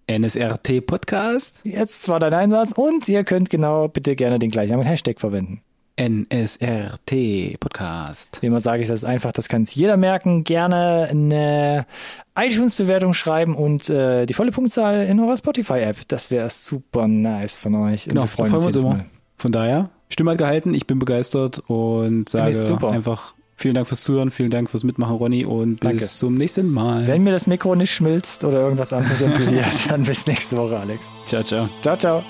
NSRT 0.10 0.86
Podcast. 0.86 1.62
Jetzt 1.66 2.08
war 2.08 2.20
dein 2.20 2.34
Einsatz 2.34 2.72
und 2.72 3.08
ihr 3.10 3.24
könnt 3.26 3.50
genau 3.50 3.90
bitte 3.90 4.16
gerne 4.16 4.40
den 4.40 4.50
gleichen 4.50 4.82
Hashtag 4.82 5.20
verwenden. 5.20 5.62
NSRT 6.00 7.60
Podcast. 7.60 8.38
Wie 8.42 8.46
immer 8.46 8.60
sage 8.60 8.84
ich 8.84 8.88
das 8.88 9.04
einfach, 9.04 9.32
das 9.34 9.50
kann 9.50 9.66
sich 9.66 9.76
jeder 9.76 9.98
merken. 9.98 10.44
Gerne 10.44 11.08
eine 11.10 11.86
iTunes-Bewertung 12.38 13.14
schreiben 13.14 13.56
und 13.56 13.90
äh, 13.90 14.26
die 14.26 14.34
volle 14.34 14.52
Punktzahl 14.52 15.06
in 15.08 15.20
eurer 15.20 15.36
Spotify-App. 15.36 16.08
Das 16.08 16.32
wäre 16.32 16.50
super 16.52 17.08
nice 17.08 17.58
von 17.58 17.76
euch. 17.76 18.06
Genau, 18.06 18.22
wir 18.22 18.28
freuen, 18.28 18.52
freuen 18.52 18.66
uns 18.66 18.76
immer. 18.76 18.90
Mal. 18.90 19.06
Von 19.38 19.52
daher, 19.52 19.90
Stimme 20.10 20.32
hat 20.32 20.38
gehalten, 20.38 20.74
ich 20.74 20.88
bin 20.88 21.00
begeistert 21.00 21.60
und 21.68 22.30
sage 22.30 22.56
einfach 22.88 23.34
vielen 23.58 23.74
Dank 23.74 23.88
fürs 23.88 24.03
Zuhören, 24.03 24.30
vielen 24.30 24.51
Dank 24.51 24.70
fürs 24.70 24.84
Mitmachen, 24.84 25.16
Ronny, 25.16 25.43
und 25.43 25.84
Danke. 25.84 25.97
bis 25.97 26.20
zum 26.20 26.36
nächsten 26.36 26.72
Mal. 26.72 27.08
Wenn 27.08 27.24
mir 27.24 27.32
das 27.34 27.47
Mikro 27.47 27.76
nicht 27.76 27.91
schmilzt 27.91 28.43
oder 28.43 28.62
irgendwas 28.62 28.93
anderes 28.93 29.20
impliziert, 29.20 29.66
dann 29.89 30.03
bis 30.03 30.26
nächste 30.28 30.55
Woche, 30.58 30.80
Alex. 30.80 31.03
Ciao, 31.26 31.43
ciao. 31.43 31.68
Ciao, 31.82 31.97
ciao. 31.97 32.24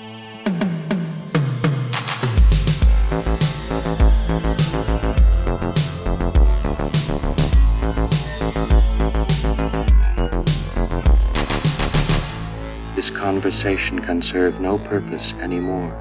This 12.96 13.10
conversation 13.10 14.00
can 14.00 14.20
serve 14.20 14.58
no 14.58 14.76
purpose 14.78 15.32
anymore. 15.34 15.94